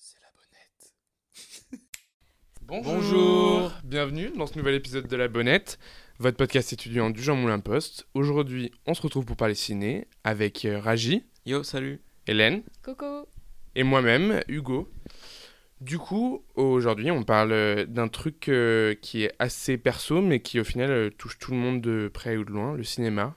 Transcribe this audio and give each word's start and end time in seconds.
C'est 0.00 0.20
la 0.22 0.28
bonnette. 0.36 0.92
Bonjour. 2.62 3.72
Bienvenue 3.84 4.30
dans 4.36 4.46
ce 4.46 4.56
nouvel 4.56 4.74
épisode 4.76 5.08
de 5.08 5.16
la 5.16 5.26
bonnette, 5.28 5.78
votre 6.18 6.36
podcast 6.36 6.72
étudiant 6.72 7.10
du 7.10 7.22
Jean 7.22 7.34
Moulin 7.36 7.58
Post. 7.58 8.06
Aujourd'hui, 8.14 8.70
on 8.86 8.94
se 8.94 9.02
retrouve 9.02 9.24
pour 9.24 9.36
parler 9.36 9.54
ciné 9.54 10.06
avec 10.24 10.64
euh, 10.64 10.78
Raji, 10.78 11.24
Yo, 11.46 11.62
salut. 11.62 12.00
Hélène 12.26 12.62
Coco. 12.82 13.26
et 13.74 13.82
moi-même, 13.82 14.40
Hugo. 14.48 14.88
Du 15.80 15.98
coup, 15.98 16.42
aujourd'hui, 16.54 17.10
on 17.10 17.22
parle 17.22 17.52
euh, 17.52 17.84
d'un 17.84 18.08
truc 18.08 18.48
euh, 18.48 18.94
qui 18.94 19.24
est 19.24 19.34
assez 19.38 19.76
perso, 19.76 20.22
mais 20.22 20.40
qui 20.40 20.58
au 20.58 20.64
final 20.64 20.90
euh, 20.90 21.10
touche 21.10 21.38
tout 21.38 21.50
le 21.50 21.58
monde 21.58 21.82
de 21.82 22.10
près 22.12 22.38
ou 22.38 22.44
de 22.44 22.50
loin, 22.50 22.74
le 22.74 22.82
cinéma. 22.82 23.36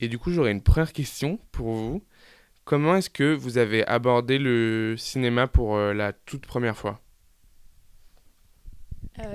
Et 0.00 0.08
du 0.08 0.18
coup, 0.18 0.30
j'aurais 0.30 0.52
une 0.52 0.62
première 0.62 0.92
question 0.92 1.40
pour 1.52 1.72
vous. 1.72 2.02
Comment 2.64 2.96
est-ce 2.96 3.08
que 3.08 3.32
vous 3.32 3.56
avez 3.56 3.86
abordé 3.86 4.38
le 4.38 4.96
cinéma 4.98 5.46
pour 5.46 5.78
la 5.78 6.12
toute 6.12 6.46
première 6.46 6.76
fois? 6.76 7.00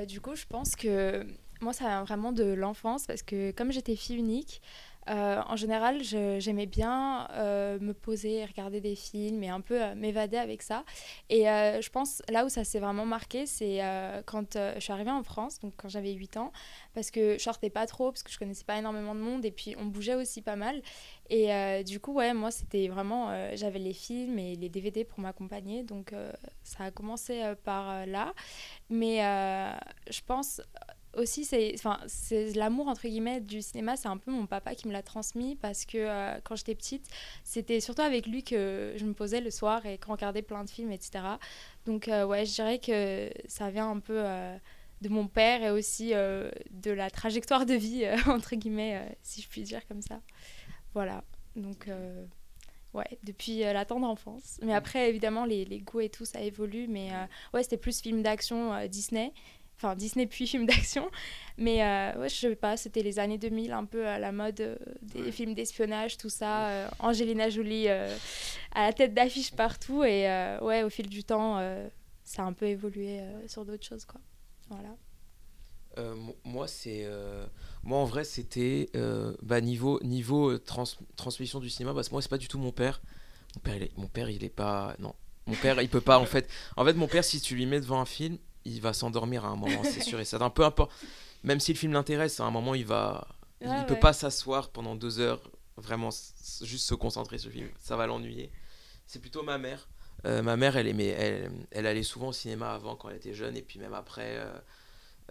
Du 0.08 0.20
coup, 0.20 0.36
je 0.36 0.46
pense 0.46 0.76
que 0.76 1.26
moi, 1.62 1.72
ça 1.72 1.86
vient 1.86 2.04
vraiment 2.04 2.34
de 2.34 2.44
l'enfance 2.44 3.08
parce 3.08 3.24
que 3.24 3.52
comme 3.52 3.72
j'étais 3.72 3.96
fille 3.96 4.18
unique, 4.18 4.62
euh, 5.10 5.42
en 5.48 5.56
général, 5.56 6.04
j'aimais 6.04 6.68
bien 6.68 7.28
euh, 7.32 7.80
me 7.80 7.94
poser 7.94 8.46
regarder 8.46 8.82
des 8.82 8.96
films 8.96 9.44
et 9.44 9.50
un 9.50 9.62
peu 9.62 9.82
euh, 9.82 9.96
m'évader 9.96 10.38
avec 10.38 10.62
ça. 10.62 10.84
Et 11.30 11.44
je 11.44 11.90
pense 11.90 12.22
là 12.30 12.46
où 12.46 12.50
ça 12.50 12.64
s'est 12.64 12.80
vraiment 12.80 13.06
marqué, 13.06 13.46
c'est 13.46 13.80
quand 14.26 14.56
je 14.56 14.80
suis 14.80 14.94
arrivée 14.94 15.12
en 15.12 15.24
France, 15.24 15.60
donc 15.60 15.74
quand 15.78 15.90
j'avais 15.90 16.12
8 16.12 16.38
ans, 16.38 16.52
parce 16.94 17.12
que 17.12 17.38
je 17.38 17.44
sortais 17.44 17.70
pas 17.70 17.88
trop, 17.88 18.12
parce 18.12 18.24
que 18.24 18.32
je 18.32 18.38
connaissais 18.38 18.64
pas 18.64 18.78
énormément 18.78 19.16
de 19.16 19.20
monde 19.20 19.46
et 19.46 19.52
puis 19.52 19.76
on 19.78 19.86
bougeait 19.86 20.16
aussi 20.16 20.42
pas 20.42 20.56
mal. 20.56 20.82
Et 21.30 21.84
du 21.86 22.00
coup, 22.00 22.14
ouais, 22.14 22.34
moi, 22.34 22.52
c'était 22.52 22.88
vraiment. 22.90 23.34
J'avais 23.56 23.80
les 23.80 23.94
films 23.94 24.38
et 24.38 24.56
les 24.56 24.70
DVD 24.70 25.06
pour 25.06 25.20
m'accompagner, 25.20 25.84
donc 25.84 26.14
ça 26.64 26.86
a 26.86 26.92
commencé 26.92 27.42
par 27.64 28.06
là. 28.06 28.34
Mais 28.90 29.20
je 30.10 30.22
pense 30.26 30.62
aussi, 31.18 31.46
c'est 31.46 31.74
enfin, 31.76 32.00
c'est 32.08 32.54
l'amour, 32.54 32.88
entre 32.88 33.08
guillemets, 33.08 33.42
du 33.42 33.62
cinéma, 33.62 33.98
c'est 33.98 34.08
un 34.08 34.18
peu 34.18 34.32
mon 34.32 34.46
papa 34.46 34.76
qui 34.76 34.88
me 34.88 34.94
l'a 34.94 35.04
transmis 35.04 35.56
parce 35.56 35.86
que 35.86 35.98
euh, 35.98 36.40
quand 36.44 36.56
j'étais 36.56 36.76
petite, 36.76 37.08
c'était 37.44 37.80
surtout 37.80 38.02
avec 38.02 38.28
lui 38.28 38.44
que 38.44 38.94
je 38.96 39.06
me 39.06 39.14
posais 39.14 39.42
le 39.42 39.52
soir 39.52 39.86
et 39.86 39.98
qu'on 39.98 40.14
regardait 40.14 40.42
plein 40.42 40.64
de 40.64 40.70
films, 40.70 40.92
etc. 40.92 41.22
Donc, 41.86 42.08
euh, 42.08 42.26
ouais, 42.26 42.46
je 42.46 42.54
dirais 42.54 42.80
que 42.80 43.30
ça 43.48 43.70
vient 43.70 43.90
un 43.90 44.00
peu 44.00 44.18
euh, 44.18 44.56
de 45.02 45.10
mon 45.10 45.28
père 45.28 45.64
et 45.64 45.72
aussi 45.72 46.12
euh, 46.14 46.52
de 46.70 46.92
la 46.92 47.10
trajectoire 47.10 47.66
de 47.66 47.74
vie, 47.74 48.06
entre 48.28 48.56
guillemets, 48.56 49.18
si 49.22 49.42
je 49.42 49.48
puis 49.48 49.64
dire 49.64 49.86
comme 49.88 50.02
ça. 50.02 50.22
Voilà. 50.94 51.24
Donc, 51.56 51.90
ouais, 52.94 53.20
depuis 53.24 53.60
la 53.60 53.86
tendre 53.86 54.08
enfance. 54.08 54.60
Mais 54.62 54.74
après, 54.74 55.10
évidemment, 55.10 55.46
les, 55.46 55.66
les 55.66 55.80
goûts 55.80 56.02
et 56.02 56.10
tout, 56.10 56.26
ça 56.26 56.42
évolue. 56.42 56.88
Mais 56.88 57.10
ouais, 57.54 57.64
c'était 57.64 57.78
plus 57.78 58.02
film 58.02 58.22
d'action 58.22 58.86
Disney. 58.88 59.34
Enfin, 59.82 59.96
Disney 59.96 60.28
puis 60.28 60.46
film 60.46 60.68
d'action. 60.68 61.10
Mais 61.58 61.84
euh, 61.84 62.20
ouais, 62.20 62.30
je 62.30 62.36
sais 62.36 62.56
pas, 62.56 62.78
c'était 62.78 63.02
les 63.02 63.18
années 63.18 63.40
2000, 63.40 63.72
un 63.72 63.86
peu 63.86 64.06
à 64.08 64.20
la 64.20 64.32
mode 64.32 64.62
euh, 64.62 64.76
des 65.02 65.32
films 65.32 65.56
d'espionnage, 65.56 66.18
tout 66.18 66.30
ça. 66.30 66.68
euh, 66.70 66.88
Angelina 67.00 67.50
Jolie 67.50 67.86
euh, 67.88 68.16
à 68.76 68.86
la 68.88 68.94
tête 68.94 69.14
d'affiche 69.16 69.52
partout. 69.52 70.04
Et 70.04 70.26
ouais, 70.62 70.84
au 70.84 70.90
fil 70.90 71.10
du 71.10 71.24
temps, 71.24 71.58
ça 72.24 72.44
a 72.44 72.46
un 72.46 72.54
peu 72.54 72.68
évolué 72.68 73.22
sur 73.48 73.66
d'autres 73.66 73.86
choses, 73.86 74.06
quoi. 74.06 74.22
Voilà. 74.70 74.96
Mo- 76.16 76.38
moi, 76.46 76.68
c'est. 76.68 77.08
Moi, 77.84 77.98
en 77.98 78.06
vrai, 78.06 78.24
c'était. 78.24 78.90
Bah, 79.42 79.62
niveau, 79.62 80.00
niveau 80.04 80.58
trans- 80.58 80.84
transmission 81.16 81.60
du 81.60 81.70
cinéma, 81.70 81.94
parce 81.94 82.08
que 82.10 82.14
moi, 82.14 82.22
c'est 82.22 82.30
pas 82.30 82.38
du 82.38 82.48
tout 82.48 82.60
mon 82.60 82.72
père. 82.72 83.02
Mon 83.56 83.62
père, 83.62 83.76
il 83.76 83.84
est, 83.84 83.98
mon 83.98 84.08
père, 84.08 84.30
il 84.30 84.44
est 84.44 84.50
pas. 84.50 84.96
Non. 85.00 85.14
Mon 85.48 85.56
père, 85.56 85.82
il 85.82 85.90
peut 85.90 86.02
pas, 86.02 86.20
en 86.20 86.26
fait. 86.34 86.48
En 86.78 86.86
fait, 86.86 86.94
mon 86.94 87.08
père, 87.08 87.24
si 87.24 87.42
tu 87.42 87.56
lui 87.56 87.66
mets 87.66 87.82
devant 87.82 88.00
un 88.00 88.06
film, 88.06 88.38
il 88.66 88.82
va 88.82 88.94
s'endormir 88.94 89.46
à 89.46 89.50
un 89.50 89.56
moment, 89.56 89.84
c'est 89.84 90.02
sûr 90.02 90.20
et 90.20 90.26
certain. 90.26 90.50
Peu 90.50 90.64
importe. 90.64 90.92
Même 91.44 91.60
si 91.60 91.74
le 91.74 91.78
film 91.80 91.94
l'intéresse, 91.94 92.40
à 92.40 92.44
un 92.46 92.52
moment, 92.52 92.76
il 92.76 92.86
va. 92.86 93.28
il 93.62 93.68
Ouais, 93.68 93.86
peut 93.86 93.96
pas 94.00 94.14
s'asseoir 94.14 94.70
pendant 94.70 94.96
deux 94.96 95.20
heures, 95.20 95.42
vraiment, 95.78 96.10
juste 96.62 96.88
se 96.88 96.94
concentrer 96.96 97.38
sur 97.40 97.50
le 97.50 97.56
film. 97.56 97.70
Ça 97.80 97.96
va 97.96 98.06
l'ennuyer. 98.08 98.52
C'est 99.08 99.20
plutôt 99.20 99.44
ma 99.44 99.58
mère. 99.58 99.90
Euh, 100.26 100.44
ma 100.44 100.56
mère, 100.56 100.78
elle, 100.78 100.88
aimait, 100.88 101.08
elle, 101.08 101.52
elle 101.72 101.88
allait 101.88 102.04
souvent 102.04 102.28
au 102.28 102.34
cinéma 102.34 102.74
avant 102.74 102.96
quand 102.96 103.10
elle 103.10 103.18
était 103.18 103.34
jeune, 103.34 103.58
et 103.58 103.64
puis 103.64 103.80
même 103.80 103.96
après, 103.96 104.38
euh, 104.38 104.52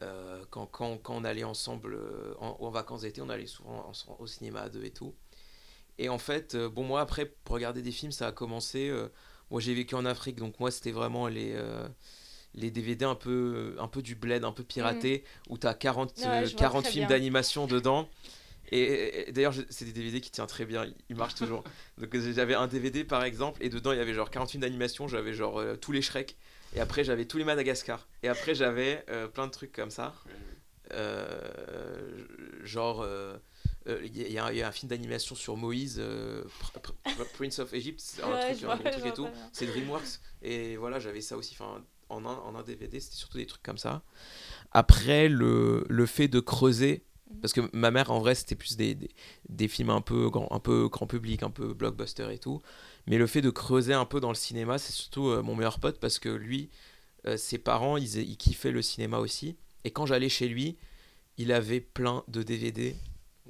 euh, 0.03 0.45
quand, 0.51 0.67
quand, 0.67 0.97
quand 0.99 1.15
on 1.15 1.25
allait 1.25 1.45
ensemble 1.45 1.97
en, 2.41 2.57
en 2.59 2.71
vacances 2.71 3.03
d'été, 3.03 3.21
on 3.23 3.29
allait 3.29 3.47
souvent 3.47 3.89
en- 3.93 4.17
au 4.19 4.27
cinéma 4.27 4.63
à 4.63 4.69
deux 4.69 4.85
et 4.85 4.91
tout. 4.91 5.15
Et 5.99 6.09
en 6.09 6.19
fait, 6.19 6.57
bon, 6.57 6.83
moi, 6.83 7.01
après, 7.03 7.27
pour 7.27 7.55
regarder 7.55 7.83
des 7.83 7.93
films, 7.93 8.11
ça 8.13 8.27
a 8.27 8.33
commencé. 8.33 8.93
moi, 9.51 9.61
j'ai 9.61 9.75
vécu 9.75 9.95
en 9.95 10.05
Afrique, 10.07 10.37
donc 10.37 10.59
moi, 10.59 10.71
c'était 10.73 10.93
vraiment 10.93 11.29
les. 11.29 11.55
Les 12.55 12.71
DVD 12.71 13.05
un 13.05 13.15
peu, 13.15 13.77
un 13.79 13.89
peu 13.89 14.03
du 14.03 14.15
bled, 14.15 14.45
un 14.45 14.53
peu 14.53 14.65
piraté, 14.65 15.25
où 15.49 15.57
tu 15.59 15.67
as 15.67 15.75
40, 15.75 16.17
Ouais, 16.19 16.27
euh, 16.27 16.45
je 16.47 16.51
vois 16.51 16.59
40 16.61 16.83
très 16.85 16.93
films 16.93 17.07
d'animation 17.09 17.67
dedans. 17.69 18.09
Et, 18.73 18.79
et- 18.81 19.29
et 19.29 19.33
d'ailleurs, 19.33 19.55
c'est 19.69 19.85
des 19.85 19.93
DVD 19.93 20.21
qui 20.21 20.31
tiennent 20.31 20.47
très 20.47 20.65
bien, 20.65 20.87
ils- 21.09 21.17
marchent 21.17 21.35
toujours. 21.35 21.65
Donc 21.99 22.15
euh, 22.15 22.33
j'avais 22.33 22.55
un 22.55 22.67
DVD 22.69 23.03
par 23.05 23.25
exemple, 23.25 23.63
et 23.65 23.69
dedans 23.69 23.93
il 23.93 23.99
y 23.99 24.01
avait 24.01 24.15
genre 24.15 24.31
40 24.31 24.51
films 24.51 24.63
d'animation, 24.63 25.09
j'avais 25.09 25.33
genre 25.33 25.59
euh, 25.59 25.77
tous 25.77 25.91
les 25.93 26.03
Shrek, 26.03 26.37
et 26.77 26.81
après 26.81 27.03
j'avais 27.03 27.25
tous 27.25 27.39
les 27.39 27.45
Madagascar, 27.45 28.07
et 28.23 28.29
après 28.29 28.55
j'avais 28.55 29.05
euh, 29.11 29.27
plein 29.29 29.47
de 29.47 29.53
trucs 29.53 29.73
comme 29.73 29.91
ça. 29.91 30.15
Euh, 30.93 32.27
genre, 32.65 33.07
il 33.87 34.17
y, 34.19 34.39
a- 34.39 34.53
il 34.53 34.59
y 34.59 34.63
a 34.63 34.69
un- 34.69 34.73
film 34.73 34.89
d'animation 34.89 35.35
sur 35.35 35.57
Moïse, 35.57 35.99
Pr- 36.01 36.81
Pr- 36.81 37.15
Pr- 37.17 37.33
Prince 37.35 37.59
of 37.61 37.73
Egypt, 37.75 38.01
c'est 38.01 38.23
un 38.23 38.31
Ouais, 38.31 38.55
truc, 38.55 38.69
un 38.69 38.77
truc 38.91 39.07
et 39.07 39.13
tout. 39.13 39.29
C'est 39.53 39.67
DreamWorks, 39.67 40.21
et 40.43 40.77
voilà, 40.77 40.99
j'avais 40.99 41.21
ça 41.21 41.37
aussi. 41.37 41.57
Enfin, 41.59 41.83
en 42.11 42.25
un, 42.27 42.35
en 42.35 42.55
un 42.55 42.63
DVD, 42.63 43.01
c'était 43.01 43.17
surtout 43.17 43.39
des 43.39 43.47
trucs 43.47 43.63
comme 43.63 43.79
ça. 43.79 44.03
Après, 44.73 45.29
le, 45.29 45.85
le 45.89 46.07
fait 46.07 46.29
de 46.29 46.41
creuser, 46.41 47.05
Mhm. 47.33 47.41
parce 47.43 47.53
que 47.53 47.61
ma 47.73 47.93
mère, 47.93 48.11
en 48.11 48.19
vrai, 48.19 48.35
c'était 48.35 48.57
plus 48.57 48.77
des, 48.77 48.97
des, 48.97 49.09
des 49.49 49.69
films 49.69 49.91
un 49.91 50.01
peu, 50.01 50.29
grand, 50.31 50.49
un 50.51 50.59
peu 50.59 50.89
grand 50.89 51.07
public, 51.07 51.45
un 51.45 51.51
peu 51.51 51.73
blockbuster 51.75 52.27
et 52.33 52.39
tout. 52.39 52.61
Mais 53.07 53.19
le 53.19 53.27
fait 53.29 53.41
de 53.41 53.51
creuser 53.51 53.95
un 53.95 54.05
peu 54.05 54.19
dans 54.21 54.31
le 54.31 54.35
cinéma, 54.35 54.79
c'est 54.79 54.93
surtout 54.93 55.29
euh, 55.29 55.41
mon 55.41 55.55
meilleur 55.55 55.79
pote, 55.79 56.01
parce 56.01 56.19
que 56.19 56.29
lui, 56.29 56.71
euh, 57.27 57.37
ses 57.37 57.59
parents, 57.59 57.97
ils, 57.97 58.17
ils 58.17 58.37
kiffaient 58.37 58.73
le 58.73 58.83
cinéma 58.83 59.19
aussi. 59.19 59.57
Et 59.85 59.93
quand 59.93 60.07
j'allais 60.07 60.29
chez 60.29 60.49
lui, 60.49 60.77
il 61.39 61.53
avait 61.53 61.81
plein 61.81 62.25
de 62.27 62.43
DVD. 62.43 62.97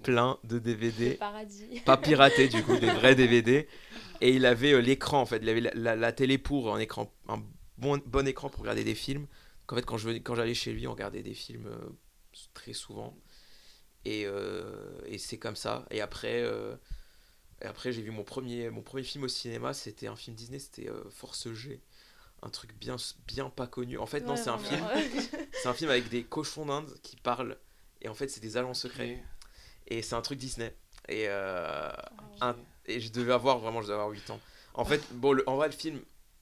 Plein 0.03 0.39
de 0.45 0.59
DVD 0.59 1.15
Paradis. 1.15 1.65
pas 1.85 1.97
piraté 1.97 2.49
du 2.49 2.63
coup, 2.63 2.77
des 2.77 2.91
vrais 2.91 3.15
DVD. 3.17 3.67
Et 4.21 4.35
il 4.35 4.45
avait 4.45 4.73
euh, 4.73 4.81
l'écran 4.81 5.23
en 5.23 5.27
fait, 5.27 5.39
il 5.43 5.49
avait 5.49 5.61
la, 5.63 5.71
la- 5.75 5.97
la 5.97 6.13
télé 6.13 6.37
pour 6.37 6.75
un 6.75 6.79
écran, 6.79 7.11
un 7.29 7.43
bon, 7.81 8.01
bon 8.07 8.27
écran 8.29 8.49
pour 8.51 8.61
regarder 8.63 8.85
des 8.85 8.95
films. 8.95 9.23
Donc, 9.23 9.73
en 9.73 9.77
fait, 9.77 9.83
quand 9.87 9.97
je 9.99 10.07
venais- 10.09 10.21
quand 10.21 10.35
j'allais 10.35 10.55
chez 10.55 10.73
lui, 10.73 10.87
on 10.87 10.93
regardait 10.93 11.23
des 11.23 11.35
films 11.35 11.67
euh, 11.67 11.79
très 12.55 12.73
souvent. 12.73 13.17
Et, 14.05 14.25
euh, 14.27 14.99
et 15.07 15.19
c'est 15.19 15.39
comme 15.39 15.57
ça. 15.57 15.85
Et 15.91 16.01
après, 16.01 16.43
euh, 16.43 16.75
et 17.63 17.67
après 17.67 17.93
j'ai 17.93 18.01
vu 18.03 18.11
mon 18.11 18.25
premier, 18.25 18.71
mon 18.71 18.81
premier 18.83 19.03
film 19.03 19.25
au 19.25 19.29
cinéma, 19.29 19.75
c'était 19.75 20.07
un 20.07 20.17
film 20.17 20.35
Disney, 20.35 20.59
c'était 20.59 20.89
euh, 20.89 21.05
Force 21.11 21.53
G. 21.53 21.81
Un 22.43 22.49
truc 22.49 22.73
bien, 22.79 22.97
bien 23.27 23.51
pas 23.51 23.67
connu. 23.67 23.99
En 23.99 24.07
fait, 24.07 24.21
non, 24.21 24.35
c'est 24.37 24.49
un 24.49 24.57
film. 24.59 24.81
C'est 25.63 25.69
un 25.69 25.75
film 25.75 25.91
avec 25.91 26.09
des 26.09 26.25
cochons 26.25 26.65
d'Inde 26.65 26.91
qui 27.03 27.17
parlent. 27.17 27.59
Et 28.01 28.09
en 28.09 28.15
fait, 28.15 28.29
c'est 28.29 28.41
des 28.41 28.57
agents 28.57 28.73
secrets. 28.73 29.23
Et 29.89 30.01
c'est 30.01 30.15
un 30.15 30.23
truc 30.23 30.39
Disney. 30.39 30.75
Et, 31.11 31.27
euh, 31.29 31.91
un- 32.41 32.57
et 32.87 32.99
je 33.01 33.13
devais 33.13 33.35
avoir 33.35 33.59
vraiment, 33.59 33.83
je 33.83 33.89
devais 33.89 33.95
avoir 33.99 34.09
8 34.09 34.31
ans. 34.31 34.41
En 34.73 34.87
fait, 34.87 35.03
bon, 35.13 35.33
le- 35.35 35.47
en 35.47 35.57
vrai, 35.57 35.67
le 35.69 35.75
film, 35.75 36.01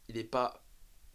il 0.08 0.16
est 0.18 0.22
pas. 0.24 0.62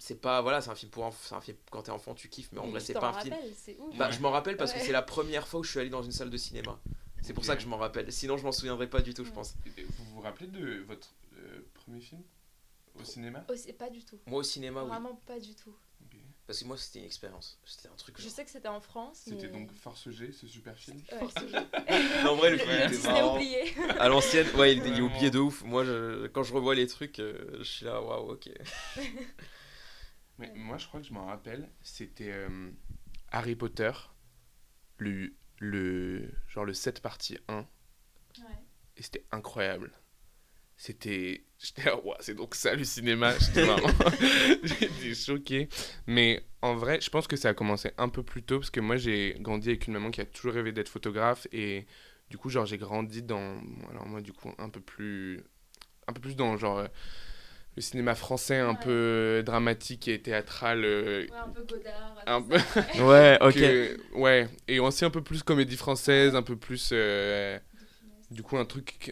C'est 0.03 0.19
pas. 0.19 0.41
Voilà, 0.41 0.59
c'est 0.59 0.69
un 0.69 0.75
film 0.75 0.91
pour 0.91 1.05
enfants. 1.05 1.17
C'est 1.29 1.35
un 1.35 1.39
film 1.39 1.55
quand 1.71 1.83
t'es 1.83 1.91
enfant, 1.91 2.13
tu 2.13 2.27
kiffes, 2.27 2.49
mais 2.51 2.59
en 2.59 2.65
Mais 2.65 2.71
vrai, 2.71 2.79
c'est 2.81 2.91
pas 2.93 3.07
un 3.07 3.21
film. 3.21 3.33
ouf. 3.79 3.97
Bah, 3.97 4.11
je 4.11 4.19
m'en 4.19 4.31
rappelle 4.31 4.57
parce 4.57 4.73
que 4.73 4.79
c'est 4.81 4.91
la 4.91 5.01
première 5.01 5.47
fois 5.47 5.61
où 5.61 5.63
je 5.63 5.69
suis 5.69 5.79
allé 5.79 5.89
dans 5.89 6.03
une 6.03 6.11
salle 6.11 6.29
de 6.29 6.35
cinéma. 6.35 6.77
C'est 7.21 7.33
pour 7.33 7.45
ça 7.45 7.55
que 7.55 7.61
je 7.61 7.67
m'en 7.67 7.77
rappelle. 7.77 8.11
Sinon, 8.11 8.35
je 8.35 8.43
m'en 8.43 8.51
souviendrai 8.51 8.89
pas 8.89 9.01
du 9.01 9.13
tout, 9.13 9.23
je 9.23 9.31
pense. 9.31 9.55
Et 9.77 9.83
Vous 9.83 10.03
vous 10.15 10.19
rappelez 10.19 10.47
de 10.47 10.83
votre 10.89 11.07
euh, 11.37 11.61
premier 11.73 12.01
film 12.01 12.21
au 12.99 13.05
cinéma? 13.05 13.45
Oh, 13.49 13.53
pas 13.79 13.89
du 13.89 14.03
tout. 14.03 14.19
Moi, 14.25 14.41
au 14.41 14.43
cinéma, 14.43 14.83
oui. 14.83 14.89
Vraiment 14.89 15.15
pas 15.25 15.39
du 15.39 15.55
tout. 15.55 15.73
Parce 16.45 16.59
que 16.59 16.65
moi, 16.65 16.75
c'était 16.75 16.99
une 16.99 17.05
expérience. 17.05 17.57
C'était 17.63 17.87
un 17.87 17.95
truc. 17.95 18.15
Je 18.19 18.27
sais 18.27 18.43
que 18.43 18.51
c'était 18.51 18.67
en 18.67 18.81
France. 18.81 19.21
C'était 19.23 19.47
mais... 19.47 19.53
donc 19.59 19.71
Force 19.71 20.09
G, 20.09 20.33
ce 20.33 20.47
super 20.47 20.75
film? 20.77 21.01
Ouais, 21.13 21.27
c'est- 21.37 22.23
Non, 22.25 22.31
en 22.31 22.35
vrai, 22.35 22.49
le 22.49 22.57
film 22.57 22.71
était 22.73 22.97
marrant. 23.07 23.35
oublié. 23.37 23.73
À 23.99 24.09
l'ancienne, 24.09 24.47
ouais, 24.57 24.75
il, 24.75 24.85
est 24.85 24.99
oublié 24.99 25.31
de 25.31 25.39
ouf. 25.39 25.63
Moi, 25.63 25.85
je- 25.85 26.27
quand 26.27 26.43
je 26.43 26.53
revois 26.53 26.75
les 26.75 26.87
trucs, 26.87 27.19
euh, 27.19 27.59
je 27.59 27.63
suis 27.63 27.85
là, 27.85 28.01
waouh, 28.01 28.33
ok. 28.33 28.49
Mais 30.39 30.51
moi, 30.55 30.77
je 30.77 30.87
crois 30.87 30.99
que 30.99 31.07
je 31.07 31.13
m'en 31.13 31.25
rappelle. 31.27 31.69
C'était 31.81 32.31
euh, 32.31 32.71
Harry 33.31 33.55
Potter, 33.55 33.91
le, 34.97 35.33
le, 35.59 36.31
genre 36.47 36.65
le 36.65 36.73
7 36.73 37.01
partie 37.01 37.37
1. 37.47 37.57
Ouais. 37.59 37.65
Et 38.97 39.03
c'était 39.03 39.25
incroyable. 39.31 39.91
c'était. 40.77 41.45
J'étais, 41.63 41.89
ouais, 41.93 42.15
c'est 42.19 42.35
donc 42.35 42.55
ça 42.55 42.75
le 42.75 42.83
cinéma. 42.83 43.37
J'étais 43.39 43.65
vraiment. 43.65 43.87
J'étais 44.63 45.13
choqué. 45.15 45.69
Mais 46.07 46.45
en 46.61 46.75
vrai, 46.75 46.99
je 46.99 47.09
pense 47.09 47.25
que 47.27 47.37
ça 47.37 47.49
a 47.49 47.53
commencé 47.53 47.91
un 47.97 48.09
peu 48.09 48.21
plus 48.23 48.43
tôt 48.43 48.59
parce 48.59 48.69
que 48.71 48.81
moi, 48.81 48.97
j'ai 48.97 49.37
grandi 49.39 49.69
avec 49.69 49.87
une 49.87 49.93
maman 49.93 50.11
qui 50.11 50.19
a 50.21 50.25
toujours 50.25 50.53
rêvé 50.53 50.73
d'être 50.73 50.89
photographe 50.89 51.47
et 51.53 51.85
du 52.29 52.37
coup, 52.37 52.49
genre, 52.49 52.65
j'ai 52.65 52.77
grandi 52.77 53.23
dans. 53.23 53.61
Alors, 53.91 54.07
moi, 54.07 54.19
du 54.21 54.33
coup, 54.33 54.51
un 54.57 54.69
peu 54.69 54.81
plus. 54.81 55.41
Un 56.07 56.13
peu 56.13 56.19
plus 56.21 56.35
dans, 56.35 56.57
genre. 56.57 56.79
euh, 56.79 56.87
Le 57.75 57.81
cinéma 57.81 58.13
français 58.15 58.57
un 58.59 58.69
Ouais. 58.71 58.79
peu 58.81 59.43
dramatique 59.45 60.07
et 60.07 60.21
théâtral. 60.21 60.83
euh, 60.85 61.25
Ouais, 61.25 61.29
un 61.37 61.49
peu 61.49 61.63
Godard. 61.63 62.15
un 62.27 62.41
tout 62.41 62.47
peu. 62.49 62.57
ça. 62.59 62.85
Ouais, 63.03 63.37
ok. 63.41 63.53
que- 63.53 63.97
ouais, 64.15 64.47
et 64.67 64.79
aussi 64.79 65.05
un 65.05 65.09
peu 65.09 65.21
plus 65.23 65.41
comédie 65.43 65.77
française, 65.77 66.35
un 66.35 66.43
peu 66.43 66.55
plus. 66.55 66.89
euh, 66.93 67.57
du 68.31 68.43
coup, 68.43 68.57
un 68.57 68.65
truc. 68.65 68.97
que- 68.99 69.11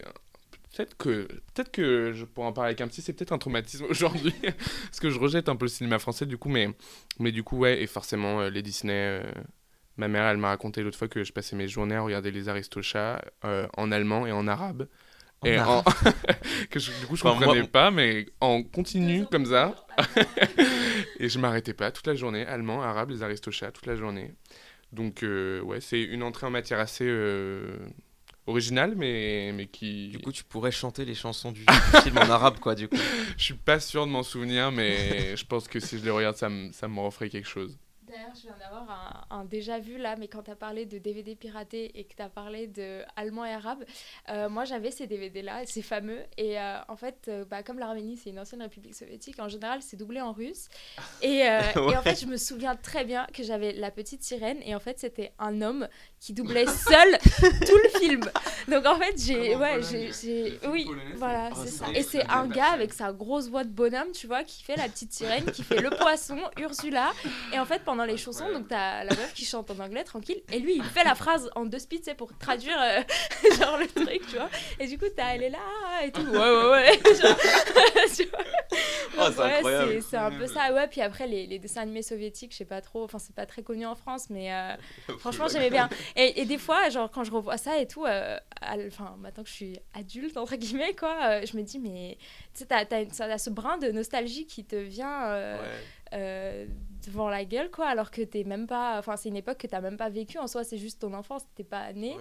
Peut-être 0.74 0.96
que, 0.96 1.26
peut-être 1.52 1.70
que 1.70 2.12
je 2.14 2.24
pourrais 2.24 2.46
en 2.46 2.52
parler 2.54 2.68
avec 2.68 2.80
un 2.80 2.88
petit, 2.88 3.02
c'est 3.02 3.12
peut-être 3.12 3.32
un 3.32 3.38
traumatisme 3.38 3.84
aujourd'hui. 3.90 4.32
parce 4.42 5.00
que 5.00 5.10
je 5.10 5.18
rejette 5.18 5.48
un 5.50 5.56
peu 5.56 5.66
le 5.66 5.70
cinéma 5.70 5.98
français, 5.98 6.24
du 6.24 6.38
coup, 6.38 6.48
mais, 6.48 6.70
mais 7.18 7.30
du 7.30 7.42
coup, 7.42 7.58
ouais, 7.58 7.82
et 7.82 7.86
forcément, 7.86 8.40
euh, 8.40 8.48
les 8.48 8.62
Disney. 8.62 8.94
euh, 8.94 9.22
ma 9.98 10.08
mère, 10.08 10.24
elle 10.24 10.38
m'a 10.38 10.48
raconté 10.48 10.82
l'autre 10.82 10.96
fois 10.96 11.08
que 11.08 11.24
je 11.24 11.32
passais 11.34 11.56
mes 11.56 11.68
journées 11.68 11.96
à 11.96 12.00
regarder 12.00 12.30
les 12.30 12.48
Aristochats 12.48 13.22
euh, 13.44 13.66
en 13.76 13.92
allemand 13.92 14.26
et 14.26 14.32
en 14.32 14.48
arabe. 14.48 14.88
Et 15.44 15.58
en- 15.60 15.82
que 16.70 16.78
je- 16.78 16.90
du 17.00 17.06
coup, 17.06 17.16
je 17.16 17.22
Enfin, 17.24 17.34
moi- 17.38 17.46
comprenais 17.46 17.66
pas, 17.68 17.90
mais 17.90 18.26
en 18.40 18.62
continu, 18.62 19.18
Deux 19.18 19.24
ans 19.24 19.28
comme 19.30 19.46
ça. 19.46 19.74
Et 21.18 21.28
je 21.28 21.38
m'arrêtais 21.38 21.74
pas 21.74 21.90
toute 21.90 22.06
la 22.06 22.14
journée, 22.14 22.46
allemand, 22.46 22.82
arabe, 22.82 23.10
les 23.10 23.22
aristochats, 23.22 23.70
toute 23.72 23.86
la 23.86 23.96
journée. 23.96 24.32
Donc, 24.92 25.22
euh, 25.22 25.60
ouais, 25.62 25.80
c'est 25.80 26.02
une 26.02 26.22
entrée 26.22 26.46
en 26.46 26.50
matière 26.50 26.78
assez 26.78 27.04
euh, 27.06 27.76
originale, 28.46 28.94
mais, 28.96 29.52
mais 29.54 29.66
qui. 29.66 30.08
Du 30.08 30.18
coup, 30.18 30.32
tu 30.32 30.44
pourrais 30.44 30.70
chanter 30.72 31.04
les 31.04 31.14
chansons 31.14 31.52
du 31.52 31.64
film 32.02 32.18
en 32.18 32.28
arabe, 32.30 32.58
quoi, 32.58 32.74
du 32.74 32.88
coup. 32.88 32.96
je 33.36 33.42
suis 33.42 33.54
pas 33.54 33.80
sûr 33.80 34.06
de 34.06 34.10
m'en 34.10 34.22
souvenir, 34.22 34.70
mais 34.72 35.36
je 35.36 35.44
pense 35.44 35.68
que 35.68 35.80
si 35.80 35.98
je 35.98 36.04
les 36.04 36.10
regarde, 36.10 36.36
ça 36.36 36.48
me, 36.48 36.72
ça 36.72 36.88
me 36.88 37.00
referait 37.00 37.28
quelque 37.30 37.48
chose. 37.48 37.78
Je 38.34 38.42
viens 38.42 38.56
d'avoir 38.58 39.26
un, 39.30 39.38
un 39.38 39.44
déjà 39.44 39.78
vu 39.78 39.96
là, 39.98 40.16
mais 40.18 40.28
quand 40.28 40.42
tu 40.42 40.50
as 40.50 40.56
parlé 40.56 40.86
de 40.86 40.98
DVD 40.98 41.34
piratés 41.34 41.98
et 41.98 42.04
que 42.04 42.14
tu 42.14 42.22
as 42.22 42.28
parlé 42.28 42.66
de 42.66 43.02
allemand 43.16 43.44
et 43.44 43.52
arabe, 43.52 43.84
euh, 44.28 44.48
moi 44.48 44.64
j'avais 44.64 44.90
ces 44.90 45.06
DVD 45.06 45.42
là, 45.42 45.62
ces 45.66 45.82
fameux. 45.82 46.20
Et 46.36 46.58
euh, 46.58 46.78
en 46.88 46.96
fait, 46.96 47.26
euh, 47.28 47.44
bah, 47.44 47.62
comme 47.62 47.78
l'Arménie 47.78 48.16
c'est 48.16 48.30
une 48.30 48.38
ancienne 48.38 48.62
république 48.62 48.94
soviétique, 48.94 49.38
en 49.38 49.48
général 49.48 49.80
c'est 49.82 49.96
doublé 49.96 50.20
en 50.20 50.32
russe. 50.32 50.68
Et, 51.22 51.48
euh, 51.48 51.60
en 51.76 52.02
fait, 52.02 52.20
je 52.20 52.26
me 52.26 52.36
souviens 52.36 52.76
très 52.76 53.04
bien 53.04 53.26
que 53.32 53.42
j'avais 53.42 53.72
la 53.72 53.90
petite 53.90 54.22
sirène 54.22 54.58
et 54.64 54.74
en 54.74 54.80
fait, 54.80 54.98
c'était 54.98 55.32
un 55.38 55.62
homme 55.62 55.88
qui 56.20 56.32
doublait 56.32 56.66
seul 56.66 57.18
tout 57.66 57.78
le 57.82 57.98
film. 58.00 58.20
Donc 58.68 58.86
en 58.86 58.96
fait, 58.96 59.14
j'ai. 59.18 59.56
Ouais, 59.56 59.80
j'ai. 59.82 60.58
Oui, 60.68 60.84
polonais, 60.84 61.02
c'est- 61.12 61.16
voilà, 61.16 61.50
c'est 61.54 61.62
c'est 61.62 61.70
ça. 61.70 61.86
Et 61.94 62.02
c'est 62.02 62.12
c'est 62.22 62.28
un 62.30 62.46
gars 62.46 62.72
avec 62.72 62.92
sa 62.92 63.12
grosse 63.12 63.48
voix 63.48 63.64
de 63.64 63.70
bonhomme, 63.70 64.12
tu 64.12 64.26
vois, 64.26 64.44
qui 64.44 64.62
fait 64.62 64.76
la 64.76 64.88
petite 64.88 65.12
sirène, 65.12 65.44
qui 65.46 65.62
fait 65.64 65.80
le 65.80 65.90
poisson, 65.90 66.38
Ursula. 66.58 67.10
Et 67.52 67.58
en 67.58 67.64
fait, 67.64 67.82
pendant 67.84 68.01
les 68.04 68.16
chansons, 68.16 68.50
donc 68.52 68.68
t'as 68.68 69.04
la 69.04 69.10
meuf 69.10 69.32
qui 69.34 69.44
chante 69.44 69.70
en 69.70 69.78
anglais 69.80 70.04
tranquille, 70.04 70.42
et 70.52 70.58
lui 70.58 70.76
il 70.76 70.84
fait 70.84 71.04
la 71.04 71.14
phrase 71.22 71.50
en 71.54 71.64
deux 71.64 71.78
speed, 71.78 72.02
c'est 72.04 72.14
pour 72.14 72.36
traduire 72.38 72.76
euh, 72.80 73.00
genre 73.58 73.78
le 73.78 73.86
truc, 73.86 74.26
tu 74.28 74.36
vois. 74.36 74.48
Et 74.78 74.86
du 74.86 74.98
coup, 74.98 75.06
t'as 75.16 75.34
elle 75.34 75.44
est 75.44 75.50
là 75.50 75.58
et 76.04 76.10
tout. 76.12 76.22
Ouais, 76.22 76.38
ouais, 76.38 76.70
ouais. 76.70 76.92
Genre, 77.20 77.36
tu 78.16 78.24
vois. 78.24 78.38
Oh, 79.18 79.24
Donc, 79.26 79.32
c'est 79.34 79.40
ouais, 79.40 79.52
incroyable. 79.56 79.92
c'est- 79.92 80.00
c'est 80.00 80.16
un 80.16 80.30
peu 80.30 80.46
ça. 80.46 80.72
Ouais, 80.72 80.88
puis 80.88 81.00
après, 81.00 81.26
les, 81.26 81.46
les 81.46 81.58
dessins 81.58 81.82
animés 81.82 82.02
soviétiques, 82.02 82.52
je 82.52 82.56
sais 82.58 82.64
pas 82.64 82.80
trop, 82.80 83.04
enfin, 83.04 83.18
c'est 83.18 83.34
pas 83.34 83.46
très 83.46 83.62
connu 83.62 83.84
en 83.86 83.94
France, 83.94 84.28
mais 84.30 84.52
euh, 84.52 84.74
franchement, 85.18 85.46
j'aimais 85.48 85.70
bien. 85.70 85.88
Et, 86.16 86.40
et 86.40 86.44
des 86.44 86.58
fois, 86.58 86.88
genre, 86.90 87.10
quand 87.10 87.24
je 87.24 87.30
revois 87.30 87.58
ça 87.58 87.78
et 87.78 87.86
tout, 87.86 88.04
euh, 88.06 88.38
enfin, 88.88 89.14
maintenant 89.18 89.42
que 89.42 89.48
je 89.48 89.54
suis 89.54 89.78
adulte, 89.94 90.36
entre 90.36 90.56
guillemets, 90.56 90.94
quoi, 90.94 91.16
euh, 91.22 91.46
je 91.50 91.56
me 91.56 91.62
dis, 91.62 91.78
mais 91.78 92.16
tu 92.54 92.60
sais, 92.60 92.66
t'as, 92.66 92.84
t'as 92.84 93.38
ce 93.38 93.50
brin 93.50 93.76
de 93.78 93.90
nostalgie 93.90 94.46
qui 94.46 94.64
te 94.64 94.76
vient. 94.76 95.24
euh, 95.26 95.52
Ouais. 95.58 95.68
euh, 96.14 96.66
devant 97.06 97.28
la 97.28 97.44
gueule 97.44 97.70
quoi 97.70 97.86
alors 97.86 98.10
que 98.10 98.22
t'es 98.22 98.44
même 98.44 98.66
pas 98.66 98.98
enfin 98.98 99.16
c'est 99.16 99.28
une 99.28 99.36
époque 99.36 99.58
que 99.58 99.66
t'as 99.66 99.80
même 99.80 99.96
pas 99.96 100.08
vécu 100.08 100.38
en 100.38 100.46
soi 100.46 100.64
c'est 100.64 100.78
juste 100.78 101.00
ton 101.00 101.12
enfance 101.14 101.42
t'es 101.54 101.64
pas 101.64 101.92
né. 101.92 102.14
Ouais. 102.16 102.20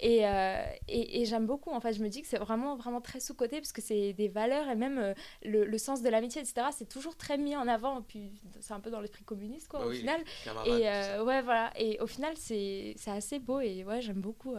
et, 0.00 0.26
euh, 0.26 0.62
et, 0.88 1.20
et 1.20 1.24
j'aime 1.24 1.46
beaucoup 1.46 1.70
en 1.70 1.80
fait 1.80 1.92
je 1.92 2.02
me 2.02 2.08
dis 2.08 2.22
que 2.22 2.28
c'est 2.28 2.38
vraiment 2.38 2.76
vraiment 2.76 3.00
très 3.00 3.20
sous 3.20 3.34
côté 3.34 3.58
parce 3.60 3.72
que 3.72 3.82
c'est 3.82 4.12
des 4.12 4.28
valeurs 4.28 4.68
et 4.68 4.74
même 4.74 4.98
euh, 4.98 5.14
le, 5.44 5.64
le 5.64 5.78
sens 5.78 6.02
de 6.02 6.08
l'amitié 6.08 6.40
etc 6.42 6.66
c'est 6.76 6.88
toujours 6.88 7.16
très 7.16 7.36
mis 7.38 7.56
en 7.56 7.68
avant 7.68 8.02
puis 8.02 8.32
c'est 8.60 8.74
un 8.74 8.80
peu 8.80 8.90
dans 8.90 9.00
l'esprit 9.00 9.24
communiste 9.24 9.68
quoi 9.68 9.80
Bah 9.80 9.86
au 9.86 9.90
oui, 9.90 9.98
final. 9.98 10.20
et 10.66 10.88
euh, 10.88 11.24
ouais 11.24 11.42
voilà. 11.42 11.70
Et 11.78 11.98
au 12.00 12.06
final 12.06 12.34
c'est 12.36 12.94
c'est 12.96 13.10
assez 13.10 13.38
beau 13.38 13.60
et 13.60 13.84
ouais 13.84 14.00
j'aime 14.00 14.20
beaucoup 14.20 14.54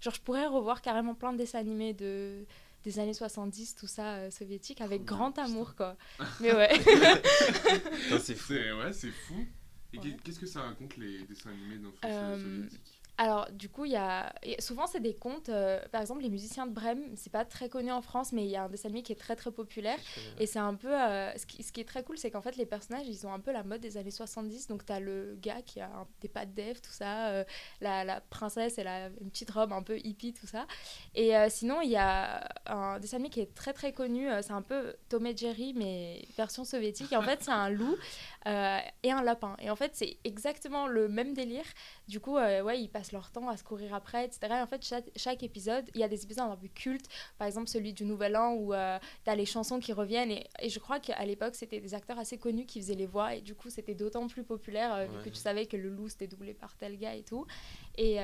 genre 0.00 0.14
je 0.14 0.20
pourrais 0.20 0.46
revoir 0.46 0.80
carrément 0.82 1.14
plein 1.14 1.32
de 1.32 1.38
dessins 1.38 1.58
animés 1.58 1.92
de 1.92 2.44
des 2.88 2.98
années 2.98 3.12
70 3.14 3.74
tout 3.76 3.86
ça 3.86 4.14
euh, 4.16 4.30
soviétique 4.30 4.80
avec 4.80 5.04
Trop 5.04 5.16
grand 5.16 5.38
amour 5.38 5.74
quoi 5.76 5.96
mais 6.40 6.54
ouais 6.54 6.70
c'est 8.20 8.34
fou. 8.34 8.54
C'est 8.54 8.72
ouais, 8.72 8.92
c'est 8.92 9.10
fou. 9.10 9.46
Et 9.92 9.98
Ouais. 9.98 10.16
qu'est-ce 10.24 10.38
que 10.40 10.46
ça 10.46 10.62
raconte 10.62 10.96
les 10.96 11.22
dessins 11.24 11.50
animés 11.50 11.76
d'enfance 11.78 11.98
Euh, 12.04 12.36
soviétiques? 12.38 12.97
Alors, 13.20 13.50
du 13.50 13.68
coup, 13.68 13.84
il 13.84 13.90
y 13.90 13.96
a. 13.96 14.32
Souvent, 14.60 14.86
c'est 14.86 15.00
des 15.00 15.14
contes. 15.16 15.48
euh, 15.48 15.80
par 15.90 16.00
exemple, 16.00 16.22
les 16.22 16.30
musiciens 16.30 16.66
de 16.66 16.72
Brême, 16.72 17.02
c'est 17.16 17.32
pas 17.32 17.44
très 17.44 17.68
connu 17.68 17.90
en 17.90 18.00
France, 18.00 18.32
mais 18.32 18.44
il 18.44 18.50
y 18.50 18.54
a 18.56 18.62
un 18.62 18.68
dessin 18.68 18.88
animé 18.88 19.02
qui 19.02 19.10
est 19.12 19.16
très 19.16 19.34
très 19.34 19.50
populaire. 19.50 19.98
Et 20.38 20.46
c'est 20.46 20.60
un 20.60 20.74
peu. 20.76 20.94
euh, 20.94 21.36
ce, 21.36 21.44
qui, 21.44 21.62
ce 21.64 21.72
qui 21.72 21.80
est 21.80 21.84
très 21.84 22.04
cool, 22.04 22.16
c'est 22.16 22.30
qu'en 22.30 22.40
fait, 22.42 22.56
les 22.56 22.64
personnages, 22.64 23.08
ils 23.08 23.26
ont 23.26 23.32
un 23.32 23.40
peu 23.40 23.50
la 23.52 23.64
mode 23.64 23.80
des 23.80 23.96
années 23.96 24.12
70. 24.12 24.68
Donc, 24.68 24.86
t'as 24.86 25.00
le 25.00 25.36
gars 25.42 25.62
qui 25.62 25.80
a 25.80 25.86
un- 25.86 26.06
des 26.20 26.28
pattes 26.28 26.54
d'Ève, 26.54 26.80
tout 26.80 26.92
ça. 26.92 27.28
euh, 27.30 27.44
la, 27.80 28.04
la 28.04 28.20
princesse, 28.20 28.78
elle 28.78 28.86
a 28.86 29.08
une 29.20 29.30
petite 29.30 29.50
robe 29.50 29.72
un 29.72 29.82
peu 29.82 29.98
hippie, 29.98 30.32
tout 30.32 30.46
ça. 30.46 30.66
Et 31.16 31.32
sinon, 31.48 31.80
il 31.80 31.90
y 31.90 31.96
a 31.96 32.48
un 32.66 33.00
dessin 33.00 33.16
animé 33.16 33.30
qui 33.30 33.40
est 33.40 33.52
très 33.52 33.72
très 33.72 33.92
connu. 33.92 34.28
c'est 34.42 34.52
un 34.52 34.62
peu 34.62 34.94
Tom 35.08 35.26
et 35.26 35.36
Jerry, 35.36 35.72
mais 35.74 36.24
version 36.36 36.64
soviétique. 36.64 37.12
Et 37.12 37.16
en 37.16 37.22
fait, 37.22 37.42
c'est 37.42 37.50
un 37.50 37.68
loup 37.68 37.96
euh, 38.46 38.78
et 39.02 39.10
un 39.10 39.22
lapin. 39.22 39.56
Et 39.60 39.70
en 39.70 39.76
fait, 39.76 39.92
c'est 39.94 40.18
exactement 40.24 40.86
le 40.86 41.08
même 41.08 41.34
délire. 41.34 41.64
Du 42.06 42.20
coup, 42.20 42.36
euh, 42.36 42.62
ouais, 42.62 42.80
ils 42.80 42.88
passent 42.88 43.12
leur 43.12 43.30
temps 43.30 43.48
à 43.48 43.56
se 43.56 43.64
courir 43.64 43.94
après, 43.94 44.24
etc. 44.24 44.40
Et 44.50 44.60
en 44.60 44.66
fait, 44.66 44.84
chaque, 44.84 45.10
chaque 45.16 45.42
épisode, 45.42 45.84
il 45.94 46.00
y 46.00 46.04
a 46.04 46.08
des 46.08 46.22
épisodes 46.22 46.48
un 46.48 46.56
peu 46.56 46.68
cultes. 46.68 47.06
Par 47.38 47.46
exemple, 47.46 47.68
celui 47.68 47.92
du 47.92 48.04
Nouvel 48.04 48.36
An 48.36 48.54
où 48.54 48.72
euh, 48.72 48.98
t'as 49.24 49.34
les 49.34 49.46
chansons 49.46 49.80
qui 49.80 49.92
reviennent. 49.92 50.30
Et, 50.30 50.46
et 50.60 50.68
je 50.68 50.78
crois 50.78 51.00
qu'à 51.00 51.24
l'époque, 51.24 51.54
c'était 51.54 51.80
des 51.80 51.94
acteurs 51.94 52.18
assez 52.18 52.38
connus 52.38 52.66
qui 52.66 52.80
faisaient 52.80 52.94
les 52.94 53.06
voix. 53.06 53.34
Et 53.34 53.40
du 53.40 53.54
coup, 53.54 53.70
c'était 53.70 53.94
d'autant 53.94 54.26
plus 54.28 54.44
populaire 54.44 54.94
euh, 54.94 55.06
vu 55.06 55.24
que 55.24 55.30
tu 55.30 55.40
savais 55.40 55.66
que 55.66 55.76
le 55.76 55.88
loup, 55.88 56.08
c'était 56.08 56.28
doublé 56.28 56.54
par 56.54 56.76
tel 56.76 56.98
gars 56.98 57.14
et 57.14 57.22
tout. 57.22 57.46
Et. 57.96 58.18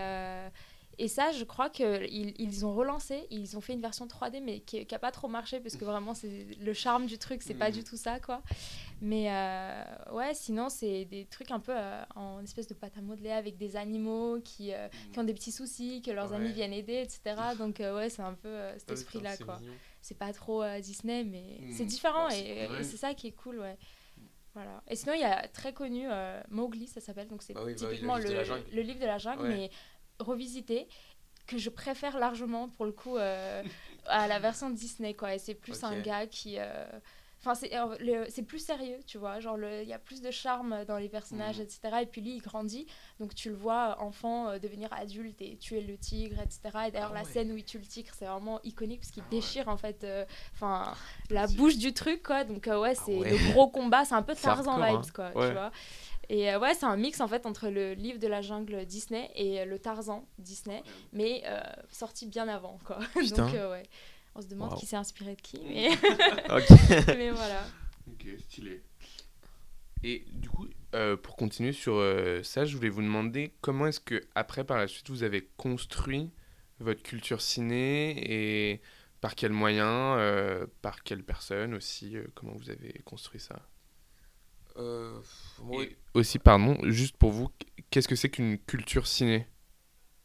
Et 0.98 1.08
ça, 1.08 1.32
je 1.32 1.44
crois 1.44 1.70
qu'ils 1.70 2.34
ils 2.40 2.66
ont 2.66 2.74
relancé, 2.74 3.26
ils 3.30 3.56
ont 3.56 3.60
fait 3.60 3.72
une 3.74 3.80
version 3.80 4.06
3D, 4.06 4.40
mais 4.40 4.60
qui 4.60 4.86
n'a 4.90 4.98
pas 4.98 5.10
trop 5.10 5.28
marché, 5.28 5.60
parce 5.60 5.76
que 5.76 5.84
vraiment, 5.84 6.14
c'est 6.14 6.46
le 6.60 6.72
charme 6.72 7.06
du 7.06 7.18
truc, 7.18 7.42
c'est 7.42 7.54
pas 7.54 7.68
Mhm. 7.68 7.74
du 7.74 7.84
tout 7.84 7.96
ça, 7.96 8.20
quoi. 8.20 8.42
Mais 9.00 9.30
euh, 9.30 9.84
ouais, 10.12 10.34
sinon, 10.34 10.68
c'est 10.68 11.04
des 11.04 11.26
trucs 11.26 11.50
un 11.50 11.60
peu 11.60 11.72
euh, 11.74 12.02
en 12.14 12.42
espèce 12.42 12.66
de 12.68 12.74
pâte 12.74 12.96
à 12.96 13.00
modeler 13.00 13.30
avec 13.32 13.56
des 13.56 13.76
animaux 13.76 14.40
qui, 14.40 14.72
euh, 14.72 14.88
qui 15.12 15.18
ont 15.18 15.24
des 15.24 15.34
petits 15.34 15.52
soucis, 15.52 16.02
que 16.02 16.10
leurs 16.10 16.32
amis 16.32 16.52
viennent 16.52 16.72
aider, 16.72 16.94
etc. 17.02 17.20
Donc, 17.58 17.78
ouais, 17.80 18.10
c'est 18.10 18.22
un 18.22 18.34
peu 18.34 18.56
cet 18.78 18.88
Ouais, 18.88 18.94
esprit-là, 18.94 19.36
quoi. 19.38 19.60
C'est 20.00 20.18
pas 20.18 20.32
trop 20.32 20.62
Disney, 20.80 21.24
mais 21.24 21.58
Mhm. 21.60 21.72
c'est 21.72 21.84
différent 21.84 22.28
et, 22.28 22.32
c'est 22.32 22.46
et 22.46 22.66
vrai. 22.68 22.82
c'est 22.84 22.96
ça 22.96 23.14
qui 23.14 23.26
est 23.28 23.32
cool, 23.32 23.58
ouais. 23.60 23.76
Voilà. 24.54 24.82
Et 24.88 24.94
sinon, 24.94 25.14
il 25.14 25.20
y 25.20 25.24
a 25.24 25.48
très 25.48 25.72
connu 25.72 26.06
euh, 26.08 26.40
Mowgli, 26.48 26.86
ça 26.86 27.00
s'appelle, 27.00 27.26
donc 27.26 27.42
c'est 27.42 27.54
Bah 27.54 27.62
oui, 27.64 27.72
bah 27.74 27.78
oui, 27.80 27.86
le 27.86 27.90
typiquement 27.90 28.16
livre 28.18 28.28
le, 28.72 28.82
livre 28.82 29.00
de 29.00 29.04
la 29.06 29.18
jungle, 29.18 29.42
Ouais. 29.42 29.48
mais 29.48 29.70
revisité, 30.18 30.88
que 31.46 31.58
je 31.58 31.70
préfère 31.70 32.18
largement 32.18 32.68
pour 32.68 32.86
le 32.86 32.92
coup 32.92 33.16
euh, 33.18 33.62
à 34.06 34.26
la 34.28 34.38
version 34.38 34.70
Disney, 34.70 35.14
quoi. 35.14 35.34
Et 35.34 35.38
c'est 35.38 35.54
plus 35.54 35.82
un 35.84 36.00
gars 36.00 36.26
qui. 36.26 36.56
euh, 36.58 36.86
Enfin, 37.46 37.54
c'est 37.54 37.76
euh, 37.78 38.24
c'est 38.30 38.42
plus 38.44 38.58
sérieux, 38.58 38.96
tu 39.06 39.18
vois. 39.18 39.38
Genre, 39.38 39.58
il 39.58 39.86
y 39.86 39.92
a 39.92 39.98
plus 39.98 40.22
de 40.22 40.30
charme 40.30 40.86
dans 40.86 40.96
les 40.96 41.10
personnages, 41.10 41.58
Mhm. 41.58 41.64
etc. 41.64 41.80
Et 42.00 42.06
puis 42.06 42.22
lui, 42.22 42.36
il 42.36 42.40
grandit. 42.40 42.86
Donc, 43.20 43.34
tu 43.34 43.50
le 43.50 43.54
vois, 43.54 44.00
enfant, 44.00 44.48
euh, 44.48 44.58
devenir 44.58 44.90
adulte 44.94 45.42
et 45.42 45.58
tuer 45.58 45.82
le 45.82 45.98
tigre, 45.98 46.40
etc. 46.40 46.60
Et 46.86 46.90
d'ailleurs, 46.90 47.10
Ah 47.12 47.16
la 47.16 47.22
ouais. 47.24 47.30
scène 47.30 47.52
où 47.52 47.56
il 47.58 47.64
tue 47.66 47.76
le 47.78 47.84
tigre, 47.84 48.14
c'est 48.18 48.24
vraiment 48.24 48.62
iconique 48.62 49.00
parce 49.00 49.10
qu'il 49.10 49.22
Ah 49.24 49.30
ouais. 49.30 49.40
déchire, 49.40 49.68
en 49.68 49.76
fait, 49.76 50.06
enfin, 50.54 50.94
la 51.28 51.46
Si. 51.46 51.56
bouche 51.56 51.76
du 51.76 51.92
truc, 51.92 52.22
quoi. 52.22 52.44
Donc, 52.44 52.64
ouais, 52.66 52.94
c'est 52.94 53.14
ouais. 53.14 53.28
le 53.32 53.52
gros 53.52 53.68
combat. 53.68 54.06
C'est 54.06 54.14
un 54.14 54.22
peu 54.22 54.34
Tarzan 54.34 54.76
vibes, 54.76 55.00
hein. 55.00 55.02
quoi, 55.14 55.28
tu 55.32 55.52
vois. 55.52 55.70
Et 56.28 56.50
euh, 56.50 56.58
ouais, 56.58 56.74
c'est 56.74 56.86
un 56.86 56.96
mix 56.96 57.20
en 57.20 57.28
fait 57.28 57.46
entre 57.46 57.68
le 57.68 57.94
livre 57.94 58.18
de 58.18 58.26
la 58.26 58.40
jungle 58.40 58.84
Disney 58.86 59.30
et 59.34 59.60
euh, 59.60 59.64
le 59.64 59.78
Tarzan 59.78 60.26
Disney, 60.38 60.82
mais 61.12 61.42
euh, 61.46 61.60
sorti 61.90 62.26
bien 62.26 62.48
avant 62.48 62.78
quoi. 62.84 62.98
Donc 63.36 63.54
euh, 63.54 63.70
ouais, 63.72 63.84
on 64.34 64.40
se 64.40 64.46
demande 64.46 64.74
qui 64.78 64.86
s'est 64.86 64.96
inspiré 64.96 65.36
de 65.36 65.40
qui, 65.40 65.60
mais, 65.66 65.88
Ok. 66.50 66.68
mais 67.08 67.30
voilà. 67.30 67.64
Ok, 68.10 68.26
stylé. 68.40 68.82
Et 70.02 70.24
du 70.32 70.50
coup, 70.50 70.66
euh, 70.94 71.16
pour 71.16 71.34
continuer 71.36 71.72
sur 71.72 71.94
euh, 71.94 72.42
ça, 72.42 72.66
je 72.66 72.76
voulais 72.76 72.90
vous 72.90 73.00
demander 73.00 73.54
comment 73.62 73.86
est-ce 73.86 74.00
que, 74.00 74.20
après, 74.34 74.62
par 74.62 74.76
la 74.76 74.86
suite, 74.86 75.08
vous 75.08 75.22
avez 75.22 75.48
construit 75.56 76.30
votre 76.78 77.02
culture 77.02 77.40
ciné 77.40 78.72
et 78.72 78.82
par 79.22 79.34
quels 79.34 79.52
moyens, 79.52 80.16
euh, 80.18 80.66
par 80.82 81.02
quelles 81.02 81.24
personnes 81.24 81.72
aussi, 81.72 82.16
euh, 82.16 82.26
comment 82.34 82.52
vous 82.52 82.68
avez 82.68 83.00
construit 83.06 83.40
ça? 83.40 83.62
Euh, 84.76 85.20
Et 85.72 85.90
aussi, 86.14 86.38
pardon, 86.38 86.78
juste 86.84 87.16
pour 87.16 87.30
vous, 87.32 87.50
qu'est-ce 87.90 88.08
que 88.08 88.16
c'est 88.16 88.30
qu'une 88.30 88.58
culture 88.58 89.06
ciné? 89.06 89.46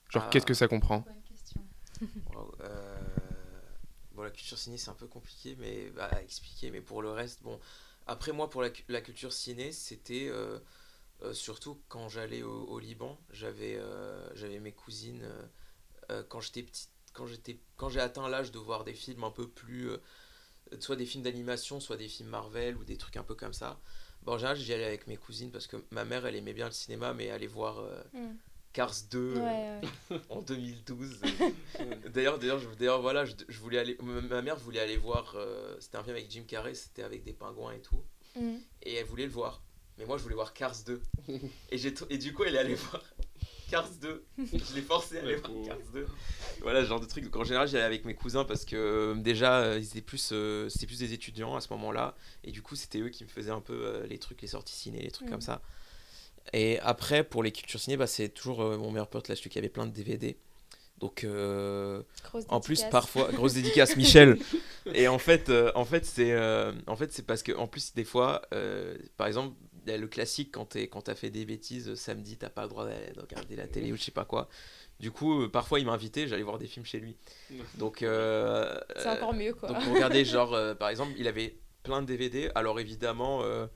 Genre, 0.10 0.28
Ah. 0.28 0.30
qu'est-ce 0.30 0.46
que 0.48 0.54
ça 0.56 0.68
comprend? 0.68 1.06
Bonne 1.06 1.22
question. 1.24 1.62
Wow, 2.34 2.56
euh, 2.62 2.98
Bon, 4.14 4.24
la 4.24 4.32
culture 4.32 4.58
ciné, 4.58 4.78
c'est 4.78 4.90
un 4.90 4.96
peu 4.96 5.08
compliqué 5.08 5.56
mais, 5.60 5.90
bah, 5.92 6.06
à 6.12 6.22
expliquer, 6.22 6.72
mais 6.72 6.82
pour 6.82 7.02
le 7.02 7.12
reste, 7.12 7.44
bon. 7.44 7.60
Après, 8.08 8.32
moi, 8.32 8.50
pour 8.50 8.62
la, 8.62 8.70
la 8.90 9.02
culture 9.02 9.32
ciné, 9.34 9.72
c'était 9.72 10.28
euh, 10.30 10.60
euh, 11.24 11.34
surtout 11.34 11.82
quand 11.90 12.10
j'allais 12.10 12.44
au, 12.44 12.66
au 12.66 12.80
Liban, 12.80 13.20
j'avais 13.32 13.78
euh, 13.78 14.30
j'avais 14.36 14.60
mes 14.60 14.74
cousines. 14.74 15.24
euh, 16.12 16.24
quand 16.30 16.42
j'étais 16.42 16.64
petite, 16.64 16.92
quand 17.14 17.28
j'étais 17.28 17.60
quand 17.78 17.90
j'ai 17.90 18.00
atteint 18.02 18.30
l'âge 18.30 18.52
de 18.52 18.60
voir 18.60 18.84
des 18.86 18.94
films 18.94 19.24
un 19.24 19.32
peu 19.32 19.48
plus. 19.50 19.90
euh, 19.92 20.00
soit 20.80 20.96
des 20.96 21.06
films 21.06 21.24
d'animation, 21.24 21.80
soit 21.80 21.98
des 21.98 22.08
films 22.08 22.30
Marvel 22.30 22.78
ou 22.78 22.84
des 22.86 22.98
trucs 22.98 23.18
un 23.18 23.24
peu 23.24 23.36
comme 23.36 23.54
ça. 23.54 23.80
Bon, 24.24 24.34
en 24.34 24.38
général, 24.38 24.58
j'y 24.58 24.74
allais 24.74 24.86
avec 24.86 25.08
mes 25.08 25.18
cousines 25.18 25.52
parce 25.52 25.68
que 25.68 25.78
ma 25.92 26.06
mère, 26.06 26.26
elle 26.26 26.36
aimait 26.36 26.54
bien 26.54 26.66
le 26.66 26.72
cinéma, 26.72 27.14
mais 27.14 27.30
aller 27.30 27.48
voir 27.48 27.80
euh, 27.80 28.02
Mm. 28.14 28.36
Cars 28.72 28.94
2 29.10 29.34
Ouais, 29.36 29.42
ouais. 30.12 30.20
en 30.30 30.42
2012. 30.42 31.22
D'ailleurs, 32.14 32.38
d'ailleurs, 32.38 32.60
je, 32.60 32.68
d'ailleurs, 32.78 33.02
voilà, 33.02 33.26
je, 33.26 33.34
je 33.48 33.60
voulais 33.60 33.80
aller. 33.80 33.98
Ma 34.02 34.42
mère 34.42 34.58
voulait 34.58 34.80
aller 34.80 34.98
voir. 34.98 35.34
euh, 35.36 35.76
c'était 35.80 35.98
un 35.98 36.04
film 36.04 36.16
avec 36.16 36.30
Jim 36.30 36.44
Carrey, 36.48 36.76
c'était 36.76 37.04
avec 37.04 37.24
des 37.24 37.34
pingouins 37.34 37.74
et 37.74 37.82
tout. 37.82 38.04
Mm. 38.40 38.58
Et 38.84 38.94
elle 38.96 39.06
voulait 39.06 39.26
le 39.26 39.32
voir. 39.32 39.62
Mais 39.98 40.06
moi, 40.06 40.18
je 40.18 40.24
voulais 40.24 40.36
voir 40.36 40.54
Cars 40.54 40.76
2. 40.86 41.02
Et, 41.72 41.78
j'ai 41.78 41.94
et 42.10 42.18
du 42.18 42.34
coup, 42.34 42.44
elle 42.44 42.56
est 42.56 42.60
allée 42.60 42.76
voir 42.76 43.04
Cars 43.70 43.90
2. 44.02 44.26
Je 44.38 44.76
l'ai 44.76 44.82
forcé 44.82 45.18
à 45.18 45.22
aller 45.22 45.36
voir. 45.36 45.52
Cars 45.66 45.78
2. 45.94 46.08
Voilà, 46.62 46.84
ce 46.84 46.90
genre 46.90 47.00
de 47.00 47.06
truc. 47.06 47.24
Donc, 47.26 47.36
en 47.36 47.44
général, 47.44 47.68
j'allais 47.68 47.84
avec 47.84 48.06
mes 48.06 48.14
cousins 48.16 48.46
parce 48.46 48.66
que 48.66 48.76
euh, 48.76 49.16
déjà, 49.16 49.60
euh, 49.60 49.80
ils 49.80 49.88
étaient 49.88 50.02
plus, 50.02 50.32
euh, 50.32 50.70
c'était 50.70 50.88
plus 50.88 51.00
des 51.00 51.14
étudiants 51.14 51.56
à 51.56 51.62
ce 51.62 51.72
moment-là. 51.74 52.16
Et 52.44 52.52
du 52.52 52.62
coup, 52.62 52.76
c'était 52.76 53.00
eux 53.00 53.10
qui 53.10 53.24
me 53.24 53.30
faisaient 53.30 53.52
un 53.52 53.62
peu 53.62 53.74
euh, 53.74 54.08
les 54.08 54.18
trucs, 54.18 54.42
les 54.42 54.48
sorties 54.48 54.76
ciné, 54.76 55.00
les 55.02 55.12
trucs 55.12 55.30
comme 55.30 55.42
ça. 55.42 55.62
Et 56.54 56.80
après, 56.80 57.24
pour 57.24 57.44
les 57.44 57.52
cultures 57.52 57.80
ciné, 57.80 57.98
bah, 57.98 58.08
c'est 58.08 58.30
toujours 58.30 58.62
euh, 58.62 58.78
mon 58.78 58.92
meilleur 58.92 59.08
pote, 59.10 59.28
là, 59.28 59.36
celui 59.36 59.50
qui 59.50 59.60
avait 59.60 59.70
plein 59.70 59.86
de 59.86 59.92
DVD. 59.92 60.38
Donc, 61.00 61.24
euh, 61.24 62.02
Grosse 62.26 62.46
en 62.50 62.60
plus, 62.60 62.84
parfois, 62.92 63.32
grosse 63.32 63.54
dédicace, 63.54 63.96
Michel. 63.96 64.38
Et 64.94 65.08
en 65.08 65.18
fait, 65.18 65.50
euh, 65.50 65.72
en 65.76 65.86
fait, 65.86 66.06
c'est, 66.06 66.32
euh, 66.34 66.74
en 66.88 66.96
fait, 66.96 67.14
c'est 67.14 67.26
parce 67.26 67.42
que, 67.42 67.54
en 67.54 67.68
plus, 67.68 67.94
des 67.94 68.04
fois, 68.04 68.42
euh, 68.54 68.98
par 69.16 69.28
exemple, 69.28 69.56
le 69.86 70.08
classique 70.08 70.52
quand 70.54 70.66
t'es, 70.66 70.88
quand 70.88 71.02
t'as 71.04 71.16
fait 71.16 71.30
des 71.30 71.46
bêtises 71.46 71.90
euh, 71.90 71.96
samedi, 71.96 72.38
t'as 72.38 72.50
pas 72.50 72.64
le 72.64 72.70
droit 72.70 72.86
d'aller 72.86 73.12
de 73.14 73.20
regarder 73.22 73.56
la 73.56 73.68
télé 73.68 73.92
ou 73.92 73.96
je 73.98 74.04
sais 74.04 74.12
pas 74.12 74.26
quoi. 74.26 74.50
Du 75.00 75.12
coup, 75.12 75.44
euh, 75.44 75.50
parfois, 75.50 75.80
il 75.80 75.86
m'invitait, 75.86 76.28
j'allais 76.28 76.44
voir 76.44 76.58
des 76.58 76.68
films 76.68 76.86
chez 76.86 77.00
lui. 77.00 77.16
Donc, 77.76 78.04
euh, 78.04 78.78
C'est 78.98 79.10
encore 79.10 79.34
mieux, 79.34 79.54
quoi. 79.54 79.70
donc, 79.70 79.78
on 79.88 79.94
regardait, 79.94 80.26
genre, 80.26 80.54
euh, 80.54 80.76
par 80.76 80.90
exemple, 80.90 81.14
il 81.18 81.28
avait 81.28 81.58
plein 81.84 82.02
de 82.02 82.08
DVD. 82.08 82.50
Alors, 82.56 82.80
évidemment, 82.80 83.42
euh, 83.44 83.68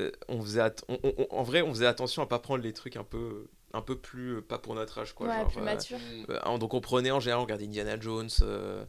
euh, 0.00 0.10
on 0.28 0.42
faisait, 0.42 0.62
on- 0.88 0.98
on- 1.04 1.14
on- 1.18 1.26
en 1.38 1.42
vrai, 1.42 1.62
on 1.62 1.70
faisait 1.72 1.86
attention 1.86 2.22
à 2.22 2.26
pas 2.26 2.38
prendre 2.40 2.62
les 2.64 2.72
trucs 2.72 2.96
un 2.96 3.04
peu, 3.04 3.46
un 3.72 3.80
peu 3.82 3.96
plus, 3.96 4.36
euh, 4.38 4.42
pas 4.42 4.58
pour 4.58 4.74
notre 4.74 4.98
âge, 4.98 5.14
quoi. 5.14 5.28
ouais, 5.28 5.36
genre, 5.36 5.48
plus 5.52 5.60
euh, 5.60 5.64
mature. 5.64 5.98
euh, 6.30 6.58
donc 6.58 6.74
on 6.74 6.80
prenait 6.80 7.10
en 7.12 7.20
général, 7.20 7.40
on 7.40 7.44
regardait 7.44 7.66
Indiana 7.66 7.98
Jones, 8.00 8.28
euh, 8.42 8.84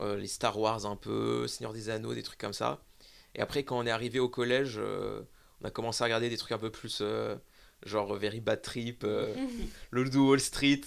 euh, 0.00 0.16
les 0.16 0.26
Star 0.26 0.58
Wars 0.58 0.86
un 0.86 0.96
peu, 0.96 1.46
Seigneur 1.46 1.72
des 1.74 1.90
Anneaux, 1.90 2.14
des 2.14 2.22
trucs 2.22 2.38
comme 2.40 2.54
ça. 2.54 2.82
Et 3.34 3.40
après, 3.40 3.62
quand 3.62 3.78
on 3.78 3.86
est 3.86 3.90
arrivé 3.90 4.18
au 4.18 4.28
collège, 4.28 4.76
euh, 4.78 5.20
on 5.62 5.66
a 5.66 5.70
commencé 5.70 6.02
à 6.02 6.06
regarder 6.06 6.28
des 6.28 6.36
trucs 6.36 6.52
un 6.52 6.58
peu 6.58 6.70
plus 6.70 6.98
euh, 7.02 7.36
genre 7.84 8.14
Very 8.14 8.40
Bad 8.40 8.62
Trip, 8.62 9.04
euh, 9.04 9.34
le 9.90 10.02
Loup 10.04 10.10
de 10.10 10.18
Wall 10.18 10.40
Street. 10.40 10.80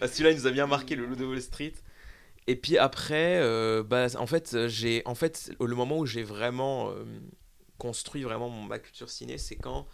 Ah, 0.00 0.08
Celui-là, 0.08 0.30
il 0.32 0.36
nous 0.38 0.46
a 0.46 0.50
bien 0.50 0.66
marqué, 0.66 0.96
le 0.96 1.06
Loup 1.06 1.16
de 1.16 1.24
Wall 1.24 1.40
Street. 1.42 1.72
Et 2.46 2.56
puis 2.56 2.78
après, 2.78 3.38
euh, 3.42 3.82
bah, 3.82 4.06
en 4.18 4.26
fait, 4.26 4.68
j'ai, 4.68 5.02
en 5.04 5.14
fait, 5.14 5.50
le 5.60 5.74
moment 5.74 5.98
où 5.98 6.06
j'ai 6.06 6.22
vraiment 6.22 6.90
euh, 6.90 7.04
construit 7.78 8.22
vraiment 8.22 8.48
mon- 8.48 8.62
ma 8.64 8.78
culture 8.78 9.10
ciné, 9.10 9.38
c'est 9.38 9.56
quand 9.56 9.86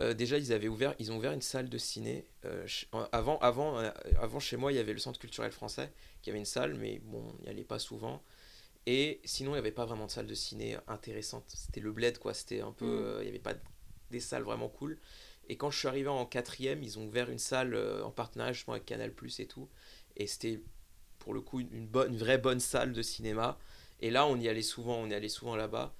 euh, 0.00 0.14
déjà 0.14 0.38
ils 0.38 0.52
avaient 0.52 0.68
ouvert, 0.68 0.94
ils 0.98 1.12
ont 1.12 1.16
ouvert 1.18 1.32
une 1.32 1.42
salle 1.42 1.68
de 1.68 1.78
ciné. 1.78 2.24
euh, 2.44 2.66
avant, 3.12 3.38
avant, 3.40 3.78
euh, 3.80 3.90
avant 4.20 4.40
chez 4.40 4.56
moi, 4.56 4.72
il 4.72 4.76
y 4.76 4.78
avait 4.78 4.92
le 4.92 4.98
Centre 5.00 5.18
culturel 5.18 5.52
français 5.52 5.92
qui 6.22 6.30
avait 6.30 6.38
une 6.38 6.44
salle, 6.44 6.74
mais 6.74 7.00
bon, 7.04 7.24
il 7.40 7.44
n'y 7.44 7.50
allait 7.50 7.64
pas 7.64 7.78
souvent. 7.80 8.22
Et 8.90 9.20
sinon, 9.24 9.50
il 9.50 9.54
n'y 9.54 9.58
avait 9.58 9.70
pas 9.70 9.84
vraiment 9.84 10.06
de 10.06 10.10
salle 10.10 10.26
de 10.26 10.34
ciné 10.34 10.78
intéressante. 10.86 11.44
C'était 11.48 11.80
le 11.80 11.92
bled, 11.92 12.16
quoi. 12.16 12.32
C'était 12.32 12.62
un 12.62 12.72
peu, 12.72 12.86
Mm. 12.86 13.02
euh, 13.04 13.18
il 13.20 13.24
n'y 13.24 13.28
avait 13.28 13.38
pas 13.38 13.52
des 14.10 14.20
salles 14.20 14.44
vraiment 14.44 14.70
cool. 14.70 14.98
Et 15.50 15.58
quand 15.58 15.70
je 15.70 15.78
suis 15.78 15.88
arrivé 15.88 16.08
en 16.08 16.24
quatrième, 16.24 16.82
ils 16.82 16.98
ont 16.98 17.06
ouvert 17.06 17.28
une 17.28 17.38
salle 17.38 17.74
euh, 17.74 18.02
en 18.02 18.10
partenariat 18.10 18.54
justement 18.54 18.72
avec 18.74 18.86
Canal 18.86 19.12
Plus 19.12 19.40
et 19.40 19.46
tout. 19.46 19.68
Et 20.16 20.26
c'était 20.26 20.62
pour 21.18 21.34
le 21.34 21.42
coup 21.42 21.60
une, 21.60 21.68
une 21.74 21.86
bonne, 21.86 22.12
une 22.14 22.18
vraie 22.18 22.38
bonne 22.38 22.60
salle 22.60 22.92
de 22.94 23.02
cinéma. 23.02 23.58
Et 24.00 24.10
là, 24.10 24.26
on 24.26 24.36
y 24.40 24.48
allait 24.48 24.62
souvent, 24.62 24.96
on 24.96 25.10
y 25.10 25.12
allait 25.14 25.28
souvent 25.28 25.54
là-bas. 25.54 25.94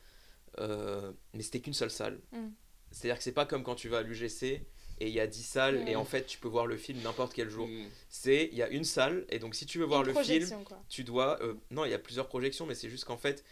Euh, 0.58 1.12
mais 1.34 1.42
c'était 1.42 1.60
qu'une 1.60 1.74
seule 1.74 1.90
salle. 1.90 2.18
Mm. 2.32 2.48
C'est-à-dire 2.90 3.18
que 3.18 3.22
c'est 3.24 3.32
pas 3.32 3.44
comme 3.44 3.64
quand 3.64 3.74
tu 3.74 3.90
vas 3.90 3.98
à 3.98 4.02
l'UGC 4.02 4.62
et 5.00 5.08
il 5.08 5.14
y 5.14 5.20
a 5.20 5.26
10 5.26 5.42
salles 5.42 5.84
Mm. 5.84 5.88
et 5.88 5.96
en 5.96 6.04
fait 6.04 6.26
tu 6.26 6.38
peux 6.38 6.48
voir 6.48 6.66
le 6.66 6.76
film 6.76 7.00
n'importe 7.02 7.32
quel 7.34 7.48
jour. 7.50 7.66
Mm. 7.68 7.86
C'est 8.08 8.48
il 8.52 8.56
y 8.58 8.62
a 8.62 8.68
une 8.68 8.84
salle 8.84 9.24
et 9.30 9.38
donc 9.38 9.54
si 9.54 9.66
tu 9.66 9.78
veux 9.78 9.84
voir 9.86 10.02
Une 10.06 10.14
le 10.14 10.22
film, 10.22 10.64
quoi. 10.64 10.82
tu 10.88 11.04
dois 11.04 11.40
euh, 11.42 11.54
non, 11.70 11.84
il 11.84 11.90
y 11.90 11.94
a 11.94 11.98
plusieurs 11.98 12.28
projections 12.28 12.66
mais 12.66 12.74
c'est 12.74 12.88
juste 12.90 13.04
qu'en 13.04 13.16
fait 13.18 13.44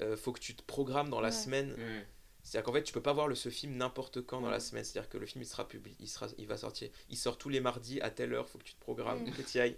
euh, 0.00 0.16
faut 0.16 0.32
que 0.32 0.40
tu 0.40 0.54
te 0.54 0.62
programmes 0.62 1.10
dans 1.10 1.20
la 1.20 1.28
Ouais. 1.28 1.34
semaine. 1.34 1.72
Ouais. 1.78 2.06
C'est-à-dire 2.44 2.64
qu'en 2.64 2.72
fait, 2.72 2.82
tu 2.82 2.92
peux 2.92 3.00
pas 3.02 3.12
voir 3.12 3.28
le, 3.28 3.36
ce 3.36 3.50
film 3.50 3.76
n'importe 3.76 4.20
quand 4.22 4.40
dans 4.40 4.50
la 4.50 4.56
Mm. 4.56 4.60
semaine. 4.60 4.84
C'est-à-dire 4.84 5.08
que 5.08 5.16
le 5.16 5.26
film, 5.26 5.42
il 5.42 5.46
sera 5.46 5.68
public, 5.68 5.94
il, 6.00 6.08
sera, 6.08 6.26
il 6.38 6.48
va 6.48 6.56
sortir. 6.56 6.88
Il 7.08 7.16
sort 7.16 7.38
tous 7.38 7.48
les 7.48 7.60
mardis 7.60 8.00
à 8.00 8.10
telle 8.10 8.34
heure, 8.34 8.48
faut 8.48 8.58
que 8.58 8.64
tu 8.64 8.74
te 8.74 8.80
programmes, 8.80 9.22
Mm. 9.22 9.30
que 9.30 9.42
tu 9.42 9.58
y 9.58 9.60
ailles. 9.60 9.76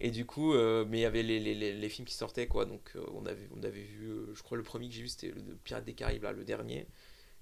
Et 0.00 0.10
du 0.10 0.26
coup, 0.26 0.54
euh, 0.54 0.84
mais 0.88 0.98
il 0.98 1.02
y 1.02 1.04
avait 1.04 1.22
les, 1.22 1.38
les, 1.38 1.54
les, 1.54 1.72
les 1.72 1.88
films 1.88 2.04
qui 2.08 2.14
sortaient, 2.14 2.48
quoi. 2.48 2.64
Donc, 2.64 2.90
euh, 2.96 3.04
on, 3.14 3.24
avait, 3.26 3.48
on 3.56 3.62
avait 3.62 3.84
vu, 3.84 4.06
euh, 4.08 4.34
je 4.34 4.42
crois, 4.42 4.56
le 4.56 4.64
premier 4.64 4.88
que 4.88 4.94
j'ai 4.94 5.02
vu, 5.02 5.08
c'était 5.08 5.28
le 5.28 5.54
Pirate 5.62 5.84
des 5.84 5.94
Caraïbes, 5.94 6.24
là, 6.24 6.32
le 6.32 6.42
dernier. 6.42 6.88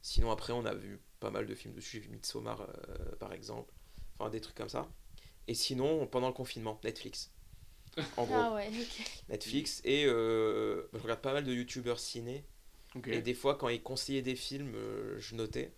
Sinon, 0.02 0.30
après, 0.30 0.52
on 0.52 0.66
a 0.66 0.74
vu 0.74 1.00
pas 1.22 1.30
mal 1.30 1.46
de 1.46 1.54
films 1.54 1.74
dessus. 1.74 1.96
J'ai 1.96 2.00
vu 2.00 2.08
Midsommar, 2.10 2.60
euh, 2.60 3.16
par 3.18 3.32
exemple. 3.32 3.72
Enfin, 4.18 4.30
des 4.30 4.40
trucs 4.40 4.56
comme 4.56 4.68
ça. 4.68 4.88
Et 5.48 5.54
sinon, 5.54 6.06
pendant 6.06 6.28
le 6.28 6.34
confinement, 6.34 6.78
Netflix. 6.84 7.30
En 8.16 8.24
gros, 8.24 8.34
Ah 8.34 8.54
ouais, 8.54 8.68
ok. 8.68 9.06
Netflix. 9.28 9.80
Et 9.84 10.04
euh, 10.06 10.88
je 10.92 10.98
regarde 10.98 11.20
pas 11.20 11.32
mal 11.32 11.44
de 11.44 11.52
youtubeurs 11.52 11.98
ciné. 12.00 12.44
Et 13.06 13.22
des 13.22 13.34
fois, 13.34 13.54
quand 13.56 13.68
ils 13.70 13.82
conseillaient 13.82 14.22
des 14.22 14.36
films, 14.36 14.74
euh, 14.74 15.18
je 15.18 15.34
notais. 15.34 15.72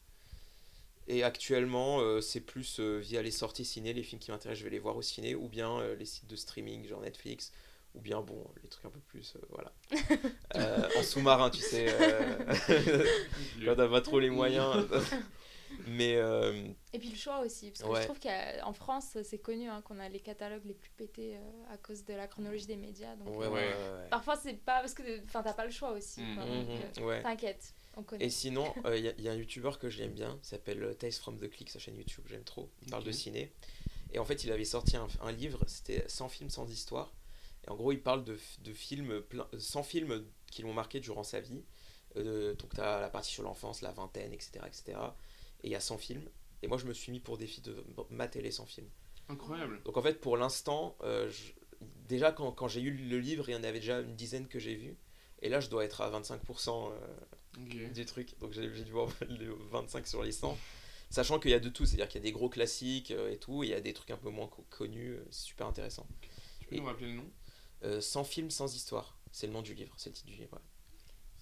Et 1.07 1.23
actuellement, 1.23 2.01
euh, 2.01 2.21
c'est 2.21 2.41
plus 2.41 2.81
euh, 2.81 2.99
via 2.99 3.23
les 3.23 3.31
sorties 3.31 3.65
ciné, 3.65 3.93
les 3.93 4.03
films 4.03 4.21
qui 4.21 4.31
m'intéressent, 4.31 4.61
je 4.61 4.65
vais 4.65 4.71
les 4.71 4.79
voir 4.79 4.97
au 4.97 5.03
ciné, 5.03 5.35
ou 5.35 5.49
bien 5.49 5.79
euh, 5.81 5.95
les 5.97 6.07
sites 6.07 6.27
de 6.29 6.37
streaming, 6.37 6.87
genre 6.89 7.03
Netflix, 7.03 7.53
ou 7.95 8.01
bien, 8.01 8.21
bon, 8.21 8.45
les 8.63 8.69
trucs 8.69 8.85
un 8.85 8.91
peu 8.91 9.01
plus, 9.01 9.37
euh, 9.37 9.41
voilà. 9.51 9.73
Euh, 10.57 10.89
en 10.97 11.03
sous-marin, 11.03 11.51
tu 11.51 11.61
sais, 11.61 11.87
euh, 11.89 13.05
quand 13.65 13.75
t'as 13.75 13.89
pas 13.89 14.01
trop 14.01 14.21
les 14.21 14.31
moyens. 14.31 14.87
Mais 15.87 16.17
euh, 16.17 16.69
Et 16.93 16.99
puis 16.99 17.11
le 17.11 17.17
choix 17.17 17.41
aussi, 17.41 17.71
parce 17.71 17.83
que 17.83 17.89
Ouais. 17.89 18.01
je 18.03 18.07
trouve 18.07 18.21
qu'en 18.21 18.73
France, 18.73 19.19
c'est 19.23 19.39
connu 19.39 19.69
hein, 19.69 19.83
qu'on 19.83 19.99
a 19.99 20.09
les 20.09 20.21
catalogues 20.21 20.65
les 20.65 20.75
plus 20.75 20.91
pétés 20.91 21.37
euh, 21.37 21.75
à 21.75 21.77
cause 21.77 22.05
de 22.05 22.15
la 22.15 22.27
chronologie 22.27 22.67
des 22.67 22.77
médias. 22.77 23.17
Donc, 23.17 23.37
ouais, 23.37 23.47
euh, 23.47 23.51
ouais. 24.03 24.09
Parfois, 24.11 24.37
c'est 24.37 24.55
pas 24.55 24.81
parce 24.81 24.95
que 24.95 25.25
enfin, 25.25 25.43
t'as 25.43 25.53
pas 25.53 25.65
le 25.65 25.71
choix 25.71 25.93
aussi. 25.93 26.21
Mm. 26.21 26.35
Mhm, 26.35 26.67
euh, 26.99 27.03
ouais. 27.03 27.23
T'inquiète, 27.23 27.75
on 27.97 28.03
connaît. 28.03 28.25
Et 28.27 28.31
sinon, 28.31 28.73
il 28.95 29.15
y, 29.19 29.29
a 29.29 29.33
un 29.33 29.37
youtubeur 29.37 29.79
que 29.79 29.89
j'aime 29.89 30.13
bien, 30.13 30.39
il 30.43 30.47
s'appelle 30.47 30.97
Tales 30.99 31.13
from 31.13 31.39
the 31.39 31.51
Click, 31.51 31.71
sa 31.71 31.79
chaîne 31.79 31.97
YouTube, 31.97 32.25
j'aime 32.29 32.45
trop. 32.45 32.71
Il 32.83 32.91
parle 32.91 33.05
de 33.05 33.13
ciné. 33.13 33.53
Et 34.13 34.19
en 34.19 34.25
fait, 34.25 34.45
il 34.45 34.53
avait 34.53 34.65
sorti 34.65 34.97
un, 34.97 35.09
un 35.23 35.33
livre, 35.33 35.65
c'était 35.67 36.05
100 36.07 36.29
films, 36.29 36.51
sans 36.51 36.71
histoire. 36.71 37.13
Et 37.67 37.71
en 37.71 37.77
gros, 37.77 37.93
il 37.93 38.03
parle 38.03 38.25
de, 38.25 38.39
de 38.63 38.73
films, 38.73 39.21
plein, 39.23 39.49
100 39.59 39.83
films 39.83 40.25
qui 40.51 40.63
l'ont 40.63 40.75
marqué 40.75 41.01
durant 41.01 41.25
sa 41.25 41.41
vie. 41.41 41.65
Euh, 42.17 42.55
donc, 42.55 42.75
tu 42.75 42.81
as 42.81 43.01
la 43.01 43.09
partie 43.09 43.33
sur 43.33 43.43
l'enfance, 43.43 43.81
la 43.83 43.93
vingtaine, 43.93 44.33
etc. 44.33 44.67
etc. 44.67 44.99
Et 45.63 45.69
il 45.69 45.71
y 45.71 45.75
a 45.75 45.81
100 45.81 45.99
films. 45.99 46.29
Et 46.63 46.69
moi, 46.69 46.79
je 46.79 46.87
me 46.87 46.93
suis 46.93 47.11
mis 47.13 47.21
pour 47.21 47.39
défi 47.39 47.61
de 47.61 47.85
mater 48.11 48.41
les 48.43 48.51
100 48.51 48.67
films. 48.67 48.89
Incroyable. 49.29 49.81
Donc, 49.85 49.97
en 49.97 50.03
fait, 50.03 50.21
pour 50.21 50.37
l'instant, 50.37 50.97
euh, 51.03 51.31
déjà, 52.09 52.33
quand, 52.33 52.53
quand 52.53 52.69
j'ai 52.69 52.81
eu 52.83 52.91
le 52.93 53.19
livre, 53.19 53.49
il 53.49 53.53
y 53.53 53.57
en 53.57 53.65
avait 53.65 53.81
déjà 53.81 54.01
une 54.01 54.15
dizaine 54.15 54.47
que 54.49 54.59
j'ai 54.59 54.75
vu. 54.75 54.97
Et 55.43 55.49
là, 55.49 55.61
je 55.61 55.69
dois 55.69 55.85
être 55.85 56.01
à 56.01 56.11
25% 56.11 56.91
euh, 56.93 56.97
Ok. 57.63 57.93
du 57.93 58.05
truc. 58.07 58.39
Donc 58.41 58.53
j'ai 58.53 58.69
dû 58.69 58.91
voir 58.93 59.09
le 59.29 59.55
25 59.71 60.07
sur 60.07 60.23
les 60.23 60.33
100. 60.33 60.57
Sachant 61.11 61.39
qu'il 61.39 61.51
y 61.51 61.55
a 61.55 61.61
de 61.61 61.69
tout, 61.69 61.85
c'est-à-dire 61.87 62.09
qu'il 62.09 62.21
y 62.21 62.25
a 62.25 62.29
des 62.29 62.33
gros 62.33 62.49
classiques 62.49 63.11
euh, 63.11 63.31
et 63.31 63.37
tout, 63.39 63.63
et 63.63 63.67
il 63.67 63.71
y 63.71 63.75
a 63.75 63.81
des 63.81 63.93
trucs 63.93 64.11
un 64.11 64.17
peu 64.17 64.31
moins 64.31 64.49
co- 64.49 64.65
connus, 64.71 65.11
euh, 65.13 65.25
c'est 65.31 65.45
super 65.47 65.67
intéressant. 65.67 66.07
Tu 66.61 66.67
peux 66.69 66.77
nous 66.77 66.85
rappeler 66.85 67.09
le 67.09 67.15
nom? 67.15 67.25
Euh, 67.25 67.44
sans 68.01 68.25
film, 68.25 68.51
sans 68.51 68.75
histoire, 68.75 69.19
c'est 69.33 69.47
le 69.47 69.53
nom 69.53 69.63
du 69.63 69.75
livre, 69.75 69.95
c'est 69.97 70.11
le 70.11 70.15
titre 70.15 70.29
du 70.29 70.37
livre. 70.37 70.55
ouais. 70.55 70.63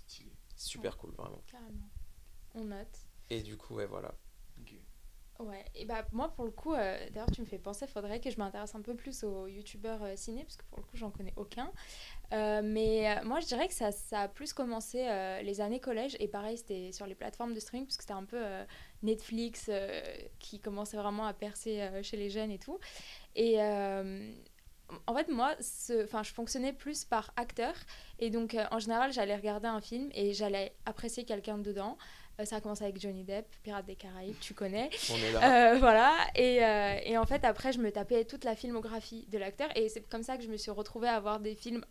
Stylé. 0.07 0.33
Super 0.57 0.97
cool, 0.97 1.12
vraiment. 1.12 1.43
Carrément. 1.51 1.89
On 2.55 2.65
note. 2.65 2.99
Et 3.31 3.43
du 3.43 3.57
coup, 3.57 3.75
ouais, 3.75 3.87
voilà. 3.87 4.15
Ouais, 5.39 5.65
et 5.75 5.87
bah 5.87 6.07
moi 6.12 6.29
pour 6.29 6.45
le 6.45 6.53
coup, 6.53 6.73
euh, 6.75 7.11
d'ailleurs 7.11 7.31
tu 7.33 7.41
me 7.41 7.47
fais 7.47 7.59
penser, 7.59 7.89
faudrait 7.89 8.21
que 8.21 8.31
je 8.31 8.37
m'intéresse 8.39 8.77
un 8.77 8.83
peu 8.83 8.95
plus 8.95 9.25
aux 9.25 9.49
youtubeurs 9.49 10.03
euh, 10.05 10.15
ciné, 10.15 10.45
parce 10.45 10.57
que 10.57 10.65
pour 10.67 10.79
le 10.79 10.85
coup 10.85 10.97
j'en 10.97 11.11
connais 11.11 11.33
aucun. 11.37 11.73
Euh, 12.33 12.61
mais 12.62 13.11
euh, 13.11 13.25
moi 13.25 13.41
je 13.41 13.47
dirais 13.47 13.67
que 13.67 13.75
ça, 13.75 13.91
ça 13.91 14.21
a 14.21 14.29
plus 14.29 14.53
commencé 14.53 15.05
euh, 15.09 15.43
les 15.43 15.61
années 15.61 15.81
collège, 15.81 16.17
et 16.21 16.29
pareil 16.29 16.59
c'était 16.59 16.93
sur 16.93 17.07
les 17.07 17.17
plateformes 17.17 17.55
de 17.55 17.61
streaming, 17.61 17.87
parce 17.87 17.97
que 17.97 18.03
c'était 18.05 18.12
un 18.12 18.25
peu 18.25 18.41
euh, 18.41 18.65
Netflix 19.03 19.67
euh, 19.69 20.01
qui 20.39 20.61
commençait 20.61 20.99
vraiment 20.99 21.27
à 21.27 21.33
percer 21.35 21.81
euh, 21.81 22.03
chez 22.05 22.19
les 22.19 22.31
jeunes 22.31 22.53
et 22.53 22.59
tout. 22.59 22.79
Et 23.35 23.61
euh, 23.61 24.33
en 25.06 25.14
fait 25.14 25.28
moi, 25.28 25.54
ce- 25.61 26.06
je 26.06 26.32
fonctionnais 26.32 26.72
plus 26.72 27.04
par 27.04 27.32
acteur, 27.37 27.75
et 28.18 28.30
donc 28.30 28.54
euh, 28.54 28.64
en 28.70 28.78
général 28.78 29.12
j'allais 29.12 29.37
regarder 29.37 29.68
un 29.68 29.80
film 29.80 30.11
et 30.14 30.32
j'allais 30.32 30.72
apprécier 30.87 31.25
quelqu'un 31.25 31.58
dedans. 31.58 31.96
Euh, 32.40 32.46
ça 32.46 32.56
a 32.56 32.61
commencé 32.62 32.82
avec 32.84 32.99
Johnny 32.99 33.25
Depp, 33.25 33.46
Pirates 33.62 33.84
des 33.84 33.94
Caraïbes, 33.94 34.38
tu 34.40 34.54
connais. 34.54 34.88
On 35.11 35.16
est 35.16 35.32
là. 35.32 35.72
Euh, 35.75 35.78
voilà, 35.78 36.12
et, 36.34 36.56
et 37.11 37.18
en 37.18 37.26
fait, 37.26 37.44
après, 37.44 37.72
je 37.75 37.78
me 37.78 37.92
tapais 37.92 38.25
toute 38.25 38.44
la 38.44 38.56
filmographie 38.56 39.26
de 39.30 39.37
l'acteur, 39.37 39.68
et 39.76 39.90
c'est 39.90 40.00
comme 40.08 40.22
ça 40.22 40.38
que 40.38 40.42
je 40.42 40.49
me 40.49 40.56
suis 40.56 40.70
retrouvée 40.70 41.08
à 41.08 41.20
voir 41.20 41.40
des 41.40 41.54
films 41.54 41.84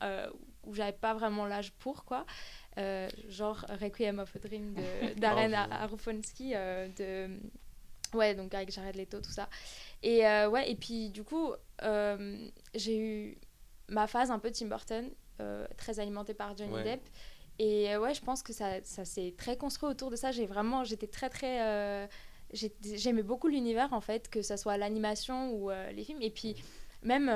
où 0.66 0.74
j'avais 0.74 0.94
pas 0.94 1.14
vraiment 1.14 1.46
l'âge 1.46 1.72
pour, 1.74 2.06
quoi. 2.06 2.26
Genre 3.30 3.64
Requiem 3.82 4.18
of 4.20 4.36
a 4.36 4.40
Dream 4.40 4.74
de- 4.74 5.14
d'Aren 5.20 5.54
Aronofsky, 5.54 6.54
de... 6.54 7.38
Ouais, 8.14 8.36
donc 8.36 8.54
avec 8.54 8.72
Jared 8.72 8.96
Leto, 8.96 9.20
tout 9.22 9.32
ça. 9.32 9.48
Et 10.04 10.26
euh, 10.28 10.50
ouais, 10.50 10.70
et 10.70 10.76
puis 10.76 11.10
du 11.10 11.24
coup, 11.24 11.52
euh, 11.84 12.48
j'ai 12.76 12.98
eu 12.98 13.38
ma 13.88 14.08
phase 14.08 14.32
un 14.32 14.40
peu 14.40 14.52
Tim 14.52 14.68
Burton, 14.68 15.10
euh, 15.40 15.66
très 15.78 16.00
alimentée 16.00 16.34
par 16.34 16.56
Johnny 16.58 16.74
Ouais. 16.74 16.84
Depp. 16.84 17.02
Et 17.60 17.96
ouais, 17.98 18.14
je 18.14 18.22
pense 18.22 18.42
que 18.44 18.54
ça, 18.54 18.82
ça 18.84 19.06
s'est 19.06 19.34
très 19.38 19.56
construit 19.58 19.90
autour 19.90 20.10
de 20.10 20.16
ça. 20.16 20.32
J'ai 20.32 20.46
vraiment, 20.46 20.84
j'étais 20.84 21.08
très 21.08 21.30
très, 21.30 22.08
j'ai- 22.54 22.74
j'aimais 22.96 23.24
beaucoup 23.24 23.48
l'univers 23.48 23.94
en 23.94 24.02
fait, 24.02 24.30
que 24.30 24.42
ça 24.42 24.58
soit 24.58 24.78
l'animation 24.78 25.54
ou 25.54 25.70
les 25.70 26.04
films. 26.04 26.22
Et 26.22 26.32
puis 26.32 26.56
même 27.04 27.30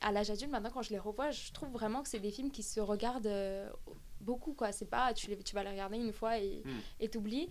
à 0.00 0.12
l'âge 0.12 0.30
adulte, 0.30 0.50
maintenant 0.50 0.70
quand 0.72 0.82
je 0.82 0.90
les 0.90 0.98
revois, 0.98 1.30
je 1.30 1.52
trouve 1.52 1.70
vraiment 1.70 2.02
que 2.02 2.08
c'est 2.08 2.20
des 2.20 2.30
films 2.30 2.50
qui 2.50 2.62
se 2.62 2.80
regardent 2.80 3.32
beaucoup 4.20 4.52
quoi. 4.54 4.72
C'est 4.72 4.88
pas, 4.90 5.12
tu, 5.14 5.28
les- 5.30 5.36
tu 5.38 5.54
vas 5.54 5.62
les 5.64 5.70
regarder 5.70 5.96
une 5.96 6.12
fois 6.12 6.38
et 6.38 6.62
Mm. 6.64 6.70
et 7.00 7.08
t'oublies. 7.08 7.44
Et 7.44 7.48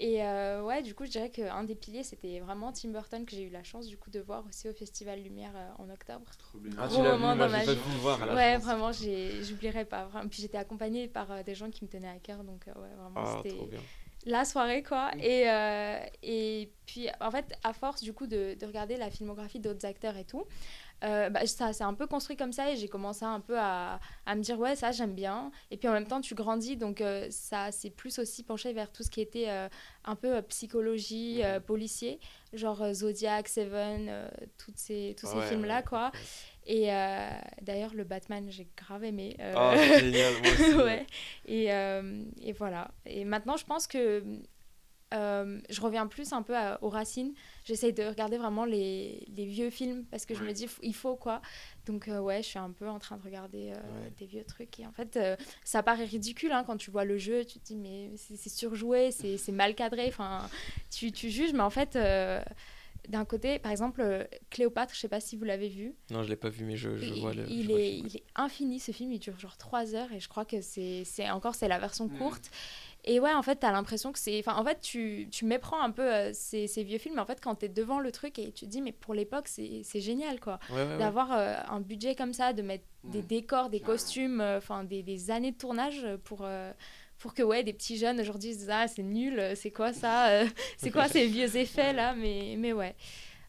euh, 0.00 0.62
ouais, 0.62 0.82
du 0.82 0.94
coup, 0.94 1.04
je 1.04 1.10
dirais 1.10 1.30
qu'un 1.30 1.64
des 1.64 1.74
piliers, 1.74 2.02
c'était 2.02 2.40
vraiment 2.40 2.72
Tim 2.72 2.88
Burton 2.90 3.24
que 3.26 3.32
j'ai 3.36 3.42
eu 3.42 3.50
la 3.50 3.62
chance 3.62 3.86
du 3.86 3.98
coup 3.98 4.10
de 4.10 4.20
voir 4.20 4.44
aussi 4.48 4.68
au 4.68 4.72
Festival 4.72 5.22
Lumière 5.22 5.52
euh, 5.54 5.68
en 5.82 5.90
octobre. 5.90 6.24
Ah, 6.78 6.86
Gros 6.88 6.96
tu 6.96 7.02
l'as 7.02 7.12
vu, 7.16 7.18
moi 7.22 7.34
j'ai 7.48 7.66
pas 7.66 7.74
vie. 7.74 7.80
pu 7.80 7.90
le 7.90 7.98
voir 7.98 8.22
à 8.22 8.26
la 8.26 8.34
Ouais, 8.34 8.56
vraiment, 8.58 8.90
j'ai- 8.92 9.42
j'oublierai 9.44 9.84
pas. 9.84 10.06
Vraiment. 10.06 10.28
Puis 10.28 10.40
j'étais 10.42 10.56
accompagnée 10.58 11.08
par 11.08 11.30
euh, 11.30 11.42
des 11.42 11.54
gens 11.54 11.70
qui 11.70 11.84
me 11.84 11.90
tenaient 11.90 12.08
à 12.08 12.18
cœur, 12.18 12.42
donc 12.44 12.66
euh, 12.68 12.72
ouais, 12.80 12.94
vraiment, 12.96 13.12
Ah, 13.16 13.40
c'était 13.42 13.56
trop 13.56 13.66
bien. 13.66 13.80
la 14.24 14.44
soirée 14.46 14.82
quoi. 14.82 15.10
Et, 15.20 15.50
euh, 15.50 15.98
et 16.22 16.70
puis 16.86 17.08
en 17.20 17.30
fait, 17.30 17.52
à 17.62 17.72
force 17.72 18.02
du 18.02 18.12
coup 18.14 18.26
de, 18.26 18.54
de 18.58 18.66
regarder 18.66 18.96
la 18.96 19.10
filmographie 19.10 19.60
d'autres 19.60 19.84
acteurs 19.84 20.16
et 20.16 20.24
tout, 20.24 20.44
euh, 21.04 21.30
bah, 21.30 21.46
ça 21.46 21.72
s'est 21.72 21.84
un 21.84 21.94
peu 21.94 22.06
construit 22.06 22.36
comme 22.36 22.52
ça 22.52 22.70
et 22.70 22.76
j'ai 22.76 22.88
commencé 22.88 23.24
un 23.24 23.40
peu 23.40 23.58
à, 23.58 23.98
à 24.26 24.34
me 24.34 24.42
dire 24.42 24.58
ouais 24.58 24.76
ça 24.76 24.92
j'aime 24.92 25.14
bien. 25.14 25.50
Et 25.70 25.76
puis 25.76 25.88
en 25.88 25.92
même 25.92 26.06
temps 26.06 26.20
tu 26.20 26.34
grandis 26.34 26.76
donc 26.76 27.00
euh, 27.00 27.26
ça 27.30 27.72
s'est 27.72 27.90
plus 27.90 28.18
aussi 28.18 28.42
penché 28.44 28.72
vers 28.72 28.90
tout 28.92 29.02
ce 29.02 29.10
qui 29.10 29.20
était 29.20 29.48
euh, 29.48 29.68
un 30.04 30.14
peu 30.16 30.36
euh, 30.36 30.42
psychologie, 30.42 31.42
euh, 31.42 31.60
policier, 31.60 32.20
genre 32.52 32.92
Zodiac, 32.94 33.48
Seven, 33.48 34.30
toutes 34.58 34.78
ces, 34.78 35.16
tous 35.18 35.26
ces 35.26 35.36
Ouais, 35.36 35.46
films 35.48 35.64
là 35.64 35.78
ouais. 35.78 35.84
quoi. 35.84 36.12
Et 36.66 36.86
d'ailleurs 37.62 37.94
le 37.94 38.04
Batman 38.04 38.46
j'ai 38.50 38.68
grave 38.76 39.04
aimé. 39.04 39.36
c'est 39.38 39.98
génial, 40.00 40.32
moi 40.42 40.52
aussi. 40.52 40.74
ouais. 40.76 41.06
Et, 41.46 41.66
et 42.46 42.52
voilà. 42.52 42.90
Et 43.06 43.24
maintenant, 43.24 43.56
je 43.56 43.64
pense 43.64 43.86
que 43.86 44.22
euh, 45.12 45.60
je 45.70 45.80
reviens 45.80 46.06
plus 46.06 46.32
un 46.32 46.42
peu 46.42 46.56
à- 46.56 46.78
aux 46.82 46.88
racines. 46.88 47.34
J'essaye 47.64 47.92
de 47.92 48.02
regarder 48.04 48.38
vraiment 48.38 48.64
les, 48.64 49.26
les 49.36 49.46
vieux 49.46 49.70
films 49.70 50.04
parce 50.10 50.26
que 50.26 50.34
je 50.34 50.42
me 50.42 50.52
dis, 50.52 50.66
il 50.82 50.94
faut 50.94 51.16
quoi. 51.16 51.40
Donc, 51.86 52.08
euh, 52.08 52.18
ouais, 52.20 52.42
je 52.42 52.48
suis 52.48 52.58
un 52.58 52.70
peu 52.70 52.88
en 52.88 52.98
train 52.98 53.16
de 53.16 53.22
regarder 53.22 53.70
euh, 53.72 53.74
Ouais. 53.74 54.12
des 54.18 54.26
vieux 54.26 54.44
trucs. 54.44 54.78
Et 54.80 54.86
en 54.86 54.92
fait, 54.92 55.18
ça 55.64 55.82
paraît 55.82 56.04
ridicule 56.04 56.52
hein, 56.52 56.64
quand 56.64 56.76
tu 56.76 56.90
vois 56.90 57.04
le 57.04 57.18
jeu. 57.18 57.44
Tu 57.44 57.58
te 57.58 57.64
dis, 57.66 57.76
mais 57.76 58.10
c'est 58.16 58.48
surjoué, 58.48 59.10
c'est 59.10 59.36
c'est 59.36 59.52
mal 59.52 59.74
cadré. 59.74 60.06
Enfin, 60.08 60.48
tu, 60.90 61.12
tu 61.12 61.30
juges, 61.30 61.52
mais 61.52 61.60
en 61.60 61.70
fait. 61.70 61.96
D'un 63.08 63.24
côté, 63.24 63.58
par 63.58 63.72
exemple, 63.72 64.00
euh, 64.00 64.24
Cléopâtre, 64.50 64.94
je 64.94 65.00
sais 65.00 65.08
pas 65.08 65.20
si 65.20 65.36
vous 65.36 65.44
l'avez 65.44 65.68
vu, 65.68 65.94
Non, 66.10 66.22
je 66.22 66.28
l'ai 66.28 66.36
pas 66.36 66.48
vu, 66.48 66.64
mais 66.64 66.76
je, 66.76 66.96
je 66.96 67.12
il, 67.12 67.20
vois 67.20 67.34
le. 67.34 67.44
je 67.44 67.50
il 67.50 67.66
vois 67.68 67.76
le 67.78 67.82
est, 67.84 67.90
film. 67.90 68.06
il 68.06 68.16
est 68.16 68.24
infini 68.36 68.78
ce 68.80 68.92
film, 68.92 69.12
il 69.12 69.18
dure 69.18 69.38
genre 69.38 69.56
3 69.56 69.94
heures 69.94 70.12
et 70.12 70.20
je 70.20 70.28
crois 70.28 70.44
que 70.44 70.60
c'est 70.60 71.02
c'est- 71.04 71.28
encore 71.30 71.54
c'est 71.54 71.68
la 71.68 71.78
version 71.78 72.06
Mm. 72.06 72.18
courte. 72.18 72.50
Et 73.04 73.18
ouais, 73.18 73.32
en 73.34 73.42
fait, 73.42 73.56
t'as 73.56 73.72
l'impression 73.72 74.12
que 74.12 74.18
c'est. 74.20 74.38
Enfin, 74.38 74.54
en 74.56 74.64
fait, 74.64 74.80
tu, 74.80 75.26
tu 75.32 75.44
méprends 75.44 75.82
un 75.82 75.90
peu 75.90 76.02
euh, 76.14 76.30
ces, 76.32 76.68
ces 76.68 76.84
vieux 76.84 76.98
films, 76.98 77.16
mais 77.16 77.20
en 77.20 77.26
fait, 77.26 77.40
quand 77.42 77.56
t'es 77.56 77.68
devant 77.68 77.98
le 77.98 78.12
truc 78.12 78.38
et 78.38 78.52
tu 78.52 78.64
te 78.66 78.70
dis, 78.70 78.80
mais 78.80 78.92
pour 78.92 79.12
l'époque, 79.14 79.48
c'est 79.48 79.80
c'est 79.82 80.00
génial 80.00 80.38
quoi. 80.38 80.60
Ouais, 80.70 80.76
ouais, 80.76 80.86
ouais. 80.86 80.98
D'avoir 80.98 81.32
euh, 81.32 81.56
un 81.68 81.80
budget 81.80 82.14
comme 82.14 82.32
ça, 82.32 82.52
de 82.52 82.62
mettre 82.62 82.84
des 83.02 83.22
Mm. 83.22 83.26
décors, 83.26 83.70
des 83.70 83.80
costumes, 83.80 84.40
euh, 84.40 84.58
enfin, 84.58 84.84
des, 84.84 85.02
des 85.02 85.30
années 85.32 85.50
de 85.50 85.56
tournage 85.58 86.06
pour. 86.22 86.42
euh, 86.42 86.72
pour 87.22 87.34
que 87.34 87.42
ouais, 87.42 87.62
des 87.62 87.72
petits 87.72 87.96
jeunes 87.96 88.20
aujourd'hui 88.20 88.52
se 88.52 88.58
disent 88.58 88.70
ah 88.70 88.88
c'est 88.88 89.02
nul, 89.04 89.38
euh, 89.38 89.54
c'est 89.54 89.70
quoi 89.70 89.92
ça, 89.92 90.28
euh, 90.30 90.46
c'est 90.76 90.90
quoi 90.90 91.06
ces 91.14 91.26
vieux 91.26 91.56
effets 91.56 91.92
là, 91.92 92.14
mais, 92.14 92.56
mais 92.58 92.72
ouais. 92.72 92.96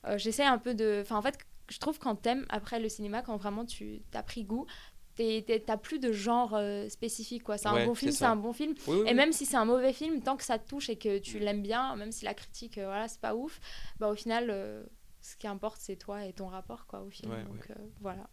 Euh, 0.06 0.18
J'essaie 0.18 0.44
un 0.46 0.60
peu 0.60 0.74
de. 0.76 1.00
Enfin, 1.02 1.18
en 1.18 1.22
fait, 1.22 1.38
je 1.70 1.80
trouve 1.80 1.98
quand 1.98 2.16
t'aimes 2.16 2.46
après 2.50 2.80
le 2.80 2.88
cinéma, 2.88 3.22
quand 3.24 3.36
vraiment 3.38 3.66
tu 3.66 4.02
as 4.14 4.22
pris 4.22 4.44
goût, 4.44 4.68
t'as 5.16 5.78
plus 5.78 6.00
de 6.00 6.12
genre 6.12 6.54
euh, 6.56 6.88
spécifique. 6.90 7.44
quoi. 7.44 7.58
C'est 7.58 7.70
Ouais, 7.70 7.84
un 7.84 7.86
bon 7.86 7.96
film, 7.96 8.12
c'est 8.12 8.26
un 8.26 8.36
bon 8.36 8.54
film. 8.54 8.74
Oui, 8.88 8.98
oui, 8.98 9.02
Et 9.08 9.10
oui. 9.12 9.14
même 9.14 9.32
si 9.32 9.46
c'est 9.46 9.58
un 9.58 9.66
mauvais 9.66 9.94
film, 9.94 10.22
tant 10.22 10.38
que 10.38 10.44
ça 10.44 10.60
te 10.60 10.68
touche 10.68 10.90
et 10.90 10.98
que 10.98 11.18
tu 11.20 11.40
l'aimes 11.40 11.62
bien, 11.62 11.96
même 11.96 12.12
si 12.12 12.26
la 12.26 12.34
critique, 12.34 12.78
euh, 12.78 12.86
voilà, 12.86 13.08
c'est 13.08 13.22
pas 13.22 13.34
ouf, 13.36 13.60
bah 14.00 14.10
au 14.10 14.16
final, 14.16 14.48
euh, 14.50 14.84
ce 15.22 15.36
qui 15.38 15.48
importe, 15.48 15.80
c'est 15.82 15.96
toi 15.96 16.26
et 16.26 16.34
ton 16.34 16.48
rapport 16.48 16.86
quoi, 16.86 17.02
au 17.02 17.10
film. 17.10 17.32
Ouais, 17.32 17.44
Donc 17.44 17.70
euh, 17.70 17.76
voilà. 18.02 18.30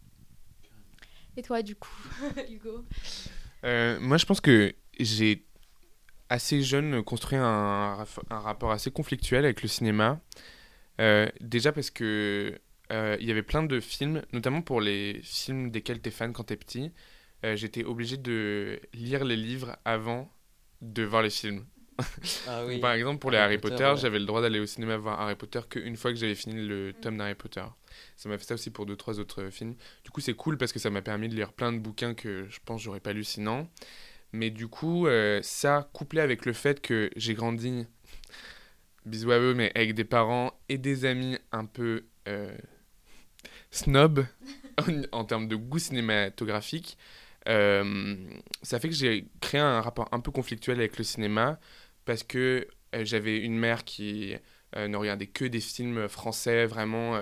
Et 1.37 1.41
toi, 1.41 1.61
du 1.61 1.75
coup, 1.75 1.89
Hugo? 2.49 2.83
Euh, 3.63 3.99
moi, 4.01 4.17
je 4.17 4.25
pense 4.25 4.41
que 4.41 4.73
j'ai 4.99 5.45
assez 6.29 6.61
jeune 6.63 7.03
construit 7.03 7.37
un, 7.39 8.05
un 8.29 8.39
rapport 8.39 8.71
assez 8.71 8.91
conflictuel 8.91 9.45
avec 9.45 9.61
le 9.61 9.67
cinéma. 9.67 10.21
Euh, 10.99 11.27
déjà 11.41 11.71
parce 11.71 11.89
que 11.91 12.59
euh, 12.91 13.17
il 13.19 13.27
y 13.27 13.31
avait 13.31 13.43
plein 13.43 13.63
de 13.63 13.79
films, 13.79 14.23
notamment 14.33 14.61
pour 14.61 14.81
les 14.81 15.21
films 15.23 15.71
desquels 15.71 16.01
t'es 16.01 16.11
fan 16.11 16.33
quand 16.33 16.45
t'es 16.45 16.57
petit. 16.57 16.91
euh, 17.45 17.55
J'étais 17.55 17.83
obligé 17.83 18.17
de 18.17 18.79
lire 18.93 19.23
les 19.25 19.37
livres 19.37 19.77
avant 19.85 20.31
de 20.81 21.03
voir 21.03 21.21
les 21.23 21.29
films. 21.29 21.65
Ah 22.47 22.65
oui. 22.65 22.79
Par 22.79 22.93
exemple, 22.93 23.19
pour 23.19 23.31
les 23.31 23.37
Harry 23.37 23.55
Harry 23.55 23.57
Potter, 23.57 23.75
Potter, 23.75 23.91
ouais. 23.91 23.97
j'avais 23.97 24.19
le 24.19 24.25
droit 24.25 24.41
d'aller 24.41 24.59
au 24.59 24.65
cinéma 24.65 24.97
voir 24.97 25.19
Harry 25.21 25.35
Potter 25.35 25.61
qu'une 25.69 25.95
fois 25.95 26.11
que 26.11 26.17
j'avais 26.17 26.35
fini 26.35 26.55
le 26.67 26.93
tome 26.99 27.17
d'Harry 27.17 27.35
Potter. 27.35 27.63
Ça 28.17 28.29
m'a 28.29 28.37
fait 28.37 28.45
ça 28.45 28.53
aussi 28.55 28.71
pour 28.71 28.85
deux, 28.85 28.95
trois 28.95 29.19
autres 29.19 29.49
films. 29.49 29.75
Du 30.03 30.11
coup, 30.11 30.21
c'est 30.21 30.33
cool 30.33 30.57
parce 30.57 30.71
que 30.73 30.79
ça 30.79 30.89
m'a 30.89 31.01
permis 31.01 31.29
de 31.29 31.35
lire 31.35 31.53
plein 31.53 31.71
de 31.73 31.79
bouquins 31.79 32.13
que 32.13 32.47
je 32.49 32.59
pense 32.65 32.81
j'aurais 32.81 32.99
pas 32.99 33.13
lu 33.13 33.23
sinon. 33.23 33.67
Mais 34.33 34.49
du 34.49 34.67
coup, 34.67 35.07
euh, 35.07 35.39
ça, 35.43 35.89
couplé 35.93 36.21
avec 36.21 36.45
le 36.45 36.53
fait 36.53 36.81
que 36.81 37.09
j'ai 37.15 37.33
grandi, 37.33 37.85
bisous 39.05 39.31
à 39.31 39.39
eux, 39.39 39.53
mais 39.53 39.71
avec 39.75 39.93
des 39.93 40.03
parents 40.03 40.53
et 40.69 40.77
des 40.77 41.05
amis 41.05 41.37
un 41.51 41.65
peu 41.65 42.05
euh, 42.27 42.55
snob 43.71 44.25
en, 45.11 45.25
termes 45.25 45.47
de 45.47 45.55
goût 45.55 45.79
cinématographique, 45.79 46.97
euh, 47.47 48.15
ça 48.61 48.79
fait 48.79 48.89
que 48.89 48.95
j'ai 48.95 49.27
créé 49.39 49.59
un 49.59 49.81
rapport 49.81 50.07
un 50.11 50.19
peu 50.19 50.31
conflictuel 50.31 50.77
avec 50.77 50.97
le 50.97 51.03
cinéma 51.03 51.59
parce 52.05 52.23
que 52.23 52.67
euh, 52.93 53.03
j'avais 53.03 53.37
une 53.37 53.57
mère 53.57 53.83
qui 53.83 54.35
ne 54.77 54.95
regardait 54.95 55.27
que 55.27 55.43
des 55.43 55.59
films 55.59 56.07
français, 56.07 56.65
vraiment 56.65 57.19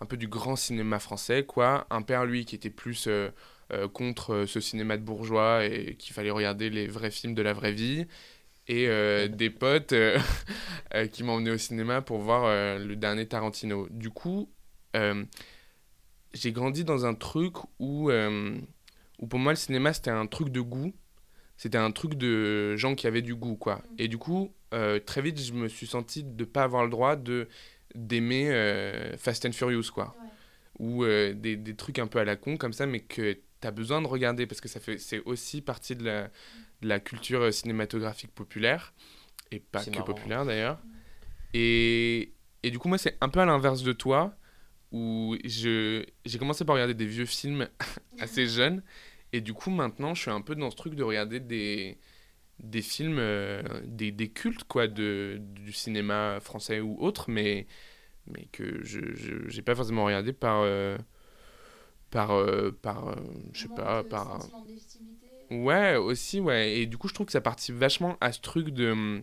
un 0.00 0.04
peu 0.04 0.18
du 0.18 0.28
grand 0.28 0.56
cinéma 0.56 0.98
français, 0.98 1.42
quoi. 1.42 1.86
Un 1.88 2.02
père, 2.02 2.26
lui, 2.26 2.44
qui 2.44 2.54
était 2.54 2.68
plus 2.68 3.08
contre 3.88 4.34
euh, 4.34 4.46
ce 4.46 4.60
cinéma 4.60 4.96
de 4.96 5.02
bourgeois 5.02 5.64
et 5.64 5.96
qu'il 5.98 6.12
fallait 6.14 6.30
regarder 6.30 6.70
les 6.70 6.86
vrais 6.86 7.10
films 7.10 7.34
de 7.34 7.42
la 7.42 7.52
vraie 7.52 7.72
vie. 7.72 8.06
Et 8.68 8.86
euh, 8.88 9.26
des 9.28 9.50
potes 9.50 9.92
euh, 9.92 10.18
euh, 10.94 11.06
qui 11.08 11.24
m'emmenaient 11.24 11.50
au 11.50 11.58
cinéma 11.58 12.00
pour 12.00 12.18
voir 12.18 12.44
euh, 12.44 12.78
le 12.78 12.94
dernier 12.96 13.26
Tarantino. 13.26 13.88
Du 13.90 14.10
coup, 14.10 14.48
euh, 14.94 15.24
j'ai 16.32 16.52
grandi 16.52 16.84
dans 16.84 17.04
un 17.04 17.14
truc 17.14 17.54
où, 17.78 18.10
euh, 18.10 18.56
où 19.18 19.26
pour 19.26 19.38
moi 19.38 19.52
le 19.52 19.56
cinéma 19.56 19.92
c'était 19.92 20.10
un 20.10 20.26
truc 20.26 20.48
de 20.50 20.60
goût 20.60 20.92
c'était 21.58 21.78
un 21.78 21.90
truc 21.92 22.14
de 22.14 22.74
gens 22.76 22.94
qui 22.94 23.06
avaient 23.06 23.20
du 23.22 23.34
goût 23.34 23.56
quoi 23.56 23.82
et 23.98 24.08
du 24.08 24.16
coup 24.18 24.52
euh, 24.72 24.98
très 24.98 25.20
vite 25.22 25.38
je 25.40 25.52
me 25.52 25.68
suis 25.68 25.86
senti 25.86 26.24
de 26.24 26.44
pas 26.44 26.62
avoir 26.62 26.84
le 26.84 26.90
droit 26.90 27.16
de 27.16 27.48
d'aimer 27.94 28.48
euh, 28.50 29.14
Fast 29.18 29.44
and 29.44 29.52
Furious 29.52 29.90
quoi 29.92 30.14
Ouais. 30.18 30.28
ou 30.78 31.04
euh, 31.04 31.34
des, 31.34 31.56
des 31.56 31.76
trucs 31.76 31.98
un 31.98 32.06
peu 32.06 32.18
à 32.18 32.24
la 32.24 32.36
con 32.36 32.56
comme 32.56 32.72
ça 32.72 32.86
mais 32.86 33.00
que 33.00 33.36
tu 33.62 33.68
as 33.68 33.70
besoin 33.70 34.02
de 34.02 34.06
regarder 34.06 34.46
parce 34.46 34.60
que 34.60 34.68
ça 34.68 34.80
fait 34.80 34.98
c'est 34.98 35.20
aussi 35.20 35.62
partie 35.62 35.96
de 35.96 36.04
la, 36.04 36.24
de 36.82 36.88
la 36.88 37.00
culture 37.00 37.40
euh, 37.40 37.50
cinématographique 37.50 38.32
populaire 38.32 38.92
et 39.50 39.60
pas 39.60 39.84
que 39.84 39.90
marrant, 39.90 40.04
populaire 40.04 40.44
d'ailleurs. 40.44 40.78
Et, 41.54 42.32
et 42.62 42.70
du 42.70 42.78
coup 42.78 42.88
moi 42.88 42.98
c'est 42.98 43.16
un 43.20 43.28
peu 43.28 43.40
à 43.40 43.46
l'inverse 43.46 43.82
de 43.82 43.92
toi 43.92 44.36
où 44.90 45.36
j'ai 45.44 46.04
commencé 46.38 46.64
par 46.64 46.74
regarder 46.74 46.94
des 46.94 47.06
vieux 47.06 47.24
films 47.26 47.68
assez 48.18 48.46
jeunes 48.46 48.82
et 49.32 49.40
du 49.40 49.54
coup 49.54 49.70
maintenant 49.70 50.14
je 50.14 50.20
suis 50.22 50.30
un 50.30 50.42
peu 50.42 50.54
dans 50.54 50.70
ce 50.70 50.76
truc 50.76 50.94
de 50.94 51.02
regarder 51.02 51.40
des 51.40 51.98
des 52.58 52.82
films 52.82 53.18
euh, 53.18 53.62
des, 53.84 54.12
des 54.12 54.28
cultes 54.28 54.64
quoi 54.64 54.88
de 54.88 55.38
du 55.40 55.72
cinéma 55.72 56.38
français 56.40 56.80
ou 56.80 56.96
autre 57.00 57.30
mais 57.30 57.66
mais 58.26 58.46
que 58.52 58.82
je 58.84 59.00
j'ai 59.48 59.62
pas 59.62 59.74
forcément 59.74 60.04
regardé 60.04 60.32
par 60.32 60.60
euh, 60.60 60.96
par 62.12 62.32
euh, 62.32 62.72
par 62.82 63.10
euh, 63.10 63.16
je 63.54 63.62
sais 63.64 63.68
pas 63.70 64.04
par 64.04 64.40
Ouais, 65.50 65.96
aussi, 65.96 66.40
ouais. 66.40 66.78
Et 66.78 66.86
du 66.86 66.96
coup, 66.98 67.08
je 67.08 67.14
trouve 67.14 67.26
que 67.26 67.32
ça 67.32 67.40
participe 67.42 67.74
vachement 67.76 68.16
à 68.20 68.32
ce 68.32 68.40
truc 68.40 68.70
de, 68.70 69.22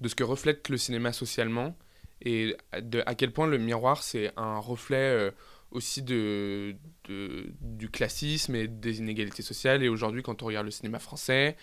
de 0.00 0.08
ce 0.08 0.14
que 0.14 0.24
reflète 0.24 0.68
le 0.68 0.76
cinéma 0.78 1.12
socialement 1.12 1.76
et 2.22 2.56
de 2.80 3.02
à 3.06 3.14
quel 3.14 3.32
point 3.32 3.46
le 3.46 3.58
miroir, 3.58 4.02
c'est 4.02 4.32
un 4.36 4.58
reflet 4.58 4.96
euh, 4.98 5.30
aussi 5.70 6.02
de, 6.02 6.76
de, 7.08 7.52
du 7.60 7.90
classisme 7.90 8.54
et 8.56 8.68
des 8.68 8.98
inégalités 8.98 9.42
sociales. 9.42 9.82
Et 9.82 9.88
aujourd'hui, 9.88 10.22
quand 10.22 10.42
on 10.42 10.46
regarde 10.46 10.66
le 10.66 10.70
cinéma 10.72 10.98
français, 10.98 11.56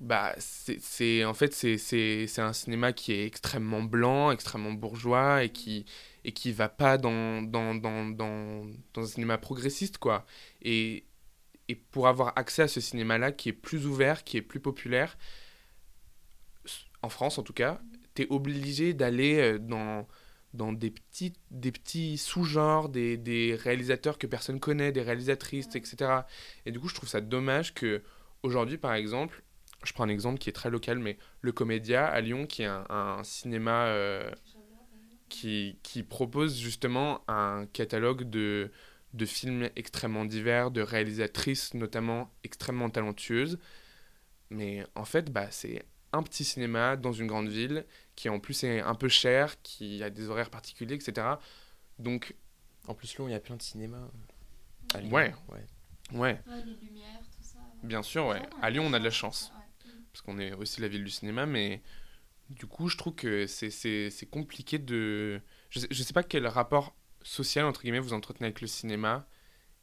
bah, 0.00 0.34
c'est, 0.38 1.24
en 1.24 1.34
fait, 1.34 1.52
c'est 1.54 2.38
un 2.38 2.52
cinéma 2.52 2.92
qui 2.92 3.12
est 3.12 3.26
extrêmement 3.26 3.82
blanc, 3.82 4.30
extrêmement 4.30 4.72
bourgeois 4.72 5.42
et 5.44 5.50
qui, 5.50 5.86
et 6.24 6.32
qui 6.32 6.52
va 6.52 6.68
pas 6.68 6.98
dans, 6.98 7.42
dans, 7.42 7.74
dans, 7.74 8.06
dans, 8.06 8.66
dans 8.94 9.02
un 9.02 9.06
cinéma 9.06 9.38
progressiste, 9.38 9.98
quoi. 9.98 10.26
Et 10.62 11.04
et 11.68 11.74
pour 11.74 12.08
avoir 12.08 12.32
accès 12.36 12.62
à 12.62 12.68
ce 12.68 12.80
cinéma-là 12.80 13.30
qui 13.30 13.50
est 13.50 13.52
plus 13.52 13.86
ouvert, 13.86 14.24
qui 14.24 14.38
est 14.38 14.42
plus 14.42 14.60
populaire, 14.60 15.18
en 17.02 17.08
France 17.10 17.38
en 17.38 17.42
tout 17.42 17.52
cas, 17.52 17.80
tu 18.14 18.22
es 18.22 18.26
obligé 18.30 18.94
d'aller 18.94 19.38
euh, 19.38 19.58
dans, 19.58 20.08
dans 20.54 20.72
des 20.72 20.90
petits, 20.90 21.34
des 21.50 21.70
petits 21.70 22.16
sous-genres, 22.16 22.88
des, 22.88 23.16
des, 23.16 23.54
réalisateurs 23.54 24.18
que 24.18 24.26
personne 24.26 24.60
connaît, 24.60 24.92
des 24.92 25.02
réalisatrices, 25.02 25.68
etc. 25.74 26.22
Et 26.64 26.72
du 26.72 26.80
coup, 26.80 26.88
je 26.88 26.94
trouve 26.94 27.08
ça 27.08 27.20
dommage 27.20 27.74
que 27.74 28.02
aujourd'hui, 28.42 28.78
par 28.78 28.94
exemple, 28.94 29.42
je 29.84 29.92
prends 29.92 30.04
un 30.04 30.08
exemple 30.08 30.38
qui 30.38 30.48
est 30.48 30.52
très 30.52 30.70
local, 30.70 30.98
mais 30.98 31.18
le 31.42 31.52
Comédia 31.52 32.06
à 32.06 32.20
Lyon, 32.20 32.46
qui 32.46 32.62
est 32.62 32.66
un, 32.66 33.22
cinéma 33.22 33.86
euh, 33.86 34.28
qui, 35.28 35.78
qui, 35.82 36.02
propose 36.02 36.58
justement 36.58 37.22
un 37.28 37.66
catalogue 37.66 38.28
de, 38.28 38.70
de 39.14 39.26
films 39.26 39.68
extrêmement 39.76 40.24
divers, 40.24 40.70
de 40.70 40.80
réalisatrices 40.80 41.74
notamment 41.74 42.30
extrêmement 42.44 42.90
talentueuses. 42.90 43.58
Mais 44.50 44.84
en 44.94 45.04
fait, 45.04 45.30
bah, 45.30 45.50
c'est 45.50 45.84
un 46.12 46.22
petit 46.22 46.44
cinéma 46.44 46.96
dans 46.96 47.12
une 47.12 47.26
grande 47.26 47.48
ville 47.48 47.84
qui 48.16 48.28
en 48.28 48.40
plus 48.40 48.64
est 48.64 48.80
un 48.80 48.94
peu 48.94 49.08
cher, 49.08 49.60
qui 49.62 50.02
a 50.02 50.10
des 50.10 50.28
horaires 50.28 50.50
particuliers, 50.50 50.94
etc. 50.94 51.26
Donc. 51.98 52.34
En 52.86 52.94
plus, 52.94 53.14
Lyon, 53.16 53.28
il 53.28 53.32
y 53.32 53.34
a 53.34 53.40
plein 53.40 53.56
de 53.56 53.62
cinémas. 53.62 54.08
À 54.94 55.00
Lyon. 55.00 55.12
Ouais. 55.12 55.34
Ouais. 55.48 56.18
ouais. 56.18 56.40
les 56.64 56.86
lumières, 56.86 57.20
tout 57.30 57.42
ça. 57.42 57.58
Bien 57.82 58.02
sûr, 58.02 58.26
ouais. 58.26 58.40
À 58.62 58.70
Lyon, 58.70 58.84
on 58.86 58.92
a 58.94 58.98
de 58.98 59.04
la 59.04 59.10
chance. 59.10 59.52
Parce 60.12 60.22
qu'on 60.22 60.38
est 60.38 60.54
aussi 60.54 60.80
la 60.80 60.88
ville 60.88 61.04
du 61.04 61.10
cinéma, 61.10 61.44
mais 61.44 61.82
du 62.50 62.66
coup, 62.66 62.88
je 62.88 62.96
trouve 62.96 63.14
que 63.14 63.46
c'est 63.46 64.30
compliqué 64.30 64.78
de. 64.78 65.40
Je 65.70 65.80
sais, 65.80 65.88
je 65.90 66.02
sais 66.02 66.12
pas 66.12 66.22
quel 66.22 66.46
rapport 66.46 66.96
social, 67.22 67.64
entre 67.66 67.82
guillemets, 67.82 67.98
vous 68.00 68.12
entretenez 68.14 68.46
avec 68.46 68.60
le 68.60 68.66
cinéma 68.66 69.28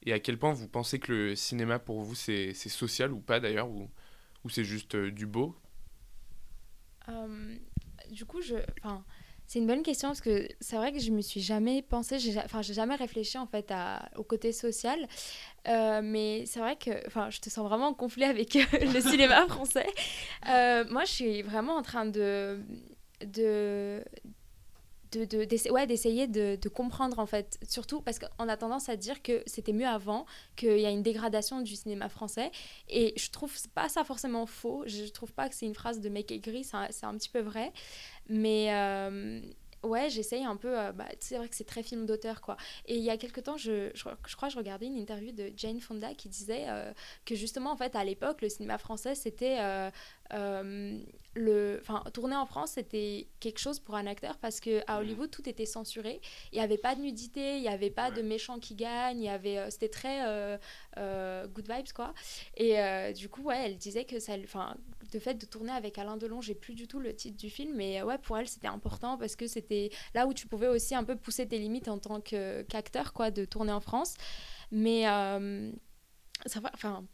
et 0.03 0.13
à 0.13 0.19
quel 0.19 0.39
point 0.39 0.53
vous 0.53 0.67
pensez 0.69 0.99
que 0.99 1.11
le 1.13 1.35
cinéma 1.35 1.79
pour 1.79 2.01
vous 2.01 2.15
c'est 2.15 2.53
social 2.55 3.13
ou 3.13 3.21
pas 3.21 3.39
d'ailleurs, 3.41 3.69
ou, 3.69 3.89
ou 4.45 4.49
c'est 4.49 4.65
juste 4.65 4.95
euh, 4.95 5.11
du 5.11 5.25
beau? 5.27 5.57
Euh, 7.09 7.57
Du 8.11 8.25
coup, 8.25 8.41
je. 8.41 8.55
C'est 9.47 9.59
une 9.59 9.67
bonne 9.67 9.83
question 9.83 10.09
parce 10.09 10.21
que 10.21 10.47
c'est 10.59 10.75
vrai 10.75 10.91
que 10.91 10.99
je 10.99 11.11
me 11.11 11.21
suis 11.21 11.41
jamais 11.41 11.81
pensé, 11.81 12.17
enfin 12.43 12.61
j'ai 12.61 12.73
jamais 12.73 12.95
réfléchi 12.95 13.37
en 13.37 13.45
fait 13.45 13.69
à, 13.71 14.09
au 14.15 14.23
côté 14.23 14.51
social, 14.51 15.07
euh, 15.67 16.01
mais 16.03 16.45
c'est 16.45 16.59
vrai 16.59 16.75
que, 16.75 17.05
enfin 17.07 17.29
je 17.29 17.39
te 17.39 17.49
sens 17.49 17.67
vraiment 17.67 17.93
conflit 17.93 18.23
avec 18.23 18.53
le 18.73 19.01
cinéma 19.01 19.45
français. 19.47 19.87
moi 20.45 21.05
je 21.05 21.11
suis 21.11 21.41
vraiment 21.43 21.75
en 21.75 21.83
train 21.83 22.05
de, 22.05 22.59
de 23.21 24.03
de, 25.23 25.71
ouais, 25.71 25.87
d'essayer 25.87 26.27
de, 26.27 26.57
de, 26.61 26.69
comprendre 26.69 27.19
en 27.19 27.25
fait. 27.25 27.57
Surtout 27.67 28.01
parce 28.01 28.19
qu'on 28.19 28.49
a 28.49 28.57
tendance 28.57 28.89
à 28.89 28.95
dire 28.95 29.21
que 29.21 29.43
c'était 29.45 29.73
mieux 29.73 29.87
avant 29.87 30.25
qu'il 30.55 30.79
y 30.79 30.85
a 30.85 30.89
une 30.89 31.03
dégradation 31.03 31.61
du 31.61 31.75
cinéma 31.75 32.09
français. 32.09 32.51
Et 32.89 33.13
je 33.15 33.29
trouve 33.31 33.53
pas 33.73 33.87
ça 33.89 34.03
forcément 34.03 34.45
faux. 34.45 34.83
Je 34.87 35.05
trouve 35.05 35.31
pas 35.33 35.47
que 35.47 35.55
c'est 35.55 35.65
une 35.65 35.75
phrase 35.75 36.01
de 36.01 36.09
mec 36.09 36.31
aigri 36.31 36.63
c'est 36.63 37.05
un, 37.05 37.17
petit 37.17 37.29
peu 37.29 37.39
vrai 37.39 37.71
mais 38.29 38.73
euh, 38.73 39.41
ouais, 39.83 40.09
j'essaye 40.09 40.43
un 40.43 40.55
peu. 40.55 40.77
Euh, 40.79 40.91
bah, 40.91 41.07
c'est 41.19 41.37
vrai 41.37 41.47
que 41.47 41.55
c'est 41.55 41.65
très 41.65 41.83
film 41.83 42.05
d'auteur, 42.05 42.41
quoi. 42.41 42.57
Et 42.85 42.97
il 42.97 43.03
y 43.03 43.09
a 43.09 43.17
quelques 43.17 43.43
temps, 43.43 43.57
je, 43.57 43.91
je, 43.93 44.03
crois 44.35 44.47
que 44.47 44.53
je 44.53 44.57
regardais 44.57 44.87
une 44.87 44.97
interview 44.97 45.31
de 45.31 45.51
Jane 45.55 45.79
Fonda 45.79 46.13
qui 46.13 46.29
disait 46.29 46.65
euh, 46.67 46.91
que 47.25 47.35
justement, 47.35 47.71
en 47.71 47.77
fait, 47.77 47.95
à 47.95 48.03
l'époque, 48.03 48.41
le 48.41 48.49
cinéma 48.49 48.77
français, 48.77 49.15
c'était. 49.15 49.57
Le, 50.31 51.79
enfin, 51.81 52.03
tourner 52.13 52.35
en 52.35 52.45
France, 52.45 52.71
c'était 52.71 53.27
quelque 53.39 53.59
chose 53.59 53.79
pour 53.79 53.95
un 53.95 54.07
acteur 54.07 54.37
parce 54.37 54.59
que 54.59 54.81
à 54.87 54.97
mm. 54.97 55.01
Hollywood, 55.01 55.31
tout 55.31 55.47
était 55.49 55.65
censuré. 55.65 56.21
Il 56.51 56.55
n'y 56.55 56.63
avait 56.63 56.77
pas 56.77 56.95
de 56.95 57.01
nudité, 57.01 57.57
il 57.57 57.61
n'y 57.61 57.67
avait 57.67 57.89
pas 57.89 58.11
de 58.11 58.21
méchants 58.21 58.59
qui 58.59 58.75
gagnent. 58.75 59.19
Il 59.19 59.25
y 59.25 59.29
avait, 59.29 59.69
c'était 59.69 59.89
très 59.89 60.57
good 60.95 61.69
vibes, 61.69 61.93
quoi. 61.93 62.13
Et 62.55 62.77
du 63.13 63.29
coup, 63.29 63.43
ouais, 63.43 63.63
elle 63.65 63.77
disait 63.77 64.05
que 64.05 64.19
ça, 64.19 64.35
le 64.37 65.19
fait 65.19 65.35
de 65.35 65.45
tourner 65.45 65.71
avec 65.71 65.97
Alain 65.97 66.17
Delon, 66.17 66.41
j'ai 66.41 66.55
plus 66.55 66.73
du 66.73 66.87
tout 66.87 66.99
le 66.99 67.15
titre 67.15 67.37
du 67.37 67.49
film, 67.49 67.75
mais 67.75 68.01
ouais, 68.01 68.17
pour 68.17 68.37
elle, 68.37 68.47
c'était 68.47 68.67
important 68.67 69.17
parce 69.17 69.35
que 69.35 69.47
c'était 69.47 69.89
là 70.13 70.27
où 70.27 70.33
tu 70.33 70.47
pouvais 70.47 70.67
aussi 70.67 70.95
un 70.95 71.03
peu 71.03 71.15
pousser 71.15 71.47
tes 71.47 71.57
limites 71.57 71.87
en 71.87 71.99
tant 71.99 72.21
qu'acteur, 72.21 73.13
quoi, 73.13 73.31
de 73.31 73.45
tourner 73.45 73.71
en 73.71 73.79
France. 73.79 74.15
Mais 74.71 75.07
euh, 75.07 75.71
ça 76.45 76.59
va, 76.59 76.71
enfin, 76.73 77.05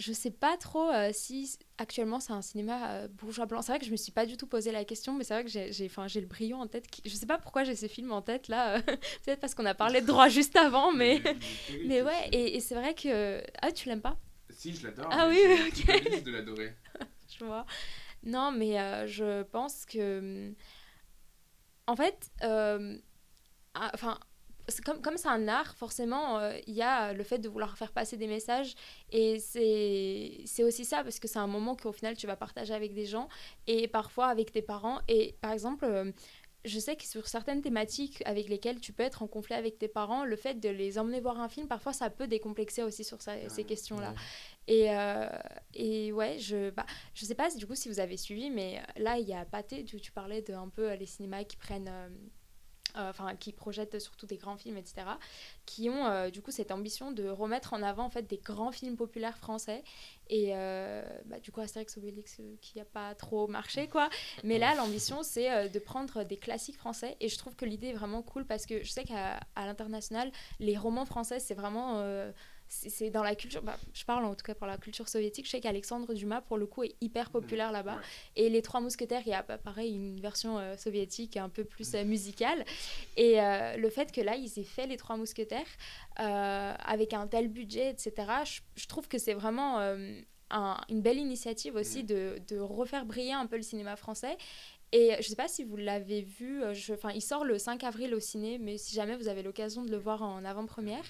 je 0.00 0.12
sais 0.12 0.30
pas 0.30 0.56
trop 0.56 0.90
euh, 0.90 1.10
si 1.12 1.58
actuellement 1.78 2.20
c'est 2.20 2.32
un 2.32 2.42
cinéma 2.42 2.90
euh, 2.90 3.08
bourgeois 3.08 3.46
blanc. 3.46 3.62
C'est 3.62 3.72
vrai 3.72 3.78
que 3.78 3.86
je 3.86 3.90
me 3.90 3.96
suis 3.96 4.12
pas 4.12 4.26
du 4.26 4.36
tout 4.36 4.46
posé 4.46 4.72
la 4.72 4.84
question, 4.84 5.14
mais 5.14 5.24
c'est 5.24 5.34
vrai 5.34 5.44
que 5.44 5.50
j'ai, 5.50 5.72
j'ai 5.72 6.20
le 6.20 6.26
brillant 6.26 6.60
en 6.60 6.66
tête. 6.66 6.86
Qui... 6.88 7.02
Je 7.04 7.14
sais 7.14 7.26
pas 7.26 7.38
pourquoi 7.38 7.64
j'ai 7.64 7.76
ces 7.76 7.88
films 7.88 8.12
en 8.12 8.22
tête 8.22 8.48
là. 8.48 8.80
Peut-être 9.24 9.40
parce 9.40 9.54
qu'on 9.54 9.66
a 9.66 9.74
parlé 9.74 10.00
de 10.00 10.06
droit 10.06 10.28
juste 10.28 10.56
avant, 10.56 10.92
mais 10.92 11.22
mais 11.86 12.02
ouais. 12.02 12.28
Et, 12.32 12.56
et 12.56 12.60
c'est 12.60 12.74
vrai 12.74 12.94
que 12.94 13.42
ah 13.62 13.70
tu 13.72 13.88
l'aimes 13.88 14.00
pas? 14.00 14.16
Si 14.50 14.74
je 14.74 14.86
l'adore. 14.86 15.08
Ah 15.10 15.28
oui, 15.28 15.38
ok. 15.68 16.24
de 16.24 16.30
l'adorer. 16.30 16.74
Non, 18.22 18.52
mais 18.52 18.78
euh, 18.78 19.06
je 19.06 19.42
pense 19.44 19.86
que. 19.86 20.52
En 21.86 21.96
fait, 21.96 22.30
euh, 22.42 22.98
ah, 23.74 23.90
enfin. 23.94 24.18
Comme, 24.84 25.00
comme 25.00 25.16
c'est 25.16 25.28
un 25.28 25.48
art, 25.48 25.74
forcément, 25.76 26.38
euh, 26.38 26.56
il 26.66 26.74
y 26.74 26.82
a 26.82 27.12
le 27.12 27.24
fait 27.24 27.38
de 27.38 27.48
vouloir 27.48 27.76
faire 27.76 27.92
passer 27.92 28.16
des 28.16 28.26
messages. 28.26 28.74
Et 29.10 29.38
c'est 29.38 30.64
aussi 30.64 30.84
ça, 30.84 31.02
parce 31.02 31.18
que 31.18 31.28
c'est 31.28 31.38
un 31.38 31.46
moment 31.46 31.76
qu'au 31.76 31.92
final, 31.92 32.16
tu 32.16 32.26
vas 32.26 32.36
partager 32.36 32.74
avec 32.74 32.94
des 32.94 33.06
gens 33.06 33.28
et 33.66 33.88
parfois 33.88 34.26
avec 34.26 34.52
tes 34.52 34.62
parents. 34.62 35.00
Et 35.08 35.36
par 35.40 35.52
exemple, 35.52 36.12
je 36.64 36.78
sais 36.78 36.94
que 36.94 37.04
sur 37.04 37.26
certaines 37.26 37.62
thématiques 37.62 38.22
avec 38.26 38.48
lesquelles 38.48 38.80
tu 38.80 38.92
peux 38.92 39.02
être 39.02 39.22
en 39.22 39.26
conflit 39.26 39.54
avec 39.54 39.78
tes 39.78 39.88
parents, 39.88 40.24
le 40.24 40.36
fait 40.36 40.60
de 40.60 40.68
les 40.68 40.98
emmener 40.98 41.20
voir 41.20 41.40
un 41.40 41.48
film, 41.48 41.66
parfois 41.66 41.92
ça 41.92 42.10
peut 42.10 42.26
décomplexer 42.26 42.82
aussi 42.82 43.02
sur 43.02 43.18
ces 43.22 43.64
questions-là. 43.64 44.14
Et, 44.66 44.90
euh, 44.90 45.28
et 45.74 46.12
ouais, 46.12 46.38
je, 46.38 46.70
bah, 46.70 46.86
je 47.14 47.24
sais 47.24 47.34
pas 47.34 47.48
du 47.50 47.66
coup 47.66 47.74
si 47.74 47.88
vous 47.88 47.98
avez 47.98 48.16
suivi, 48.16 48.50
mais 48.50 48.82
là 48.96 49.18
il 49.18 49.26
y 49.26 49.32
a 49.32 49.44
Pathé, 49.44 49.84
tu, 49.84 50.00
tu 50.00 50.12
parlais 50.12 50.42
de 50.42 50.52
un 50.52 50.68
peu 50.68 50.92
les 50.94 51.06
cinémas 51.06 51.44
qui 51.44 51.56
prennent. 51.56 51.90
Euh, 52.96 53.10
euh, 53.10 53.10
enfin 53.10 53.34
qui 53.36 53.52
projettent 53.52 53.98
surtout 53.98 54.26
des 54.26 54.36
grands 54.36 54.56
films, 54.56 54.76
etc., 54.76 55.06
qui 55.66 55.88
ont 55.90 56.06
euh, 56.06 56.30
du 56.30 56.42
coup 56.42 56.50
cette 56.50 56.70
ambition 56.70 57.12
de 57.12 57.28
remettre 57.28 57.72
en 57.72 57.82
avant 57.82 58.04
en 58.04 58.10
fait 58.10 58.22
des 58.22 58.38
grands 58.38 58.72
films 58.72 58.96
populaires 58.96 59.36
français. 59.36 59.82
Et 60.28 60.50
euh, 60.54 61.02
bah, 61.26 61.40
du 61.40 61.50
coup 61.50 61.60
Astérix 61.60 61.96
Obélix 61.96 62.40
qui 62.60 62.78
n'a 62.78 62.84
pas 62.84 63.14
trop 63.14 63.48
marché 63.48 63.88
quoi. 63.88 64.08
Mais 64.44 64.58
là 64.58 64.74
l'ambition 64.74 65.22
c'est 65.22 65.68
de 65.68 65.78
prendre 65.78 66.24
des 66.24 66.36
classiques 66.36 66.76
français 66.76 67.16
et 67.20 67.28
je 67.28 67.36
trouve 67.36 67.56
que 67.56 67.64
l'idée 67.64 67.88
est 67.88 67.94
vraiment 67.94 68.22
cool 68.22 68.46
parce 68.46 68.66
que 68.66 68.82
je 68.82 68.90
sais 68.90 69.04
qu'à 69.04 69.40
l'international 69.56 70.30
les 70.60 70.76
romans 70.76 71.04
français 71.04 71.40
c'est 71.40 71.54
vraiment 71.54 72.00
c'est 72.72 73.10
dans 73.10 73.24
la 73.24 73.34
culture, 73.34 73.62
bah, 73.62 73.76
je 73.92 74.04
parle 74.04 74.24
en 74.24 74.34
tout 74.36 74.44
cas 74.44 74.54
pour 74.54 74.68
la 74.68 74.78
culture 74.78 75.08
soviétique, 75.08 75.44
je 75.46 75.50
sais 75.50 75.60
qu'Alexandre 75.60 76.14
Dumas, 76.14 76.40
pour 76.40 76.56
le 76.56 76.66
coup, 76.66 76.84
est 76.84 76.94
hyper 77.00 77.28
mmh. 77.28 77.32
populaire 77.32 77.72
là-bas. 77.72 77.98
Et 78.36 78.48
Les 78.48 78.62
Trois 78.62 78.80
Mousquetaires, 78.80 79.22
il 79.26 79.30
y 79.30 79.34
a 79.34 79.42
bah, 79.42 79.58
pareil 79.58 79.92
une 79.92 80.20
version 80.20 80.58
euh, 80.58 80.76
soviétique 80.76 81.36
un 81.36 81.48
peu 81.48 81.64
plus 81.64 81.94
euh, 81.94 82.04
musicale. 82.04 82.64
Et 83.16 83.40
euh, 83.40 83.76
le 83.76 83.90
fait 83.90 84.12
que 84.12 84.20
là, 84.20 84.36
ils 84.36 84.56
aient 84.58 84.64
fait 84.64 84.86
Les 84.86 84.96
Trois 84.96 85.16
Mousquetaires 85.16 85.66
avec 86.16 87.14
un 87.14 87.26
tel 87.26 87.48
budget, 87.48 87.90
etc., 87.90 88.12
je, 88.76 88.86
trouve 88.86 89.08
que 89.08 89.16
c'est 89.16 89.32
vraiment 89.32 89.78
une 89.80 91.00
belle 91.00 91.16
initiative 91.16 91.76
aussi 91.76 92.02
mmh. 92.02 92.06
de, 92.06 92.38
de, 92.48 92.58
refaire 92.58 93.06
briller 93.06 93.32
un 93.32 93.46
peu 93.46 93.56
le 93.56 93.62
cinéma 93.62 93.96
français 93.96 94.36
et 94.92 95.16
je 95.20 95.28
sais 95.28 95.36
pas 95.36 95.46
si 95.46 95.62
vous 95.62 95.76
l'avez 95.76 96.22
vu, 96.22 96.62
euh, 96.62 96.74
je, 96.74 96.94
il 97.14 97.22
sort 97.22 97.44
le 97.44 97.58
5 97.58 97.84
avril 97.84 98.12
au 98.14 98.20
ciné, 98.20 98.58
mais 98.58 98.76
si 98.76 98.94
jamais 98.94 99.16
vous 99.16 99.28
avez 99.28 99.42
l'occasion 99.42 99.84
de 99.84 99.90
le 99.90 99.96
voir 99.96 100.22
en 100.22 100.44
avant-première, 100.44 101.04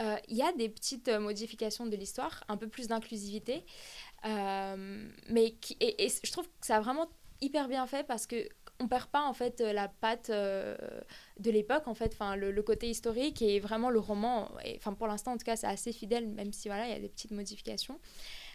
euh, 0.00 0.16
il 0.28 0.36
y 0.36 0.42
a 0.42 0.52
des 0.52 0.68
petites 0.68 1.08
euh, 1.08 1.18
modifications 1.18 1.86
de 1.86 1.96
l'histoire, 1.96 2.44
un 2.48 2.56
peu 2.56 2.68
plus 2.68 2.86
d'inclusivité. 2.86 3.64
et, 4.24 6.08
je 6.24 6.32
trouve 6.32 6.46
que 6.46 6.66
ça 6.66 6.76
a 6.76 6.80
vraiment 6.80 7.08
hyper 7.40 7.68
bien 7.68 7.86
fait 7.86 8.06
parce 8.06 8.26
que 8.26 8.48
on 8.78 8.88
perd 8.88 9.06
pas 9.06 9.22
en 9.22 9.32
fait 9.32 9.60
la 9.60 9.88
patte 9.88 10.30
de 10.30 11.50
l'époque 11.50 11.86
en 11.86 11.94
fait 11.94 12.12
enfin 12.12 12.36
le, 12.36 12.62
côté 12.62 12.90
historique 12.90 13.40
et 13.40 13.58
vraiment 13.58 13.88
le 13.88 13.98
roman 13.98 14.50
enfin 14.76 14.92
pour 14.92 15.06
l'instant 15.06 15.32
en 15.32 15.36
tout 15.38 15.44
cas 15.44 15.56
c'est 15.56 15.66
assez 15.66 15.92
fidèle 15.92 16.28
même 16.28 16.52
si 16.52 16.68
voilà 16.68 16.86
il 16.86 16.92
y 16.92 16.94
a 16.94 16.98
des 16.98 17.08
petites 17.08 17.30
modifications 17.30 17.98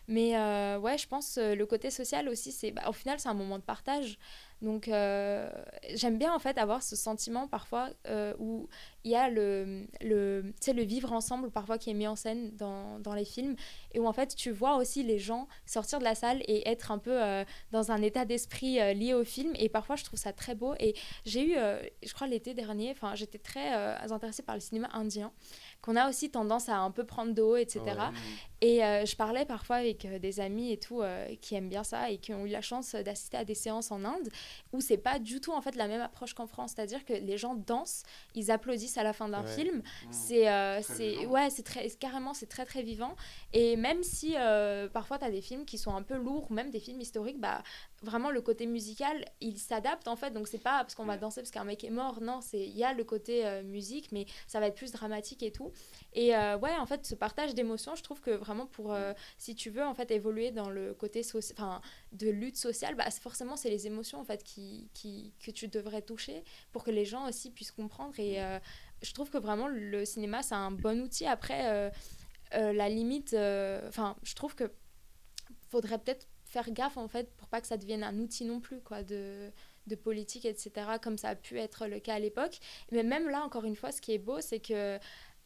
mais 0.08 0.32
ouais 0.78 0.98
je 0.98 1.08
pense 1.08 1.38
le 1.38 1.64
côté 1.66 1.92
social 1.92 2.28
aussi 2.30 2.52
c'est 2.52 2.72
bah, 2.72 2.84
au 2.88 2.94
final 2.94 3.20
c'est 3.20 3.30
un 3.30 3.34
moment 3.34 3.58
de 3.58 3.64
partage. 3.64 4.18
Donc 4.62 4.88
euh, 4.88 5.50
j'aime 5.96 6.20
bien 6.20 6.34
en 6.34 6.40
fait 6.40 6.58
avoir 6.60 6.84
ce 6.84 6.96
sentiment 6.96 7.48
parfois 7.48 7.90
euh, 8.08 8.34
où 8.38 8.70
il 9.04 9.12
y 9.12 9.16
a 9.16 9.28
le, 9.28 9.88
le, 10.02 10.54
le 10.68 10.84
vivre 10.84 11.12
ensemble 11.14 11.50
parfois 11.50 11.80
qui 11.80 11.90
est 11.90 11.96
mis 11.96 12.06
en 12.06 12.16
scène 12.16 12.56
dans, 12.56 13.00
dans, 13.00 13.16
les 13.16 13.26
films 13.26 13.56
et 13.94 14.00
où 14.00 14.06
en 14.06 14.14
fait 14.14 14.36
tu 14.36 14.52
vois 14.52 14.76
aussi 14.76 15.02
les 15.02 15.18
gens 15.18 15.48
sortir 15.66 15.98
de 15.98 16.04
la 16.04 16.14
salle 16.14 16.44
et 16.46 16.70
être 16.70 16.92
un 16.92 17.00
peu 17.00 17.24
euh, 17.24 17.44
dans 17.72 17.92
un 17.92 18.04
état 18.04 18.24
d'esprit 18.24 18.76
lié 18.94 19.16
au 19.16 19.24
film. 19.24 19.52
Et 19.56 19.68
parfois 19.68 19.96
je 19.96 20.04
trouve 20.04 20.20
ça 20.20 20.32
très 20.32 20.54
beau. 20.54 20.76
Et 20.80 20.94
j'ai 21.26 21.44
eu, 21.44 21.56
je 22.04 22.14
crois 22.14 22.28
l'été 22.28 22.54
dernier, 22.54 22.96
j'étais 23.16 23.40
très 23.40 23.74
intéressée 24.12 24.44
par 24.44 24.56
le 24.56 24.62
cinéma 24.62 24.90
indien 24.94 25.32
qu'on 25.82 25.96
a 25.96 26.08
aussi 26.08 26.30
tendance 26.30 26.70
à 26.70 26.78
un 26.78 26.92
peu 26.92 27.04
prendre 27.04 27.34
de 27.34 27.42
haut, 27.42 27.56
etc. 27.58 27.82
Et 28.62 28.78
je 28.80 29.16
parlais 29.16 29.46
parfois 29.46 29.78
avec 29.78 30.06
des 30.22 30.40
amis 30.40 30.72
et 30.72 30.78
tout 30.78 31.02
qui 31.42 31.56
aiment 31.56 31.70
bien 31.70 31.84
ça 31.84 32.12
et 32.12 32.18
qui 32.20 32.32
ont 32.34 32.46
eu 32.46 32.50
la 32.50 32.62
chance 32.62 32.94
d'assister 32.94 33.38
à 33.38 33.44
des 33.44 33.56
séances 33.56 33.92
en 33.92 34.06
Inde 34.06 34.30
où 34.72 34.82
c'est 34.82 34.98
pas 35.00 35.18
du 35.18 35.42
tout 35.42 35.52
en 35.52 35.62
fait 35.62 35.76
la 35.76 35.88
même 35.88 36.02
approche 36.02 36.34
qu'en 36.36 36.46
France. 36.46 36.74
C'est-à-dire 36.76 37.04
que 37.04 37.14
les 37.14 37.38
gens 37.40 37.56
dansent, 37.56 38.04
ils 38.36 38.52
applaudissent 38.52 38.98
à 38.98 39.04
la 39.04 39.14
fin 39.14 39.28
d'un 39.30 39.44
Ouais. 39.44 39.56
film. 39.56 39.78
Mmh. 39.78 40.08
C'est 40.12 40.48
euh, 40.50 40.82
c'est 40.84 41.26
ouais, 41.26 41.50
c'est 41.50 41.64
très 41.64 41.90
carrément 41.90 42.34
c'est 42.36 42.46
très 42.46 42.66
très 42.66 42.84
vivant 42.84 43.16
et 43.54 43.76
même 43.78 44.04
si 44.04 44.36
euh, 44.38 44.88
parfois 44.88 45.18
tu 45.18 45.26
as 45.26 45.32
des 45.32 45.42
films 45.42 45.66
qui 45.66 45.78
sont 45.80 45.96
un 45.96 46.04
peu 46.04 46.16
lourds, 46.18 46.46
ou 46.52 46.54
même 46.54 46.70
des 46.70 46.80
films 46.80 47.02
historiques, 47.02 47.40
bah 47.40 47.64
vraiment 48.04 48.30
le 48.32 48.42
côté 48.42 48.66
musical, 48.68 49.26
il 49.42 49.58
s'adapte 49.58 50.08
en 50.08 50.16
fait. 50.16 50.32
Donc 50.32 50.48
c'est 50.48 50.58
pas 50.60 50.80
parce 50.82 50.94
qu'on 50.96 51.06
va 51.06 51.18
danser 51.18 51.42
parce 51.42 51.52
qu'un 51.52 51.64
mec 51.64 51.84
est 51.84 51.90
mort, 51.90 52.22
non, 52.22 52.42
c'est 52.42 52.60
il 52.62 52.78
y 52.78 52.84
a 52.84 52.94
le 52.94 53.04
côté 53.04 53.46
euh, 53.46 53.64
musique 53.64 54.12
mais 54.12 54.26
ça 54.46 54.60
va 54.60 54.68
être 54.68 54.76
plus 54.76 54.92
dramatique 54.92 55.42
et 55.42 55.52
tout. 55.52 55.72
Et 56.14 56.36
euh, 56.36 56.58
ouais, 56.58 56.76
en 56.78 56.86
fait, 56.86 57.06
ce 57.06 57.16
partage 57.16 57.56
d'émotions, 57.56 57.96
je 57.96 58.04
trouve 58.04 58.20
que 58.22 58.32
vraiment 58.32 58.51
pour 58.66 58.94
euh, 58.94 59.14
si 59.38 59.56
tu 59.56 59.70
veux 59.70 59.84
en 59.84 59.94
fait 59.94 60.12
évoluer 60.12 60.52
dans 60.52 60.70
le 60.70 60.94
côté 60.94 61.22
enfin 61.54 61.82
de 62.12 62.30
lutte 62.30 62.58
sociale, 62.58 62.96
bah 62.96 63.10
forcément 63.12 63.56
c'est 63.56 63.70
les 63.70 63.88
émotions 63.88 64.20
en 64.20 64.24
fait 64.24 64.44
qui, 64.44 64.90
qui 64.94 65.34
que 65.44 65.52
tu 65.52 65.68
devrais 65.68 66.02
toucher 66.02 66.44
pour 66.72 66.84
que 66.84 66.92
les 66.92 67.06
gens 67.06 67.28
aussi 67.28 67.52
puissent 67.52 67.72
comprendre. 67.72 68.20
Et 68.20 68.42
euh, 68.44 68.60
je 69.02 69.14
trouve 69.14 69.30
que 69.30 69.38
vraiment 69.38 69.68
le 69.68 70.06
cinéma 70.06 70.44
c'est 70.44 70.56
un 70.56 70.72
bon 70.72 71.02
outil. 71.02 71.26
Après 71.26 71.92
euh, 72.54 72.74
la 72.74 72.90
limite 72.90 73.36
enfin 73.88 74.16
je 74.24 74.36
trouve 74.36 74.56
que 74.56 74.72
faudrait 75.70 75.98
peut-être 76.00 76.28
faire 76.46 76.70
gaffe 76.72 76.98
en 76.98 77.08
fait 77.08 77.34
pour 77.38 77.48
pas 77.48 77.62
que 77.62 77.68
ça 77.68 77.78
devienne 77.78 78.04
un 78.04 78.20
outil 78.20 78.44
non 78.44 78.60
plus 78.60 78.82
quoi 78.82 79.04
de 79.04 79.52
de 79.88 79.96
politique 79.96 80.46
etc 80.46 80.70
comme 81.02 81.18
ça 81.18 81.30
a 81.30 81.36
pu 81.36 81.58
être 81.58 81.88
le 81.88 82.00
cas 82.00 82.16
à 82.16 82.20
l'époque. 82.20 82.60
Mais 82.92 83.04
même 83.04 83.30
là 83.30 83.44
encore 83.44 83.66
une 83.66 83.76
fois 83.76 83.92
ce 83.92 84.02
qui 84.02 84.14
est 84.14 84.20
beau 84.20 84.42
c'est 84.42 84.60
que 84.60 85.00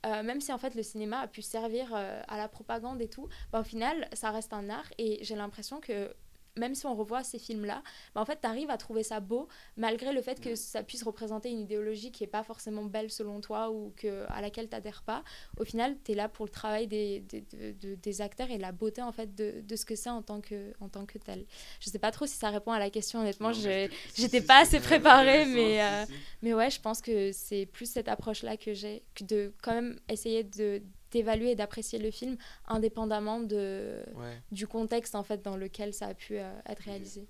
euh, 0.05 0.23
même 0.23 0.41
si 0.41 0.53
en 0.53 0.57
fait 0.57 0.75
le 0.75 0.83
cinéma 0.83 1.19
a 1.19 1.27
pu 1.27 1.41
servir 1.41 1.91
euh, 1.93 2.21
à 2.27 2.37
la 2.37 2.47
propagande 2.47 3.01
et 3.01 3.09
tout, 3.09 3.27
bah, 3.51 3.61
au 3.61 3.63
final 3.63 4.07
ça 4.13 4.31
reste 4.31 4.53
un 4.53 4.69
art 4.69 4.91
et 4.97 5.19
j'ai 5.23 5.35
l'impression 5.35 5.79
que 5.79 6.13
même 6.57 6.75
si 6.75 6.85
on 6.85 6.95
revoit 6.95 7.23
ces 7.23 7.39
films-là, 7.39 7.81
bah, 8.13 8.21
en 8.21 8.25
fait 8.25 8.39
tu 8.41 8.47
arrives 8.47 8.69
à 8.69 8.77
trouver 8.77 9.03
ça 9.03 9.19
beau 9.19 9.47
malgré 9.77 10.13
le 10.13 10.21
fait 10.21 10.39
que 10.39 10.55
ça 10.55 10.83
puisse 10.83 11.03
représenter 11.03 11.49
une 11.49 11.59
idéologie 11.59 12.11
qui 12.11 12.23
est 12.23 12.27
pas 12.27 12.43
forcément 12.43 12.83
belle 12.85 13.09
selon 13.11 13.41
toi 13.41 13.69
ou 13.71 13.93
que, 13.97 14.25
à 14.29 14.41
laquelle 14.41 14.69
tu 14.69 14.75
pas. 15.05 15.23
Au 15.57 15.65
final 15.65 15.95
tu 16.03 16.11
es 16.11 16.15
là 16.15 16.29
pour 16.29 16.45
le 16.45 16.51
travail 16.51 16.87
des, 16.87 17.19
des, 17.21 17.41
de- 17.41 17.71
de- 17.73 17.95
des 17.95 18.21
acteurs 18.21 18.49
et 18.51 18.57
la 18.57 18.71
beauté 18.71 19.01
en 19.01 19.11
fait 19.11 19.35
de, 19.35 19.61
de 19.61 19.75
ce 19.75 19.85
que 19.85 19.95
c'est 19.95 20.09
en 20.09 20.21
tant 20.21 20.41
que, 20.41 20.73
en 20.79 20.89
tant 20.89 21.05
que 21.05 21.17
tel. 21.17 21.45
Je 21.79 21.89
sais 21.89 21.99
pas 21.99 22.11
trop 22.11 22.25
si 22.25 22.35
ça 22.35 22.49
répond 22.49 22.71
à 22.71 22.79
la 22.79 22.89
question 22.89 23.19
honnêtement, 23.21 23.51
j'étais 23.53 23.89
si, 24.13 24.41
pas 24.41 24.61
assez 24.61 24.79
préparée, 24.79 25.45
mais, 25.45 25.81
euh, 25.81 26.05
si. 26.05 26.13
mais 26.41 26.53
ouais, 26.53 26.69
je 26.69 26.79
pense 26.79 27.01
que 27.01 27.31
c'est 27.31 27.65
plus 27.65 27.89
cette 27.89 28.07
approche-là 28.07 28.57
que 28.57 28.73
j'ai, 28.73 29.03
que 29.13 29.23
de 29.23 29.53
quand 29.61 29.73
même 29.73 29.99
essayer 30.09 30.43
de 30.43 30.81
d'évaluer 31.15 31.51
et 31.51 31.55
d'apprécier 31.55 31.97
le 31.99 32.11
film 32.11 32.37
indépendamment 32.67 33.39
de, 33.39 34.03
Ouais. 34.15 34.41
du 34.51 34.67
contexte 34.67 35.15
en 35.15 35.23
fait 35.23 35.41
dans 35.41 35.55
lequel 35.57 35.93
ça 35.93 36.07
a 36.07 36.13
pu 36.13 36.37
euh, 36.37 36.51
être 36.67 36.79
réalisé. 36.83 37.25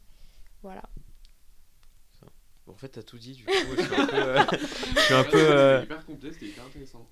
Voilà. 0.63 0.83
Bon, 2.65 2.73
en 2.73 2.75
fait, 2.77 2.89
t'as 2.89 3.03
tout 3.03 3.19
dit, 3.19 3.33
du 3.33 3.45
coup, 3.45 3.51
je 3.77 3.81
suis 3.83 3.95
un 3.95 4.05
peu. 4.07 4.15
euh, 4.15 4.43
je 4.95 4.99
suis 5.01 5.13
un 5.13 5.23
peu. 5.23 5.37
euh, 5.37 5.81
C'était 5.81 5.85
hyper 5.93 6.05
complet, 6.05 6.33
c'était 6.33 6.45
hyper 6.47 6.65
intéressant. 6.65 7.07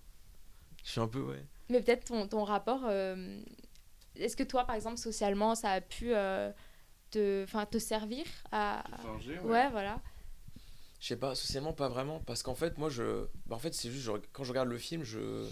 Je 0.83 0.89
suis 0.89 0.99
un 0.99 1.07
peu, 1.07 1.21
ouais. 1.21 1.45
Mais 1.69 1.79
peut-être 1.81 2.05
ton, 2.05 2.27
ton 2.27 2.43
rapport, 2.43 2.81
euh, 2.85 3.39
est-ce 4.15 4.35
que 4.35 4.43
toi 4.43 4.65
par 4.65 4.75
exemple 4.75 4.97
socialement 4.97 5.53
ça 5.55 5.69
a 5.71 5.81
pu 5.81 6.13
euh, 6.13 6.51
te, 7.11 7.43
enfin, 7.43 7.65
te 7.67 7.77
servir 7.77 8.25
à... 8.51 8.83
Forger, 9.01 9.39
Ouais, 9.39 9.69
voilà. 9.69 10.01
Je 10.99 11.07
sais 11.09 11.17
pas, 11.17 11.35
socialement 11.35 11.73
pas 11.73 11.87
vraiment, 11.89 12.19
parce 12.21 12.41
qu'en 12.43 12.55
fait, 12.55 12.77
moi, 12.79 12.89
je. 12.89 13.25
Bah, 13.45 13.55
en 13.55 13.59
fait, 13.59 13.73
c'est 13.73 13.91
juste, 13.91 14.05
je- 14.05 14.11
quand 14.31 14.43
je 14.45 14.49
regarde 14.49 14.69
le 14.69 14.77
film, 14.79 15.03
je. 15.03 15.45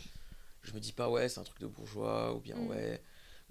Je 0.63 0.73
me 0.73 0.79
dis 0.79 0.93
pas, 0.93 1.09
ouais, 1.09 1.27
c'est 1.29 1.39
un 1.39 1.43
truc 1.43 1.59
de 1.59 1.67
bourgeois, 1.67 2.33
ou 2.35 2.39
bien, 2.39 2.55
Mm. 2.55 2.67
ouais. 2.69 3.01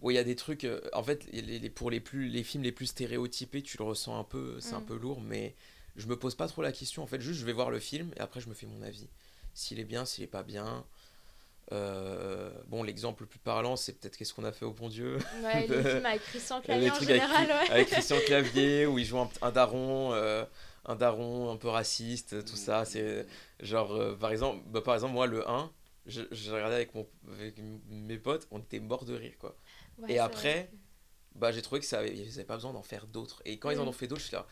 Bon, 0.01 0.11
il 0.11 0.15
y 0.15 0.19
a 0.19 0.25
des 0.25 0.37
trucs. 0.37 0.65
euh, 0.65 0.81
en 0.93 1.03
fait, 1.03 1.27
les, 1.33 1.59
les- 1.59 1.71
pour 1.71 1.91
les, 1.91 2.01
plus, 2.01 2.29
les 2.29 2.43
films 2.43 2.63
les 2.63 2.73
plus 2.73 2.87
stéréotypés, 2.87 3.63
tu 3.63 3.77
le 3.79 3.85
ressens 3.85 4.19
un 4.19 4.25
peu, 4.25 4.59
c'est 4.61 4.75
un 4.75 4.81
Mm. 4.81 4.87
peu 4.87 4.97
lourd, 4.97 5.21
mais 5.21 5.55
je 5.97 6.07
me 6.07 6.17
pose 6.17 6.35
pas 6.35 6.49
trop 6.49 6.63
la 6.63 6.73
question. 6.73 7.03
En 7.03 7.07
fait, 7.07 7.21
juste, 7.21 7.41
je 7.41 7.45
vais 7.47 7.53
voir 7.53 7.71
le 7.71 7.79
film, 7.81 8.11
et 8.17 8.21
après, 8.21 8.41
je 8.41 8.49
me 8.49 8.55
fais 8.55 8.67
mon 8.67 8.81
avis. 8.83 9.09
S'il 9.55 9.79
est 9.81 9.85
bien, 9.85 10.05
s'il 10.05 10.25
est 10.25 10.29
pas 10.29 10.43
bien. 10.45 10.85
Euh, 11.73 12.51
bon, 12.69 12.83
l'exemple 12.83 13.23
le 13.23 13.29
plus 13.29 13.39
parlant, 13.39 13.77
c'est 13.77 13.93
peut-être 13.93 14.17
Qu'est-ce 14.17 14.35
qu'on 14.35 14.45
a 14.45 14.51
fait 14.53 14.65
au 14.65 14.73
bon 14.73 14.89
Dieu 14.89 15.19
Ouais, 15.45 15.67
les 15.69 15.83
films 15.91 16.07
avec 16.07 16.23
Christian 16.23 16.61
Clavier 16.61 16.91
en 16.91 16.95
trucs 16.95 17.11
avec, 17.11 17.23
général, 17.23 17.47
ouais. 17.49 17.71
avec 17.71 17.89
Christian 17.89 18.17
Clavier 18.27 18.87
où 18.87 18.99
il 18.99 19.05
joue 19.05 19.19
un, 19.21 19.31
un 19.43 19.53
daron 19.53 20.13
euh, 20.13 20.45
un 20.87 20.97
daron 20.97 21.53
un 21.53 21.57
peu 21.57 21.69
raciste 21.69 22.33
Mm. 22.35 22.45
tout 22.45 22.57
ça 22.57 22.85
c'est 22.85 23.25
genre 23.61 23.93
euh, 23.95 24.17
par 24.17 24.33
exemple 24.33 24.65
bah, 24.69 24.81
par 24.81 24.95
exemple 24.95 25.15
moi 25.15 25.27
le 25.29 25.49
1 25.49 25.71
je, 26.11 26.23
je 26.31 26.51
regardais 26.53 26.77
avec, 26.77 26.95
mon, 26.95 27.07
avec 27.33 27.57
mes 27.89 28.19
potes 28.19 28.47
on 28.51 28.59
était 28.59 28.81
morts 28.81 29.05
de 29.05 29.15
rire 29.15 29.35
quoi 29.39 29.57
Ouais, 29.99 30.15
et 30.15 30.19
après, 30.19 30.71
bah 31.35 31.53
j'ai 31.53 31.63
trouvé 31.63 31.81
que 31.81 31.87
ça 31.87 32.07
ils 32.07 32.35
avaient 32.35 32.45
pas 32.45 32.57
besoin 32.57 32.73
d'en 32.73 32.83
faire 32.83 33.07
d'autres 33.07 33.43
et 33.45 33.59
quand 33.59 33.71
ils 33.71 33.79
en 33.81 33.85
Mm. 33.85 33.89
ont 33.89 33.93
fait 33.93 34.07
d'autres 34.09 34.23
je 34.23 34.27
suis 34.29 34.37
là 34.37 34.47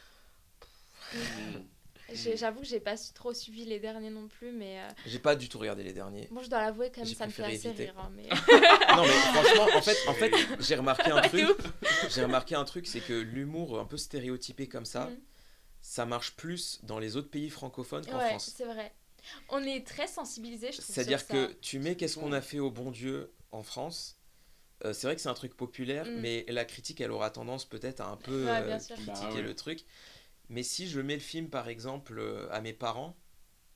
J'ai- 2.14 2.36
J'avoue 2.38 2.60
que 2.60 2.66
j'ai 2.66 2.80
pas 2.80 2.96
trop 3.14 3.34
suivi 3.34 3.66
les 3.66 3.78
derniers 3.78 4.08
non 4.08 4.28
plus, 4.28 4.50
mais 4.50 4.80
euh, 4.80 4.88
j'ai 5.06 5.18
pas 5.18 5.36
du 5.36 5.48
tout 5.50 5.58
regardé 5.58 5.82
les 5.82 5.92
derniers 5.92 6.26
bon, 6.30 6.42
je 6.42 6.48
dois 6.48 6.60
l'avouer 6.62 6.90
quand 6.90 7.02
même, 7.04 7.14
ça 7.14 7.26
me 7.26 7.30
fait 7.30 7.42
assez 7.44 7.68
éviter. 7.68 7.84
rire. 7.84 7.94
hein, 7.98 8.10
mais... 8.16 8.28
non 8.96 9.02
mais 9.06 9.12
franchement 9.12 9.66
en 9.76 9.82
fait 9.82 9.98
en 10.08 10.14
fait 10.14 10.32
j'ai 10.58 10.74
remarqué 10.76 11.10
un 11.10 11.20
truc 11.20 11.44
j'ai 12.08 12.22
remarqué 12.22 12.54
un 12.54 12.64
truc 12.64 12.86
c'est 12.86 13.00
que 13.00 13.12
l'humour 13.12 13.78
un 13.78 13.84
peu 13.84 13.96
stéréotypé 13.98 14.68
comme 14.68 14.86
ça 14.86 15.06
Mhm. 15.10 15.16
ça 15.82 16.06
marche 16.06 16.34
plus 16.36 16.80
dans 16.84 16.98
les 16.98 17.16
autres 17.16 17.30
pays 17.30 17.50
francophones 17.50 18.06
qu'en 18.06 18.18
Ouais, 18.18 18.26
France 18.28 18.54
c'est 18.56 18.64
vrai. 18.64 18.92
On 19.48 19.62
est 19.62 19.86
très 19.86 20.06
sensibilisés, 20.06 20.72
je 20.72 20.80
trouve. 20.80 20.94
C'est-à-dire 20.94 21.20
ça. 21.20 21.26
que 21.34 21.52
tu 21.60 21.78
mets 21.78 21.96
qu'est-ce 21.96 22.18
qu'on 22.18 22.32
a 22.32 22.40
fait 22.40 22.58
au 22.58 22.70
bon 22.70 22.90
Dieu 22.90 23.32
en 23.52 23.62
France. 23.62 24.16
euh, 24.84 24.92
c'est 24.92 25.06
vrai 25.08 25.16
que 25.16 25.20
c'est 25.22 25.28
un 25.28 25.34
truc 25.34 25.56
populaire, 25.56 26.04
Mm. 26.06 26.20
mais 26.20 26.44
la 26.48 26.64
critique, 26.64 27.00
elle 27.00 27.10
aura 27.10 27.30
tendance 27.30 27.64
peut-être 27.64 28.00
à 28.00 28.08
un 28.10 28.16
peu 28.16 28.44
Ouais, 28.46 28.50
euh, 28.62 28.78
critiquer 28.78 29.06
Bah 29.12 29.32
ouais. 29.34 29.42
le 29.42 29.54
truc. 29.56 29.84
Mais 30.50 30.62
si 30.62 30.88
je 30.88 31.00
mets 31.00 31.14
le 31.14 31.20
film, 31.20 31.50
par 31.50 31.68
exemple, 31.68 32.18
euh, 32.18 32.46
à 32.52 32.60
mes 32.60 32.72
parents, 32.72 33.16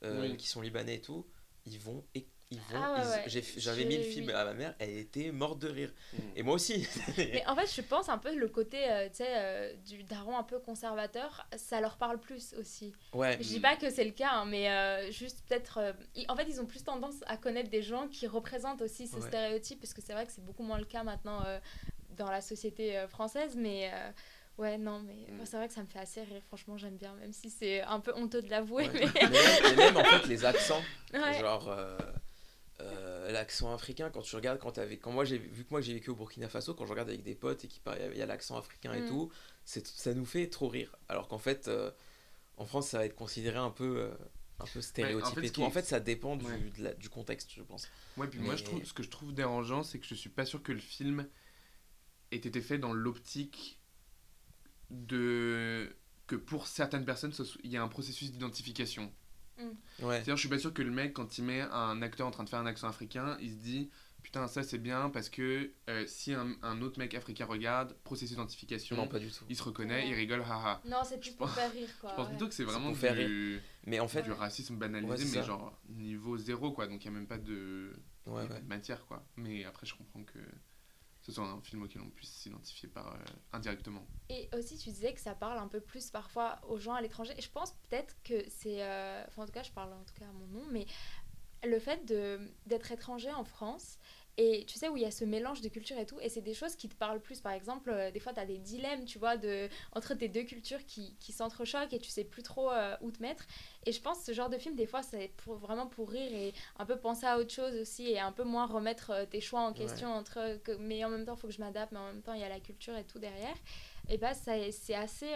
euh, 0.04 0.22
Oui. 0.30 0.36
qui 0.36 0.46
sont 0.46 0.60
libanais 0.60 0.94
et 0.96 1.00
tout, 1.00 1.26
ils 1.66 1.78
vont... 1.80 2.04
Et, 2.52 2.54
ils 2.54 2.74
vont 2.74 2.82
Ah 2.82 2.92
ouais, 2.94 3.00
ils- 3.04 3.08
ouais. 3.10 3.22
j'ai- 3.26 3.60
J'avais 3.60 3.84
mis 3.84 3.96
le 3.96 4.02
film 4.02 4.26
oui. 4.26 4.32
à 4.32 4.44
ma 4.44 4.52
mère, 4.54 4.74
elle 4.78 4.96
était 4.96 5.30
morte 5.32 5.58
de 5.58 5.68
rire. 5.68 5.90
Mm. 6.12 6.18
Et 6.36 6.42
moi 6.42 6.54
aussi. 6.54 6.86
Mais 7.18 7.44
en 7.46 7.56
fait, 7.56 7.72
je 7.74 7.80
pense 7.82 8.08
un 8.08 8.18
peu 8.18 8.34
le 8.34 8.48
côté 8.48 8.78
euh, 8.90 9.08
tu 9.08 9.16
sais, 9.16 9.26
euh, 9.28 9.72
du 9.86 10.02
daron 10.04 10.36
un 10.36 10.42
peu 10.42 10.58
conservateur, 10.58 11.46
ça 11.56 11.80
leur 11.80 11.96
parle 11.96 12.18
plus 12.18 12.54
aussi. 12.58 12.92
ouais. 13.14 13.36
Je 13.40 13.48
dis 13.48 13.60
pas 13.60 13.76
que 13.76 13.90
c'est 13.90 14.04
le 14.04 14.10
cas, 14.12 14.30
hein, 14.32 14.44
mais 14.46 14.70
euh, 14.70 15.10
juste 15.10 15.44
peut-être. 15.48 15.78
euh, 15.78 15.92
en 16.28 16.36
fait, 16.36 16.46
ils 16.48 16.60
ont 16.60 16.66
plus 16.66 16.82
tendance 16.84 17.16
à 17.26 17.36
connaître 17.36 17.70
des 17.70 17.82
gens 17.82 18.08
qui 18.08 18.26
représentent 18.26 18.82
aussi 18.82 19.06
ces 19.06 19.16
Ouais. 19.16 19.28
stéréotypes, 19.28 19.80
parce 19.80 19.94
que 19.94 20.02
c'est 20.02 20.12
vrai 20.12 20.26
que 20.26 20.32
c'est 20.32 20.44
beaucoup 20.44 20.62
moins 20.62 20.78
le 20.78 20.84
cas 20.84 21.02
maintenant 21.04 21.42
euh, 21.46 21.58
dans 22.16 22.30
la 22.30 22.40
société 22.40 22.96
euh, 22.98 23.08
française, 23.08 23.54
mais. 23.56 23.90
euh, 23.92 24.10
Ouais, 24.58 24.76
non, 24.76 25.00
mais 25.00 25.14
Mm. 25.14 25.36
moi, 25.36 25.46
c'est 25.46 25.56
vrai 25.56 25.66
que 25.66 25.72
ça 25.72 25.80
me 25.80 25.86
fait 25.86 25.98
assez 25.98 26.22
rire, 26.22 26.42
franchement, 26.46 26.76
j'aime 26.76 26.96
bien, 26.98 27.14
même 27.14 27.32
si 27.32 27.48
c'est 27.48 27.80
un 27.80 28.00
peu 28.00 28.12
honteux 28.14 28.42
de 28.42 28.50
l'avouer. 28.50 28.86
Ouais. 28.86 28.92
Mais... 28.92 29.08
mais, 29.14 29.28
même, 29.30 29.40
mais 29.64 29.76
même, 29.76 29.96
en 29.96 30.04
fait, 30.04 30.26
les 30.28 30.44
accents. 30.44 30.82
Ouais. 31.14 31.40
Genre 31.40 31.68
euh, 31.70 31.96
euh, 32.82 33.30
l'accent 33.32 33.72
africain 33.72 34.10
quand 34.10 34.22
tu 34.22 34.34
regardes 34.36 34.58
quand 34.58 34.72
t'avais 34.72 34.98
quand 34.98 35.12
moi 35.12 35.24
j'ai 35.24 35.38
vu 35.38 35.64
que 35.64 35.70
moi 35.70 35.80
j'ai 35.80 35.94
vécu 35.94 36.10
au 36.10 36.16
Burkina 36.16 36.48
Faso 36.48 36.74
quand 36.74 36.84
je 36.86 36.90
regarde 36.90 37.08
avec 37.08 37.22
des 37.22 37.34
potes 37.34 37.64
et 37.64 37.68
qu'il 37.68 37.80
il 38.12 38.18
y 38.18 38.22
a 38.22 38.26
l'accent 38.26 38.56
africain 38.56 38.92
et 38.94 39.02
Mm. 39.02 39.08
tout 39.08 39.32
c'est 39.64 39.86
ça 39.86 40.12
nous 40.14 40.24
fait 40.26 40.48
trop 40.48 40.68
rire 40.68 40.96
alors 41.08 41.28
qu'en 41.28 41.38
fait 41.38 41.68
euh, 41.68 41.90
en 42.56 42.66
France 42.66 42.88
ça 42.88 42.98
va 42.98 43.06
être 43.06 43.14
considéré 43.14 43.58
un 43.58 43.70
peu 43.70 43.98
euh, 44.00 44.14
un 44.60 44.64
peu 44.66 44.80
stéréotypé 44.80 45.40
fait, 45.42 45.46
et 45.46 45.50
tout 45.50 45.62
en 45.62 45.70
fait 45.70 45.84
ça 45.84 46.00
dépend 46.00 46.36
du, 46.36 46.44
Ouais. 46.46 46.58
de 46.78 46.82
la- 46.84 46.94
du 46.94 47.08
contexte 47.08 47.50
je 47.54 47.62
pense 47.62 47.88
Ouais, 48.16 48.26
puis 48.28 48.38
moi, 48.40 48.56
je 48.56 48.62
Mais- 48.62 48.68
trouve, 48.68 48.84
ce 48.84 48.92
que 48.92 49.02
je 49.02 49.08
trouve 49.10 49.32
dérangeant, 49.32 49.82
c'est 49.82 49.98
que 49.98 50.06
je 50.06 50.14
suis 50.14 50.28
pas 50.30 50.44
sûr 50.44 50.62
que 50.62 50.70
le 50.72 50.78
film 50.80 51.26
ait 52.30 52.36
été 52.36 52.60
fait 52.60 52.78
dans 52.78 52.92
l'optique 52.92 53.80
de 54.90 55.96
que 56.26 56.36
pour 56.36 56.66
certaines 56.66 57.04
personnes, 57.04 57.32
il 57.64 57.70
y 57.70 57.76
a 57.76 57.82
un 57.82 57.88
processus 57.88 58.30
d'identification. 58.30 59.12
Ouais 59.58 60.14
C'est-à-dire, 60.16 60.36
je 60.36 60.40
suis 60.40 60.48
pas 60.48 60.58
sûr 60.58 60.72
que 60.74 60.82
le 60.82 60.90
mec, 60.90 61.12
quand 61.14 61.38
il 61.38 61.44
met 61.44 61.60
un 61.60 62.00
acteur 62.02 62.26
en 62.26 62.30
train 62.30 62.44
de 62.44 62.48
faire 62.48 62.58
un 62.60 62.66
accent 62.66 62.88
africain, 62.88 63.36
il 63.40 63.50
se 63.50 63.56
dit 63.56 63.90
Putain, 64.22 64.46
ça 64.46 64.62
c'est 64.62 64.78
bien 64.78 65.10
parce 65.10 65.28
que 65.28 65.72
euh, 65.90 66.04
si 66.06 66.32
un, 66.32 66.54
un 66.62 66.80
autre 66.80 66.96
mec 67.00 67.12
africain 67.14 67.44
regarde, 67.44 67.92
processus 68.04 68.30
d'identification, 68.30 68.94
non 68.96 69.08
pas 69.08 69.18
du 69.18 69.28
tout 69.30 69.44
il 69.48 69.56
se 69.56 69.62
reconnaît, 69.64 70.04
Ouais. 70.04 70.08
il 70.10 70.14
rigole, 70.14 70.42
haha. 70.42 70.80
Non, 70.84 70.98
c'est 71.04 71.18
plus 71.18 71.32
pour 71.32 71.48
pense- 71.48 71.56
faire 71.56 71.72
rire, 71.72 71.88
quoi. 72.00 72.10
Je 72.10 72.14
pense 72.14 72.24
ouais. 72.26 72.30
plutôt 72.30 72.48
que 72.48 72.54
c'est 72.54 72.62
vraiment 72.64 72.92
du, 72.92 73.60
mais 73.86 73.98
en 73.98 74.06
fait 74.06 74.22
du 74.22 74.30
racisme 74.30 74.76
banalisé, 74.76 75.24
mais 75.24 75.30
ça. 75.40 75.42
genre 75.42 75.76
niveau 75.88 76.36
zéro, 76.38 76.70
quoi. 76.70 76.86
Donc 76.86 77.04
il 77.04 77.10
n'y 77.10 77.16
a 77.16 77.18
même 77.18 77.26
pas 77.26 77.38
de 77.38 77.92
matière, 78.68 79.04
quoi. 79.06 79.26
Mais 79.36 79.64
après, 79.64 79.86
je 79.86 79.94
comprends 79.96 80.22
que 80.22 80.38
ce 81.22 81.32
soit 81.32 81.44
un 81.44 81.60
film 81.60 81.82
auquel 81.82 82.02
on 82.02 82.10
puisse 82.10 82.30
s'identifier 82.30 82.88
par, 82.88 83.14
euh, 83.14 83.18
indirectement. 83.52 84.04
Et 84.28 84.48
aussi, 84.56 84.76
tu 84.78 84.90
disais 84.90 85.14
que 85.14 85.20
ça 85.20 85.34
parle 85.34 85.58
un 85.58 85.68
peu 85.68 85.80
plus 85.80 86.10
parfois 86.10 86.60
aux 86.68 86.78
gens 86.78 86.94
à 86.94 87.00
l'étranger. 87.00 87.32
Et 87.38 87.42
je 87.42 87.50
pense 87.50 87.72
peut-être 87.88 88.16
que 88.24 88.44
c'est. 88.48 88.82
euh, 88.82 89.24
Enfin, 89.28 89.42
en 89.42 89.46
tout 89.46 89.52
cas, 89.52 89.62
je 89.62 89.72
parle 89.72 89.92
en 89.92 90.02
tout 90.04 90.14
cas 90.14 90.26
à 90.28 90.32
mon 90.32 90.46
nom, 90.46 90.64
mais 90.70 90.86
le 91.64 91.78
fait 91.78 92.04
de- 92.06 92.40
d'être 92.66 92.90
étranger 92.90 93.32
en 93.32 93.44
France. 93.44 93.98
Et 94.38 94.64
tu 94.66 94.78
sais, 94.78 94.88
où 94.88 94.96
il 94.96 95.02
y 95.02 95.06
a 95.06 95.10
ce 95.10 95.24
mélange 95.24 95.60
de 95.60 95.68
cultures 95.68 95.98
et 95.98 96.06
tout, 96.06 96.18
et 96.20 96.28
c'est 96.30 96.40
des 96.40 96.54
choses 96.54 96.74
qui 96.74 96.88
te 96.88 96.94
parlent 96.94 97.20
plus. 97.20 97.40
Par 97.40 97.52
exemple, 97.52 97.90
euh, 97.90 98.10
des 98.10 98.18
fois, 98.20 98.32
tu 98.32 98.40
as 98.40 98.46
des 98.46 98.58
dilemmes, 98.58 99.04
tu 99.04 99.18
vois, 99.18 99.36
de, 99.36 99.68
entre 99.92 100.14
tes 100.14 100.28
deux 100.28 100.44
cultures 100.44 100.84
qui, 100.86 101.16
qui 101.20 101.32
s'entrechoquent 101.32 101.92
et 101.92 101.98
tu 101.98 102.08
sais 102.10 102.24
plus 102.24 102.42
trop 102.42 102.70
euh, 102.70 102.96
où 103.02 103.10
te 103.10 103.20
mettre. 103.20 103.46
Et 103.84 103.92
je 103.92 104.00
pense 104.00 104.20
que 104.20 104.24
ce 104.24 104.32
genre 104.32 104.48
de 104.48 104.56
film, 104.58 104.74
des 104.74 104.86
fois, 104.86 105.02
c'est 105.02 105.28
pour, 105.36 105.56
vraiment 105.56 105.86
pour 105.86 106.10
rire 106.10 106.32
et 106.32 106.54
un 106.78 106.86
peu 106.86 106.96
penser 106.98 107.26
à 107.26 107.38
autre 107.38 107.52
chose 107.52 107.74
aussi, 107.76 108.08
et 108.10 108.20
un 108.20 108.32
peu 108.32 108.44
moins 108.44 108.66
remettre 108.66 109.10
euh, 109.10 109.26
tes 109.26 109.40
choix 109.40 109.60
en 109.60 109.72
question. 109.74 110.08
entre 110.12 110.56
que, 110.62 110.72
Mais 110.72 111.04
en 111.04 111.10
même 111.10 111.26
temps, 111.26 111.34
il 111.34 111.40
faut 111.40 111.48
que 111.48 111.52
je 111.52 111.60
m'adapte, 111.60 111.92
mais 111.92 111.98
en 111.98 112.06
même 112.06 112.22
temps, 112.22 112.32
il 112.34 112.40
y 112.40 112.44
a 112.44 112.48
la 112.48 112.60
culture 112.60 112.96
et 112.96 113.04
tout 113.04 113.18
derrière 113.18 113.54
et 114.08 114.18
bah 114.18 114.34
ça- 114.34 114.70
c'est 114.72 114.94
assez 114.94 115.28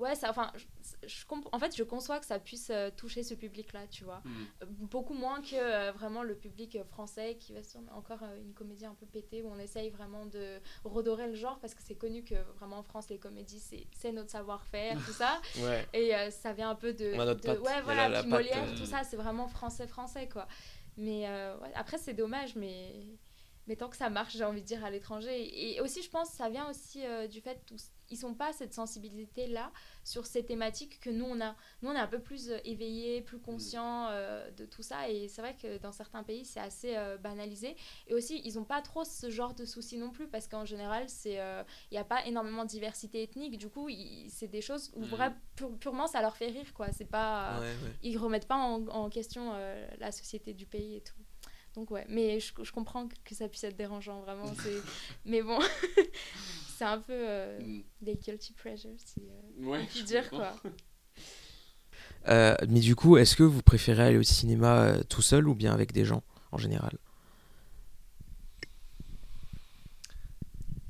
ouais, 0.00 0.14
ça, 0.16 0.28
enfin, 0.30 0.50
je, 0.56 0.64
je 1.06 1.24
en 1.52 1.58
fait, 1.58 1.76
je 1.76 1.82
conçois 1.84 2.18
que 2.18 2.26
ça 2.26 2.38
puisse 2.40 2.70
euh, 2.70 2.90
toucher 2.96 3.22
ce 3.22 3.34
public-là, 3.34 3.86
tu 3.88 4.02
vois. 4.04 4.22
Euh, 4.26 4.66
Beaucoup 4.66 5.14
moins 5.14 5.40
que 5.40 5.54
euh, 5.54 5.92
vraiment 5.92 6.22
le 6.24 6.34
public 6.34 6.78
français 6.84 7.36
qui 7.38 7.52
va 7.52 7.62
se 7.62 7.70
dire, 7.70 7.80
mais 7.82 7.92
encore 7.92 8.22
euh, 8.24 8.40
une 8.40 8.52
comédie 8.54 8.86
un 8.86 8.94
peu 8.94 9.06
pétée 9.06 9.42
où 9.42 9.48
on 9.48 9.58
essaye 9.58 9.90
vraiment 9.90 10.26
de 10.26 10.58
redorer 10.84 11.28
le 11.28 11.34
genre 11.34 11.58
parce 11.60 11.74
que 11.74 11.82
c'est 11.82 11.94
connu 11.94 12.24
que 12.24 12.34
vraiment 12.58 12.78
en 12.78 12.82
France, 12.82 13.08
les 13.10 13.18
comédies, 13.18 13.60
c'est 13.92 14.12
notre 14.12 14.30
savoir-faire, 14.30 14.96
tout 15.06 15.12
ça. 15.12 15.40
Ouais. 15.60 15.86
Et 15.92 16.12
ça 16.30 16.52
vient 16.52 16.70
un 16.70 16.74
peu 16.74 16.92
de. 16.92 17.12
On 17.14 17.20
a 17.20 17.24
notre 17.26 17.40
de- 17.42 17.46
patte. 17.46 17.60
Ouais, 17.60 17.80
voilà, 17.82 18.08
la- 18.08 18.14
la 18.16 18.22
puis 18.22 18.30
patte, 18.30 18.40
Molière, 18.40 18.74
tout 18.76 18.86
ça, 18.86 19.04
c'est 19.04 19.16
vraiment 19.16 19.46
français-français, 19.48 20.28
quoi. 20.28 20.48
Mais 20.96 21.28
ouais, 21.28 21.72
après, 21.74 21.98
c'est 21.98 22.14
dommage, 22.14 22.56
mais. 22.56 23.06
Mais 23.70 23.76
tant 23.76 23.88
que 23.88 23.96
ça 23.96 24.10
marche, 24.10 24.36
j'ai 24.36 24.42
envie 24.42 24.62
de 24.62 24.66
dire, 24.66 24.84
à 24.84 24.90
l'étranger. 24.90 25.74
Et 25.74 25.80
aussi, 25.80 26.02
je 26.02 26.10
pense, 26.10 26.28
ça 26.30 26.48
vient 26.48 26.68
aussi 26.68 27.06
euh, 27.06 27.28
du 27.28 27.40
fait 27.40 27.64
qu'ils 28.08 28.18
sont 28.18 28.34
pas 28.34 28.52
cette 28.52 28.74
sensibilité-là 28.74 29.70
sur 30.02 30.26
ces 30.26 30.44
thématiques 30.44 30.98
que 30.98 31.08
nous, 31.08 31.24
on 31.24 31.40
a. 31.40 31.54
Nous, 31.80 31.90
on 31.90 31.92
est 31.94 31.98
un 32.00 32.08
peu 32.08 32.18
plus 32.18 32.50
euh, 32.50 32.58
éveillés, 32.64 33.20
plus 33.22 33.38
conscients 33.38 34.08
euh, 34.10 34.50
de 34.50 34.66
tout 34.66 34.82
ça. 34.82 35.08
Et 35.08 35.28
c'est 35.28 35.40
vrai 35.40 35.54
que 35.54 35.78
dans 35.78 35.92
certains 35.92 36.24
pays, 36.24 36.44
c'est 36.44 36.58
assez 36.58 36.96
euh, 36.96 37.16
banalisé. 37.16 37.76
Et 38.08 38.14
aussi, 38.14 38.42
ils 38.44 38.56
n'ont 38.56 38.64
pas 38.64 38.82
trop 38.82 39.04
ce 39.04 39.30
genre 39.30 39.54
de 39.54 39.64
soucis 39.64 39.98
non 39.98 40.10
plus, 40.10 40.26
parce 40.26 40.48
qu'en 40.48 40.64
général, 40.64 41.08
c'est 41.08 41.34
il 41.90 41.92
n'y 41.92 41.98
a 41.98 42.04
pas 42.04 42.26
énormément 42.26 42.64
de 42.64 42.70
diversité 42.70 43.22
ethnique. 43.22 43.56
Du 43.56 43.68
coup, 43.68 43.88
c'est 44.30 44.48
des 44.48 44.62
choses 44.62 44.90
où 44.96 45.02
Mhm. 45.02 45.06
vrai, 45.10 45.32
pur- 45.54 45.78
purement 45.78 46.08
ça 46.08 46.20
leur 46.22 46.36
fait 46.36 46.48
rire, 46.48 46.74
quoi. 46.74 46.90
C'est 46.90 47.04
pas. 47.04 47.60
Ouais, 47.60 47.66
ouais. 47.84 47.96
Ils 48.02 48.18
remettent 48.18 48.48
pas 48.48 48.56
en, 48.56 48.84
en 48.88 49.08
question 49.10 49.52
la 50.00 50.10
société 50.10 50.54
du 50.54 50.66
pays 50.66 50.96
et 50.96 51.02
tout. 51.02 51.14
Donc, 51.74 51.90
ouais. 51.90 52.04
Mais 52.08 52.40
je, 52.40 52.52
je 52.62 52.72
comprends 52.72 53.08
que, 53.24 53.34
ça 53.34 53.48
puisse 53.48 53.64
être 53.64 53.76
dérangeant, 53.76 54.20
vraiment. 54.22 54.52
c'est- 54.54 54.82
mais 55.24 55.42
bon, 55.42 55.58
c'est 56.76 56.84
un 56.84 56.98
peu 56.98 57.12
euh, 57.12 57.60
des 58.00 58.16
guilty 58.16 58.52
pleasures, 58.54 58.90
si 58.98 59.20
euh, 59.20 59.66
Ouais, 59.68 59.80
on 59.82 59.86
peut 59.98 60.02
dire, 60.04 60.28
quoi. 60.30 60.52
Euh, 62.28 62.54
mais 62.68 62.80
du 62.80 62.94
coup, 62.94 63.16
est-ce 63.16 63.34
que 63.34 63.42
vous 63.42 63.62
préférez 63.62 64.02
aller 64.02 64.18
au 64.18 64.22
cinéma 64.22 64.82
euh, 64.84 65.02
tout 65.08 65.22
seul 65.22 65.48
ou 65.48 65.54
bien 65.54 65.72
avec 65.72 65.92
des 65.92 66.04
gens 66.04 66.22
en 66.52 66.58
général? 66.58 66.98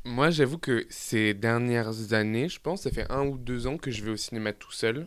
Moi, 0.04 0.30
j'avoue 0.30 0.58
que 0.58 0.86
ces 0.90 1.34
dernières 1.34 2.12
années, 2.14 2.48
je 2.48 2.58
pense, 2.60 2.82
ça 2.82 2.90
fait 2.90 3.10
un 3.12 3.26
ou 3.26 3.38
deux 3.38 3.66
ans 3.66 3.76
que 3.76 3.90
je 3.90 4.02
vais 4.04 4.10
au 4.10 4.16
cinéma 4.16 4.52
tout 4.52 4.72
seul. 4.72 5.06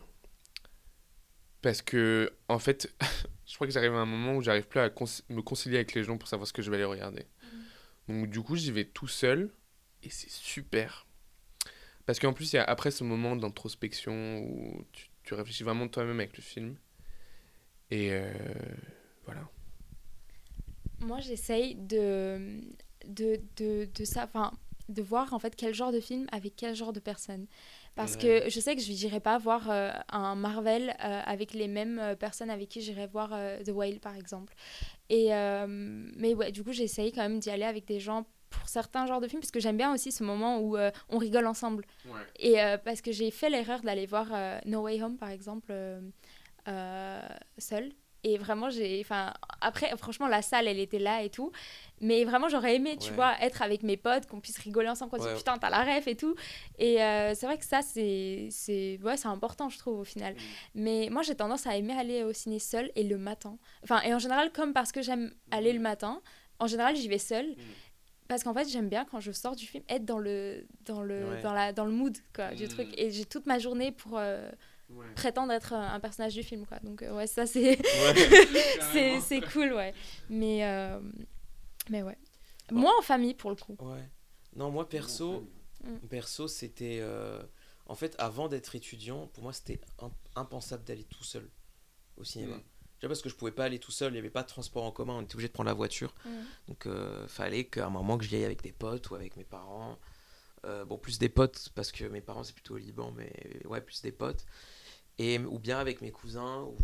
Parce 1.62 1.82
que, 1.82 2.32
en 2.48 2.60
fait, 2.60 2.94
je 3.54 3.58
crois 3.60 3.68
que 3.68 3.74
j'arrive 3.74 3.94
à 3.94 4.00
un 4.00 4.08
moment 4.08 4.36
où 4.36 4.42
j'arrive 4.42 4.68
plus 4.68 4.80
à 4.80 4.90
me 5.30 5.42
concilier 5.42 5.76
avec 5.76 5.94
les 5.94 6.04
gens 6.04 6.18
pour 6.18 6.28
savoir 6.28 6.48
ce 6.48 6.54
que 6.54 6.64
je 6.64 6.72
vais 6.72 6.78
aller 6.78 6.86
regarder. 6.86 7.28
Donc, 8.08 8.28
du 8.28 8.42
coup, 8.42 8.56
j'y 8.56 8.72
vais 8.72 8.84
tout 8.84 9.08
seul 9.08 9.54
et 10.02 10.10
c'est 10.10 10.32
super. 10.32 11.06
Parce 12.08 12.18
qu'en 12.18 12.34
plus, 12.34 12.52
il 12.52 12.56
y 12.56 12.60
a 12.60 12.64
après 12.64 12.90
ce 12.90 13.04
moment 13.04 13.36
d'introspection 13.36 14.40
où 14.40 14.84
tu, 14.92 15.10
tu 15.22 15.36
réfléchis 15.36 15.62
vraiment 15.62 15.88
toi-même 15.88 16.20
avec 16.20 16.36
le 16.36 16.42
film. 16.42 16.78
Et 17.92 18.12
euh, 18.12 18.34
voilà. 19.26 19.48
Moi, 21.02 21.20
j'essaye 21.20 21.76
de, 21.76 22.60
de, 23.06 23.40
de, 23.56 23.88
de, 23.94 24.04
ça, 24.04 24.24
enfin, 24.24 24.52
de 24.90 25.04
voir 25.04 25.32
en 25.32 25.38
fait 25.38 25.56
quel 25.56 25.76
genre 25.76 25.92
de 25.92 26.00
film 26.00 26.26
avec 26.32 26.56
quel 26.56 26.76
genre 26.76 26.92
de 26.92 27.00
personnes. 27.00 27.46
Parce 27.96 28.18
que 28.18 28.50
je 28.50 28.60
sais 28.60 28.76
que 28.76 28.82
je 28.82 28.92
n'irai 28.92 29.20
pas 29.20 29.38
voir 29.38 29.70
euh, 29.70 29.92
un 30.12 30.36
Marvel 30.36 30.90
euh, 30.90 31.22
avec 31.26 31.54
les 31.54 31.68
mêmes 31.68 32.00
euh, 32.00 32.16
personnes 32.16 32.50
avec 32.50 32.70
qui 32.70 32.82
j'irai 32.82 33.06
voir 33.06 33.30
The 33.64 33.70
Whale 33.70 34.00
par 34.00 34.16
exemple. 34.16 34.54
Et, 35.10 35.30
mais 36.18 36.34
ouais, 36.34 36.52
du 36.52 36.64
coup, 36.64 36.72
j'essaye 36.72 37.12
quand 37.12 37.22
même 37.22 37.40
d'y 37.40 37.50
aller 37.50 37.66
avec 37.66 37.86
des 37.86 38.00
gens 38.00 38.26
pour 38.54 38.70
certains 38.70 39.06
genres 39.08 39.20
de 39.22 39.28
films 39.28 39.42
parce 39.42 39.52
que 39.52 39.60
j'aime 39.60 39.78
bien 39.78 39.94
aussi 39.94 40.12
ce 40.12 40.24
moment 40.24 40.60
où 40.60 40.78
euh, 40.78 40.92
on 41.10 41.18
rigole 41.18 41.48
ensemble. 41.48 41.86
Et 42.38 42.62
euh, 42.62 42.78
parce 42.78 43.02
que 43.02 43.12
j'ai 43.12 43.32
fait 43.32 43.50
l'erreur 43.50 43.82
d'aller 43.82 44.06
voir 44.06 44.28
euh, 44.32 44.60
No 44.66 44.82
Way 44.82 45.02
Home, 45.04 45.18
par 45.18 45.30
exemple, 45.30 45.74
seule. 47.58 47.92
Et 48.26 48.38
vraiment, 48.38 48.70
j'ai. 48.70 49.00
Enfin, 49.02 49.34
après, 49.60 49.96
franchement, 49.98 50.28
la 50.28 50.42
salle, 50.42 50.68
elle 50.68 50.80
était 50.80 51.00
là 51.00 51.24
et 51.24 51.30
tout. 51.30 51.52
Mais 52.00 52.24
vraiment, 52.24 52.48
j'aurais 52.50 52.76
aimé, 52.76 52.98
tu 52.98 53.10
Ouais. 53.10 53.16
vois, 53.16 53.36
être 53.42 53.62
avec 53.62 53.84
mes 53.84 53.98
potes, 53.98 54.28
qu'on 54.28 54.40
puisse 54.40 54.58
rigoler 54.60 54.88
ensemble, 54.90 55.12
qu'on 55.12 55.18
se 55.18 55.24
Ouais. 55.24 55.30
dise 55.34 55.38
putain, 55.40 55.58
t'as 55.58 55.70
la 55.70 55.84
ref 55.84 56.08
et 56.08 56.16
tout. 56.16 56.36
Et 56.80 57.02
euh, 57.04 57.34
c'est 57.36 57.46
vrai 57.46 57.58
que 57.58 57.66
ça, 57.66 57.82
c'est. 57.82 58.48
c'est 58.50 59.00
ouais, 59.04 59.18
c'est 59.18 59.28
important, 59.28 59.70
je 59.70 59.78
trouve, 59.78 60.00
au 60.00 60.04
final. 60.06 60.36
Mais 60.74 61.10
moi, 61.12 61.22
j'ai 61.22 61.36
tendance 61.36 61.68
à 61.68 61.76
aimer 61.76 61.94
aller 61.94 62.24
au 62.24 62.32
ciné 62.34 62.60
seule 62.60 62.92
et 62.96 63.04
le 63.04 63.18
matin. 63.18 63.58
Enfin, 63.84 64.02
et 64.02 64.14
en 64.14 64.20
général, 64.20 64.52
comme 64.52 64.74
parce 64.74 64.92
que 64.92 65.02
j'aime 65.02 65.34
aller 65.52 65.74
le 65.74 65.80
matin, 65.82 66.22
en 66.60 66.68
général, 66.68 66.96
j'y 66.96 67.08
vais 67.10 67.18
seule. 67.18 67.56
Parce 68.30 68.42
qu'en 68.44 68.54
fait, 68.54 68.68
j'aime 68.70 68.88
bien 68.88 69.04
quand 69.04 69.20
je 69.20 69.34
sors 69.34 69.56
du 69.56 69.66
film 69.68 69.84
être 69.90 70.06
dans 70.06 70.18
le, 70.18 70.66
dans 70.86 71.02
le, 71.04 71.32
Ouais. 71.32 71.42
dans 71.42 71.54
la, 71.54 71.74
dans 71.74 71.84
le 71.86 71.92
mood 71.92 72.18
quoi, 72.34 72.56
du 72.56 72.64
Mm. 72.66 72.68
truc. 72.70 72.90
Et 72.98 73.12
j'ai 73.12 73.26
toute 73.26 73.46
ma 73.48 73.60
journée 73.60 73.92
pour 73.92 74.18
euh, 74.18 74.50
Ouais. 74.94 75.06
prétendre 75.16 75.52
être 75.54 75.74
un 75.74 75.94
un 75.94 76.00
personnage 76.00 76.34
du 76.34 76.44
film. 76.44 76.66
Quoi. 76.66 76.80
Donc, 76.80 77.02
euh, 77.02 77.16
ouais, 77.16 77.28
ça, 77.28 77.46
c'est 77.46 77.78
c'est 78.92 79.20
c'est 79.22 79.42
cool, 79.42 79.74
ouais. 79.74 79.94
Mais, 80.30 80.66
euh, 80.66 81.00
mais 81.90 82.04
ouais. 82.04 82.18
Bon. 82.70 82.80
Moi, 82.82 82.94
en 82.98 83.02
famille, 83.02 83.34
pour 83.34 83.50
le 83.50 83.56
coup. 83.56 83.76
Ouais. 83.80 84.10
Non, 84.56 84.70
moi 84.72 84.88
perso, 84.88 85.48
Mm. 85.84 86.08
perso 86.08 86.48
c'était. 86.48 87.00
euh, 87.02 87.42
En 87.88 87.96
fait, 87.96 88.16
avant 88.18 88.48
d'être 88.48 88.76
étudiant, 88.76 89.28
pour 89.28 89.44
moi 89.44 89.52
c'était 89.52 89.82
im- 90.00 90.12
impensable 90.38 90.86
d'aller 90.86 91.04
tout 91.04 91.26
seul 91.26 91.50
au 92.16 92.24
cinéma. 92.24 92.56
Mm. 92.56 92.62
Déjà 93.02 93.08
parce 93.10 93.22
que 93.22 93.28
je 93.28 93.36
pouvais 93.36 93.52
pas 93.52 93.66
aller 93.66 93.80
tout 93.80 93.92
seul, 93.92 94.12
il 94.12 94.14
n'y 94.14 94.20
avait 94.20 94.30
pas 94.30 94.44
de 94.44 94.48
transport 94.48 94.86
en 94.86 94.92
commun, 94.92 95.16
on 95.16 95.22
était 95.22 95.34
obligé 95.36 95.50
de 95.50 95.54
prendre 95.54 95.68
la 95.68 95.74
voiture. 95.74 96.14
Mm. 96.26 96.30
Donc 96.70 96.86
euh, 96.86 97.28
fallait 97.28 97.66
qu'à 97.66 97.88
un 97.88 97.90
moment 97.90 98.18
que 98.18 98.24
j'y 98.24 98.36
aille 98.38 98.46
avec 98.46 98.62
des 98.62 98.72
potes 98.72 99.10
ou 99.10 99.16
avec 99.16 99.36
mes 99.36 99.44
parents. 99.44 100.00
Euh, 100.66 100.86
bon, 100.86 100.98
plus 100.98 101.20
des 101.20 101.28
potes 101.28 101.68
parce 101.76 101.92
que 101.92 102.06
mes 102.06 102.22
parents 102.22 102.44
c'est 102.46 102.54
plutôt 102.54 102.76
au 102.76 102.78
Liban, 102.78 103.12
mais 103.18 103.34
ouais, 103.66 103.82
plus 103.82 104.02
des 104.02 104.14
potes. 104.14 104.46
Et, 105.20 105.40
ou 105.40 105.60
bien 105.60 105.80
avec 105.80 106.02
mes 106.02 106.12
cousins, 106.12 106.62
ou 106.64 106.76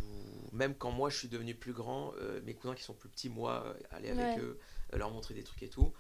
même 0.56 0.76
quand 0.76 0.92
moi 0.92 1.10
je 1.10 1.18
suis 1.18 1.28
devenu 1.30 1.56
plus 1.56 1.74
grand, 1.74 2.14
euh, 2.18 2.42
mes 2.44 2.54
cousins 2.54 2.76
qui 2.76 2.84
sont 2.84 2.94
plus 2.94 3.10
petits, 3.10 3.30
moi, 3.30 3.64
euh, 3.66 3.74
aller 3.92 4.10
avec 4.10 4.38
Ouais. 4.38 4.38
eux, 4.38 4.60
euh, 4.94 4.98
leur 4.98 5.12
montrer 5.12 5.34
des 5.34 5.44
trucs 5.44 5.64
et 5.64 5.70
tout. 5.70 5.94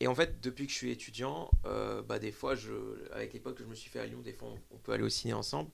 Et 0.00 0.08
en 0.08 0.14
fait, 0.14 0.40
depuis 0.40 0.66
que 0.66 0.72
je 0.72 0.78
suis 0.78 0.90
étudiant, 0.90 1.50
euh, 1.66 2.02
bah, 2.02 2.18
des 2.18 2.32
fois, 2.32 2.54
je, 2.56 2.72
avec 3.12 3.40
potes 3.42 3.56
que 3.56 3.64
je 3.64 3.68
me 3.68 3.74
suis 3.74 3.90
fait 3.90 4.00
à 4.00 4.06
Lyon, 4.06 4.20
des 4.22 4.32
fois 4.32 4.48
on, 4.48 4.76
on 4.76 4.78
peut 4.78 4.92
aller 4.92 5.04
au 5.04 5.08
ciné 5.10 5.34
ensemble. 5.34 5.70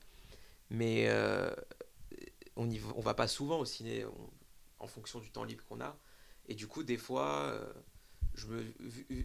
Mais 0.71 1.07
euh, 1.09 1.51
on 2.55 2.69
y 2.69 2.77
va, 2.77 2.91
on 2.95 3.01
va 3.01 3.13
pas 3.13 3.27
souvent 3.27 3.59
au 3.59 3.65
ciné 3.65 4.05
on- 4.05 4.29
en 4.79 4.87
fonction 4.87 5.19
du 5.19 5.31
temps 5.31 5.43
libre 5.43 5.63
qu'on 5.65 5.81
a. 5.81 5.97
Et 6.47 6.55
du 6.55 6.67
coup, 6.67 6.83
des 6.83 6.97
fois, 6.97 7.59
je 8.33 8.47
me, 8.47 8.63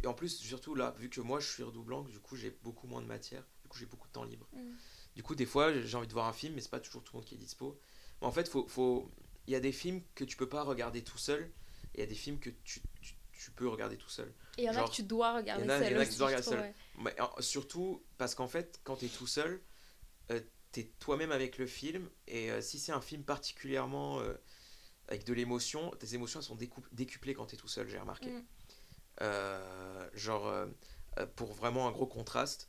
en 0.07 0.15
plus, 0.15 0.31
surtout 0.39 0.75
là, 0.75 0.95
vu 0.99 1.11
que 1.11 1.21
moi 1.21 1.41
je 1.41 1.49
suis 1.49 1.63
redoublant, 1.63 2.03
du 2.03 2.21
coup 2.21 2.37
j'ai 2.37 2.51
beaucoup 2.63 2.87
moins 2.87 3.03
de 3.03 3.07
matière, 3.07 3.45
du 3.63 3.69
coup 3.69 3.79
j'ai 3.79 3.87
beaucoup 3.87 4.09
de 4.09 4.13
temps 4.13 4.25
libre. 4.25 4.49
Mm. 4.53 4.77
Du 5.17 5.23
coup, 5.23 5.35
des 5.35 5.47
fois, 5.47 5.73
j'ai 5.81 5.97
envie 5.97 6.07
de 6.07 6.13
voir 6.13 6.27
un 6.27 6.33
film, 6.35 6.55
mais 6.55 6.61
c'est 6.61 6.71
pas 6.71 6.79
toujours 6.79 7.03
tout 7.03 7.15
le 7.15 7.21
monde 7.21 7.27
qui 7.27 7.35
est 7.35 7.39
dispo. 7.39 7.81
Mais 8.21 8.27
en 8.27 8.33
fait, 8.33 8.49
faut, 8.49 8.69
faut... 8.69 9.11
il 9.47 9.55
y 9.55 9.57
a 9.57 9.61
des 9.61 9.73
films 9.73 10.03
que 10.15 10.25
tu 10.25 10.37
peux 10.37 10.49
pas 10.49 10.63
regarder 10.63 11.03
tout 11.03 11.17
seul, 11.17 11.51
et 11.95 11.99
il 11.99 12.01
y 12.01 12.03
a 12.03 12.07
des 12.07 12.15
films 12.15 12.39
que 12.39 12.51
tu, 12.65 12.83
tu, 13.01 13.15
tu 13.33 13.51
peux 13.53 13.67
regarder 13.67 13.97
tout 13.97 14.11
seul. 14.11 14.31
Et 14.59 14.63
il 14.63 14.65
y 14.65 14.71
en 14.71 14.77
a 14.77 14.85
que 14.85 14.93
tu 14.93 15.03
dois 15.03 15.37
regarder 15.37 15.69
a- 15.71 15.79
il 15.79 15.85
y 15.85 15.89
seul 15.89 15.97
en 15.97 16.01
a 16.01 16.05
que 16.05 16.11
tu 16.13 16.19
dois 16.19 16.27
regarder 16.27 16.47
seul. 16.47 16.75
Mais, 16.99 17.17
surtout 17.41 18.05
parce 18.19 18.35
qu'en 18.35 18.47
fait, 18.47 18.79
quand 18.85 18.97
tu 18.97 19.07
es 19.07 19.09
tout 19.09 19.27
seul, 19.27 19.63
euh, 20.31 20.41
tu 20.73 20.81
es 20.81 20.85
toi-même 20.99 21.33
avec 21.33 21.57
le 21.57 21.67
film, 21.67 22.11
et 22.27 22.51
euh, 22.51 22.61
si 22.61 22.79
c'est 22.79 22.93
un 22.93 23.01
film 23.01 23.25
particulièrement 23.25 24.21
euh, 24.21 24.35
avec 25.09 25.25
de 25.25 25.33
l'émotion, 25.33 25.93
tes 25.93 26.15
émotions 26.15 26.41
elles 26.41 26.47
sont 26.47 26.59
décuplées 26.93 27.33
quand 27.33 27.47
tu 27.47 27.55
es 27.55 27.59
tout 27.59 27.69
seul, 27.69 27.89
j'ai 27.89 27.99
remarqué. 27.99 28.29
Mm. 28.33 28.45
Euh, 29.23 30.11
genre, 30.13 30.67
pour 31.37 31.55
vraiment 31.55 31.89
un 31.89 31.91
gros 31.91 32.07
contraste, 32.07 32.69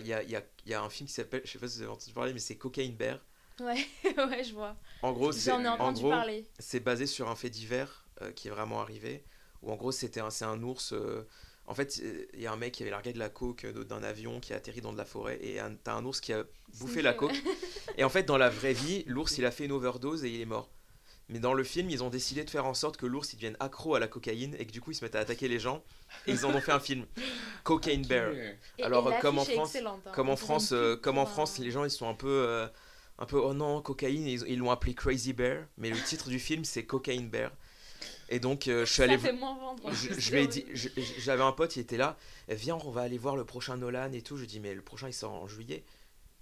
il 0.00 0.06
y, 0.06 0.12
a, 0.12 0.22
y 0.22 0.36
a- 0.36 0.42
y 0.66 0.74
a 0.74 0.82
un 0.82 0.90
film 0.90 1.06
qui 1.06 1.14
s'appelle, 1.14 1.42
je 1.44 1.50
sais 1.52 1.58
pas 1.58 1.68
si 1.68 1.76
vous 1.78 1.82
avez 1.84 1.92
entendu 1.92 2.12
parler, 2.12 2.32
mais 2.32 2.38
c'est 2.40 2.56
Cocaine 2.56 2.94
Bear. 2.94 3.20
Ouais, 3.60 3.86
ouais, 4.16 4.44
je 4.44 4.52
vois. 4.54 4.76
En 5.02 5.12
gros, 5.12 5.32
c'est 5.32 5.50
J'en 5.50 5.62
ai 5.64 5.68
en 5.68 5.92
gros, 5.92 6.10
parler. 6.10 6.44
c'est 6.58 6.80
basé 6.80 7.06
sur 7.06 7.28
un 7.28 7.36
fait 7.36 7.50
divers 7.50 8.06
euh, 8.22 8.30
qui 8.32 8.48
est 8.48 8.50
vraiment 8.50 8.80
arrivé. 8.80 9.24
Où 9.62 9.72
en 9.72 9.76
gros, 9.76 9.92
c'était 9.92 10.20
un, 10.20 10.30
c'est 10.30 10.44
un 10.44 10.62
ours. 10.62 10.92
euh, 10.92 11.26
en 11.66 11.74
fait, 11.74 11.98
il 12.34 12.40
y 12.40 12.46
a 12.46 12.52
un 12.52 12.56
mec 12.56 12.72
qui 12.74 12.82
avait 12.82 12.90
largué 12.90 13.12
de 13.12 13.18
la 13.18 13.28
coke 13.28 13.64
euh, 13.64 13.84
d'un 13.84 14.02
avion 14.02 14.40
qui 14.40 14.52
a 14.52 14.56
atterri 14.56 14.80
dans 14.80 14.92
de 14.92 14.98
la 14.98 15.04
forêt 15.04 15.38
et 15.42 15.58
t'as 15.84 15.94
un 15.94 16.04
ours 16.04 16.20
qui 16.20 16.32
a 16.32 16.44
bouffé 16.78 17.02
la 17.02 17.14
coke. 17.14 17.34
Et 17.96 18.04
en 18.04 18.08
fait, 18.08 18.22
dans 18.24 18.38
la 18.38 18.48
vraie 18.48 18.72
vie, 18.74 19.02
l'ours 19.06 19.38
il 19.38 19.44
a 19.46 19.50
fait 19.50 19.64
une 19.64 19.72
overdose 19.72 20.24
et 20.24 20.30
il 20.30 20.40
est 20.40 20.44
mort. 20.46 20.70
Mais 21.30 21.38
dans 21.40 21.52
le 21.52 21.62
film, 21.62 21.90
ils 21.90 22.02
ont 22.02 22.08
décidé 22.08 22.42
de 22.44 22.48
faire 22.50 22.64
en 22.64 22.72
sorte 22.74 22.96
que 22.96 23.04
l'ours 23.04 23.32
il 23.32 23.36
devienne 23.36 23.56
accro 23.60 23.94
à 23.94 24.00
la 24.00 24.08
cocaïne 24.08 24.56
et 24.58 24.64
que 24.66 24.72
du 24.72 24.80
coup 24.80 24.92
il 24.92 24.94
se 24.94 25.04
mette 25.04 25.14
à 25.14 25.20
attaquer 25.20 25.46
les 25.48 25.58
gens. 25.58 25.82
Et 26.26 26.32
ils 26.32 26.46
en 26.46 26.54
ont 26.54 26.60
fait 26.60 26.72
un 26.72 26.80
film, 26.80 27.04
Cocaine 27.64 28.06
Bear. 28.06 28.32
Et- 28.78 28.82
Alors, 28.82 29.12
et 29.12 29.18
comme 29.20 29.38
en 29.38 29.44
France- 29.44 29.76
hein. 29.76 30.00
Comme 30.14 30.30
en 30.30 30.36
France, 30.36 30.70
euh, 30.72 30.96
comme 30.96 31.18
en 31.18 31.26
France, 31.26 31.58
les 31.58 31.70
gens 31.70 31.84
ils 31.84 31.90
sont 31.90 32.08
un 32.08 32.14
peu, 32.14 32.28
euh, 32.28 32.66
un 33.18 33.26
peu 33.26 33.36
oh 33.38 33.52
non 33.52 33.82
cocaïne, 33.82 34.26
et 34.26 34.32
ils 34.34 34.44
ils 34.48 34.58
l'ont 34.58 34.70
appelé 34.70 34.94
Crazy 34.94 35.32
Bear, 35.34 35.64
mais 35.76 35.90
le 35.90 36.00
titre 36.02 36.28
du 36.30 36.38
film 36.38 36.64
c'est 36.64 36.84
Cocaine 36.84 37.28
Bear. 37.28 37.50
Et 38.30 38.40
donc 38.40 38.68
euh, 38.68 38.84
je 38.86 38.92
suis 38.92 38.96
Ça 38.96 39.02
allé, 39.04 39.18
fait 39.18 39.32
moins 39.32 39.54
vendre. 39.58 39.84
en 39.86 39.92
je, 39.92 40.14
je 40.18 40.32
lui 40.32 40.42
ai 40.42 40.46
dit, 40.46 40.64
j'avais 41.18 41.42
un 41.42 41.52
pote, 41.52 41.76
il 41.76 41.80
était 41.80 41.96
là, 41.98 42.16
viens 42.48 42.78
on 42.84 42.90
va 42.90 43.02
aller 43.02 43.18
voir 43.18 43.36
le 43.36 43.44
prochain 43.44 43.76
Nolan 43.76 44.12
et 44.12 44.22
tout. 44.22 44.36
Je 44.38 44.44
dis 44.46 44.60
mais 44.60 44.72
le 44.74 44.82
prochain 44.82 45.08
il 45.08 45.14
sort 45.14 45.32
en 45.34 45.46
juillet. 45.46 45.82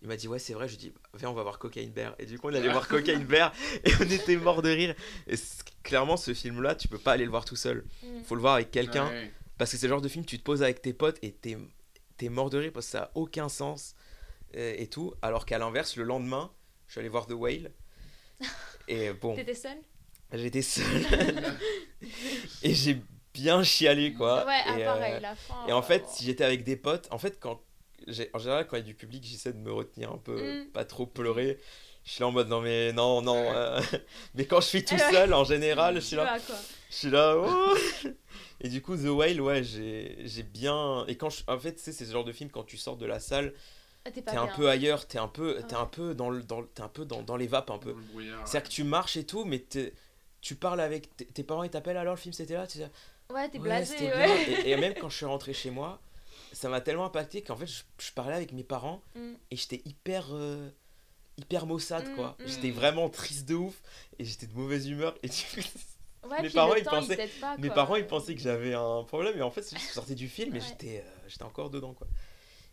Il 0.03 0.09
m'a 0.09 0.17
dit 0.17 0.29
ouais 0.29 0.39
c'est 0.39 0.55
vrai. 0.55 0.69
Je 0.69 0.77
dis 0.77 0.93
viens 1.15 1.31
on 1.31 1.35
va 1.35 1.43
voir 1.43 1.59
Cocaine 1.59 1.91
Bear. 1.91 2.15
Et 2.19 2.27
du 2.27 2.39
coup 2.39 2.49
on 2.49 2.55
allait 2.55 2.69
voir 2.69 2.87
Cocaine 2.89 3.25
Bear 3.25 3.53
et 3.85 3.91
on 4.01 4.11
était 4.11 4.37
mort 4.37 4.63
de 4.63 4.71
rire. 4.71 4.95
Et 5.27 5.35
clairement 5.83 6.17
ce 6.17 6.35
film 6.35 6.63
là 6.63 6.75
tu 6.75 6.89
peux 6.89 6.99
pas 6.99 7.13
aller 7.13 7.25
le 7.25 7.31
voir 7.31 7.45
tout 7.45 7.57
seul. 7.57 7.85
Mm. 8.03 8.23
Faut 8.25 8.35
le 8.35 8.41
voir 8.41 8.55
avec 8.55 8.71
quelqu'un. 8.71 9.11
Parce 9.59 9.71
que 9.71 9.79
c'est 9.79 9.87
le 9.87 9.93
genre 9.93 10.03
de 10.03 10.09
film, 10.09 10.25
tu 10.27 10.39
te 10.39 10.43
poses 10.43 10.63
avec 10.63 10.83
tes 10.83 10.93
potes 10.93 11.19
et 11.23 11.33
t'es, 11.33 11.57
t'es 12.19 12.29
mort 12.29 12.51
de 12.51 12.59
rire 12.59 12.73
parce 12.75 12.87
que 12.87 12.93
ça 12.93 13.03
a 13.05 13.11
aucun 13.15 13.49
sens. 13.49 13.95
et, 14.53 14.83
et 14.83 14.87
tout. 14.87 15.15
Alors 15.23 15.47
qu'à 15.47 15.57
l'inverse, 15.57 15.97
le 15.97 16.05
lendemain, 16.05 16.53
je 16.87 16.93
suis 16.93 17.01
allé 17.01 17.09
voir 17.09 17.27
The 17.27 17.33
Whale. 17.33 17.73
Et 18.89 19.13
bon, 19.13 19.35
T'étais 19.35 19.55
seule? 19.55 19.79
J'étais 20.33 20.63
seul. 20.63 20.85
et 22.63 22.75
j'ai 22.75 23.01
bien 23.33 23.63
chialé, 23.63 24.13
quoi. 24.13 24.45
Ouais, 24.47 24.61
ah, 24.65 24.79
et, 24.79 24.83
euh, 24.83 24.87
pareil, 24.87 25.21
la 25.21 25.35
fin. 25.37 25.67
et 25.69 25.73
en 25.73 25.83
fait, 25.83 26.03
euh, 26.03 26.09
si 26.09 26.25
j'étais 26.25 26.45
avec 26.45 26.65
des 26.65 26.77
potes, 26.77 27.09
en 27.11 27.19
fait, 27.19 27.39
quand 27.41 27.61
en 28.35 28.39
général, 28.39 28.67
quand 28.67 28.77
il 28.77 28.81
y 28.81 28.83
a 28.83 28.87
du 28.87 28.95
public, 28.95 29.25
j'essaie 29.25 29.53
de 29.53 29.59
me 29.59 29.73
retenir 29.73 30.13
un 30.13 30.19
peu, 30.19 30.37
Mm. 30.63 30.67
pas 30.73 30.85
trop 30.85 31.07
pleurer. 31.07 31.59
Je 32.05 32.13
suis 32.13 32.21
là 32.21 32.29
en 32.29 32.33
mode 32.33 32.49
non, 32.49 32.61
mais 32.61 32.93
non, 32.93 33.21
non. 33.23 33.37
euh, 33.37 33.81
mais 34.35 34.45
quand 34.47 34.61
je 34.61 34.67
suis 34.67 34.85
tout 34.85 34.97
seul, 34.99 35.35
en 35.35 35.43
général, 35.45 35.97
je 35.97 36.01
suis 36.01 36.17
là. 36.17 36.37
Je 36.91 36.95
suis 36.95 37.11
là. 37.11 37.35
oh. 37.37 37.77
et 38.61 38.69
du 38.69 38.81
coup, 38.81 38.97
The 38.97 39.07
Whale, 39.09 39.41
ouais, 39.41 39.65
j'ai 39.65 40.17
j'ai 40.25 40.43
bien. 40.45 41.05
Et 41.09 41.17
quand 41.17 41.31
je... 41.31 41.43
En 41.49 41.59
fait, 41.59 41.75
tu 41.75 41.81
sais, 41.83 41.93
c'est 41.93 42.05
ce 42.05 42.13
genre 42.13 42.25
de 42.25 42.33
film, 42.33 42.49
quand 42.51 42.63
tu 42.65 42.77
sors 42.77 42.97
de 42.97 43.07
la 43.07 43.19
salle, 43.19 43.53
Ah, 44.05 44.11
T'es 44.13 44.23
un 44.31 44.45
bien. 44.45 44.55
peu 44.55 44.69
ailleurs, 44.69 45.09
t'es 45.09 45.19
un 45.19 45.27
peu, 45.27 45.57
t'es 45.67 45.75
Ouais. 45.75 45.81
un 45.81 45.87
peu 45.87 46.15
dans 46.15 46.31
le, 46.31 46.45
dans, 46.45 46.61
le- 46.61 46.69
t'es 46.69 46.83
un 46.83 46.89
peu 46.89 47.05
dans, 47.05 47.23
dans 47.23 47.37
les 47.37 47.49
vapes 47.49 47.71
un 47.73 47.79
peu. 47.79 47.93
C'est-à-dire 48.45 48.69
que 48.69 48.73
tu 48.75 48.85
marches 48.85 49.17
et 49.17 49.25
tout, 49.27 49.45
mais 49.45 49.65
tu 50.41 50.55
parles 50.55 50.81
avec 50.81 51.09
tes, 51.35 51.43
parents, 51.43 51.65
ils 51.65 51.71
t'appellent 51.71 51.97
alors 51.97 52.15
le 52.15 52.21
film 52.21 52.33
c'était 52.33 52.55
là, 52.55 52.69
tu 52.69 52.79
Ouais, 53.35 53.49
t'es 53.49 53.59
ouais, 53.59 53.65
blasé, 53.65 53.97
ouais. 53.99 54.63
Et, 54.65 54.71
et 54.71 54.77
même 54.77 54.95
quand 54.95 55.09
je 55.09 55.17
suis 55.17 55.27
rentré 55.27 55.53
chez 55.53 55.71
moi, 55.73 56.01
ça 56.53 56.69
m'a 56.69 56.81
tellement 56.81 57.05
impacté 57.07 57.43
qu'en 57.43 57.57
fait 57.57 57.67
je, 57.67 57.83
je 57.99 58.13
parlais 58.13 58.35
avec 58.35 58.53
mes 58.53 58.65
parents 58.65 59.03
Mm. 59.15 59.33
et 59.51 59.57
j'étais 59.57 59.83
hyper 59.85 60.27
euh, 60.33 60.71
hyper 61.39 61.67
maussade 61.67 62.09
Mm, 62.09 62.15
quoi. 62.17 62.37
mm. 62.41 62.47
J'étais 62.47 62.71
vraiment 62.71 63.09
triste 63.11 63.47
de 63.49 63.55
ouf 63.55 63.81
et 64.19 64.25
j'étais 64.25 64.47
de 64.47 64.55
mauvaise 64.55 64.87
humeur 64.89 65.15
et 65.23 65.29
coup, 65.29 65.35
Ouais, 66.29 66.43
Mes 66.43 66.51
parents, 66.51 66.75
ils 66.75 66.83
temps, 66.83 66.91
pensaient- 66.91 67.31
pas, 67.41 67.57
mes 67.57 67.71
parents 67.71 67.95
ils 67.95 68.07
pensaient 68.07 68.35
que 68.35 68.41
j'avais 68.41 68.75
un 68.75 69.05
problème 69.05 69.39
et 69.39 69.43
en 69.43 69.51
fait 69.53 69.73
je 69.73 69.79
sortais 69.93 70.17
du 70.17 70.29
film 70.29 70.57
et 70.57 70.59
Ouais. 70.59 70.65
j'étais 70.67 71.05
euh, 71.07 71.19
j'étais 71.29 71.45
encore 71.45 71.71
dedans 71.71 71.95
quoi. 71.95 72.09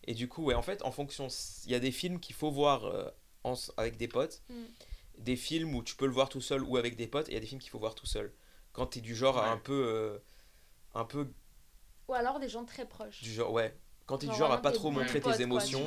Et 0.05 0.13
du 0.15 0.27
coup 0.27 0.43
ouais 0.45 0.55
en 0.55 0.63
fait 0.63 0.81
en 0.83 0.91
fonction 0.91 1.27
il 1.65 1.71
y 1.71 1.75
a 1.75 1.79
des 1.79 1.91
films 1.91 2.19
qu'il 2.19 2.35
faut 2.35 2.49
voir 2.49 2.85
euh, 2.85 3.09
en- 3.43 3.53
avec 3.77 3.97
des 3.97 4.07
potes, 4.07 4.41
Mm. 4.49 4.53
des 5.19 5.35
films 5.35 5.75
où 5.75 5.83
tu 5.83 5.95
peux 5.95 6.07
le 6.07 6.11
voir 6.13 6.29
tout 6.29 6.41
seul 6.41 6.63
ou 6.63 6.77
avec 6.77 6.95
des 6.95 7.05
potes 7.07 7.27
et 7.29 7.31
il 7.31 7.35
y 7.35 7.37
a 7.37 7.41
des 7.41 7.45
films 7.47 7.61
qu'il 7.61 7.69
faut 7.69 7.77
voir 7.79 7.93
tout 7.93 8.07
seul. 8.07 8.33
Quand 8.71 8.87
t'es 8.87 9.01
du 9.01 9.13
genre 9.15 9.37
à 9.37 9.51
un 9.51 9.57
peu 9.57 9.83
euh, 9.85 10.17
un 10.95 11.05
peu 11.05 11.27
Ou 12.07 12.13
alors 12.13 12.39
des 12.39 12.49
gens 12.49 12.65
très 12.65 12.85
proches. 12.85 13.21
du 13.21 13.31
genre 13.31 13.51
ouais 13.51 13.75
quand 14.05 14.17
t'es 14.17 14.27
du 14.27 14.33
Genre 14.35 14.51
à 14.51 14.61
pas 14.61 14.71
trop 14.71 14.91
montrer 14.91 15.21
tes 15.21 15.33
tu 15.33 15.41
émotions 15.41 15.85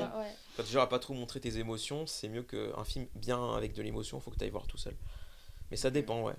quand 0.57 0.63
t'es 0.63 0.63
du 0.65 0.71
genre 0.73 0.83
à 0.83 0.89
pas 0.89 0.99
trop 0.99 1.13
montrer 1.15 1.41
tes 1.41 1.59
émotions 1.59 2.07
c'est 2.07 2.29
mieux 2.29 2.43
qu'un 2.43 2.85
film 2.85 3.07
bien 3.15 3.55
avec 3.55 3.75
de 3.75 3.83
l'émotion 3.83 4.21
faut 4.21 4.31
que 4.31 4.37
t'ailles 4.37 4.51
voir 4.51 4.67
tout 4.67 4.79
seul 4.79 4.97
mais 5.71 5.77
ça 5.77 5.91
dépend 5.91 6.23
ouais 6.23 6.37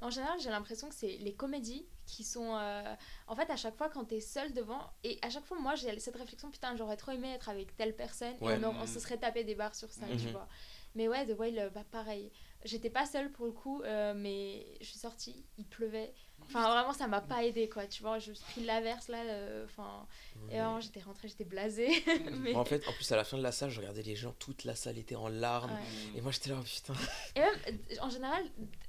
En 0.00 0.10
général, 0.10 0.38
j'ai 0.40 0.50
l'impression 0.50 0.88
que 0.88 0.94
c'est 0.94 1.16
les 1.18 1.34
comédies 1.34 1.86
qui 2.06 2.22
sont. 2.24 2.54
euh, 2.56 2.94
En 3.26 3.34
fait, 3.34 3.50
à 3.50 3.56
chaque 3.56 3.76
fois, 3.76 3.88
quand 3.88 4.04
t'es 4.04 4.20
seul 4.20 4.52
devant, 4.52 4.80
et 5.02 5.18
à 5.22 5.30
chaque 5.30 5.44
fois, 5.44 5.58
moi, 5.58 5.74
j'ai 5.74 5.98
cette 5.98 6.16
réflexion 6.16 6.50
putain, 6.50 6.76
j'aurais 6.76 6.96
trop 6.96 7.12
aimé 7.12 7.28
être 7.34 7.48
avec 7.48 7.76
telle 7.76 7.94
personne, 7.96 8.34
Ouais. 8.40 8.58
et 8.60 8.64
on, 8.64 8.80
on 8.80 8.86
se 8.86 9.00
serait 9.00 9.18
tapé 9.18 9.44
des 9.44 9.54
barres 9.54 9.74
sur 9.74 9.90
ça, 9.92 10.06
tu 10.16 10.26
Mhm. 10.26 10.32
vois. 10.32 10.48
Mais 10.94 11.08
ouais, 11.08 11.26
The 11.26 11.38
Whale, 11.38 11.58
euh, 11.58 11.70
bah 11.70 11.84
pareil. 11.90 12.30
J'étais 12.64 12.90
pas 12.90 13.06
seule 13.06 13.30
pour 13.32 13.46
le 13.46 13.52
coup, 13.52 13.82
euh, 13.82 14.14
mais 14.16 14.66
je 14.80 14.86
suis 14.86 14.98
sortie, 14.98 15.44
il 15.58 15.66
pleuvait. 15.66 16.14
Enfin, 16.46 16.66
vraiment, 16.72 16.92
ça 16.94 17.06
m'a 17.06 17.20
pas 17.20 17.44
aidé, 17.44 17.68
quoi. 17.68 17.86
Tu 17.86 18.02
vois, 18.02 18.18
je 18.18 18.30
me 18.30 18.34
suis 18.34 18.44
pris 18.52 18.64
l'averse 18.64 19.08
là. 19.08 19.18
euh, 19.22 19.64
Enfin, 19.66 20.06
et 20.50 20.56
vraiment, 20.58 20.80
j'étais 20.80 21.00
rentrée, 21.00 21.28
j'étais 21.28 21.44
blasée. 21.44 21.90
mais... 22.40 22.54
en 22.54 22.64
fait 22.64 22.86
en 22.88 22.92
plus 22.92 23.10
à 23.12 23.16
la 23.16 23.24
fin 23.24 23.36
de 23.36 23.42
la 23.42 23.52
salle 23.52 23.70
je 23.70 23.80
regardais 23.80 24.02
les 24.02 24.16
gens 24.16 24.32
toute 24.38 24.64
la 24.64 24.74
salle 24.74 24.96
était 24.98 25.14
en 25.16 25.28
larmes 25.28 25.72
Ouais. 25.72 26.18
et 26.18 26.20
moi 26.22 26.32
j'étais 26.32 26.48
là 26.50 26.56
oh, 26.58 26.64
putain 26.64 26.94
Et 27.36 27.40
même, 27.40 27.54
en 28.00 28.08
général, 28.08 28.42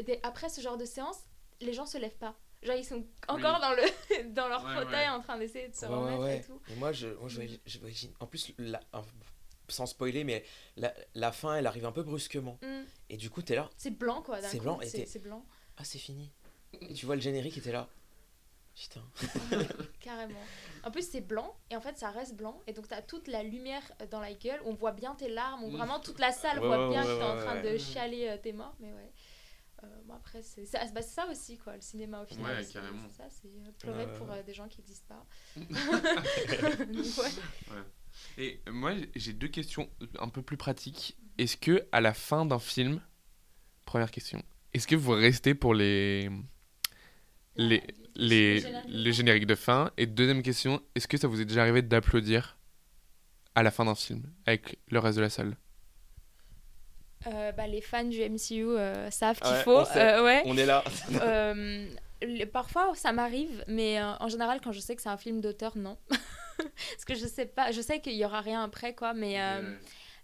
des- 0.06 0.20
après 0.24 0.48
ce 0.50 0.62
genre 0.62 0.78
de 0.78 0.86
séance, 0.86 1.18
les 1.60 1.74
gens 1.74 1.86
se 1.86 1.98
lèvent 1.98 2.18
pas. 2.18 2.36
Genre, 2.64 2.76
ils 2.76 2.86
sont 2.86 3.06
encore 3.28 3.56
Oui. 3.56 3.62
dans, 3.62 3.72
le, 3.74 4.34
dans 4.34 4.48
leur 4.48 4.64
Ouais, 4.66 4.76
fauteuil 4.76 4.94
ouais. 4.94 5.10
en 5.10 5.22
train 5.22 5.38
d'essayer 5.38 5.68
de 5.70 5.76
se 5.76 5.86
remettre 5.86 6.22
ouais. 6.22 6.38
et 6.40 6.42
tout. 6.44 6.62
Et 6.70 6.76
moi, 6.76 6.92
je, 6.94 7.08
moi, 7.08 7.28
je, 7.30 7.42
je 7.66 7.80
voyais- 7.80 8.14
en 8.20 8.26
plus, 8.28 8.54
la- 8.58 8.82
sans 9.68 9.86
spoiler, 9.86 10.24
mais 10.24 10.44
la, 10.78 10.94
la 11.14 11.32
fin, 11.32 11.56
elle 11.56 11.68
arrive 11.68 11.86
un 11.86 11.92
peu 11.92 12.04
brusquement. 12.04 12.58
Mm. 12.62 12.82
Et 13.10 13.18
du 13.18 13.30
coup, 13.30 13.42
t'es 13.42 13.56
là, 13.56 13.70
C'est 13.78 13.92
blanc, 13.98 14.22
quoi. 14.22 14.42
C'est 14.42 14.60
blanc 14.60 14.80
c'est 14.84 15.20
blanc, 15.22 15.46
ah, 15.78 15.84
c'est 15.86 16.00
fini. 16.00 16.32
Et 16.74 16.94
tu 16.94 17.06
vois 17.06 17.16
le 17.16 17.22
générique, 17.22 17.58
était 17.58 17.72
là. 17.72 17.88
Putain. 18.76 19.04
carrément. 20.00 20.40
En 20.84 20.92
plus, 20.92 21.10
c'est 21.10 21.22
blanc, 21.22 21.56
et 21.70 21.76
en 21.76 21.82
fait, 21.82 21.98
ça 21.98 22.12
reste 22.12 22.36
blanc. 22.36 22.62
Et 22.68 22.74
donc, 22.74 22.88
t'as 22.88 23.02
toute 23.02 23.28
la 23.28 23.44
lumière 23.44 23.84
dans 24.12 24.22
la 24.22 24.34
gueule. 24.34 24.62
On 24.66 24.74
voit 24.74 24.94
bien 24.94 25.16
tes 25.16 25.30
larmes, 25.30 25.64
on, 25.64 25.70
vraiment 25.70 26.00
toute 26.00 26.20
la 26.20 26.32
salle 26.32 26.60
Ouais, 26.60 26.68
voit 26.68 26.88
ouais, 26.88 26.94
bien 26.94 27.04
ouais, 27.04 27.14
que 27.14 27.20
t'es 27.20 27.26
en 27.26 27.38
train 27.38 27.62
ouais. 27.62 27.74
de 27.74 27.78
chialer 27.78 28.30
euh, 28.30 28.38
tes 28.38 28.54
morts. 28.54 28.76
Mais 28.80 28.94
ouais. 28.94 29.12
Euh, 29.84 29.88
bon, 30.06 30.16
après, 30.16 30.42
c'est 30.42 30.66
ça, 30.66 30.80
bah, 30.94 31.02
c'est 31.02 31.14
ça 31.14 31.28
aussi, 31.30 31.58
quoi, 31.58 31.76
le 31.76 31.82
cinéma 31.82 32.22
au 32.22 32.26
final. 32.26 32.58
Ouais, 32.58 32.66
carrément. 32.66 33.08
c'est 33.10 33.18
ça, 33.18 33.30
c'est 33.30 33.48
euh, 33.48 33.72
pleurer 33.80 34.08
pour 34.18 34.32
euh, 34.32 34.44
des 34.44 34.54
gens 34.54 34.68
qui 34.68 34.80
n'existent 34.80 35.16
pas. 35.16 35.26
Donc, 36.86 37.06
ouais. 37.18 37.84
Et 38.38 38.62
moi, 38.70 38.94
j'ai 39.16 39.34
deux 39.34 39.48
questions 39.48 39.90
un 40.20 40.30
peu 40.30 40.42
plus 40.42 40.58
pratiques. 40.58 41.18
Est-ce 41.38 41.56
que 41.56 41.88
à 41.92 42.02
la 42.02 42.14
fin 42.14 42.46
d'un 42.46 42.60
film, 42.60 43.02
première 43.86 44.12
question, 44.12 44.44
est-ce 44.74 44.88
que 44.88 44.96
vous 44.96 45.12
restez 45.12 45.56
pour 45.56 45.74
les 45.74 46.30
les 47.68 47.84
les, 48.16 48.64
les 48.88 49.14
génériques 49.14 49.46
de 49.46 49.56
fin 49.56 49.92
Et 49.98 50.06
deuxième 50.06 50.42
question, 50.44 50.82
est-ce 50.96 51.08
que 51.08 51.18
ça 51.18 51.28
vous 51.28 51.40
est 51.42 51.46
déjà 51.46 51.62
arrivé 51.62 51.82
d'applaudir 51.82 52.58
à 53.56 53.64
la 53.64 53.72
fin 53.72 53.86
d'un 53.86 53.96
film 53.96 54.24
avec 54.46 54.80
le 54.90 55.00
reste 55.00 55.18
de 55.18 55.22
la 55.24 55.30
salle? 55.30 55.56
Euh, 57.28 57.52
bah, 57.52 57.68
les 57.68 57.82
fans 57.82 58.06
du 58.06 58.20
MCU 58.22 58.64
euh, 58.78 59.10
savent 59.12 59.40
qu'il 59.40 59.52
Ouais, 59.52 59.64
faut. 59.64 59.80
on 59.80 59.98
euh, 59.98 60.24
ouais. 60.24 60.42
On 60.46 60.58
est 60.58 60.66
là. 60.66 60.84
Euh, 61.22 61.86
parfois, 62.52 62.92
ça 62.96 63.12
m'arrive, 63.12 63.64
mais 63.68 64.00
euh, 64.00 64.14
en 64.20 64.30
général, 64.30 64.60
quand 64.62 64.72
je 64.72 64.80
sais 64.80 64.96
que 64.96 65.02
c'est 65.02 65.10
un 65.10 65.18
film 65.18 65.42
d'auteur, 65.42 65.78
non. 65.78 65.98
Parce 66.10 67.06
que 67.06 67.16
je 67.16 67.26
sais 67.26 67.46
pas, 67.46 67.72
je 67.72 67.82
sais 67.82 68.00
qu'il 68.02 68.14
y 68.16 68.24
aura 68.26 68.42
rien 68.42 68.64
après, 68.64 68.94
quoi. 68.96 69.14
Mais, 69.14 69.42
euh, 69.42 69.62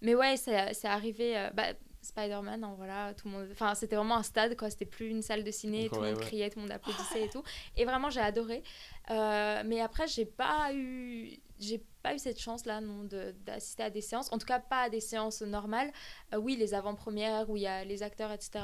mais 0.01 0.15
ouais, 0.15 0.35
c'est 0.37 0.73
c'est 0.73 0.87
arrivé. 0.87 1.37
euh, 1.37 1.49
bah, 1.53 1.67
Spider-Man, 2.05 2.63
hein, 2.63 2.73
voilà, 2.77 3.13
tout 3.13 3.27
le 3.27 3.33
monde. 3.33 3.47
Enfin, 3.51 3.75
c'était 3.75 3.95
vraiment 3.95 4.17
un 4.17 4.23
stade, 4.23 4.55
quoi. 4.55 4.69
C'était 4.69 4.85
plus 4.85 5.09
une 5.09 5.21
salle 5.21 5.43
de 5.43 5.51
ciné, 5.51 5.89
tout 5.89 5.95
le 5.95 6.01
Ouais, 6.01 6.07
monde 6.11 6.19
ouais. 6.19 6.25
criait, 6.25 6.49
tout 6.49 6.59
le 6.59 6.63
monde 6.63 6.71
applaudissait 6.71 7.25
et 7.25 7.29
tout. 7.29 7.43
Et 7.75 7.85
vraiment, 7.85 8.09
j'ai 8.09 8.21
adoré. 8.21 8.63
Euh, 9.11 9.63
mais 9.65 9.81
après, 9.81 10.07
j'ai 10.07 10.25
pas 10.25 10.73
eu. 10.73 11.37
J'ai 11.59 11.83
pas 12.03 12.13
eu 12.13 12.19
cette 12.19 12.39
chance-là, 12.39 12.81
non, 12.81 13.03
de- 13.05 13.33
d'assister 13.45 13.83
à 13.83 13.89
des 13.89 14.01
séances. 14.01 14.31
En 14.31 14.37
tout 14.37 14.45
cas, 14.45 14.59
pas 14.59 14.83
à 14.83 14.89
des 14.89 14.99
séances 14.99 15.41
normales. 15.41 15.91
Euh, 16.33 16.37
oui, 16.37 16.55
les 16.57 16.73
avant-premières 16.73 17.49
où 17.49 17.57
il 17.57 17.63
y 17.63 17.67
a 17.67 17.83
les 17.85 18.03
acteurs, 18.03 18.31
etc. 18.31 18.63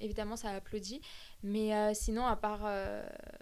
Évidemment, 0.00 0.36
ça 0.36 0.50
applaudit. 0.50 1.00
Mais 1.42 1.74
euh, 1.74 1.92
sinon, 1.94 2.26
à 2.26 2.36
part 2.36 2.68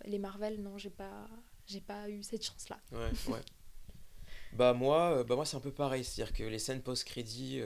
les 0.05 0.19
Marvel, 0.19 0.63
non, 0.63 0.79
j'ai 0.79 0.91
pas, 0.91 1.27
j'ai 1.67 1.81
pas 1.81 2.09
eu 2.09 2.23
cette 2.23 2.45
chance-là. 2.45 2.79
Ouais, 2.93 3.11
ouais. 3.35 3.41
Bah 4.53 4.73
moi, 4.73 5.23
bah 5.25 5.35
moi 5.37 5.45
c'est 5.45 5.57
un 5.57 5.61
peu 5.61 5.73
pareil, 5.73 6.03
c'est-à-dire 6.05 6.35
que 6.35 6.43
les 6.45 6.59
scènes 6.59 6.81
post-crédit, 6.81 7.61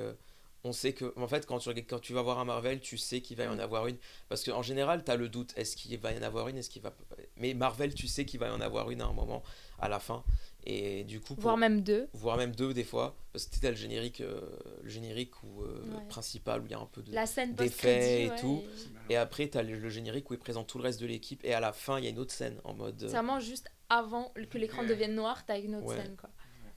on 0.65 0.73
sait 0.73 0.93
que, 0.93 1.13
en 1.17 1.27
fait, 1.27 1.47
quand 1.47 1.59
tu, 1.59 1.69
regardes- 1.71 1.89
quand 1.89 1.99
tu 2.01 2.13
vas 2.13 2.23
voir 2.23 2.39
un 2.39 2.45
Marvel, 2.45 2.81
tu 2.81 2.99
sais 2.99 3.21
qu'il 3.23 3.37
va 3.37 3.45
y 3.45 3.49
en 3.49 3.59
avoir 3.59 3.87
une, 3.87 3.97
parce 4.29 4.45
qu'en 4.45 4.63
général, 4.63 5.05
tu 5.05 5.11
as 5.11 5.17
le 5.17 5.29
doute, 5.29 5.53
est-ce 5.57 5.75
qu'il 5.77 5.99
va 5.99 6.13
y 6.13 6.19
en 6.19 6.23
avoir 6.23 6.49
une, 6.49 6.59
est-ce 6.59 6.69
qu'il 6.71 6.83
va... 6.83 6.93
Mais 7.37 7.55
Marvel, 7.55 7.95
tu 7.95 8.07
sais 8.09 8.25
qu'il 8.27 8.39
va 8.41 8.49
y 8.49 8.51
en 8.51 8.61
avoir 8.61 8.91
une 8.91 9.01
à 9.01 9.07
un 9.07 9.13
moment, 9.13 9.43
à 9.79 9.89
la 9.89 9.99
fin, 10.01 10.23
et 10.67 11.05
du 11.05 11.21
coup, 11.21 11.35
pour- 11.35 11.45
Voire 11.45 11.57
même 11.57 11.81
deux. 11.83 12.09
voire 12.13 12.37
même 12.37 12.55
deux 12.55 12.75
des 12.75 12.85
fois, 12.85 13.17
parce 13.33 13.47
que 13.47 13.59
tu 13.59 13.67
as 13.67 13.71
le 13.71 13.77
générique, 13.77 14.21
euh, 14.21 14.41
le 14.83 14.89
générique 14.91 15.33
euh, 15.45 15.83
Ouais. 15.97 16.05
principal, 16.11 16.61
où 16.61 16.67
il 16.67 16.71
y 16.73 16.75
a 16.75 16.79
un 16.79 16.85
peu 16.87 17.01
de... 17.03 17.13
La 17.15 17.25
scène 17.25 17.55
post-crédit. 17.57 18.07
et 18.25 18.31
ouais, 18.31 18.39
tout. 18.39 18.63
Et 19.09 19.17
après, 19.17 19.49
tu 19.49 19.57
as 19.57 19.63
le, 19.63 19.79
le 19.79 19.89
générique 19.89 20.29
où 20.31 20.35
il 20.35 20.39
présente 20.39 20.67
tout 20.67 20.77
le 20.77 20.85
reste 20.85 21.01
de 21.01 21.07
l'équipe, 21.07 21.43
et 21.45 21.55
à 21.55 21.61
la 21.61 21.73
fin, 21.73 21.99
il 21.99 22.05
y 22.05 22.07
a 22.07 22.11
une 22.11 22.19
autre 22.19 22.33
scène, 22.35 22.61
en 22.65 22.75
mode... 22.75 23.03
euh, 23.03 23.07
C'est 23.07 23.15
vraiment 23.15 23.41
juste 23.41 23.69
avant 23.89 24.33
que 24.51 24.59
l'écran 24.59 24.85
devienne 24.85 25.15
noir, 25.15 25.45
t'as 25.47 25.59
une 25.59 25.75
autre 25.77 25.87
Ouais. 25.87 25.97
scène, 25.97 26.17
quoi. 26.17 26.29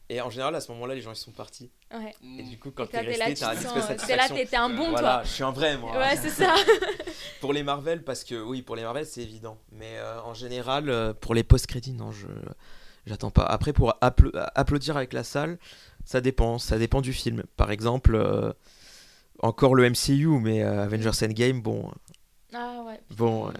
Et 0.09 0.19
en 0.19 0.29
général, 0.29 0.53
à 0.53 0.59
ce 0.61 0.71
moment-là, 0.73 0.95
les 0.95 1.01
gens, 1.01 1.11
ils 1.13 1.15
sont 1.15 1.31
partis. 1.31 1.71
Ouais. 1.93 2.15
Et 2.39 2.43
du 2.43 2.57
coup, 2.57 2.71
quand 2.71 2.87
t'es 2.87 3.01
resté, 3.01 3.33
tu 3.35 3.39
t'as 3.41 3.55
sens, 3.55 3.77
espèce 3.77 4.07
de 4.07 4.13
là, 4.15 4.27
t'étais 4.27 4.55
un 4.55 4.69
bon, 4.69 4.89
Voilà, 4.89 5.15
toi. 5.15 5.23
je 5.25 5.29
suis 5.29 5.43
un 5.43 5.51
vrai, 5.51 5.77
moi. 5.77 5.95
Ouais, 5.97 6.15
c'est 6.15 6.29
ça. 6.31 6.55
pour 7.41 7.53
les 7.53 7.61
Marvel, 7.63 8.03
parce 8.03 8.23
que 8.23 8.35
oui, 8.41 8.61
pour 8.63 8.75
les 8.75 8.81
Marvel, 8.83 9.05
c'est 9.05 9.21
évident. 9.21 9.59
Mais 9.71 9.97
euh, 9.97 10.21
en 10.23 10.33
général, 10.33 10.89
euh, 10.89 11.13
pour 11.13 11.35
les 11.35 11.43
post-crédits, 11.43 11.93
non, 11.93 12.11
je 12.11 12.27
j'attends 13.05 13.29
pas. 13.31 13.43
Après, 13.43 13.73
pour 13.73 13.93
appla- 14.01 14.49
applaudir 14.55 14.97
avec 14.97 15.13
la 15.13 15.23
salle, 15.23 15.59
ça 16.03 16.19
dépend. 16.19 16.57
Ça 16.57 16.77
dépend 16.79 17.01
du 17.01 17.13
film. 17.13 17.43
Par 17.57 17.69
exemple, 17.69 18.15
euh, 18.15 18.51
encore 19.39 19.75
le 19.75 19.87
MCU, 19.89 20.27
mais 20.41 20.63
euh, 20.63 20.83
Avengers 20.83 21.11
Endgame, 21.23 21.61
bon. 21.61 21.91
Ah 22.55 22.81
ouais. 22.87 22.99
Bon, 23.11 23.47
ouais. 23.47 23.53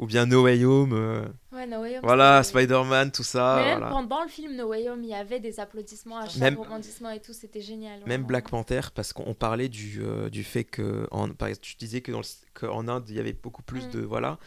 Ou 0.00 0.06
bien 0.06 0.24
No 0.24 0.44
Way 0.44 0.64
Home. 0.64 0.92
euh, 0.94 1.24
Ouais, 1.52 1.66
No 1.66 1.82
Way 1.82 1.96
Home. 1.98 2.00
voilà, 2.04 2.42
Spider-Man, 2.42 3.12
tout 3.12 3.22
ça. 3.22 3.56
Mais 3.58 3.64
même 3.66 3.78
voilà. 3.80 3.92
pendant 3.94 4.22
le 4.22 4.28
film 4.30 4.56
No 4.56 4.68
Way 4.68 4.88
Home, 4.88 5.02
il 5.04 5.10
y 5.10 5.14
avait 5.14 5.40
des 5.40 5.60
applaudissements 5.60 6.18
à 6.18 6.26
chaque 6.26 6.38
Même- 6.38 6.56
rebondissement 6.58 7.10
et 7.10 7.20
tout, 7.20 7.34
c'était 7.34 7.60
génial. 7.60 8.00
Même. 8.06 8.22
Black 8.24 8.48
Panther, 8.48 8.80
parce 8.94 9.12
qu'on 9.12 9.34
parlait 9.34 9.68
du, 9.68 10.00
euh, 10.02 10.30
du 10.30 10.42
fait 10.42 10.64
que, 10.64 11.06
en, 11.10 11.28
par 11.28 11.48
exemple, 11.48 11.66
tu 11.66 11.76
disais 11.76 12.00
que 12.00 12.12
dans 12.12 12.20
le- 12.20 12.24
qu'en 12.54 12.88
Inde, 12.88 13.04
il 13.10 13.14
y 13.16 13.20
avait 13.20 13.34
beaucoup 13.34 13.62
plus 13.62 13.86
Mm. 13.88 13.90
de. 13.90 14.00
Voilà. 14.00 14.38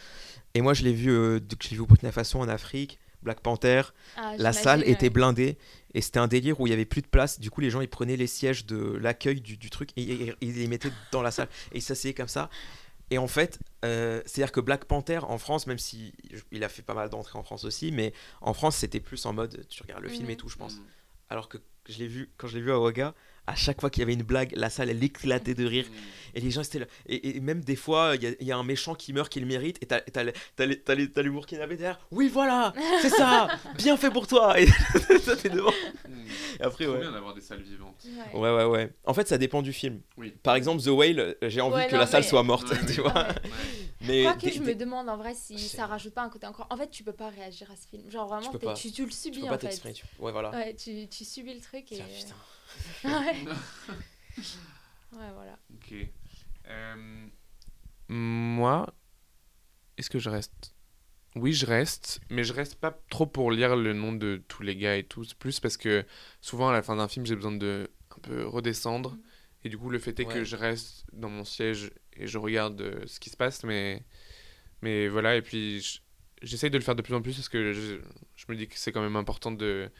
Et 0.54 0.60
moi, 0.60 0.74
je 0.74 0.82
l'ai 0.82 0.92
vu, 0.92 1.10
euh, 1.10 1.38
je 1.62 1.68
l'ai 1.70 1.76
vu 1.76 1.82
au 1.82 1.86
Burkina 1.86 2.10
Faso, 2.10 2.38
en 2.40 2.48
Afrique, 2.48 2.98
Black 3.22 3.38
Panther. 3.40 3.82
Ah, 4.16 4.32
La 4.36 4.52
salle 4.52 4.80
ouais. 4.80 4.90
était 4.90 5.08
blindée 5.08 5.56
et 5.94 6.00
c'était 6.00 6.18
un 6.18 6.26
délire 6.28 6.60
où 6.60 6.66
il 6.66 6.70
y 6.70 6.72
avait 6.72 6.84
plus 6.84 7.00
de 7.02 7.06
place. 7.06 7.38
Du 7.38 7.50
coup, 7.50 7.60
les 7.60 7.70
gens 7.70 7.80
ils 7.80 7.88
prenaient 7.88 8.16
les 8.16 8.26
sièges 8.26 8.66
de 8.66 8.96
l'accueil 9.00 9.40
du, 9.40 9.56
du 9.56 9.70
truc 9.70 9.90
et 9.96 10.34
ils 10.40 10.54
les 10.56 10.66
mettaient 10.66 10.90
dans 11.12 11.22
la 11.22 11.30
salle 11.30 11.48
et 11.72 11.78
ils 11.78 11.82
s'asseyaient 11.82 12.12
comme 12.12 12.28
ça. 12.28 12.50
Et 13.14 13.18
en 13.18 13.28
fait, 13.28 13.60
euh, 13.84 14.20
c'est-à-dire 14.26 14.50
que 14.50 14.58
Black 14.58 14.86
Panther 14.86 15.20
en 15.22 15.38
France, 15.38 15.68
même 15.68 15.78
si 15.78 16.12
il 16.50 16.64
a 16.64 16.68
fait 16.68 16.82
pas 16.82 16.94
mal 16.94 17.10
d'entrées 17.10 17.38
en 17.38 17.44
France 17.44 17.64
aussi, 17.64 17.92
mais 17.92 18.12
en 18.40 18.54
France 18.54 18.74
c'était 18.74 18.98
plus 18.98 19.24
en 19.24 19.32
mode 19.32 19.64
tu 19.68 19.82
regardes 19.84 20.02
le 20.02 20.08
film 20.08 20.24
Mhm. 20.24 20.30
et 20.30 20.36
tout, 20.36 20.48
je 20.48 20.56
pense. 20.56 20.80
alors 21.30 21.48
que 21.48 21.58
je 21.88 21.98
l'ai 21.98 22.08
vu 22.08 22.28
quand 22.36 22.48
je 22.48 22.56
l'ai 22.56 22.60
vu 22.62 22.72
à 22.72 22.80
Ouaga, 22.80 23.14
à 23.46 23.54
chaque 23.54 23.80
fois 23.80 23.90
qu'il 23.90 24.00
y 24.00 24.04
avait 24.04 24.14
une 24.14 24.22
blague, 24.22 24.52
la 24.56 24.70
salle 24.70 24.90
elle 24.90 25.02
éclatait 25.02 25.54
de 25.54 25.64
rire. 25.66 25.86
Et 26.36 26.40
les 26.40 26.50
gens 26.50 26.62
étaient 26.62 26.80
là. 26.80 26.86
Et, 27.06 27.36
et 27.36 27.40
même 27.40 27.62
des 27.62 27.76
fois, 27.76 28.14
il 28.16 28.22
y, 28.22 28.26
a- 28.26 28.34
il 28.40 28.46
y 28.46 28.50
a 28.50 28.56
un 28.56 28.64
méchant 28.64 28.94
qui 28.96 29.12
meurt 29.12 29.30
qui 29.30 29.38
le 29.38 29.46
mérite. 29.46 29.78
Et 29.82 29.86
t'as 29.86 30.00
t'as- 30.00 30.32
t'as 30.56 30.66
les- 30.66 30.82
n'avait 31.52 31.76
derrière. 31.76 32.00
Oui, 32.10 32.28
voilà, 32.28 32.72
c'est 33.00 33.08
ça, 33.10 33.48
bien 33.78 33.96
fait 33.96 34.10
pour 34.10 34.26
toi. 34.26 34.58
Et 34.60 34.66
t'es 35.42 35.48
devant. 35.48 35.70
Et 36.58 36.62
après, 36.62 36.86
ouais. 36.86 36.98
bien 37.00 37.12
d'avoir 37.12 37.34
des 37.34 37.40
salles 37.40 37.62
vivantes. 37.62 38.04
Ouais. 38.34 38.40
Ouais, 38.40 38.50
ouais, 38.56 38.64
ouais. 38.64 38.90
En 39.04 39.14
fait, 39.14 39.28
ça 39.28 39.38
dépend 39.38 39.62
du 39.62 39.72
film. 39.72 40.00
Oui. 40.16 40.34
Par 40.42 40.56
exemple, 40.56 40.82
The 40.82 40.88
Whale, 40.88 41.20
euh, 41.20 41.34
j'ai 41.42 41.60
envie 41.60 41.76
Ouais, 41.76 41.86
que 41.86 41.92
non, 41.94 42.00
la 42.00 42.06
salle 42.08 42.22
mais- 42.22 42.28
soit 42.28 42.42
morte, 42.42 42.68
Ouais, 42.70 42.78
tu 42.92 43.00
vois. 43.00 43.14
Ouais. 43.14 43.28
Mais 44.06 44.24
Quoique 44.24 44.40
des- 44.46 44.52
je 44.52 44.60
me 44.62 44.74
demande 44.74 45.08
en 45.08 45.16
vrai 45.16 45.34
si 45.34 45.58
ça 45.58 45.86
rajoute 45.86 46.12
pas 46.14 46.22
un 46.22 46.28
côté 46.28 46.46
encore. 46.46 46.66
En 46.70 46.76
fait, 46.76 46.90
tu 46.90 47.04
peux 47.04 47.12
pas 47.12 47.28
réagir 47.30 47.70
à 47.70 47.76
ce 47.76 47.86
film. 47.88 48.10
Genre 48.10 48.26
vraiment, 48.28 48.50
peux 48.50 48.58
pas. 48.58 48.74
tu, 48.74 48.90
tu 48.90 49.02
le 49.04 49.08
tu 49.10 49.16
subis 49.16 49.40
peux 49.40 49.46
en 49.46 49.50
pas 49.50 49.58
fait. 49.58 49.68
t'exprimer. 49.68 49.94
tu- 49.94 50.04
Ouais, 50.18 50.32
voilà. 50.32 50.50
Ouais, 50.50 50.74
tu, 50.74 51.06
tu 51.08 51.24
subis 51.24 51.54
le 51.54 51.60
truc 51.60 51.90
et. 51.92 51.96
Tiens, 51.96 52.04
putain. 52.14 52.34
Ouais. 53.04 53.44
ouais, 55.12 55.32
voilà. 55.34 55.58
Ok. 55.72 55.94
Euh, 56.68 57.26
moi, 58.08 58.92
est-ce 59.96 60.10
que 60.10 60.18
je 60.18 60.30
reste? 60.30 60.74
Oui, 61.36 61.52
je 61.52 61.66
reste, 61.66 62.20
mais 62.30 62.44
je 62.44 62.52
reste 62.52 62.76
pas 62.76 62.96
trop 63.10 63.26
pour 63.26 63.50
lire 63.50 63.74
le 63.76 63.92
nom 63.92 64.12
de 64.12 64.42
tous 64.48 64.62
les 64.62 64.76
gars 64.76 64.96
et 64.96 65.04
tout. 65.04 65.24
Plus 65.38 65.58
parce 65.60 65.76
que 65.76 66.04
souvent 66.40 66.68
à 66.68 66.72
la 66.72 66.82
fin 66.82 66.96
d'un 66.96 67.08
film, 67.08 67.26
j'ai 67.26 67.34
besoin 67.34 67.52
de 67.52 67.90
un 68.16 68.20
peu 68.20 68.46
redescendre. 68.46 69.12
Mhm. 69.12 69.22
Et 69.64 69.68
du 69.68 69.78
coup, 69.78 69.90
le 69.90 69.98
fait 69.98 70.18
est 70.20 70.26
que 70.26 70.44
je 70.44 70.56
reste 70.56 71.06
dans 71.12 71.30
mon 71.30 71.44
siège 71.44 71.90
et 72.16 72.26
je 72.26 72.38
regarde 72.38 72.80
euh, 72.82 73.02
ce 73.06 73.18
qui 73.18 73.30
se 73.30 73.36
passe, 73.36 73.64
mais, 73.64 74.04
mais 74.82 75.08
voilà. 75.08 75.36
Et 75.36 75.42
puis, 75.42 75.80
je- 75.80 75.98
j'essaye 76.42 76.70
de 76.70 76.78
le 76.78 76.84
faire 76.84 76.94
de 76.94 77.02
plus 77.02 77.14
en 77.14 77.22
plus 77.22 77.34
parce 77.34 77.48
que 77.48 77.72
je, 77.72 77.98
je 78.36 78.44
me 78.48 78.56
dis 78.56 78.68
que 78.68 78.78
c'est 78.78 78.92
quand 78.92 79.02
même 79.02 79.16
important 79.16 79.50
de 79.50 79.90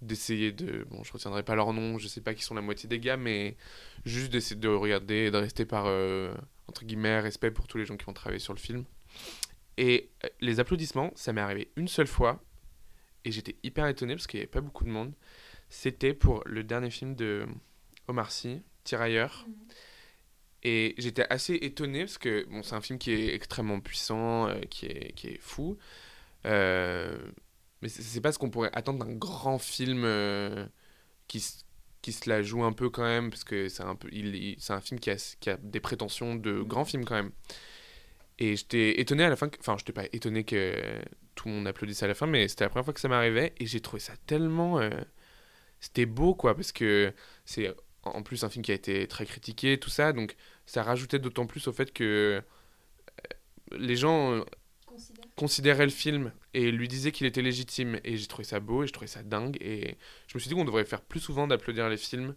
d'essayer 0.00 0.52
de 0.52 0.86
bon 0.90 1.02
je 1.02 1.12
retiendrai 1.12 1.42
pas 1.42 1.54
leur 1.56 1.72
nom 1.72 1.98
je 1.98 2.06
sais 2.06 2.20
pas 2.20 2.34
qui 2.34 2.42
sont 2.42 2.54
la 2.54 2.60
moitié 2.60 2.88
des 2.88 3.00
gars 3.00 3.16
mais 3.16 3.56
juste 4.04 4.30
d'essayer 4.30 4.60
de 4.60 4.68
regarder 4.68 5.26
et 5.26 5.30
de 5.30 5.36
rester 5.36 5.64
par 5.64 5.86
euh, 5.86 6.32
entre 6.68 6.84
guillemets 6.84 7.20
respect 7.20 7.50
pour 7.50 7.66
tous 7.66 7.78
les 7.78 7.84
gens 7.84 7.96
qui 7.96 8.08
ont 8.08 8.12
travaillé 8.12 8.38
sur 8.38 8.52
le 8.52 8.58
film. 8.58 8.84
Et 9.76 10.10
euh, 10.24 10.28
les 10.40 10.60
applaudissements 10.60 11.12
ça 11.16 11.32
m'est 11.32 11.40
arrivé 11.40 11.72
une 11.76 11.88
seule 11.88 12.06
fois 12.06 12.42
et 13.24 13.32
j'étais 13.32 13.56
hyper 13.62 13.86
étonné 13.86 14.14
parce 14.14 14.26
qu'il 14.26 14.38
y 14.38 14.42
avait 14.42 14.50
pas 14.50 14.60
beaucoup 14.60 14.84
de 14.84 14.90
monde. 14.90 15.12
C'était 15.68 16.14
pour 16.14 16.42
le 16.46 16.64
dernier 16.64 16.90
film 16.90 17.14
de 17.14 17.46
Omar 18.06 18.30
Sy 18.30 18.62
Tirailleurs. 18.84 19.46
Et 20.62 20.94
j'étais 20.98 21.26
assez 21.30 21.54
étonné 21.54 22.00
parce 22.00 22.18
que 22.18 22.46
bon, 22.48 22.62
c'est 22.62 22.74
un 22.74 22.80
film 22.80 22.98
qui 22.98 23.12
est 23.12 23.34
extrêmement 23.34 23.80
puissant, 23.80 24.48
euh, 24.48 24.60
qui, 24.70 24.86
est, 24.86 25.12
qui 25.14 25.28
est 25.28 25.40
fou. 25.40 25.78
Euh, 26.46 27.16
mais 27.82 27.88
c'est 27.88 28.20
pas 28.20 28.32
ce 28.32 28.38
qu'on 28.38 28.50
pourrait 28.50 28.70
attendre 28.74 29.04
d'un 29.04 29.12
grand 29.14 29.58
film 29.58 30.04
euh, 30.04 30.66
qui, 31.28 31.44
qui 32.02 32.12
se 32.12 32.28
la 32.28 32.42
joue 32.42 32.64
un 32.64 32.72
peu 32.72 32.90
quand 32.90 33.02
même, 33.04 33.30
parce 33.30 33.44
que 33.44 33.68
c'est 33.68 33.82
un, 33.84 33.94
peu, 33.96 34.08
il, 34.12 34.56
c'est 34.58 34.72
un 34.72 34.80
film 34.80 35.00
qui 35.00 35.10
a, 35.10 35.16
qui 35.40 35.50
a 35.50 35.56
des 35.58 35.80
prétentions 35.80 36.34
de 36.36 36.62
grand 36.62 36.84
film 36.84 37.04
quand 37.04 37.14
même. 37.16 37.32
Et 38.38 38.56
j'étais 38.56 39.00
étonné 39.00 39.24
à 39.24 39.28
la 39.30 39.36
fin, 39.36 39.50
enfin, 39.60 39.76
j'étais 39.78 39.92
pas 39.92 40.04
étonné 40.12 40.44
que 40.44 40.74
tout 41.34 41.48
le 41.48 41.54
monde 41.54 41.66
applaudisse 41.68 42.02
à 42.02 42.06
la 42.06 42.14
fin, 42.14 42.26
mais 42.26 42.46
c'était 42.48 42.64
la 42.64 42.70
première 42.70 42.84
fois 42.84 42.94
que 42.94 43.00
ça 43.00 43.08
m'arrivait 43.08 43.52
et 43.58 43.66
j'ai 43.66 43.80
trouvé 43.80 44.00
ça 44.00 44.14
tellement. 44.26 44.80
euh, 44.80 44.90
c'était 45.80 46.06
beau 46.06 46.34
quoi, 46.34 46.54
parce 46.54 46.72
que 46.72 47.12
c'est 47.44 47.74
en 48.04 48.22
plus 48.22 48.44
un 48.44 48.48
film 48.50 48.64
qui 48.64 48.72
a 48.72 48.74
été 48.74 49.06
très 49.08 49.26
critiqué, 49.26 49.78
tout 49.78 49.90
ça, 49.90 50.12
donc 50.12 50.36
ça 50.66 50.82
rajoutait 50.82 51.18
d'autant 51.18 51.46
plus 51.46 51.68
au 51.68 51.72
fait 51.72 51.92
que 51.92 52.42
euh, 52.42 53.76
les 53.78 53.96
gens. 53.96 54.44
Considérait 55.38 55.84
le 55.86 55.90
film 55.92 56.32
et 56.52 56.70
lui 56.70 56.88
disait 56.88 57.12
qu'il 57.12 57.26
était 57.26 57.42
légitime 57.42 57.98
et 58.04 58.16
j'ai 58.16 58.26
trouvé 58.26 58.44
ça 58.44 58.60
beau 58.60 58.82
et 58.82 58.86
je 58.88 58.92
trouvais 58.92 59.06
ça 59.06 59.22
dingue 59.22 59.56
et 59.60 59.96
je 60.26 60.36
me 60.36 60.40
suis 60.40 60.48
dit 60.48 60.54
qu'on 60.54 60.64
devrait 60.64 60.84
faire 60.84 61.00
plus 61.02 61.20
souvent 61.20 61.46
d'applaudir 61.46 61.88
les 61.88 61.96
films 61.96 62.34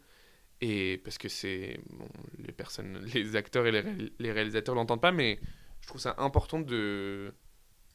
et 0.62 1.02
parce 1.04 1.18
que 1.18 1.28
c'est 1.28 1.80
bon, 1.90 2.08
les 2.38 2.52
personnes 2.52 3.04
les 3.14 3.36
acteurs 3.36 3.66
et 3.68 3.72
les, 3.72 3.82
ré- 3.82 4.14
les 4.20 4.32
réalisateurs 4.32 4.76
l'entendent 4.76 5.02
pas 5.02 5.12
mais 5.12 5.40
je 5.82 5.88
trouve 5.88 6.00
ça 6.00 6.14
important 6.20 6.60
de 6.62 7.34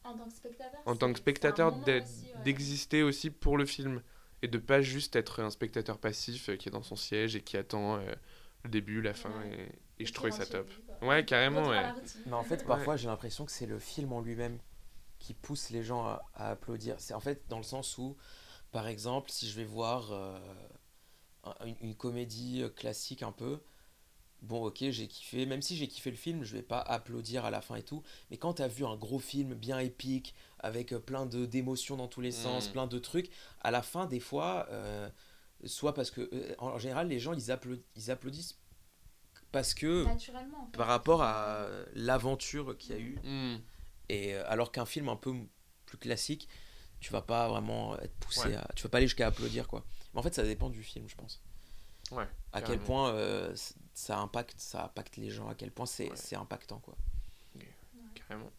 En 0.04 0.14
tant 0.16 0.24
que 0.28 0.34
spectateur. 0.34 0.80
en 0.86 0.96
tant 0.96 1.12
que 1.12 1.18
spectateur 1.18 1.76
aussi, 1.76 1.86
ouais. 1.92 2.42
d'exister 2.44 3.02
aussi 3.04 3.30
pour 3.30 3.56
le 3.56 3.64
film 3.66 4.02
et 4.42 4.48
de 4.48 4.58
pas 4.58 4.80
juste 4.82 5.16
être 5.16 5.40
un 5.40 5.50
spectateur 5.50 5.98
passif 5.98 6.48
euh, 6.50 6.56
qui 6.56 6.68
est 6.68 6.72
dans 6.72 6.82
son 6.82 6.96
siège 6.96 7.36
et 7.36 7.40
qui 7.42 7.56
attend 7.56 7.96
euh, 7.96 8.12
le 8.64 8.70
début 8.70 9.00
la 9.00 9.14
fin 9.14 9.30
Ouais. 9.30 9.68
et, 9.98 10.02
et 10.02 10.06
je 10.06 10.12
trouvais 10.12 10.32
ça 10.32 10.44
top 10.46 10.68
lui, 10.68 11.08
ouais 11.08 11.24
carrément 11.24 11.68
ouais. 11.68 11.82
Mais 12.26 12.32
en 12.34 12.42
fait, 12.42 12.66
parfois, 12.66 12.96
j'ai 12.96 13.06
l'impression 13.06 13.44
que 13.46 13.52
c'est 13.52 13.66
le 13.66 13.78
film 13.78 14.12
en 14.12 14.20
lui-même 14.20 14.58
qui 15.26 15.34
pousse 15.34 15.70
les 15.70 15.82
gens 15.82 16.04
à, 16.04 16.22
à 16.34 16.50
applaudir. 16.50 16.94
C'est 16.98 17.14
en 17.14 17.20
fait 17.20 17.42
dans 17.48 17.56
le 17.56 17.64
sens 17.64 17.98
où, 17.98 18.16
par 18.70 18.86
exemple, 18.86 19.30
si 19.32 19.48
je 19.48 19.56
vais 19.56 19.64
voir 19.64 20.12
euh, 20.12 20.38
un- 21.44 21.66
une, 21.66 21.76
une 21.80 21.94
comédie 21.96 22.62
euh, 22.62 22.68
classique 22.68 23.24
un 23.24 23.32
peu, 23.32 23.58
bon, 24.42 24.66
ok, 24.66 24.84
j'ai 24.90 25.08
kiffé. 25.08 25.44
Même 25.44 25.62
si 25.62 25.76
j'ai 25.76 25.88
kiffé 25.88 26.10
le 26.12 26.16
film, 26.16 26.44
je 26.44 26.52
vais 26.52 26.62
pas 26.62 26.78
applaudir 26.80 27.44
à 27.44 27.50
la 27.50 27.60
fin 27.60 27.74
et 27.74 27.82
tout. 27.82 28.04
Mais 28.30 28.36
quand 28.36 28.54
tu 28.54 28.62
as 28.62 28.68
vu 28.68 28.84
un 28.86 28.94
gros 28.96 29.18
film 29.18 29.54
bien 29.54 29.80
épique, 29.80 30.32
avec 30.60 30.92
euh, 30.92 31.00
plein 31.00 31.26
de 31.26 31.44
d'émotions 31.44 31.96
dans 31.96 32.06
tous 32.08 32.20
les 32.20 32.30
sens, 32.32 32.68
Mm. 32.68 32.72
plein 32.72 32.86
de 32.86 32.98
trucs, 33.00 33.30
à 33.62 33.72
la 33.72 33.82
fin, 33.82 34.06
des 34.06 34.20
fois, 34.20 34.68
euh, 34.70 35.10
soit 35.64 35.92
parce 35.92 36.12
que, 36.12 36.20
euh, 36.32 36.54
en, 36.58 36.78
général, 36.78 37.08
les 37.08 37.18
gens, 37.18 37.32
ils, 37.32 37.50
applaud- 37.50 37.82
ils 37.96 38.10
applaudissent 38.12 38.56
parce 39.50 39.74
que 39.74 40.04
Naturellement. 40.04 40.62
en 40.62 40.66
fait. 40.66 40.76
par 40.78 40.86
rapport 40.86 41.22
à 41.22 41.66
l'aventure 41.94 42.76
qu'il 42.78 42.92
y 42.92 42.94
a 42.94 43.00
eu. 43.00 43.18
Hmm. 43.24 43.58
Et 44.08 44.34
euh, 44.34 44.42
alors 44.48 44.72
qu'un 44.72 44.86
film 44.86 45.08
un 45.08 45.16
peu 45.16 45.32
plus 45.86 45.98
classique, 45.98 46.48
tu 47.00 47.12
vas 47.12 47.22
pas 47.22 47.48
vraiment 47.48 47.98
être 47.98 48.14
poussé 48.16 48.48
Ouais. 48.48 48.54
à. 48.56 48.68
Tu 48.74 48.82
vas 48.84 48.88
pas 48.88 48.98
aller 48.98 49.06
jusqu'à 49.06 49.26
applaudir 49.28 49.68
quoi. 49.68 49.84
Mais 50.14 50.20
en 50.20 50.22
fait, 50.22 50.34
ça 50.34 50.42
dépend 50.42 50.70
du 50.70 50.82
film, 50.82 51.08
je 51.08 51.14
pense. 51.16 51.42
Ouais, 52.12 52.26
À 52.52 52.62
quel 52.62 52.78
point 52.78 53.10
euh, 53.14 53.52
ça 53.92 54.18
impacte, 54.18 54.60
ça 54.60 54.84
impacte 54.84 55.16
les 55.16 55.30
gens, 55.30 55.48
à 55.48 55.54
quel 55.56 55.72
point 55.72 55.86
c'est 55.86 56.10
Ouais. 56.10 56.36
impactant 56.36 56.78
quoi. 56.78 56.96
Carrément. 58.14 58.50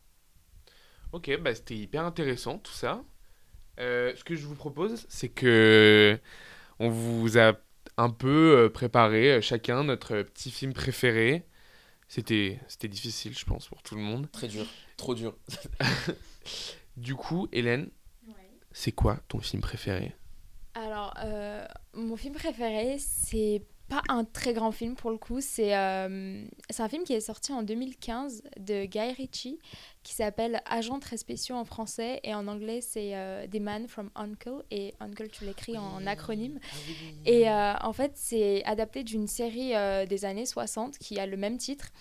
Ok, 1.13 1.31
bah 1.39 1.55
c'était 1.55 1.75
hyper 1.75 2.03
intéressant 2.03 2.57
tout 2.59 2.73
ça. 2.73 3.03
Euh, 3.79 4.15
ce 4.15 4.23
que 4.23 4.35
je 4.35 4.45
vous 4.47 4.55
propose, 4.55 5.05
c'est 5.09 5.29
que 5.29 6.19
on 6.79 6.89
vous 6.89 7.37
a 7.37 7.53
un 7.97 8.09
peu 8.09 8.69
préparé 8.73 9.41
chacun 9.41 9.83
notre 9.83 10.21
petit 10.23 10.51
film 10.51 10.73
préféré. 10.73 11.45
C'était 12.07 12.59
c'était 12.67 12.87
difficile, 12.87 13.37
je 13.37 13.43
pense, 13.45 13.67
pour 13.67 13.81
tout 13.83 13.95
le 13.95 14.01
monde. 14.01 14.29
Très 14.31 14.47
dur, 14.47 14.65
trop 14.97 15.13
dur. 15.15 15.35
Du 16.95 17.13
coup, 17.15 17.47
Hélène, 17.51 17.89
Ouais. 18.27 18.33
c'est 18.71 18.91
quoi 18.91 19.19
ton 19.27 19.39
film 19.39 19.61
préféré? 19.61 20.15
Alors, 20.73 21.13
euh, 21.23 21.65
mon 21.93 22.15
film 22.17 22.33
préféré, 22.33 22.97
c'est 22.97 23.61
pas 23.87 24.01
un 24.09 24.23
très 24.25 24.53
grand 24.53 24.71
film 24.71 24.95
pour 24.95 25.11
le 25.11 25.17
coup. 25.17 25.39
C'est 25.41 25.75
euh, 25.75 26.43
un 26.77 26.89
film 26.89 27.03
qui 27.03 27.13
est 27.13 27.21
sorti 27.21 27.51
en 27.53 27.63
2015 27.63 28.43
de 28.59 28.85
Guy 28.85 29.11
Ritchie 29.13 29.59
qui 30.03 30.13
s'appelle 30.13 30.61
Agents 30.65 30.99
très 30.99 31.17
spéciaux 31.17 31.55
en 31.55 31.65
français 31.65 32.19
et 32.23 32.33
en 32.33 32.47
anglais 32.47 32.79
c'est 32.81 33.15
euh, 33.15 33.45
The 33.47 33.59
Man 33.59 33.87
from 33.87 34.09
Uncle 34.15 34.63
et 34.71 34.93
Uncle 34.99 35.29
tu 35.29 35.45
l'écris 35.45 35.77
en 35.77 36.05
acronyme. 36.05 36.59
Et 37.25 37.49
euh, 37.49 37.73
en 37.81 37.93
fait, 37.93 38.11
c'est 38.15 38.63
adapté 38.65 39.03
d'une 39.03 39.27
série 39.27 39.75
euh, 39.75 40.05
des 40.05 40.25
années 40.25 40.45
60 40.45 40.97
qui 40.97 41.19
a 41.19 41.25
le 41.25 41.37
même 41.37 41.57
titre. 41.57 41.91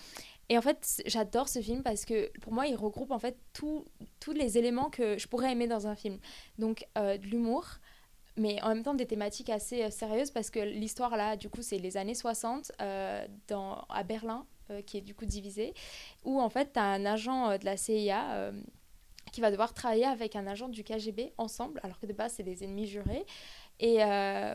Et 0.49 0.57
en 0.57 0.61
fait, 0.61 1.03
j'adore 1.05 1.49
ce 1.49 1.59
film 1.59 1.83
parce 1.83 2.05
que 2.05 2.31
pour 2.39 2.53
moi, 2.53 2.67
il 2.67 2.75
regroupe 2.75 3.11
en 3.11 3.19
fait 3.19 3.37
tous 3.53 3.83
tous 4.19 4.31
les 4.31 4.57
éléments 4.57 4.89
que 4.89 5.17
je 5.17 5.27
pourrais 5.27 5.51
aimer 5.51 5.67
dans 5.67 5.87
un 5.87 5.95
film. 5.95 6.19
Donc, 6.57 6.85
euh, 6.97 7.17
de 7.17 7.25
l'humour, 7.25 7.65
mais 8.37 8.61
en 8.61 8.69
même 8.69 8.83
temps 8.83 8.93
des 8.93 9.05
thématiques 9.05 9.49
assez 9.49 9.83
euh, 9.83 9.89
sérieuses 9.89 10.31
parce 10.31 10.49
que 10.49 10.59
l'histoire 10.59 11.17
là, 11.17 11.35
du 11.35 11.49
coup, 11.49 11.61
c'est 11.61 11.79
les 11.79 11.97
années 11.97 12.15
60 12.15 12.71
euh, 12.81 13.27
dans, 13.47 13.85
à 13.89 14.03
Berlin, 14.03 14.45
euh, 14.69 14.81
qui 14.81 14.97
est 14.97 15.01
du 15.01 15.15
coup 15.15 15.25
divisée, 15.25 15.73
où 16.23 16.39
en 16.39 16.49
fait, 16.49 16.73
tu 16.73 16.79
as 16.79 16.83
un 16.83 17.05
agent 17.05 17.57
de 17.57 17.65
la 17.65 17.77
CIA. 17.77 18.51
qui 19.33 19.41
va 19.41 19.51
devoir 19.51 19.73
travailler 19.73 20.05
avec 20.05 20.35
un 20.35 20.47
agent 20.47 20.69
du 20.69 20.83
KGB 20.83 21.33
ensemble, 21.37 21.81
alors 21.83 21.99
que 21.99 22.05
de 22.05 22.13
base 22.13 22.33
c'est 22.37 22.43
des 22.43 22.63
ennemis 22.63 22.87
jurés, 22.87 23.25
et 23.79 23.99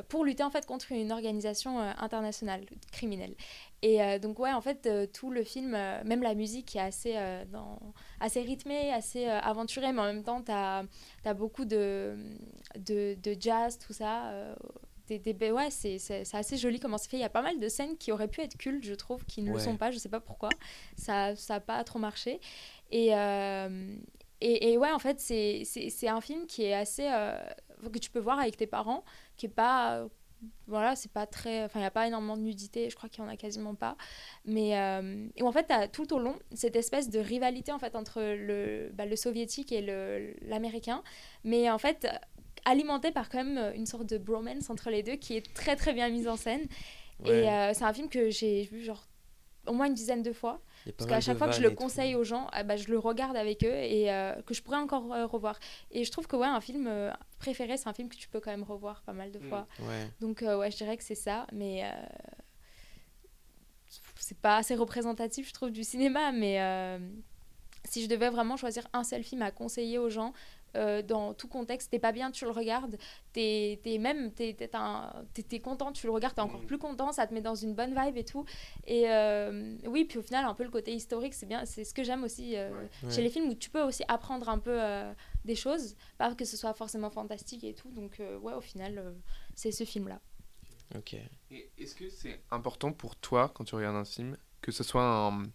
pour 0.09 0.24
lutter 0.24 0.43
en 0.43 0.51
fait 0.51 0.64
contre 0.64 0.93
une 0.93 1.12
organisation 1.12 1.78
internationale 1.78 2.64
criminelle. 2.91 3.35
Et 3.83 4.01
euh, 4.01 4.20
donc 4.20 4.39
ouais, 4.39 4.53
en 4.53 4.61
fait 4.61 4.87
euh, 4.87 5.07
tout 5.07 5.30
le 5.30 5.43
film, 5.43 5.74
euh, 5.74 6.03
même 6.05 6.22
la 6.22 6.35
musique 6.35 6.76
est 6.76 6.80
assez, 6.80 7.16
dans, 7.51 7.78
assez 8.20 8.41
rythmée, 8.41 8.93
assez 8.93 9.26
aventurée, 9.26 9.93
mais 9.93 10.01
en 10.01 10.05
même 10.05 10.22
temps 10.22 10.41
t'as 10.41 10.85
as 11.24 11.35
beaucoup 11.35 11.64
de, 11.64 12.16
de, 12.76 13.16
de 13.20 13.37
jazz, 13.39 13.78
tout 13.78 13.93
ça. 13.93 14.33
des, 15.09 15.18
des, 15.18 15.51
ouais, 15.51 15.70
c'est 15.70 15.99
assez 16.33 16.57
joli 16.57 16.78
comment 16.78 16.97
c'est 16.97 17.11
fait. 17.11 17.16
Il 17.16 17.22
y 17.22 17.24
a 17.24 17.28
pas 17.28 17.43
mal 17.43 17.59
de 17.59 17.68
scènes 17.68 17.97
qui 17.97 18.12
auraient 18.12 18.28
pu 18.28 18.41
être 18.41 18.57
cultes, 18.57 18.85
je 18.85 18.95
trouve, 18.95 19.24
qui 19.26 19.43
ne 19.43 19.53
le 19.53 19.59
sont 19.59 19.76
pas. 19.76 19.91
Je 19.91 19.99
sais 19.99 20.09
pas 20.09 20.20
pourquoi. 20.20 20.51
Ça 20.97 21.35
n'a 21.49 21.61
pas 21.61 21.83
trop 21.83 21.99
marché. 21.99 22.41
Et, 22.93 23.09
et, 23.09 24.72
et 24.72 24.78
ouais, 24.78 24.93
en 24.93 25.01
fait, 25.01 25.18
c'est 25.18 26.09
un 26.09 26.20
film 26.20 26.47
qui 26.47 26.62
est 26.64 26.74
assez. 26.74 27.09
que 27.93 27.99
tu 27.99 28.11
peux 28.11 28.20
voir 28.20 28.39
avec 28.39 28.57
tes 28.57 28.68
parents, 28.68 29.05
qui 29.37 29.47
est 29.47 29.49
pas. 29.49 30.07
Voilà, 30.66 30.97
c'est 30.97 31.12
pas 31.12 31.26
très. 31.26 31.64
Enfin, 31.64 31.78
il 31.78 31.82
n'y 31.82 31.86
a 31.86 31.90
pas 31.90 32.07
énormément 32.07 32.36
de 32.36 32.43
nudité, 32.43 32.88
je 32.90 32.97
crois 32.97 33.09
qu'il 33.09 33.22
y 33.22 33.26
en 33.26 33.30
a 33.30 33.36
quasiment 33.36 33.74
pas. 33.74 33.97
Mais. 34.45 34.78
euh, 34.78 35.26
et 35.36 35.43
en 35.43 35.53
fait, 35.53 35.72
tout 35.93 36.12
au 36.14 36.18
long 36.18 36.36
cette 36.55 36.76
espèce 36.76 37.11
de 37.11 37.18
rivalité 37.18 37.72
en 37.72 37.78
fait, 37.78 37.95
entre 37.95 38.20
le, 38.20 38.90
bah, 38.95 39.07
le 39.07 39.16
soviétique 39.16 39.72
et 39.72 39.82
l'américain. 40.43 41.03
Mais 41.45 41.70
en 41.70 41.78
fait, 41.78 42.07
alimenté 42.64 43.11
par 43.11 43.28
quand 43.28 43.43
même 43.43 43.72
une 43.74 43.86
sorte 43.86 44.07
de 44.07 44.18
bromance 44.18 44.70
entre 44.70 44.90
les 44.90 45.03
deux 45.03 45.16
qui 45.16 45.36
est 45.36 45.55
très 45.55 45.76
très 45.76 45.93
bien 45.93 46.09
mise 46.09 46.28
en 46.28 46.36
scène. 46.36 46.66
Ouais. 47.24 47.45
Et 47.45 47.49
euh, 47.49 47.72
c'est 47.74 47.84
un 47.84 47.93
film 47.93 48.09
que 48.09 48.30
j'ai 48.30 48.64
vu 48.64 48.82
genre 48.82 49.07
au 49.66 49.72
moins 49.72 49.86
une 49.86 49.95
dizaine 49.95 50.22
de 50.22 50.32
fois. 50.32 50.61
Parce 50.97 51.09
qu'à 51.09 51.20
chaque 51.20 51.38
fois 51.38 51.47
que 51.47 51.55
je 51.55 51.62
le 51.62 51.70
tout. 51.70 51.76
conseille 51.76 52.16
aux 52.16 52.24
gens, 52.24 52.49
ah 52.53 52.64
bah, 52.64 52.76
je 52.76 52.88
le 52.88 52.99
regarde 52.99 53.36
avec 53.36 53.62
eux 53.62 53.72
et 53.72 54.12
euh, 54.12 54.34
que 54.43 54.55
je 54.55 54.62
pourrais 54.62 54.78
encore 54.78 55.05
revoir. 55.30 55.61
Et 55.93 56.05
je 56.05 56.11
trouve 56.11 56.26
que 56.26 56.34
ouais, 56.34 56.49
un 56.49 56.61
film 56.61 56.88
préféré, 57.43 57.76
c'est 57.76 57.88
un 57.88 57.93
film 57.95 58.09
que 58.09 58.16
tu 58.16 58.28
peux 58.28 58.40
quand 58.40 58.53
même 58.53 58.62
revoir 58.62 59.03
pas 59.03 59.12
mal 59.12 59.30
de 59.32 59.38
Mm. 59.40 59.49
fois. 59.49 59.66
Ouais. 59.80 60.09
Donc 60.20 60.43
euh, 60.43 60.59
ouais, 60.59 60.70
je 60.70 60.76
dirais 60.76 60.97
que 60.97 61.05
c'est 61.05 61.16
ça, 61.16 61.47
mais 61.53 61.82
euh, 61.84 61.88
c'est 64.16 64.38
pas 64.38 64.57
assez 64.57 64.74
représentatif, 64.74 65.49
je 65.49 65.53
trouve, 65.55 65.70
du 65.70 65.84
cinéma. 65.84 66.32
Mais 66.32 66.61
euh, 66.61 66.99
si 67.84 68.03
je 68.03 68.09
devais 68.09 68.30
vraiment 68.30 68.57
choisir 68.57 68.86
un 68.93 69.05
seul 69.05 69.22
film 69.22 69.43
à 69.43 69.51
conseiller 69.51 69.99
aux 69.99 70.09
gens, 70.09 70.32
euh, 70.74 71.03
dans 71.03 71.34
tout 71.34 71.49
contexte, 71.49 71.90
t'es 71.90 71.99
pas 71.99 72.12
bien, 72.12 72.30
tu 72.30 72.47
le 72.47 72.51
regardes, 72.51 72.97
t'es 73.34 73.78
es 73.84 73.99
même, 73.99 74.32
t'es 74.32 74.55
t'es 74.55 75.61
content, 75.61 75.93
tu 75.93 76.07
le 76.07 76.12
regardes, 76.12 76.34
t'es 76.34 76.40
encore 76.40 76.62
Mm. 76.62 76.66
plus 76.66 76.78
content, 76.78 77.12
ça 77.12 77.26
te 77.26 77.34
met 77.34 77.43
dans 77.43 77.55
une 77.55 77.74
bonne 77.74 77.95
vibe 77.95 78.16
et 78.16 78.24
tout. 78.24 78.47
Et 78.86 79.11
euh, 79.11 79.76
oui, 79.86 80.05
puis 80.07 80.18
au 80.18 80.22
final, 80.22 80.47
un 80.47 80.55
peu 80.55 80.62
le 80.64 80.70
côté 80.70 80.95
historique, 80.95 81.34
c'est 81.34 81.45
bien, 81.47 81.66
c'est 81.66 81.84
ce 81.84 81.93
que 81.93 82.03
j'aime 82.05 82.24
aussi 82.24 82.57
euh, 82.57 82.70
Ouais. 82.70 82.88
chez 83.11 83.16
Ouais. 83.16 83.22
les 83.24 83.30
films 83.30 83.49
où 83.51 83.55
tu 83.55 83.68
peux 83.68 83.82
aussi 83.82 84.03
apprendre 84.09 84.49
un 84.49 84.59
peu 84.59 84.74
euh, 84.80 85.12
des 85.45 85.55
choses, 85.57 85.97
pas 86.18 86.34
que 86.34 86.45
ce 86.45 86.57
soit 86.57 86.74
forcément 86.74 87.11
fantastique 87.11 87.64
et 87.64 87.74
tout. 87.74 87.90
Donc 87.90 88.20
euh, 88.20 88.38
ouais, 88.38 88.55
au 88.55 88.61
final, 88.61 88.99
euh, 88.99 89.12
c'est 89.55 89.72
ce 89.72 89.84
film-là. 89.84 90.20
Ok. 90.97 91.14
Et 91.51 91.70
Est-ce 91.78 91.95
que 91.95 92.11
c'est 92.11 92.43
important 92.51 92.93
pour 92.93 93.16
toi, 93.16 93.51
quand 93.55 93.64
tu 93.64 93.74
regardes 93.74 93.97
un 93.97 94.05
film, 94.05 94.36
que 94.61 94.72
ce 94.72 94.84
soit 94.84 95.05
un, 95.05 95.43
un, 95.43 95.47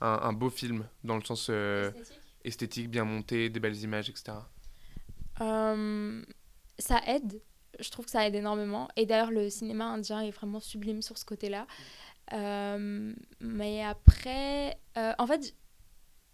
un 0.00 0.32
beau 0.32 0.50
film, 0.50 0.88
dans 1.04 1.16
le 1.16 1.24
sens 1.24 1.48
euh, 1.50 1.92
esthétique, 2.44 2.90
bien 2.90 3.04
monté, 3.04 3.50
des 3.50 3.60
belles 3.60 3.76
images, 3.76 4.10
etc. 4.10 4.38
Euh, 5.40 6.24
ça 6.78 7.00
aide. 7.06 7.40
Je 7.78 7.90
trouve 7.90 8.06
que 8.06 8.10
ça 8.10 8.26
aide 8.26 8.34
énormément. 8.34 8.88
Et 8.96 9.06
d'ailleurs, 9.06 9.30
le 9.30 9.48
cinéma 9.50 9.86
indien 9.86 10.20
est 10.22 10.30
vraiment 10.32 10.58
sublime 10.60 11.02
sur 11.02 11.16
ce 11.18 11.24
côté-là. 11.24 11.66
Euh, 12.32 13.14
mais 13.40 13.84
après, 13.84 14.76
euh, 14.96 15.12
en 15.18 15.26
fait, 15.26 15.54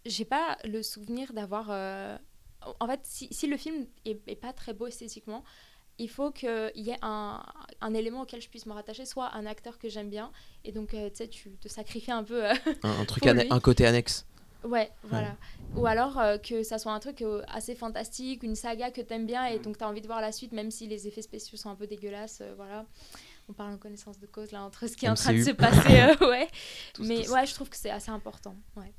j'ai 0.06 0.24
pas 0.24 0.56
le 0.64 0.82
souvenir 0.82 1.32
d'avoir. 1.34 1.70
En 2.80 2.86
fait, 2.86 3.00
si, 3.04 3.28
si 3.30 3.46
le 3.46 3.56
film 3.56 3.86
est, 4.04 4.18
est 4.26 4.36
pas 4.36 4.52
très 4.52 4.72
beau 4.72 4.86
esthétiquement, 4.86 5.44
il 5.98 6.08
faut 6.10 6.30
qu'il 6.32 6.72
y 6.74 6.90
ait 6.90 6.98
un, 7.02 7.42
un 7.80 7.94
élément 7.94 8.22
auquel 8.22 8.40
je 8.42 8.48
puisse 8.48 8.66
me 8.66 8.72
rattacher, 8.72 9.04
soit 9.06 9.32
un 9.34 9.46
acteur 9.46 9.78
que 9.78 9.88
j'aime 9.88 10.10
bien. 10.10 10.32
Et 10.64 10.72
donc, 10.72 10.92
euh, 10.94 11.08
tu 11.10 11.16
sais, 11.16 11.28
tu 11.28 11.50
te 11.52 11.68
sacrifies 11.68 12.10
un 12.12 12.24
peu. 12.24 12.44
euh, 12.46 12.54
Un, 12.82 13.00
un 13.00 13.04
truc 13.04 13.26
un 13.26 13.60
côté 13.60 13.86
annexe. 13.86 14.26
Ouais, 14.64 14.90
voilà. 15.02 15.36
Ou 15.76 15.86
alors 15.86 16.18
euh, 16.18 16.38
que 16.38 16.62
ça 16.62 16.78
soit 16.78 16.92
un 16.92 16.98
truc 16.98 17.22
assez 17.48 17.74
fantastique, 17.74 18.42
une 18.42 18.54
saga 18.56 18.90
que 18.90 19.02
t'aimes 19.02 19.26
bien 19.26 19.44
et 19.44 19.58
donc 19.58 19.76
t'as 19.76 19.86
envie 19.86 20.00
de 20.00 20.06
voir 20.06 20.22
la 20.22 20.32
suite, 20.32 20.52
même 20.52 20.70
si 20.70 20.86
les 20.86 21.06
effets 21.06 21.20
spéciaux 21.20 21.58
sont 21.58 21.68
un 21.68 21.74
peu 21.76 21.86
dégueulasses. 21.86 22.42
voilà. 22.56 22.86
On 23.50 23.52
parle 23.52 23.74
en 23.74 23.76
connaissance 23.76 24.18
de 24.18 24.26
cause 24.26 24.52
là 24.52 24.62
entre 24.62 24.86
ce 24.86 24.96
qui 24.96 25.04
est 25.04 25.10
en 25.10 25.14
train 25.14 25.34
de 25.34 25.42
se 25.42 25.50
passer. 25.50 26.24
ouais. 26.24 26.48
Tous, 26.94 27.06
Mais 27.06 27.24
tous. 27.24 27.30
ouais, 27.32 27.44
je 27.44 27.52
trouve 27.52 27.68
que 27.68 27.76
c'est 27.76 27.90
assez 27.90 28.10
important. 28.10 28.56
Ouais. 28.74 28.90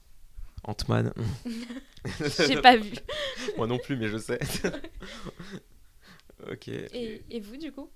Ant-Man. 0.68 1.14
J'ai 2.48 2.62
pas 2.62 2.78
vu. 2.78 2.92
Moi 3.58 3.68
non 3.68 3.80
plus, 3.80 3.96
mais 3.98 4.08
je 4.10 4.18
sais. 4.18 4.40
ok. 6.52 6.68
Et, 6.68 7.24
et 7.30 7.40
vous, 7.40 7.58
du 7.58 7.72
coup? 7.72 7.90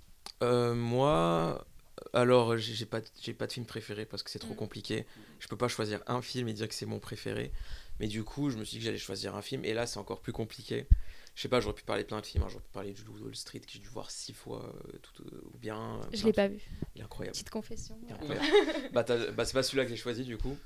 Euh, 0.43 0.73
moi, 0.73 1.65
alors 2.13 2.57
j'ai 2.57 2.85
pas, 2.85 3.01
pas 3.37 3.47
de 3.47 3.51
film 3.53 3.65
préféré 3.65 4.05
parce 4.05 4.23
que 4.23 4.29
c'est 4.29 4.39
trop 4.39 4.53
Mm. 4.53 4.57
compliqué. 4.57 5.05
Je 5.39 5.47
peux 5.47 5.57
pas 5.57 5.67
choisir 5.67 6.01
un 6.07 6.21
film 6.21 6.47
et 6.47 6.53
dire 6.53 6.67
que 6.67 6.75
c'est 6.75 6.85
mon 6.85 6.99
préféré. 6.99 7.51
Mais 7.99 8.07
du 8.07 8.23
coup, 8.23 8.49
je 8.49 8.57
me 8.57 8.63
suis 8.63 8.75
dit 8.75 8.79
que 8.79 8.85
j'allais 8.85 8.97
choisir 8.97 9.35
un 9.35 9.41
film 9.41 9.65
et 9.65 9.73
là, 9.73 9.85
c'est 9.85 9.99
encore 9.99 10.21
plus 10.21 10.31
compliqué. 10.31 10.87
Je 11.35 11.41
sais 11.43 11.49
pas, 11.49 11.59
j'aurais 11.59 11.75
pu 11.75 11.83
parler 11.83 12.03
plein 12.05 12.21
de 12.21 12.25
films. 12.25 12.43
hein. 12.43 12.47
J'aurais 12.49 12.63
pu 12.63 12.71
parler 12.71 12.93
du 12.93 13.03
Loup 13.03 13.17
Wall 13.21 13.35
Street 13.35 13.59
que 13.59 13.71
j'ai 13.71 13.79
dû 13.79 13.87
voir 13.89 14.09
six 14.11 14.33
fois 14.33 14.73
euh, 14.93 14.97
tout, 15.01 15.23
euh, 15.23 15.41
ou 15.53 15.57
bien. 15.57 15.99
euh, 16.01 16.05
Je 16.13 16.25
l'ai 16.25 16.33
pas 16.33 16.47
vu. 16.47 16.59
Il 16.95 17.01
est 17.01 17.03
incroyable. 17.03 17.33
Petite 17.33 17.49
confession. 17.49 17.97
Incroyable. 18.09 18.47
bah, 18.93 19.03
bah, 19.35 19.45
c'est 19.45 19.53
pas 19.53 19.63
celui-là 19.63 19.83
que 19.83 19.89
j'ai 19.89 19.97
choisi 19.97 20.23
du 20.23 20.37
coup. 20.37 20.57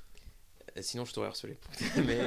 Euh, 0.78 0.82
Sinon, 0.82 1.06
je 1.06 1.14
t'aurais 1.14 1.28
harcelé. 1.28 1.58
mais 2.06 2.20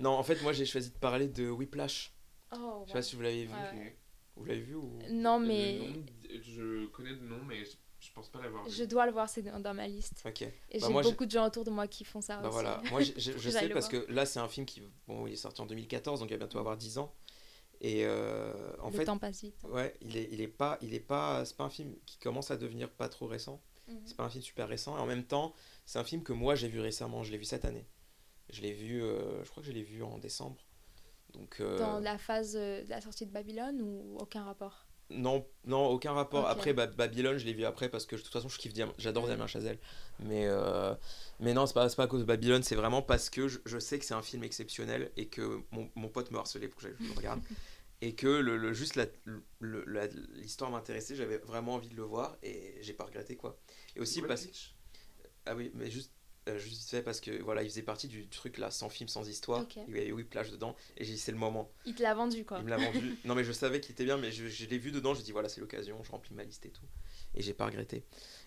non, 0.00 0.10
en 0.10 0.22
fait, 0.22 0.40
moi, 0.42 0.52
j'ai 0.52 0.66
choisi 0.66 0.90
de 0.90 0.98
parler 0.98 1.28
de 1.28 1.48
Whiplash. 1.48 2.12
Oh, 2.52 2.82
Je 2.84 2.88
sais 2.88 2.92
pas 2.98 3.02
si 3.02 3.16
vous 3.16 3.22
l'avez 3.22 3.44
vu. 3.46 3.52
Ouais. 3.52 3.96
Vous 4.36 4.44
l'avez 4.44 4.60
vu 4.60 4.74
ou 4.74 4.98
Non, 5.10 5.38
mais 5.38 5.78
Le 5.78 5.86
nom, 5.88 6.04
je 6.42 6.86
connais 6.86 7.10
le 7.10 7.20
nom, 7.20 7.38
mais 7.46 7.64
je, 7.64 7.70
je 8.00 8.12
pense 8.12 8.28
pas 8.28 8.42
l'avoir 8.42 8.64
vu. 8.64 8.70
je 8.72 8.84
dois 8.84 9.06
le 9.06 9.12
voir, 9.12 9.28
c'est 9.28 9.42
dans, 9.42 9.74
ma 9.74 9.86
liste. 9.86 10.22
Ok. 10.26 10.42
Et 10.42 10.50
Bah, 10.80 10.86
j'ai 10.88 11.02
beaucoup 11.02 11.24
de 11.24 11.30
gens 11.30 11.46
autour 11.46 11.64
de 11.64 11.70
moi 11.70 11.86
qui 11.86 12.04
font 12.04 12.20
ça 12.20 12.36
Bah 12.38 12.48
aussi. 12.48 12.52
voilà, 12.52 12.82
moi 12.90 13.00
je 13.00 13.10
sais 13.50 13.68
parce 13.68 13.88
voir. 13.90 14.04
que 14.06 14.12
là 14.12 14.26
c'est 14.26 14.40
un 14.40 14.48
film 14.48 14.66
qui 14.66 14.82
bon, 15.06 15.26
il 15.28 15.32
est 15.34 15.36
sorti 15.36 15.60
en 15.60 15.66
2014 15.66 16.18
donc 16.20 16.28
il 16.30 16.32
va 16.32 16.38
bientôt 16.38 16.58
avoir 16.58 16.76
10 16.76 16.98
ans 16.98 17.14
et 17.80 18.04
euh, 18.04 18.52
en 18.80 18.90
le 18.90 18.96
fait 18.96 19.04
temps 19.04 19.18
passe 19.18 19.42
vite. 19.42 19.62
ouais, 19.68 19.94
il 20.00 20.16
est 20.16 20.28
il 20.32 20.40
est 20.40 20.48
pas 20.48 20.78
il 20.82 20.94
est 20.94 21.00
pas 21.00 21.44
c'est 21.44 21.56
pas 21.56 21.64
un 21.64 21.70
film 21.70 21.94
qui 22.06 22.18
commence 22.18 22.50
à 22.50 22.56
devenir 22.56 22.90
pas 22.90 23.08
trop 23.08 23.26
récent, 23.26 23.62
Mhm. 23.88 24.00
c'est 24.04 24.16
pas 24.16 24.24
un 24.24 24.30
film 24.30 24.42
super 24.42 24.66
récent 24.68 24.96
et 24.96 25.00
en 25.00 25.06
même 25.06 25.24
temps, 25.24 25.54
c'est 25.86 25.98
un 25.98 26.04
film 26.04 26.22
que 26.24 26.32
moi 26.32 26.54
j'ai 26.56 26.68
vu 26.68 26.80
récemment, 26.80 27.22
je 27.22 27.30
l'ai 27.30 27.38
vu 27.38 27.44
cette 27.44 27.64
année. 27.64 27.86
Je 28.50 28.60
l'ai 28.62 28.72
vu 28.72 29.02
euh, 29.02 29.42
je 29.44 29.50
crois 29.50 29.62
que 29.62 29.68
je 29.68 29.72
l'ai 29.72 29.82
vu 29.82 30.02
en 30.02 30.18
décembre. 30.18 30.56
Donc 31.32 31.56
euh, 31.60 31.78
Dans 31.78 31.98
la 31.98 32.18
phase 32.18 32.56
euh, 32.56 32.84
de 32.84 32.90
la 32.90 33.00
sortie 33.00 33.26
de 33.26 33.32
Babylone 33.32 33.80
ou 33.82 34.16
aucun 34.20 34.44
rapport? 34.44 34.86
Non 35.10 35.46
non, 35.66 35.86
aucun 35.88 36.12
rapport. 36.12 36.46
Après 36.48 36.72
Ba- 36.72 36.86
Babylone, 36.86 37.36
je 37.36 37.44
l'ai 37.44 37.52
vu 37.52 37.64
après 37.64 37.88
parce 37.88 38.06
que 38.06 38.16
de 38.16 38.20
toute 38.20 38.32
façon 38.32 38.48
je 38.48 38.58
kiffe 38.58 38.72
Diam- 38.72 38.92
j'adore. 38.98 39.26
Damien 39.26 39.46
Chazelle. 39.46 39.78
Mais 40.20 40.46
euh, 40.46 40.94
mais 41.40 41.52
non, 41.52 41.66
c'est 41.66 41.74
pas 41.74 41.88
c'est 41.88 41.96
pas 41.96 42.04
à 42.04 42.06
cause 42.06 42.20
de 42.20 42.24
Babylone, 42.26 42.62
c'est 42.62 42.74
vraiment 42.76 43.02
parce 43.02 43.28
que 43.30 43.46
je, 43.48 43.58
je 43.66 43.78
sais 43.78 43.98
que 43.98 44.04
c'est 44.04 44.14
un 44.14 44.22
film 44.22 44.44
exceptionnel 44.44 45.10
et 45.16 45.28
que 45.28 45.62
mon, 45.72 45.90
mon 45.94 46.08
pote 46.08 46.30
me 46.30 46.38
harcelait 46.38 46.68
pour 46.68 46.80
que 46.80 46.88
je 46.88 46.94
le 47.06 47.12
regarde. 47.16 47.40
et 48.02 48.14
que 48.14 48.26
le, 48.28 48.56
le- 48.56 48.72
juste 48.72 48.96
la- 48.96 49.06
le- 49.60 49.84
la- 49.86 50.06
l'histoire 50.34 50.70
m'intéressait, 50.70 51.16
j'avais 51.16 51.38
vraiment 51.38 51.74
envie 51.74 51.88
de 51.88 51.96
le 51.96 52.02
voir 52.02 52.36
et 52.42 52.76
j'ai 52.82 52.92
pas 52.94 53.04
regretté 53.04 53.36
quoi. 53.36 53.58
Et 53.96 54.00
aussi 54.00 54.22
parce 54.22 54.46
ah 55.46 55.54
oui, 55.54 55.70
mais 55.74 55.90
juste 55.90 56.12
euh, 56.48 56.58
juste 56.58 56.76
vite 56.80 56.88
fait 56.90 57.02
parce 57.02 57.20
que 57.20 57.42
voilà, 57.42 57.62
il 57.62 57.68
faisait 57.70 57.82
partie 57.82 58.08
du 58.08 58.26
truc 58.28 58.58
là 58.58 58.70
sans 58.70 58.88
film 58.88 59.08
sans 59.08 59.28
histoire. 59.28 59.60
Il 59.88 59.96
y 59.96 60.00
avait 60.00 60.12
Whiplash 60.12 60.50
dedans 60.50 60.76
et 60.96 61.04
j'ai 61.04 61.12
dit 61.14 61.18
c'est 61.18 61.32
le 61.32 61.38
moment. 61.38 61.70
Il 61.86 61.94
te 61.94 62.02
l'a 62.02 62.14
vendu 62.14 62.44
quoi. 62.44 62.58
Il 62.58 62.64
me 62.64 62.70
l'a 62.70 62.76
vendu. 62.76 63.16
non 63.24 63.34
mais 63.34 63.44
je 63.44 63.52
savais 63.52 63.80
qu'il 63.80 63.92
était 63.92 64.04
bien 64.04 64.16
mais 64.18 64.30
je, 64.32 64.46
je 64.48 64.66
l'ai 64.66 64.78
vu 64.78 64.90
dedans, 64.92 65.14
j'ai 65.14 65.22
dit 65.22 65.32
voilà, 65.32 65.48
c'est 65.48 65.60
l'occasion, 65.60 66.02
je 66.04 66.10
remplis 66.10 66.34
ma 66.34 66.44
liste 66.44 66.66
et 66.66 66.70
tout 66.70 66.84
et 67.34 67.42
j'ai 67.42 67.54
pas 67.54 67.66
regretté. 67.66 68.04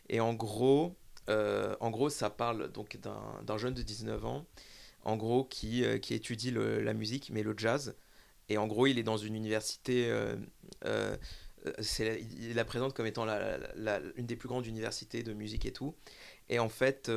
Et 0.10 0.20
en 0.20 0.34
gros 0.34 0.96
euh, 1.30 1.76
en 1.82 1.90
gros, 1.90 2.10
ça 2.10 2.30
parle 2.30 2.72
donc 2.72 2.98
d'un 3.02 3.58
jeune 3.58 3.74
de 3.74 3.82
19 3.82 4.24
ans, 4.26 4.46
en 5.04 5.18
gros, 5.18 5.44
qui, 5.44 5.84
euh, 5.84 5.98
qui 5.98 6.14
étudie 6.14 6.52
le- 6.52 6.82
la 6.82 6.94
musique, 6.94 7.32
mais 7.32 7.44
le 7.44 7.54
jazz. 7.58 7.98
Et 8.48 8.58
en 8.58 8.66
gros, 8.66 8.88
il 8.88 8.98
est 8.98 9.04
dans 9.04 9.18
une 9.18 9.36
université. 9.36 10.10
il 10.86 12.54
la 12.56 12.66
présente 12.66 12.94
comme 12.94 13.06
étant 13.08 13.26
la, 13.26 13.58
la- 13.58 13.74
la- 13.76 14.02
une 14.16 14.26
des 14.26 14.36
plus 14.36 14.48
grandes 14.48 14.66
universités 14.68 15.24
de 15.24 15.34
musique 15.34 15.66
et 15.66 15.74
tout. 15.74 15.96
Et 16.50 16.60
en 16.60 16.70
fait, 16.70 17.10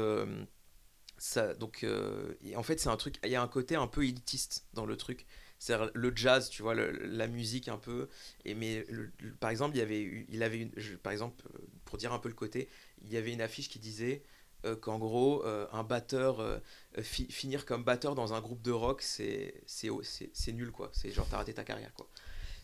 ça, 1.20 1.54
donc, 1.54 1.84
euh, 1.84 2.34
en 2.56 2.62
fait, 2.62 2.80
c'est 2.80 2.88
un 2.88 2.96
truc. 2.96 3.16
Il 3.24 3.30
y 3.30 3.36
a 3.36 3.42
un 3.42 3.48
côté 3.48 3.76
un 3.76 3.86
peu 3.86 4.04
élitiste 4.04 4.66
dans 4.74 4.86
le 4.86 4.96
truc. 4.96 5.26
C'est 5.58 5.76
le 5.94 6.12
jazz, 6.16 6.48
tu 6.48 6.62
vois, 6.62 6.74
le- 6.74 6.92
la 6.92 7.26
musique 7.26 7.68
un 7.68 7.76
peu. 7.76 8.08
Et 8.46 8.54
mais 8.54 8.86
le- 8.88 9.12
le- 9.20 9.34
par 9.34 9.50
exemple, 9.50 9.76
il 9.76 9.80
y 9.80 9.82
avait, 9.82 10.26
il 10.30 10.42
avait 10.42 10.58
une, 10.60 10.72
je- 10.76 10.94
par 10.96 11.12
exemple, 11.12 11.44
euh, 11.54 11.58
pour 11.84 11.98
dire 11.98 12.12
un 12.14 12.18
peu 12.18 12.30
le 12.30 12.34
côté, 12.34 12.68
il 13.02 13.12
y 13.12 13.18
avait 13.18 13.32
une 13.32 13.42
affiche 13.42 13.68
qui 13.68 13.78
disait 13.78 14.22
euh, 14.66 14.76
qu'en 14.76 14.98
gros, 14.98 15.44
euh, 15.46 15.66
un 15.72 15.84
batteur, 15.84 16.60
fi- 17.02 17.30
finir 17.30 17.64
comme 17.66 17.82
batteur 17.84 18.14
dans 18.14 18.34
un 18.34 18.40
groupe 18.42 18.62
de 18.62 18.70
rock, 18.72 19.00
c'est 19.02 19.62
c'est 19.66 19.90
c'est- 20.34 20.52
nul, 20.52 20.70
quoi. 20.72 20.90
C'est 20.94 21.10
genre, 21.12 21.26
t'as 21.30 21.38
raté 21.38 21.54
ta 21.54 21.64
carrière, 21.64 21.92
quoi. 21.94 22.08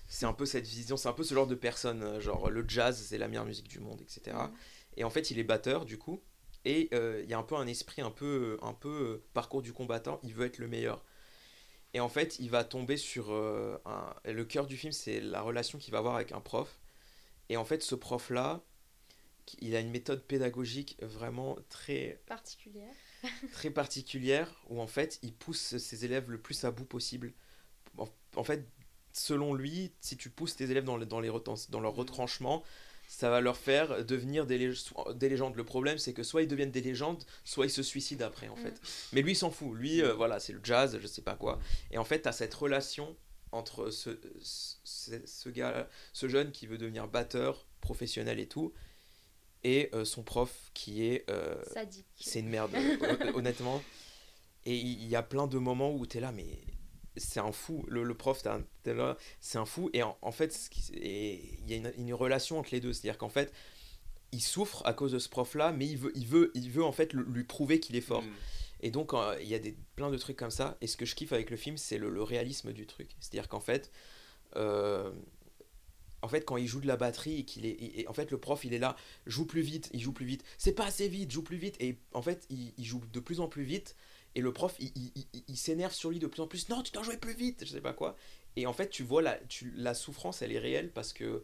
C'est 0.08 0.26
un 0.26 0.32
peu 0.32 0.46
cette 0.46 0.66
vision, 0.66 0.96
c'est 0.96 1.08
un 1.08 1.12
peu 1.14 1.24
ce 1.24 1.34
genre 1.34 1.46
de 1.46 1.54
personne, 1.54 2.20
genre 2.20 2.50
le 2.50 2.64
jazz, 2.68 2.96
c'est 3.08 3.18
la 3.18 3.28
meilleure 3.28 3.46
musique 3.46 3.68
du 3.68 3.80
monde, 3.80 4.00
etc. 4.02 4.48
Mhm. 4.48 4.54
Et 4.98 5.04
en 5.04 5.10
fait, 5.10 5.30
il 5.30 5.38
est 5.38 5.44
batteur, 5.44 5.84
du 5.86 5.98
coup, 5.98 6.22
et 6.66 6.90
euh, 6.94 7.22
il 7.24 7.30
y 7.30 7.34
a 7.34 7.38
un 7.38 7.44
peu 7.44 7.56
un 7.56 7.68
esprit 7.68 8.02
un 8.02 8.12
peu, 8.12 8.58
un 8.62 8.74
peu 8.74 8.88
euh, 8.90 9.24
parcours 9.34 9.62
du 9.62 9.72
combattant, 9.74 10.20
il 10.24 10.34
veut 10.34 10.46
être 10.46 10.58
le 10.58 10.68
meilleur. 10.68 11.04
Et 11.94 12.00
en 12.00 12.08
fait, 12.10 12.38
il 12.40 12.50
va 12.50 12.64
tomber 12.64 12.96
sur 12.96 13.32
euh, 13.32 13.78
un... 13.86 14.14
Le 14.32 14.44
cœur 14.44 14.66
du 14.66 14.76
film, 14.76 14.92
c'est 14.92 15.20
la 15.20 15.42
relation 15.42 15.78
qu'il 15.78 15.92
va 15.92 15.98
avoir 15.98 16.16
avec 16.16 16.32
un 16.32 16.40
prof. 16.40 16.78
Et 17.50 17.56
en 17.56 17.64
fait, 17.64 17.82
ce 17.82 17.94
prof-là, 17.96 18.62
il 19.60 19.76
a 19.76 19.80
une 19.80 19.90
méthode 19.90 20.22
pédagogique 20.24 20.96
vraiment 21.02 21.56
très, 21.68 22.20
Particulière. 22.26 22.94
très 23.52 23.70
particulière, 23.70 24.54
où 24.68 24.80
en 24.80 24.86
fait, 24.86 25.18
il 25.22 25.32
pousse 25.34 25.76
ses 25.78 26.04
élèves 26.04 26.30
le 26.30 26.38
plus 26.38 26.64
à 26.64 26.70
bout 26.70 26.84
possible. 26.84 27.32
En, 27.98 28.08
en 28.36 28.44
fait, 28.44 28.68
selon 29.12 29.54
lui, 29.54 29.92
si 30.00 30.16
tu 30.16 30.30
pousses 30.30 30.56
tes 30.56 30.70
élèves 30.70 30.84
dans, 30.84 30.96
le- 30.98 31.06
dans, 31.06 31.20
les, 31.20 31.30
dans 31.70 31.80
leur 31.80 31.94
retranchement, 31.94 32.64
ça 33.08 33.30
va 33.30 33.40
leur 33.40 33.56
faire 33.56 34.04
devenir 34.04 34.46
des, 34.46 34.58
lég- 34.58 34.74
soit- 34.74 35.14
des 35.14 35.28
légendes. 35.28 35.56
Le 35.56 35.64
problème, 35.64 35.98
c'est 35.98 36.12
que 36.12 36.22
soit 36.22 36.42
ils 36.42 36.48
deviennent 36.48 36.70
des 36.70 36.80
légendes, 36.80 37.24
soit 37.44 37.66
ils 37.66 37.70
se 37.70 37.82
suicident 37.82 38.26
après, 38.26 38.48
en 38.48 38.56
Mm. 38.56 38.62
fait. 38.62 38.80
Mais 39.12 39.22
lui, 39.22 39.32
il 39.32 39.36
s'en 39.36 39.50
fout. 39.50 39.74
Lui, 39.76 40.02
euh, 40.02 40.12
voilà, 40.14 40.40
c'est 40.40 40.52
le 40.52 40.60
jazz, 40.62 40.98
je 41.00 41.06
sais 41.06 41.22
pas 41.22 41.34
quoi. 41.36 41.58
Et 41.90 41.98
en 41.98 42.04
fait, 42.04 42.22
tu 42.22 42.28
as 42.28 42.32
cette 42.32 42.54
relation 42.54 43.16
entre 43.52 43.90
ce, 43.90 44.10
ce, 44.42 45.12
ce 45.24 45.48
gars, 45.48 45.88
ce 46.12 46.28
jeune 46.28 46.50
qui 46.52 46.66
veut 46.66 46.78
devenir 46.78 47.06
batteur 47.08 47.66
professionnel 47.80 48.40
et 48.40 48.48
tout, 48.48 48.72
et 49.64 49.88
euh, 49.94 50.04
son 50.04 50.22
prof 50.22 50.52
qui 50.74 51.04
est. 51.04 51.28
euh, 51.30 51.54
Sadique. 51.72 52.06
c'est 52.20 52.40
une 52.40 52.48
merde, 52.48 52.70
hon- 52.74 53.34
honnêtement. 53.38 53.82
Et 54.64 54.76
il 54.76 55.00
il 55.02 55.08
y 55.08 55.16
a 55.16 55.22
plein 55.22 55.46
de 55.46 55.58
moments 55.58 55.94
où 55.94 56.06
tu 56.06 56.18
es 56.18 56.20
là, 56.20 56.32
mais 56.32 56.46
c'est 57.16 57.40
un 57.40 57.52
fou. 57.52 57.84
Le, 57.88 58.02
le 58.02 58.14
prof, 58.14 58.42
c'est 59.40 59.58
un 59.58 59.66
fou. 59.66 59.90
Et 59.92 60.02
en, 60.02 60.16
en 60.22 60.32
fait, 60.32 60.70
il 60.92 61.70
y 61.70 61.74
a 61.74 61.76
une, 61.76 61.92
une 61.98 62.14
relation 62.14 62.58
entre 62.58 62.70
les 62.72 62.80
deux. 62.80 62.92
C'est-à-dire 62.92 63.18
qu'en 63.18 63.28
fait, 63.28 63.52
il 64.32 64.42
souffre 64.42 64.82
à 64.84 64.92
cause 64.92 65.12
de 65.12 65.18
ce 65.18 65.28
prof-là, 65.28 65.72
mais 65.72 65.86
il 65.86 65.98
veut, 65.98 66.12
il 66.14 66.26
veut, 66.26 66.50
il 66.54 66.70
veut 66.70 66.84
en 66.84 66.92
fait 66.92 67.12
lui 67.12 67.44
prouver 67.44 67.80
qu'il 67.80 67.96
est 67.96 68.00
fort. 68.00 68.22
Mm. 68.22 68.34
Et 68.80 68.90
donc, 68.90 69.14
euh, 69.14 69.36
il 69.40 69.48
y 69.48 69.54
a 69.54 69.58
des, 69.58 69.76
plein 69.94 70.10
de 70.10 70.18
trucs 70.18 70.36
comme 70.36 70.50
ça. 70.50 70.76
Et 70.80 70.86
ce 70.86 70.96
que 70.96 71.06
je 71.06 71.14
kiffe 71.14 71.32
avec 71.32 71.50
le 71.50 71.56
film, 71.56 71.76
c'est 71.76 71.98
le, 71.98 72.10
le 72.10 72.22
réalisme 72.22 72.72
du 72.72 72.86
truc. 72.86 73.10
C'est-à-dire 73.20 73.48
qu'en 73.48 73.60
fait, 73.60 73.90
euh, 74.56 75.10
en 76.22 76.28
fait, 76.28 76.42
quand 76.42 76.56
il 76.56 76.66
joue 76.66 76.80
de 76.80 76.86
la 76.86 76.96
batterie 76.96 77.40
et 77.40 77.44
qu'il 77.44 77.66
est, 77.66 77.76
et 77.80 78.08
en 78.08 78.12
fait, 78.12 78.30
le 78.30 78.38
prof, 78.38 78.64
il 78.64 78.74
est 78.74 78.78
là, 78.78 78.96
joue 79.26 79.46
plus 79.46 79.62
vite, 79.62 79.88
il 79.92 80.00
joue 80.00 80.12
plus 80.12 80.26
vite. 80.26 80.44
C'est 80.58 80.72
pas 80.72 80.86
assez 80.86 81.08
vite, 81.08 81.30
joue 81.30 81.42
plus 81.42 81.56
vite. 81.56 81.76
Et 81.80 81.98
en 82.12 82.22
fait, 82.22 82.46
il, 82.50 82.72
il 82.76 82.84
joue 82.84 83.02
de 83.12 83.20
plus 83.20 83.40
en 83.40 83.48
plus 83.48 83.64
vite. 83.64 83.96
Et 84.36 84.40
le 84.42 84.52
prof, 84.52 84.76
il, 84.78 84.92
il- 84.94 85.26
il- 85.32 85.44
il 85.48 85.56
s'énerve 85.56 85.92
sur 85.92 86.10
lui 86.10 86.20
de 86.20 86.28
plus 86.28 86.40
en 86.42 86.46
plus. 86.46 86.68
Non, 86.68 86.82
tu 86.82 86.92
dois 86.92 87.02
jouer 87.02 87.16
plus 87.16 87.34
vite, 87.34 87.64
je 87.66 87.72
sais 87.72 87.80
pas 87.80 87.92
quoi. 87.94 88.16
Et 88.54 88.66
en 88.66 88.72
fait, 88.72 88.88
tu 88.90 89.02
vois 89.02 89.22
la, 89.22 89.34
tu, 89.48 89.72
la 89.76 89.94
souffrance, 89.94 90.42
elle 90.42 90.52
est 90.52 90.58
réelle 90.60 90.92
parce 90.92 91.12
que 91.12 91.42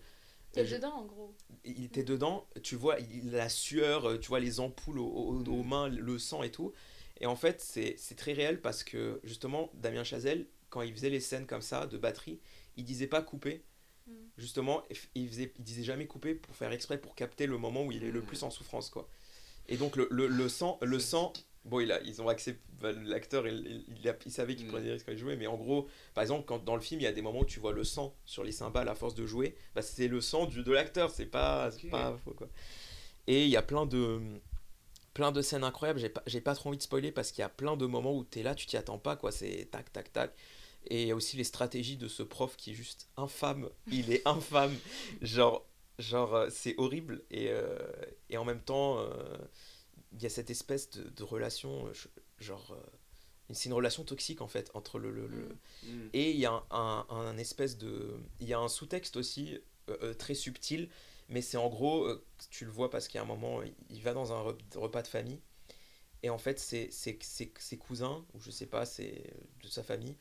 T'es 0.53 0.67
je- 0.67 0.77
dedans, 0.77 0.93
en 0.95 1.05
gros. 1.07 1.35
il 1.65 1.85
était 1.85 2.05
dedans, 2.05 2.47
tu 2.63 2.77
vois 2.77 2.99
il- 3.01 3.33
la 3.33 3.49
sueur, 3.49 4.07
euh, 4.11 4.19
tu 4.19 4.29
vois 4.29 4.41
les 4.41 4.61
ampoules 4.61 4.99
aux, 5.01 5.07
aux- 5.07 5.43
aux 5.45 5.63
mains, 5.65 5.89
le 5.89 6.19
sang 6.19 6.43
et 6.45 6.51
tout. 6.53 6.73
Et 7.21 7.27
en 7.27 7.37
fait, 7.37 7.61
c'est 7.61 7.95
c'est 7.99 8.15
très 8.17 8.35
réel 8.35 8.61
parce 8.61 8.85
que 8.85 9.21
justement, 9.25 9.71
Damien 9.75 10.05
Chazelle, 10.05 10.47
quand 10.71 10.83
il 10.83 10.93
faisait 10.95 11.11
les 11.11 11.21
scènes 11.21 11.47
comme 11.47 11.63
ça 11.63 11.87
de 11.87 11.97
batterie, 11.99 12.41
il 12.77 12.85
disait 12.85 13.07
pas 13.07 13.23
couper. 13.23 13.65
Mm. 14.07 14.13
Justement, 14.37 14.83
il, 15.15 15.29
faisait, 15.29 15.53
il 15.59 15.65
disait 15.65 15.85
jamais 15.85 16.07
couper 16.07 16.35
pour 16.35 16.55
faire 16.57 16.73
exprès, 16.73 16.99
pour 16.99 17.15
capter 17.15 17.47
le 17.47 17.57
moment 17.59 17.85
où 17.85 17.93
il 17.93 18.05
est 18.05 18.11
le 18.11 18.21
Mm. 18.21 18.27
plus 18.27 18.43
en 18.43 18.51
souffrance. 18.51 18.91
quoi. 18.91 19.09
Et 19.69 19.77
donc, 19.79 19.97
le, 19.97 20.09
le, 20.11 20.27
le 20.27 20.49
sang, 20.49 20.79
le 20.83 20.99
sang 20.99 21.33
bon, 21.65 21.81
il 21.81 21.93
a, 21.93 22.01
ils 22.03 22.21
ont 22.23 22.29
accepté, 22.29 22.61
l'acteur, 23.05 23.47
il, 23.47 23.85
il, 23.89 23.99
il 24.01 24.09
a- 24.09 24.17
il 24.27 24.33
savait 24.33 24.57
qu'il 24.57 24.67
Mm. 24.67 24.69
prenait 24.69 24.85
des 24.85 24.93
risques 24.93 25.07
quand 25.07 25.13
il 25.13 25.19
jouait, 25.19 25.37
mais 25.37 25.47
en 25.47 25.57
gros, 25.57 25.89
par 26.15 26.23
exemple, 26.23 26.45
quand 26.47 26.65
dans 26.65 26.75
le 26.75 26.81
film, 26.83 27.01
il 27.01 27.05
y 27.05 27.07
a 27.07 27.13
des 27.13 27.23
moments 27.23 27.41
où 27.41 27.45
tu 27.45 27.61
vois 27.61 27.73
le 27.73 27.85
sang 27.85 28.15
sur 28.25 28.45
les 28.45 28.53
cymbales 28.53 28.89
à 28.89 28.95
force 28.95 29.15
de 29.15 29.27
jouer, 29.27 29.55
bah, 29.75 29.83
c'est 29.83 30.09
le 30.09 30.21
sang 30.21 30.47
du, 30.47 30.63
de 30.63 30.73
l'acteur, 30.73 31.11
c'est 31.11 31.27
pas, 31.27 31.71
c'est 31.71 31.85
Ok. 31.85 31.91
pas 31.91 32.17
faux 32.25 32.33
quoi. 32.35 32.49
Et 33.27 33.45
il 33.45 33.51
y 33.51 33.57
a 33.57 33.63
plein 33.63 33.87
de, 33.87 34.21
plein 35.15 35.33
de 35.33 35.43
scènes 35.43 35.65
incroyables, 35.65 35.99
j'ai 36.01 36.09
pas, 36.09 36.23
j'ai 36.27 36.41
pas 36.41 36.55
trop 36.55 36.71
envie 36.71 36.79
de 36.79 36.83
spoiler 36.83 37.13
parce 37.13 37.31
qu'il 37.33 37.41
y 37.41 37.45
a 37.45 37.49
plein 37.49 37.77
de 37.77 37.87
moments 37.87 38.17
où 38.17 38.25
tu 38.25 38.41
es 38.41 38.43
là, 38.43 38.55
tu 38.55 38.67
t'y 38.67 38.77
attends 38.77 38.99
pas, 38.99 39.17
quoi, 39.17 39.31
c'est 39.33 39.69
tac, 39.71 39.93
tac, 39.93 40.13
tac. 40.13 40.35
Et 40.89 41.03
il 41.03 41.09
y 41.09 41.11
a 41.13 41.15
aussi 41.17 41.37
les 41.37 41.45
stratégies 41.45 41.97
de 41.97 42.09
ce 42.09 42.23
prof 42.25 42.57
qui 42.57 42.73
est 42.73 42.75
juste 42.75 43.09
infâme, 43.17 43.69
il 43.93 44.11
est 44.13 44.27
infâme, 44.27 44.75
genre, 45.21 45.65
genre 45.99 46.35
euh, 46.35 46.49
c'est 46.51 46.75
horrible, 46.79 47.23
et, 47.31 47.49
euh, 47.51 47.79
et 48.31 48.37
en 48.39 48.45
même 48.45 48.61
temps, 48.61 48.99
euh, 48.99 49.13
il 50.13 50.23
y 50.23 50.27
a 50.27 50.31
cette 50.31 50.51
espèce 50.51 50.91
de, 50.91 51.05
de 51.09 51.23
relation, 51.23 51.87
euh, 51.87 51.93
genre, 52.39 52.73
euh, 52.73 52.81
c'est 53.53 53.69
une 53.69 53.75
relation 53.75 54.05
toxique 54.05 54.41
en 54.41 54.49
fait, 54.49 54.71
entre 54.75 54.99
le- 54.99 55.11
le- 55.11 55.27
le, 55.27 55.59
Mm. 55.85 56.09
et 56.13 56.31
il 56.31 56.39
y 56.39 56.47
a 56.47 56.53
un, 56.53 56.65
un- 56.71 57.07
un 57.11 57.39
espèce 57.39 57.77
de. 57.79 58.17
Il 58.41 58.49
y 58.49 58.53
a 58.55 58.59
un 58.59 58.69
sous-texte 58.69 59.17
aussi 59.17 59.59
euh, 59.89 60.15
très 60.15 60.35
subtil, 60.35 60.89
mais 61.29 61.43
c'est 61.43 61.57
en 61.57 61.69
gros, 61.69 62.05
euh, 62.05 62.25
tu 62.51 62.65
le 62.65 62.71
vois 62.71 62.89
parce 62.89 63.09
qu'il 63.09 63.17
y 63.17 63.19
a 63.19 63.23
un 63.23 63.27
moment, 63.27 63.63
il- 63.63 63.75
il 63.91 64.01
va 64.03 64.15
dans 64.15 64.33
un 64.33 64.43
re- 64.43 64.59
repas 64.77 65.03
de 65.03 65.09
famille, 65.09 65.41
et 66.23 66.31
en 66.31 66.39
fait, 66.39 66.59
c'est- 66.61 66.91
ses 66.93 67.79
cousins, 67.79 68.25
ou 68.33 68.41
je 68.41 68.51
sais 68.53 68.67
pas, 68.67 68.87
c'est 68.87 69.25
de 69.63 69.69
sa 69.69 69.83
famille. 69.83 70.17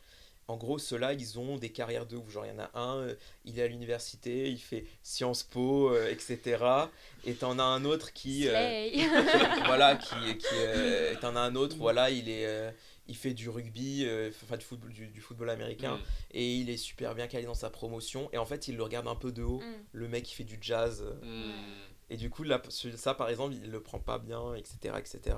En 0.51 0.57
gros, 0.57 0.77
ceux-là, 0.77 1.13
ils 1.13 1.39
ont 1.39 1.57
des 1.57 1.69
carrières 1.71 2.05
de 2.05 2.17
ouf. 2.17 2.29
Genre, 2.29 2.45
il 2.45 2.49
y 2.49 2.51
en 2.51 2.59
a 2.59 2.69
un, 2.79 2.97
euh, 2.97 3.15
il 3.45 3.57
est 3.57 3.63
à 3.63 3.67
l'université, 3.67 4.49
il 4.49 4.57
fait 4.59 4.85
Sciences 5.01 5.43
Po, 5.43 5.89
euh, 5.89 6.09
etc. 6.11 6.63
Et 7.25 7.33
t'en 7.35 7.57
as 7.59 7.63
un 7.63 7.85
autre 7.85 8.11
qui. 8.13 8.47
euh, 8.47 8.51
voilà, 9.65 9.95
qui, 9.95 10.37
qui 10.37 10.45
euh, 10.53 11.15
t'en 11.21 11.35
as 11.35 11.39
un 11.41 11.55
autre, 11.55 11.75
voilà, 11.77 12.09
il 12.09 12.27
est, 12.29 12.45
euh, 12.45 12.69
il 13.07 13.15
fait 13.15 13.33
du 13.33 13.49
rugby, 13.49 14.03
euh, 14.05 14.29
enfin 14.43 14.57
du 14.57 14.65
football, 14.65 14.91
du, 14.91 15.07
du 15.07 15.21
football 15.21 15.49
américain, 15.49 15.95
Mm. 15.97 16.01
et 16.33 16.55
il 16.55 16.69
est 16.69 16.77
super 16.77 17.15
bien 17.15 17.27
calé 17.27 17.45
dans 17.45 17.53
sa 17.53 17.69
promotion. 17.69 18.29
Et 18.33 18.37
en 18.37 18.45
fait, 18.45 18.67
il 18.67 18.75
le 18.77 18.83
regarde 18.83 19.07
un 19.07 19.15
peu 19.15 19.31
de 19.31 19.43
haut, 19.43 19.59
Mm. 19.59 19.73
le 19.93 20.07
mec 20.07 20.23
qui 20.25 20.35
fait 20.35 20.43
du 20.43 20.57
jazz. 20.61 21.01
euh, 21.05 21.13
Mm. 21.49 21.53
Et 22.09 22.17
du 22.17 22.29
coup, 22.29 22.43
là, 22.43 22.61
ça, 22.97 23.13
par 23.13 23.29
exemple, 23.29 23.55
il 23.55 23.71
le 23.71 23.81
prend 23.81 23.99
pas 23.99 24.17
bien, 24.19 24.53
etc., 24.55 24.95
etc. 24.99 25.35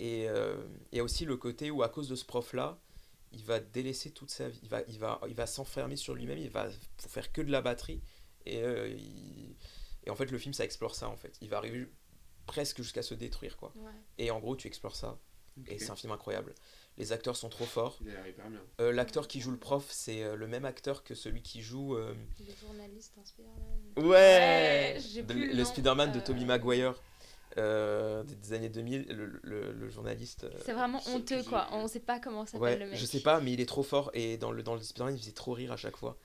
Et 0.00 0.26
il 0.92 0.96
y 0.96 1.00
a 1.00 1.04
aussi 1.04 1.24
le 1.24 1.36
côté 1.36 1.70
où, 1.70 1.82
à 1.82 1.88
cause 1.88 2.08
de 2.08 2.16
ce 2.16 2.24
prof-là, 2.24 2.78
il 3.36 3.44
va 3.44 3.60
délaisser 3.60 4.10
toute 4.10 4.30
sa 4.30 4.48
vie. 4.48 4.58
Il 4.62 4.68
va, 4.68 4.82
il 4.88 4.98
va, 4.98 5.20
il 5.28 5.34
va 5.34 5.46
s'enfermer 5.46 5.96
sur 5.96 6.14
lui-même. 6.14 6.38
Il 6.38 6.50
va 6.50 6.68
pour 6.96 7.10
faire 7.10 7.32
que 7.32 7.40
de 7.42 7.50
la 7.50 7.60
batterie. 7.62 8.02
Et, 8.46 8.62
euh, 8.62 8.88
il- 8.88 9.56
et 10.04 10.10
en 10.10 10.16
fait, 10.16 10.30
le 10.30 10.38
film, 10.38 10.54
ça 10.54 10.64
explore 10.64 10.94
ça, 10.94 11.08
en 11.08 11.16
fait. 11.16 11.36
Il 11.40 11.48
va 11.48 11.58
arriver 11.58 11.86
presque 12.46 12.78
jusqu'à 12.78 13.02
se 13.02 13.14
détruire, 13.14 13.56
quoi. 13.56 13.72
Ouais. 13.76 13.90
Et 14.18 14.30
en 14.30 14.38
gros, 14.40 14.54
tu 14.56 14.66
explores 14.68 14.96
ça. 14.96 15.18
Et 15.68 15.78
c'est 15.78 15.90
un 15.90 15.96
film 15.96 16.12
incroyable. 16.12 16.54
Les 16.98 17.12
acteurs 17.12 17.34
sont 17.36 17.48
trop 17.48 17.64
forts. 17.64 17.98
Il 18.02 18.10
a 18.10 18.14
l'air 18.14 18.26
hyper 18.28 18.48
bien. 18.48 18.60
Euh, 18.80 18.92
L'acteur 18.92 19.26
qui 19.26 19.40
joue 19.40 19.50
le 19.50 19.58
prof, 19.58 19.86
c'est 19.90 20.22
euh, 20.22 20.36
le 20.36 20.46
même 20.46 20.64
acteur 20.64 21.02
que 21.02 21.14
celui 21.14 21.42
qui 21.42 21.60
joue. 21.62 21.96
euh, 21.96 22.14
Les 22.40 22.54
journalistes 22.54 23.14
dans 23.16 23.24
Spider-Man. 23.24 24.08
Ouais, 24.08 24.98
j'ai 25.00 25.22
De- 25.22 25.32
plus 25.32 25.48
Le, 25.48 25.54
le 25.56 25.64
Spider-Man 25.64 26.12
de 26.12 26.20
Tobey 26.20 26.44
Maguire 26.44 26.94
euh, 27.58 28.22
des 28.24 28.52
années 28.52 28.68
2000, 28.68 29.06
le, 29.08 29.40
le- 29.42 29.72
le 29.72 29.88
journaliste. 29.90 30.44
euh, 30.44 30.50
C'est 30.64 30.72
vraiment 30.72 31.00
honteux, 31.08 31.42
quoi. 31.42 31.68
On 31.72 31.86
sait 31.88 32.00
pas 32.00 32.18
comment 32.20 32.44
s'appelle 32.46 32.60
ouais, 32.62 32.76
le 32.78 32.86
mec. 32.90 32.98
je 32.98 33.04
sais 33.06 33.20
pas, 33.20 33.40
mais 33.40 33.52
il 33.52 33.60
est 33.60 33.66
trop 33.66 33.82
fort 33.82 34.10
et 34.14 34.36
dans 34.36 34.52
le, 34.52 34.62
dans 34.62 34.74
le 34.74 34.80
Spider-Man, 34.80 35.14
il 35.14 35.20
faisait 35.20 35.32
trop 35.32 35.52
rire 35.52 35.72
à 35.72 35.76
chaque 35.76 35.96
fois. 35.96 36.16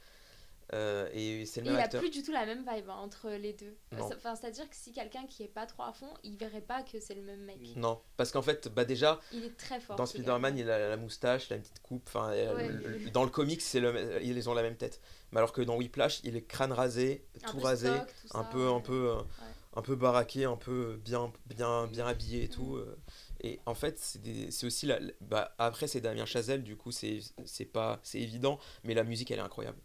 Euh, 0.73 1.09
et 1.13 1.45
c'est 1.45 1.59
le 1.59 1.67
Et 1.67 1.69
même 1.71 1.79
il 1.91 1.95
a 1.97 1.99
plus 1.99 2.09
du 2.09 2.23
tout 2.23 2.31
la 2.31 2.45
même 2.45 2.59
vibe 2.59 2.89
hein, 2.89 2.95
entre 3.01 3.29
les 3.29 3.51
deux. 3.51 3.75
Non. 3.91 4.05
Enfin, 4.05 4.35
c'est-à-dire 4.37 4.69
que 4.69 4.75
si 4.77 4.93
quelqu'un 4.93 5.25
qui 5.27 5.43
est 5.43 5.49
pas 5.49 5.65
trop 5.65 5.83
à 5.83 5.91
fond, 5.91 6.07
il 6.23 6.37
verrait 6.37 6.61
pas 6.61 6.81
que 6.81 6.97
c'est 7.01 7.13
le 7.13 7.23
même 7.23 7.41
mec. 7.41 7.57
Non, 7.75 7.99
parce 8.15 8.31
qu'en 8.31 8.41
fait, 8.41 8.69
bah 8.69 8.85
déjà, 8.85 9.19
Il 9.33 9.43
est 9.43 9.57
très 9.57 9.81
fort. 9.81 9.97
dans 9.97 10.05
Spider-Man, 10.05 10.57
il 10.57 10.69
a 10.69 10.87
la 10.87 10.95
moustache, 10.95 11.47
il 11.49 11.53
a 11.53 11.55
une 11.57 11.61
petite 11.63 11.81
coupe. 11.81 12.03
Enfin, 12.07 12.29
Ouais. 12.29 12.69
le- 12.69 12.97
le- 12.99 13.09
dans 13.09 13.25
le 13.25 13.29
comics, 13.29 13.61
c'est 13.61 13.81
le, 13.81 14.23
ils 14.23 14.49
ont 14.49 14.53
la 14.53 14.61
même 14.63 14.77
tête. 14.77 15.01
Mais 15.33 15.39
alors 15.39 15.51
que 15.51 15.61
dans 15.61 15.75
Whiplash, 15.75 16.21
il 16.23 16.37
est 16.37 16.41
crâne 16.43 16.71
rasé, 16.71 17.25
Un 17.43 17.51
tout 17.51 17.57
peu 17.57 17.63
rasé, 17.63 17.87
stock, 17.87 18.07
tout 18.29 18.37
un 18.37 18.43
peu, 18.45 18.67
un 18.69 18.79
peu, 18.79 19.09
euh, 19.09 19.21
un 19.73 19.81
peu 19.81 19.95
baraqué, 19.95 20.45
un 20.45 20.57
peu 20.57 20.99
bien, 21.03 21.31
bien, 21.45 21.87
bien 21.87 22.07
habillé 22.07 22.43
et 22.43 22.49
tout. 22.49 22.75
Mm. 22.75 22.79
euh. 22.79 22.95
Et 23.43 23.59
en 23.65 23.73
fait, 23.73 23.97
c'est 24.49 24.65
aussi 24.65 24.85
la, 24.85 24.99
bah, 25.21 25.55
après 25.57 25.87
c'est 25.87 26.01
Damien 26.01 26.25
Chazelle, 26.25 26.63
du 26.63 26.75
coup 26.75 26.91
c'est 26.91 27.65
pas, 27.71 27.99
c'est 28.03 28.19
évident, 28.19 28.59
mais 28.83 28.93
la 28.93 29.03
musique 29.03 29.31
elle 29.31 29.39
est 29.39 29.43
incroyable. 29.43 29.79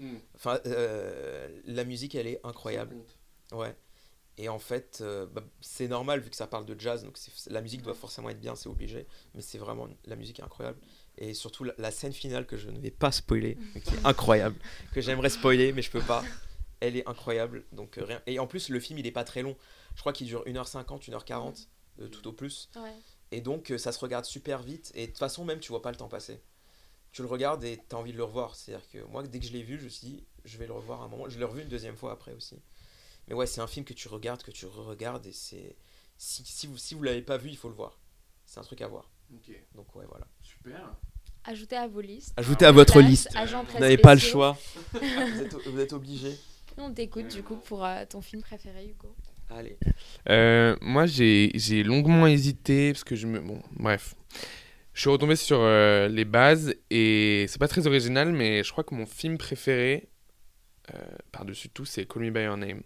Mm. 0.00 0.16
Enfin, 0.34 0.58
euh, 0.66 1.48
la 1.64 1.84
musique 1.84 2.14
elle 2.14 2.26
est 2.26 2.40
incroyable, 2.44 2.96
ouais. 3.52 3.76
Et 4.40 4.48
en 4.48 4.60
fait, 4.60 5.00
euh, 5.00 5.26
bah, 5.26 5.42
c'est 5.60 5.88
normal 5.88 6.20
vu 6.20 6.30
que 6.30 6.36
ça 6.36 6.46
parle 6.46 6.64
de 6.64 6.78
jazz, 6.78 7.02
donc 7.02 7.18
la 7.48 7.60
musique 7.60 7.82
doit 7.82 7.94
forcément 7.94 8.30
être 8.30 8.40
bien, 8.40 8.54
c'est 8.54 8.68
obligé. 8.68 9.06
Mais 9.34 9.42
c'est 9.42 9.58
vraiment 9.58 9.88
la 10.06 10.14
musique 10.14 10.38
est 10.38 10.44
incroyable. 10.44 10.78
Et 11.16 11.34
surtout 11.34 11.64
la, 11.64 11.74
la 11.76 11.90
scène 11.90 12.12
finale 12.12 12.46
que 12.46 12.56
je 12.56 12.70
ne 12.70 12.78
vais 12.78 12.92
pas 12.92 13.10
spoiler, 13.10 13.58
mais 13.74 13.80
qui 13.80 13.94
est 13.94 14.06
incroyable, 14.06 14.56
que 14.92 15.00
j'aimerais 15.00 15.30
spoiler 15.30 15.72
mais 15.72 15.82
je 15.82 15.90
peux 15.90 16.02
pas. 16.02 16.22
Elle 16.80 16.96
est 16.96 17.08
incroyable, 17.08 17.64
donc 17.72 17.98
euh, 17.98 18.04
rien. 18.04 18.22
Et 18.26 18.38
en 18.38 18.46
plus 18.46 18.68
le 18.68 18.80
film 18.80 18.98
il 18.98 19.06
est 19.06 19.12
pas 19.12 19.24
très 19.24 19.42
long. 19.42 19.56
Je 19.94 20.00
crois 20.00 20.12
qu'il 20.12 20.26
dure 20.26 20.44
1h50, 20.44 21.10
1h40 21.10 21.66
euh, 22.00 22.08
tout 22.08 22.26
au 22.28 22.32
plus. 22.32 22.70
Ouais. 22.76 22.94
Et 23.32 23.40
donc 23.40 23.70
euh, 23.70 23.78
ça 23.78 23.92
se 23.92 23.98
regarde 23.98 24.24
super 24.24 24.62
vite. 24.62 24.92
Et 24.94 25.02
de 25.02 25.06
toute 25.10 25.18
façon 25.18 25.44
même 25.44 25.60
tu 25.60 25.70
vois 25.70 25.82
pas 25.82 25.90
le 25.90 25.96
temps 25.96 26.08
passer. 26.08 26.40
Tu 27.10 27.22
le 27.22 27.28
regardes 27.28 27.64
et 27.64 27.78
tu 27.88 27.96
as 27.96 27.98
envie 27.98 28.12
de 28.12 28.16
le 28.16 28.24
revoir. 28.24 28.54
C'est-à-dire 28.54 28.88
que 28.90 28.98
moi 29.10 29.22
dès 29.22 29.40
que 29.40 29.46
je 29.46 29.52
l'ai 29.52 29.62
vu, 29.62 29.78
je 29.78 29.84
me 29.84 29.88
suis 29.88 30.06
dit 30.06 30.24
je 30.44 30.56
vais 30.58 30.66
le 30.66 30.72
revoir 30.72 31.02
un 31.02 31.08
moment. 31.08 31.28
Je 31.28 31.38
l'ai 31.38 31.44
revu 31.44 31.62
une 31.62 31.68
deuxième 31.68 31.96
fois 31.96 32.12
après 32.12 32.32
aussi. 32.32 32.60
Mais 33.26 33.34
ouais 33.34 33.46
c'est 33.46 33.60
un 33.60 33.66
film 33.66 33.84
que 33.84 33.94
tu 33.94 34.08
regardes, 34.08 34.42
que 34.42 34.50
tu 34.50 34.66
re-regardes 34.66 35.26
et 35.26 35.32
c'est... 35.32 35.76
Si, 36.16 36.44
si 36.44 36.66
vous 36.66 36.76
si 36.76 36.94
vous 36.94 37.02
l'avez 37.02 37.22
pas 37.22 37.36
vu, 37.36 37.48
il 37.50 37.56
faut 37.56 37.68
le 37.68 37.74
voir. 37.74 37.98
C'est 38.44 38.58
un 38.58 38.64
truc 38.64 38.80
à 38.80 38.88
voir. 38.88 39.10
Ok, 39.34 39.50
Donc 39.74 39.94
ouais 39.94 40.06
voilà. 40.08 40.26
super. 40.42 40.96
Ajoutez 41.44 41.76
à 41.76 41.86
vos 41.86 42.00
listes. 42.00 42.32
Ajoutez 42.36 42.64
à 42.66 42.72
votre 42.72 42.94
Place, 42.94 43.06
liste. 43.08 43.28
Vous 43.72 43.78
n'avez 43.78 43.96
pas 43.98 44.14
le 44.14 44.20
choix. 44.20 44.58
vous, 44.92 44.98
êtes, 45.00 45.54
vous 45.68 45.80
êtes 45.80 45.92
obligé. 45.92 46.36
On 46.78 46.92
t'écoute 46.92 47.28
du 47.28 47.42
coup 47.42 47.56
pour 47.56 47.84
euh, 47.84 48.04
ton 48.08 48.20
film 48.20 48.42
préféré, 48.42 48.84
Hugo. 48.86 49.14
Allez. 49.50 49.78
Euh, 50.28 50.76
moi, 50.80 51.06
j'ai 51.06 51.50
j'ai 51.54 51.82
longuement 51.82 52.26
hésité 52.26 52.92
parce 52.92 53.04
que 53.04 53.16
je 53.16 53.26
me. 53.26 53.40
Bon, 53.40 53.60
bref. 53.72 54.14
Je 54.94 55.02
suis 55.02 55.10
retombé 55.10 55.36
sur 55.36 55.60
euh, 55.60 56.08
les 56.08 56.24
bases 56.24 56.74
et 56.90 57.46
c'est 57.48 57.58
pas 57.60 57.68
très 57.68 57.86
original, 57.86 58.32
mais 58.32 58.64
je 58.64 58.72
crois 58.72 58.82
que 58.82 58.94
mon 58.94 59.06
film 59.06 59.38
préféré, 59.38 60.08
euh, 60.92 60.98
par-dessus 61.30 61.68
tout, 61.68 61.84
c'est 61.84 62.04
Call 62.06 62.24
Me 62.24 62.30
By 62.30 62.42
Your 62.42 62.56
Name. 62.56 62.82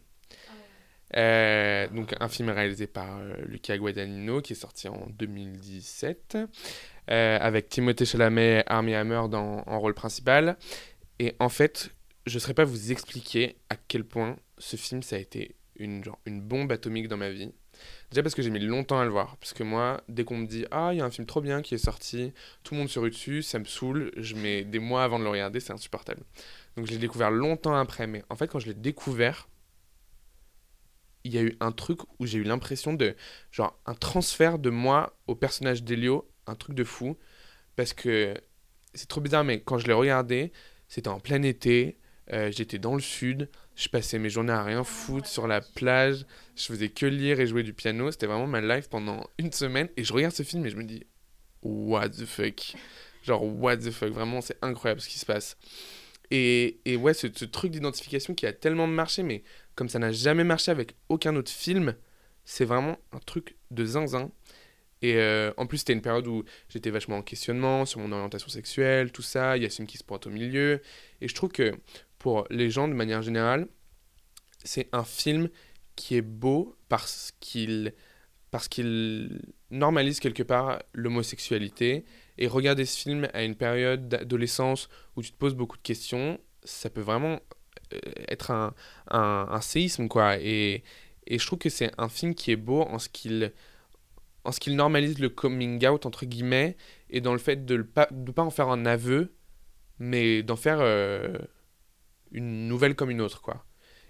Euh, 1.17 1.89
donc, 1.89 2.15
un 2.21 2.29
film 2.29 2.49
réalisé 2.49 2.87
par 2.87 3.19
euh, 3.19 3.35
Luca 3.47 3.77
Guadagnino 3.77 4.41
qui 4.41 4.55
est 4.55 4.57
sorti 4.57 4.89
en 4.89 5.07
2017 5.19 6.39
euh, 7.11 7.39
avec 7.41 7.69
Timothée 7.69 8.05
Chalamet 8.07 8.61
et 8.61 8.63
Armie 8.67 8.95
Hammer 8.95 9.23
dans, 9.31 9.63
en 9.67 9.81
rôle 9.81 9.95
principal. 9.95 10.57
Et 11.19 11.35
en 11.39 11.49
fait, 11.49 11.91
je 12.27 12.35
ne 12.35 12.41
saurais 12.41 12.55
pas 12.55 12.65
vous 12.65 12.93
expliquer 12.93 13.57
à 13.69 13.77
quel 13.77 14.05
point 14.05 14.37
ce 14.59 14.77
film, 14.77 15.03
ça 15.03 15.17
a 15.17 15.19
été 15.19 15.57
une, 15.77 16.05
genre, 16.05 16.19
une 16.27 16.41
bombe 16.41 16.71
atomique 16.71 17.09
dans 17.09 17.17
ma 17.17 17.31
vie. 17.31 17.53
Déjà 18.11 18.23
parce 18.23 18.35
que 18.35 18.43
j'ai 18.43 18.51
mis 18.51 18.61
longtemps 18.61 19.01
à 19.01 19.05
le 19.05 19.11
voir. 19.11 19.37
Parce 19.39 19.53
que 19.53 19.63
moi, 19.63 20.03
dès 20.09 20.25
qu'on 20.25 20.37
me 20.37 20.47
dit 20.47 20.67
Ah, 20.71 20.91
il 20.93 20.99
y 20.99 21.01
a 21.01 21.05
un 21.05 21.11
film 21.11 21.27
trop 21.27 21.41
bien 21.41 21.63
qui 21.63 21.75
est 21.75 21.79
sorti, 21.79 22.33
tout 22.63 22.75
le 22.75 22.81
monde 22.81 22.89
se 22.89 22.99
rue 22.99 23.11
dessus, 23.11 23.43
ça 23.43 23.59
me 23.59 23.65
saoule. 23.65 24.13
Je 24.17 24.37
mets 24.37 24.65
des 24.65 24.79
mois 24.79 25.05
avant 25.05 25.19
de 25.19 25.25
le 25.25 25.31
regarder, 25.31 25.61
c'est 25.61 25.73
insupportable. 25.73 26.23
Donc 26.77 26.87
je 26.87 26.93
l'ai 26.93 26.99
découvert 26.99 27.31
longtemps 27.31 27.75
après. 27.75 28.07
Mais 28.07 28.23
en 28.29 28.37
fait, 28.37 28.49
quand 28.49 28.59
je 28.59 28.67
l'ai 28.67 28.75
découvert, 28.75 29.49
il 31.25 31.33
y 31.33 31.39
a 31.39 31.43
eu 31.43 31.57
un 31.61 31.73
truc 31.73 32.01
où 32.19 32.27
j'ai 32.27 32.39
eu 32.39 32.45
l'impression 32.45 32.93
de. 32.95 33.17
Genre, 33.51 33.79
un 33.87 33.95
transfert 33.95 34.59
de 34.59 34.71
moi 34.71 35.17
au 35.27 35.35
personnage 35.35 35.83
d'Elio, 35.83 36.29
un 36.47 36.55
truc 36.55 36.75
de 36.77 36.85
fou. 36.85 37.17
Parce 37.77 37.95
que 37.95 38.35
c'est 38.95 39.09
trop 39.09 39.23
bizarre, 39.23 39.45
mais 39.45 39.63
quand 39.63 39.79
je 39.79 39.87
l'ai 39.87 39.95
regardé, 39.95 40.53
c'était 40.89 41.09
en 41.09 41.21
plein 41.21 41.43
été. 41.43 41.99
Euh, 42.33 42.51
J'étais 42.53 42.79
dans 42.79 42.95
le 42.95 43.01
sud. 43.01 43.49
Je 43.75 43.89
passais 43.89 44.19
mes 44.19 44.31
journées 44.31 44.53
à 44.53 44.63
rien 44.63 44.85
foutre 44.85 45.27
sur 45.27 45.47
la 45.47 45.61
plage. 45.61 46.27
Je 46.57 46.65
faisais 46.65 46.89
que 46.89 47.07
lire 47.07 47.41
et 47.41 47.47
jouer 47.47 47.63
du 47.63 47.73
piano. 47.73 48.11
C'était 48.11 48.27
vraiment 48.27 48.47
ma 48.47 48.61
life 48.61 48.89
pendant 48.89 49.27
une 49.39 49.53
semaine. 49.53 49.89
Et 49.97 50.05
je 50.05 50.13
regarde 50.13 50.35
ce 50.35 50.43
film 50.43 50.65
et 50.67 50.71
je 50.71 50.77
me 50.77 50.85
dis, 50.85 51.05
what 51.63 52.11
the 52.11 52.27
fuck? 52.27 52.75
Genre, 53.23 53.43
what 53.43 53.79
the 53.79 53.91
fuck? 53.91 54.11
Vraiment, 54.11 54.41
c'est 54.41 54.59
incroyable 54.63 55.01
ce 55.01 55.09
qui 55.09 55.19
se 55.19 55.27
passe. 55.27 55.57
Et, 56.31 56.81
et 56.85 56.97
ouais, 56.97 57.15
ce, 57.15 57.27
ce 57.35 57.45
truc 57.45 57.73
d'identification 57.73 58.35
qui 58.35 58.47
a 58.47 58.53
tellement 58.53 58.87
marché, 58.87 59.23
mais 59.23 59.43
comme 59.75 59.89
ça 59.89 59.99
n'a 59.99 60.13
jamais 60.13 60.45
marché 60.45 60.71
avec 60.71 60.95
aucun 61.09 61.37
autre 61.37 61.51
film, 61.51 61.95
c'est 62.45 62.65
vraiment 62.65 62.99
un 63.13 63.19
truc 63.19 63.57
de 63.71 63.85
zinzin. 63.85 64.31
Et 65.03 65.17
euh, 65.17 65.53
en 65.57 65.67
plus, 65.67 65.79
c'était 65.79 65.93
une 65.93 66.01
période 66.01 66.27
où 66.29 66.45
j'étais 66.69 66.91
vachement 66.91 67.19
en 67.19 67.23
questionnement 67.23 67.85
sur 67.85 67.99
mon 68.01 68.13
orientation 68.13 68.49
sexuelle, 68.49 69.11
tout 69.11 69.23
ça. 69.23 69.57
Il 69.57 69.63
y 69.63 69.67
a 69.67 69.71
ce 69.71 69.77
film 69.77 69.89
qui 69.89 69.99
se 69.99 70.05
pointe 70.05 70.27
au 70.27 70.31
milieu. 70.31 70.81
Et 71.21 71.29
je 71.29 71.35
trouve 71.35 71.51
que 71.51 71.75
pour 72.23 72.47
les 72.51 72.71
gens, 72.71 72.87
de 72.87 72.95
manière 72.95 73.21
générale, 73.21 73.67
c'est 74.63 74.89
un 74.93 75.03
film 75.03 75.49
qui 75.97 76.17
est 76.17 76.23
beau 76.23 76.77
parce 76.89 77.33
qu'il 77.41 77.95
parce 78.53 78.69
qu'il 78.69 79.41
normalise 79.71 80.21
quelque 80.21 80.45
part 80.45 80.81
l'homosexualité. 80.95 82.05
Et 82.39 82.47
regarder 82.47 82.85
ce 82.85 82.97
film 82.97 83.29
à 83.35 83.43
une 83.43 83.57
période 83.57 84.09
d'adolescence 84.09 84.89
où 85.17 85.23
tu 85.23 85.33
te 85.33 85.37
poses 85.37 85.57
beaucoup 85.57 85.77
de 85.77 85.83
questions, 85.83 86.39
ça 86.63 86.91
peut 86.91 87.01
vraiment 87.01 87.41
euh, 87.93 87.99
être 88.29 88.53
un, 88.53 88.73
un, 89.11 89.61
séisme, 89.61 90.07
quoi. 90.07 90.39
Et, 90.39 90.85
et 91.27 91.39
je 91.39 91.47
trouve 91.47 91.59
que 91.59 91.71
c'est 91.71 91.91
un 91.99 92.09
film 92.09 92.35
qui 92.37 92.53
est 92.53 92.57
beau 92.57 92.83
en 92.83 93.01
ce 93.01 93.09
qu'il 93.09 93.53
en 94.45 94.53
normalise 94.69 95.19
le 95.19 95.29
coming 95.29 95.85
out 95.87 96.07
entre 96.07 96.25
guillemets 96.25 96.77
et 97.11 97.21
dans 97.21 97.33
le 97.33 97.39
fait 97.39 97.65
de 97.65 97.79
ne 97.79 97.83
pas, 97.83 98.09
pas 98.35 98.43
en 98.43 98.51
faire 98.51 98.69
un 98.69 98.87
aveu 98.87 99.35
mais 99.99 100.43
d'en 100.43 100.57
faire 100.57 100.79
euh, 100.81 101.39
une 102.33 102.69
nouvelle 102.69 102.95
comme 102.95 103.11
une 103.11 103.21
autre 103.21 103.41
quoi 103.41 103.65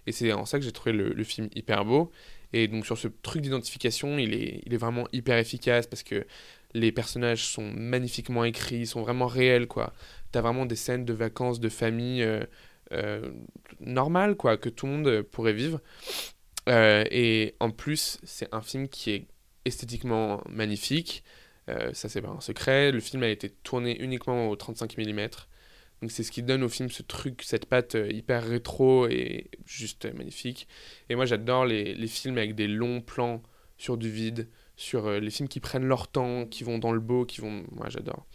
et 0.07 0.13
c'est 0.13 0.33
en 0.33 0.45
ça 0.47 0.59
que 0.59 0.65
j'ai 0.65 0.73
trouvé 0.73 0.93
le, 0.93 1.25
film 1.25 1.49
hyper 1.55 1.85
beau 1.85 2.11
et 2.53 2.69
donc 2.69 2.87
sur 2.87 2.99
ce 2.99 3.09
truc 3.09 3.43
d'identification 3.43 4.19
il 4.19 4.35
est, 4.35 4.63
il 4.67 4.75
est 4.75 4.79
vraiment 4.79 5.07
hyper 5.13 5.39
efficace 5.39 5.87
parce 5.87 6.03
que 6.03 6.27
les 6.75 6.91
personnages 6.91 7.45
sont 7.45 7.71
magnifiquement 7.71 8.45
écrits 8.45 8.87
sont 8.87 9.03
vraiment 9.03 9.27
réels 9.27 9.67
quoi 9.67 9.93
t'as 10.33 10.41
vraiment 10.41 10.67
des 10.67 10.77
scènes 10.77 11.05
de 11.05 11.13
vacances 11.13 11.61
de 11.61 11.69
famille 11.69 12.23
euh, 12.23 12.45
euh, 12.93 13.31
normales 13.81 14.37
quoi 14.37 14.57
que 14.57 14.69
tout 14.69 14.87
le 14.87 14.93
monde 14.93 15.23
pourrait 15.23 15.53
vivre 15.53 15.81
euh, 16.69 17.05
et 17.11 17.55
en 17.61 17.71
plus, 17.71 18.19
c'est 18.23 18.53
un 18.55 18.61
film 18.61 18.89
qui 18.89 19.11
est 19.11 19.27
esthétiquement 19.65 20.43
magnifique. 20.49 21.25
Euh, 21.69 21.93
ça, 21.93 22.09
c'est 22.09 22.23
pas 22.23 22.29
un 22.29 22.41
secret. 22.41 22.93
Le 22.93 23.01
film 23.01 23.23
a 23.23 23.29
été 23.29 23.51
tourné 23.51 24.01
uniquement 24.01 24.49
au 24.49 24.57
35 24.57 24.97
mm. 24.99 25.29
Donc, 26.03 26.11
c'est 26.11 26.23
ce 26.23 26.31
qui 26.33 26.43
donne 26.43 26.63
au 26.63 26.69
film 26.69 26.91
ce 26.91 27.03
truc, 27.03 27.43
cette 27.43 27.67
patte 27.67 27.95
euh, 27.95 28.11
hyper 28.11 28.45
rétro 28.45 29.07
et 29.07 29.51
juste 29.65 30.05
euh, 30.05 30.13
magnifique. 30.13 30.69
Et 31.09 31.15
moi, 31.15 31.25
j'adore 31.25 31.65
les, 31.65 31.95
les, 31.95 32.09
films 32.09 32.37
avec 32.39 32.55
des 32.55 32.67
longs 32.69 33.01
plans 33.01 33.41
sur 33.79 33.97
du 33.97 34.11
vide, 34.11 34.49
sur 34.77 35.07
euh, 35.07 35.21
les 35.21 35.31
films 35.31 35.49
qui 35.49 35.61
prennent 35.61 35.87
leur 35.87 36.09
temps, 36.09 36.47
qui 36.47 36.65
vont 36.65 36.79
dans 36.79 36.93
le 36.93 37.01
beau, 37.01 37.25
qui 37.25 37.41
vont. 37.41 37.65
Moi, 37.73 37.89
j'adore. 37.89 38.27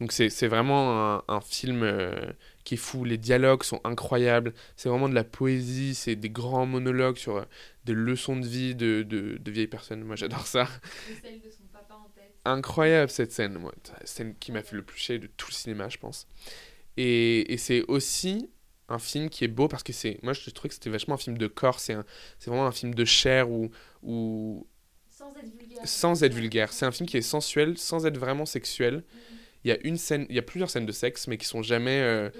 Donc, 0.00 0.10
c'est 0.12 0.48
vraiment 0.48 1.14
un, 1.14 1.24
un 1.28 1.40
film 1.40 1.82
euh, 1.82 2.32
qui 2.64 2.74
est 2.74 2.78
fou. 2.78 3.04
Les 3.04 3.18
dialogues 3.18 3.62
sont 3.62 3.80
incroyables. 3.84 4.52
C'est 4.76 4.88
vraiment 4.88 5.08
de 5.08 5.14
la 5.14 5.22
poésie. 5.22 5.94
C'est 5.94 6.16
des 6.16 6.30
grands 6.30 6.66
monologues 6.66 7.16
sur 7.16 7.36
euh, 7.36 7.44
des 7.84 7.94
leçons 7.94 8.36
de 8.36 8.46
vie 8.46 8.74
de, 8.74 9.02
de, 9.02 9.38
de 9.38 9.50
vieilles 9.50 9.68
personnes. 9.68 10.02
Moi, 10.02 10.16
j'adore 10.16 10.46
ça. 10.46 10.68
Celle 11.22 11.40
de 11.40 11.50
son 11.50 11.64
papa 11.72 11.94
en 11.94 12.08
tête. 12.14 12.32
Incroyable 12.44 13.10
cette 13.10 13.30
scène. 13.30 13.58
Moi, 13.58 13.72
scène 14.04 14.34
qui 14.40 14.50
m'a 14.50 14.62
fait 14.62 14.76
le 14.76 14.82
plus 14.82 14.98
chier 14.98 15.18
de 15.20 15.28
tout 15.28 15.46
le 15.50 15.54
cinéma, 15.54 15.88
je 15.88 15.98
pense. 15.98 16.26
Et, 16.96 17.52
et 17.52 17.56
c'est 17.56 17.82
aussi 17.88 18.50
un 18.88 18.98
film 18.98 19.30
qui 19.30 19.44
est 19.44 19.48
beau 19.48 19.68
parce 19.68 19.82
que 19.82 19.92
c'est. 19.92 20.18
Moi, 20.22 20.32
je 20.32 20.50
trouvais 20.50 20.68
que 20.68 20.74
c'était 20.74 20.90
vachement 20.90 21.14
un 21.14 21.18
film 21.18 21.38
de 21.38 21.46
corps. 21.46 21.80
C'est 21.80 21.96
vraiment 22.46 22.66
un 22.66 22.72
film 22.72 22.94
de 22.94 23.04
chair 23.04 23.50
où. 23.50 23.70
où 24.02 24.66
sans 25.08 25.30
être 25.36 25.56
vulgaire. 25.56 25.88
Sans 25.88 26.24
être 26.24 26.34
vulgaire. 26.34 26.72
C'est 26.72 26.86
un 26.86 26.92
film 26.92 27.08
qui 27.08 27.16
est 27.16 27.22
sensuel 27.22 27.78
sans 27.78 28.06
être 28.06 28.18
vraiment 28.18 28.46
sexuel. 28.46 28.96
Mmh. 28.96 29.34
Il 29.64 29.68
y 29.68 29.72
a 29.72 29.78
une 29.84 29.96
scène, 29.96 30.26
il 30.28 30.34
y 30.36 30.38
a 30.38 30.42
plusieurs 30.42 30.70
scènes 30.70 30.86
de 30.86 30.92
sexe, 30.92 31.28
mais 31.28 31.36
qui 31.36 31.46
sont 31.46 31.62
jamais 31.62 32.00
euh, 32.00 32.30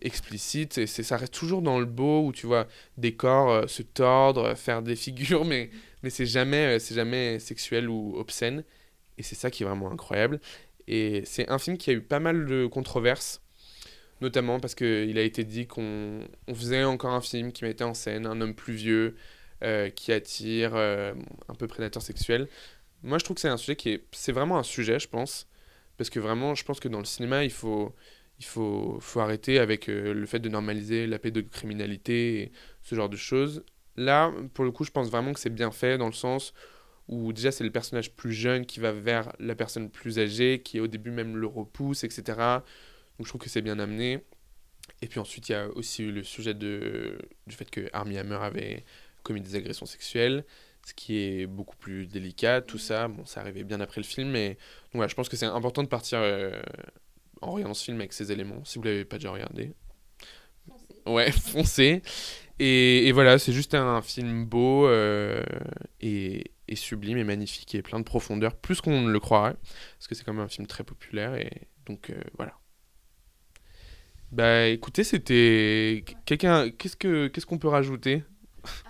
explicites. 0.00 0.78
Et 0.78 0.86
ça 0.86 1.16
reste 1.16 1.34
toujours 1.34 1.62
dans 1.62 1.78
le 1.78 1.86
beau 1.86 2.26
où 2.26 2.32
tu 2.32 2.46
vois 2.46 2.66
des 2.96 3.14
corps 3.14 3.50
euh, 3.50 3.66
se 3.66 3.82
tordre, 3.82 4.54
faire 4.56 4.82
des 4.82 4.96
figures, 4.96 5.44
mais, 5.44 5.66
mmh. 5.66 5.78
mais 6.02 6.10
c'est 6.10 6.26
jamais, 6.26 6.76
euh, 6.76 6.78
c'est 6.78 6.94
jamais 6.94 7.38
sexuel 7.38 7.88
ou 7.88 8.16
obscène. 8.16 8.64
Et 9.18 9.22
c'est 9.22 9.34
ça 9.34 9.50
qui 9.50 9.62
est 9.62 9.66
vraiment 9.66 9.92
incroyable. 9.92 10.40
Et 10.88 11.22
c'est 11.26 11.48
un 11.50 11.58
film 11.58 11.76
qui 11.76 11.90
a 11.90 11.92
eu 11.92 12.00
pas 12.00 12.20
mal 12.20 12.46
de 12.46 12.66
controverses, 12.66 13.42
notamment 14.20 14.60
parce 14.60 14.74
qu'il 14.74 15.18
a 15.18 15.22
été 15.22 15.44
dit 15.44 15.66
qu'on 15.66 16.20
on 16.46 16.54
faisait 16.54 16.84
encore 16.84 17.12
un 17.12 17.20
film 17.20 17.52
qui 17.52 17.64
mettait 17.64 17.84
en 17.84 17.94
scène 17.94 18.26
un 18.26 18.40
homme 18.40 18.54
plus 18.54 18.74
vieux 18.74 19.16
euh, 19.62 19.90
qui 19.90 20.12
attire, 20.12 20.74
euh, 20.74 21.12
un 21.48 21.54
peu 21.54 21.66
prédateur 21.66 22.02
sexuel. 22.02 22.48
Moi, 23.02 23.18
je 23.18 23.24
trouve 23.24 23.34
que 23.34 23.40
c'est 23.40 23.48
un 23.48 23.56
sujet 23.56 23.76
qui 23.76 23.90
est. 23.90 24.04
C'est 24.12 24.32
vraiment 24.32 24.58
un 24.58 24.62
sujet, 24.62 24.98
je 24.98 25.08
pense. 25.08 25.48
Parce 25.98 26.10
que 26.10 26.18
vraiment, 26.20 26.54
je 26.54 26.64
pense 26.64 26.80
que 26.80 26.88
dans 26.88 26.98
le 26.98 27.04
cinéma, 27.04 27.44
il 27.44 27.50
faut, 27.52 27.94
il 28.38 28.44
faut, 28.46 28.98
faut 29.00 29.20
arrêter 29.20 29.58
avec 29.58 29.88
euh, 29.88 30.14
le 30.14 30.26
fait 30.26 30.38
de 30.38 30.48
normaliser 30.48 31.06
la 31.06 31.18
pédocriminalité 31.18 32.42
et 32.42 32.52
ce 32.82 32.94
genre 32.94 33.10
de 33.10 33.16
choses. 33.16 33.64
Là, 33.96 34.32
pour 34.54 34.64
le 34.64 34.70
coup, 34.70 34.84
je 34.84 34.90
pense 34.90 35.10
vraiment 35.10 35.32
que 35.34 35.40
c'est 35.40 35.50
bien 35.54 35.70
fait 35.70 35.98
dans 35.98 36.06
le 36.06 36.12
sens 36.12 36.54
où 37.08 37.32
déjà 37.32 37.50
c'est 37.52 37.64
le 37.64 37.70
personnage 37.70 38.12
plus 38.14 38.32
jeune 38.32 38.64
qui 38.64 38.80
va 38.80 38.92
vers 38.92 39.32
la 39.40 39.54
personne 39.54 39.90
plus 39.90 40.18
âgée, 40.18 40.62
qui 40.62 40.80
au 40.80 40.86
début 40.86 41.10
même 41.10 41.36
le 41.36 41.46
repousse, 41.46 42.04
etc. 42.04 42.60
Donc 43.20 43.26
je 43.26 43.32
trouve 43.32 43.42
que 43.42 43.50
c'est 43.50 43.60
bien 43.60 43.78
amené. 43.78 44.24
Et 45.02 45.06
puis 45.06 45.20
ensuite, 45.20 45.50
il 45.50 45.52
y 45.52 45.54
a 45.54 45.68
aussi 45.68 46.04
eu 46.04 46.10
le 46.10 46.24
sujet 46.24 46.54
de, 46.54 47.18
du 47.46 47.54
fait 47.54 47.68
que 47.68 47.90
Armie 47.92 48.16
Hammer 48.16 48.38
avait 48.40 48.82
commis 49.22 49.42
des 49.42 49.56
agressions 49.56 49.84
sexuelles, 49.84 50.42
ce 50.86 50.94
qui 50.94 51.18
est 51.18 51.46
beaucoup 51.46 51.76
plus 51.76 52.06
délicat, 52.06 52.62
tout 52.62 52.78
ça. 52.78 53.08
Bon, 53.08 53.26
ça 53.26 53.42
arrivait 53.42 53.62
bien 53.62 53.78
après 53.82 54.00
le 54.00 54.06
film, 54.06 54.30
mais 54.30 54.48
donc, 54.48 54.94
voilà, 54.94 55.08
je 55.08 55.14
pense 55.14 55.28
que 55.28 55.36
c'est 55.36 55.44
important 55.44 55.82
de 55.82 55.88
partir 55.88 56.18
euh, 56.22 56.62
en 57.42 57.50
regardant 57.50 57.74
ce 57.74 57.84
film 57.84 57.98
avec 57.98 58.14
ces 58.14 58.32
éléments, 58.32 58.64
si 58.64 58.78
vous 58.78 58.84
l'avez 58.84 59.04
pas 59.04 59.16
déjà 59.18 59.32
regardé. 59.32 59.74
Foncez. 60.66 60.94
Ouais, 61.04 61.30
foncez. 61.52 62.02
Et, 62.58 63.06
et, 63.06 63.12
voilà, 63.12 63.38
c'est 63.38 63.52
juste 63.52 63.74
un 63.74 64.00
film 64.00 64.46
beau 64.46 64.88
euh, 64.88 65.42
et, 66.00 66.52
et, 66.68 66.74
sublime 66.74 67.18
et 67.18 67.24
magnifique 67.24 67.74
et 67.74 67.82
plein 67.82 67.98
de 67.98 68.04
profondeur, 68.04 68.56
plus 68.56 68.80
qu'on 68.80 69.02
ne 69.02 69.12
le 69.12 69.20
croirait, 69.20 69.56
parce 69.98 70.08
que 70.08 70.14
c'est 70.14 70.24
quand 70.24 70.32
même 70.32 70.42
un 70.42 70.48
film 70.48 70.66
très 70.66 70.84
populaire, 70.84 71.34
et 71.34 71.68
donc 71.84 72.08
euh, 72.08 72.14
voilà. 72.38 72.59
Bah 74.32 74.68
écoutez, 74.68 75.02
c'était. 75.04 76.04
Quelqu'un. 76.24 76.70
Qu'est-ce 76.70 76.96
que 76.96 77.26
qu'est-ce 77.28 77.46
qu'on 77.46 77.58
peut 77.58 77.68
rajouter? 77.68 78.22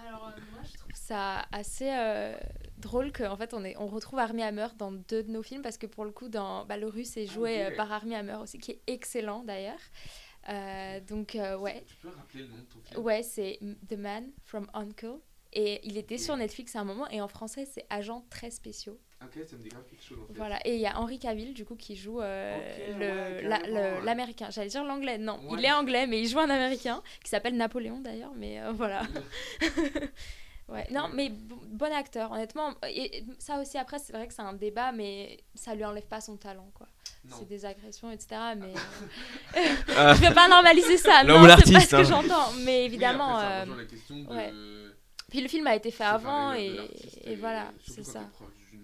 Alors, 0.07 0.29
euh, 0.29 0.41
moi, 0.53 0.63
je 0.71 0.77
trouve 0.77 0.93
ça 0.95 1.47
assez 1.51 1.91
euh, 1.91 2.37
drôle 2.79 3.11
qu'en 3.11 3.37
fait, 3.37 3.55
on, 3.55 3.65
est, 3.65 3.75
on 3.79 3.87
retrouve 3.87 4.19
Armie 4.19 4.43
Hammer 4.43 4.69
dans 4.77 4.93
deux 4.93 5.23
de 5.23 5.31
nos 5.31 5.43
films, 5.43 5.63
parce 5.63 5.79
que 5.79 5.87
pour 5.87 6.05
le 6.05 6.11
coup, 6.11 6.29
dans 6.29 6.67
bah, 6.67 6.77
Le 6.77 6.89
Russe 6.89 7.17
est 7.17 7.27
joué 7.27 7.67
okay. 7.67 7.77
par 7.77 7.91
Armie 7.91 8.15
Hammer 8.15 8.37
aussi, 8.43 8.59
qui 8.59 8.73
est 8.73 8.83
excellent 8.87 9.43
d'ailleurs. 9.43 9.81
Euh, 10.49 11.01
donc, 11.01 11.39
ouais. 11.59 11.85
Tu 11.87 11.97
peux 11.97 12.09
rappeler 12.09 12.43
le 12.43 12.49
nom 12.49 12.57
de 12.59 12.63
ton 12.63 12.81
film? 12.81 13.03
Ouais, 13.03 13.23
c'est 13.23 13.59
The 13.89 13.97
Man 13.97 14.31
from 14.45 14.67
Uncle. 14.75 15.17
Et 15.53 15.81
il 15.85 15.97
était 15.97 16.15
okay. 16.15 16.23
sur 16.23 16.37
Netflix 16.37 16.77
à 16.77 16.81
un 16.81 16.85
moment, 16.85 17.09
et 17.09 17.21
en 17.21 17.29
français, 17.29 17.65
c'est 17.65 17.85
Agents 17.91 18.25
très 18.31 18.51
spéciaux. 18.51 19.01
Ok, 19.23 19.39
ça 19.47 19.57
me 19.57 19.63
dit 19.63 19.69
grave 19.69 19.85
quelque 19.89 20.03
chose. 20.03 20.19
En 20.23 20.27
fait. 20.27 20.39
Voilà, 20.39 20.59
et 20.65 20.75
il 20.77 20.81
y 20.81 20.87
a 20.87 20.99
Henri 20.99 21.19
Cavill, 21.19 21.53
du 21.53 21.67
coup, 21.67 21.77
qui 21.77 21.95
joue 21.95 22.21
euh, 22.23 22.57
okay, 22.57 24.03
l'américain. 24.03 24.47
Ouais, 24.47 24.53
J'allais 24.53 24.69
dire 24.69 24.83
l'anglais, 24.83 25.19
non, 25.19 25.39
ouais. 25.45 25.59
il 25.59 25.65
est 25.65 25.73
anglais, 25.73 26.07
mais 26.07 26.23
il 26.23 26.27
joue 26.27 26.39
un 26.39 26.49
américain, 26.49 27.03
qui 27.23 27.29
s'appelle 27.29 27.57
Napoléon 27.57 28.01
d'ailleurs, 28.01 28.33
mais 28.35 28.63
euh, 28.63 28.73
voilà. 28.73 29.03
ouais, 30.69 30.87
non, 30.91 31.11
mais 31.13 31.31
bon 31.31 31.93
acteur, 31.93 32.33
honnêtement. 32.33 32.73
Et 32.89 33.25
ça 33.39 33.61
aussi, 33.61 33.77
après, 33.77 33.99
c'est 33.99 34.15
vrai 34.15 34.27
que 34.27 34.33
c'est 34.33 34.41
un 34.41 34.55
débat, 34.55 34.91
mais 34.93 35.45
ça 35.55 35.75
lui 35.75 35.85
enlève 35.85 36.07
pas 36.07 36.23
son 36.23 36.37
talent, 36.37 36.71
quoi. 36.75 36.87
C'est 37.29 37.47
des 37.47 37.67
agressions, 37.67 38.11
etc. 38.11 38.41
Mais 38.57 38.73
euh... 38.73 40.15
je 40.15 40.21
vais 40.23 40.33
pas 40.33 40.49
normaliser 40.49 40.97
ça, 40.97 41.25
non, 41.25 41.47
c'est 41.63 41.73
pas 41.75 41.81
ce 41.81 41.91
que 41.91 41.97
hein. 41.97 42.05
j'entends. 42.05 42.53
Mais 42.65 42.87
évidemment. 42.87 43.37
Oui, 43.37 43.45
après, 43.45 43.67
ça 43.67 43.77
la 43.77 43.85
question 43.85 44.17
de... 44.17 44.29
ouais. 44.29 44.53
Puis 45.29 45.43
le 45.43 45.49
film 45.49 45.67
a 45.67 45.77
été 45.77 45.91
fait 45.91 46.05
avant, 46.05 46.55
et, 46.55 46.77
et, 47.25 47.37
voilà, 47.37 47.71
c'est 47.87 48.05
ça. 48.05 48.23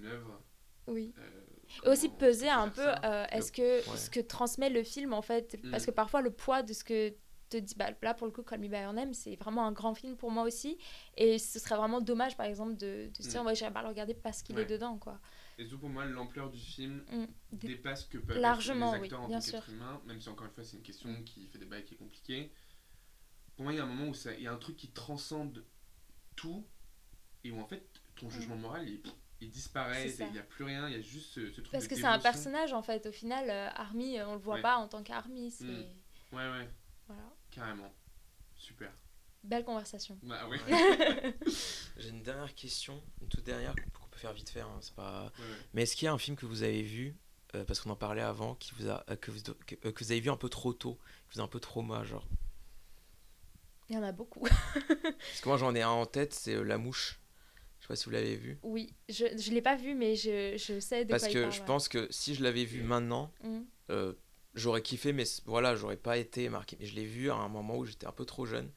Œuvre, 0.04 0.42
oui. 0.86 1.12
Euh, 1.18 1.40
et 1.84 1.88
aussi 1.88 2.08
peser 2.08 2.48
un 2.48 2.68
peu 2.68 2.86
euh, 2.86 3.26
est-ce 3.30 3.50
que 3.50 3.88
ouais. 3.90 3.96
ce 3.96 4.08
que 4.10 4.20
transmet 4.20 4.70
le 4.70 4.82
film 4.82 5.12
en 5.12 5.22
fait 5.22 5.58
mm. 5.62 5.70
parce 5.70 5.84
que 5.86 5.90
parfois 5.90 6.22
le 6.22 6.30
poids 6.30 6.62
de 6.62 6.72
ce 6.72 6.84
que 6.84 7.14
te 7.48 7.56
dit 7.56 7.74
bah, 7.76 7.90
là 8.02 8.14
pour 8.14 8.26
le 8.26 8.32
coup 8.32 8.42
Call 8.42 8.60
Me 8.60 8.68
By 8.68 8.82
Your 8.82 8.92
Name 8.92 9.14
c'est 9.14 9.36
vraiment 9.36 9.66
un 9.66 9.72
grand 9.72 9.94
film 9.94 10.16
pour 10.16 10.30
moi 10.30 10.44
aussi 10.44 10.78
et 11.16 11.38
ce 11.38 11.58
serait 11.58 11.76
vraiment 11.76 12.00
dommage 12.00 12.36
par 12.36 12.46
exemple 12.46 12.76
de, 12.76 13.10
de 13.16 13.22
se 13.22 13.28
dire 13.28 13.42
mm. 13.42 13.46
ouais 13.46 13.54
j'irai 13.54 13.72
pas 13.72 13.82
le 13.82 13.88
regarder 13.88 14.14
parce 14.14 14.42
qu'il 14.42 14.56
ouais. 14.56 14.62
est 14.62 14.66
dedans 14.66 14.98
quoi 14.98 15.20
et 15.58 15.62
surtout 15.62 15.80
pour 15.80 15.88
moi 15.88 16.04
l'ampleur 16.04 16.50
du 16.50 16.58
film 16.58 17.04
mm. 17.10 17.26
dépasse 17.52 18.04
que 18.04 18.18
peuvent 18.18 18.38
largement 18.38 18.94
les 18.94 19.02
acteurs 19.02 19.20
oui, 19.20 19.24
en 19.24 19.28
bien 19.28 19.40
tant 19.40 19.44
sûr 19.44 19.64
humain 19.70 20.00
même 20.06 20.20
si 20.20 20.28
encore 20.28 20.46
une 20.46 20.52
fois 20.52 20.64
c'est 20.64 20.76
une 20.76 20.82
question 20.82 21.22
qui 21.24 21.48
fait 21.48 21.58
débat 21.58 21.78
et 21.78 21.84
qui 21.84 21.94
est 21.94 21.98
compliquée 21.98 22.52
pour 23.56 23.64
moi 23.64 23.72
il 23.72 23.76
y 23.76 23.80
a 23.80 23.84
un 23.84 23.86
moment 23.86 24.10
où 24.10 24.14
il 24.36 24.42
y 24.42 24.46
a 24.46 24.52
un 24.52 24.58
truc 24.58 24.76
qui 24.76 24.90
transcende 24.90 25.64
tout 26.36 26.64
et 27.42 27.50
où 27.50 27.60
en 27.60 27.66
fait 27.66 27.88
ton 28.14 28.30
jugement 28.30 28.56
moral 28.56 28.88
il 28.88 28.94
est 28.94 29.02
il 29.40 29.50
disparaît, 29.50 30.08
C'est 30.08 30.16
ça. 30.16 30.24
il 30.26 30.32
n'y 30.32 30.38
a 30.38 30.42
plus 30.42 30.64
rien, 30.64 30.88
il 30.88 30.94
y 30.96 30.98
a 30.98 31.00
juste 31.02 31.32
ce, 31.32 31.50
ce 31.50 31.60
truc 31.60 31.70
Parce 31.72 31.84
de 31.84 31.88
que 31.90 31.94
c'est 31.96 32.04
un 32.04 32.18
personnage 32.18 32.72
en 32.72 32.82
fait. 32.82 33.06
Au 33.06 33.12
final, 33.12 33.50
euh, 33.50 33.68
Army, 33.74 34.18
euh, 34.18 34.26
on 34.28 34.32
le 34.34 34.38
voit 34.40 34.56
Ouais. 34.56 34.62
pas 34.62 34.76
en 34.76 34.88
tant 34.88 35.02
qu'Army. 35.02 35.50
C'est 35.50 35.64
Mm. 35.64 35.84
Ouais, 36.32 36.50
ouais, 36.50 36.68
voilà. 37.06 37.22
carrément. 37.50 37.92
Super. 38.56 38.90
Belle 39.44 39.64
conversation. 39.64 40.18
Bah 40.22 40.48
oui. 40.48 40.58
J'ai 41.98 42.08
une 42.08 42.22
dernière 42.22 42.52
question, 42.54 43.00
une 43.22 43.28
toute 43.28 43.44
dernière 43.44 43.74
qu'on 43.92 44.06
peut 44.08 44.18
faire 44.18 44.32
vite 44.32 44.50
fait. 44.50 44.60
hein, 44.60 44.78
c'est 44.80 44.94
pas... 44.94 45.24
Ouais, 45.38 45.44
ouais. 45.44 45.56
Mais 45.72 45.82
est-ce 45.82 45.94
qu'il 45.94 46.06
y 46.06 46.08
a 46.08 46.12
un 46.12 46.18
film 46.18 46.36
que 46.36 46.46
vous 46.46 46.62
avez 46.64 46.82
vu, 46.82 47.16
euh, 47.54 47.64
parce 47.64 47.80
qu'on 47.80 47.90
en 47.90 47.96
parlait 47.96 48.22
avant, 48.22 48.54
qui 48.56 48.72
vous 48.76 48.88
a, 48.88 49.04
euh, 49.08 49.14
que, 49.16 49.30
vous, 49.30 49.40
que, 49.66 49.76
euh, 49.86 49.92
que 49.92 50.02
vous 50.04 50.10
avez 50.10 50.20
vu 50.20 50.30
un 50.30 50.36
peu 50.36 50.48
trop 50.48 50.72
tôt, 50.72 50.98
qui 51.30 51.36
vous 51.36 51.40
a 51.40 51.44
un 51.44 51.48
peu 51.48 51.60
trauma, 51.60 52.02
genre 52.04 52.26
Il 53.88 53.94
y 53.94 53.98
en 53.98 54.02
a 54.02 54.10
beaucoup. 54.12 54.40
Parce 54.48 55.40
que 55.40 55.48
moi 55.48 55.58
j'en 55.58 55.74
ai 55.76 55.82
un 55.82 55.90
en 55.90 56.06
tête, 56.06 56.34
c'est 56.34 56.54
euh, 56.54 56.62
La 56.64 56.76
Mouche. 56.78 57.20
Je 57.86 57.92
sais 57.92 57.92
pas 57.92 57.96
si 57.96 58.04
vous 58.06 58.10
l'avez 58.10 58.34
vu. 58.36 58.58
oui, 58.64 58.92
je 59.08 59.26
je 59.38 59.50
l'ai 59.52 59.62
pas 59.62 59.76
vu, 59.76 59.94
mais 59.94 60.16
je, 60.16 60.56
je 60.56 60.80
sais 60.80 61.04
de 61.04 61.10
Parce 61.10 61.22
quoi 61.22 61.30
il 61.30 61.34
que 61.34 61.40
parle, 61.42 61.52
je 61.52 61.60
ouais. 61.60 61.66
pense 61.66 61.88
que 61.88 62.08
si 62.10 62.34
je 62.34 62.42
l'avais 62.42 62.64
vu 62.64 62.82
maintenant, 62.82 63.32
Mm. 63.44 63.60
euh, 63.90 64.12
j'aurais 64.54 64.82
kiffé, 64.82 65.12
mais 65.12 65.22
voilà, 65.44 65.76
j'aurais 65.76 65.96
pas 65.96 66.16
été 66.18 66.48
marqué. 66.48 66.76
Mais 66.80 66.86
je 66.86 66.96
l'ai 66.96 67.04
vu 67.06 67.30
à 67.30 67.36
un 67.36 67.48
moment 67.48 67.76
où 67.76 67.84
j'étais 67.84 68.06
un 68.06 68.12
peu 68.12 68.24
trop 68.24 68.44
jeune. 68.44 68.72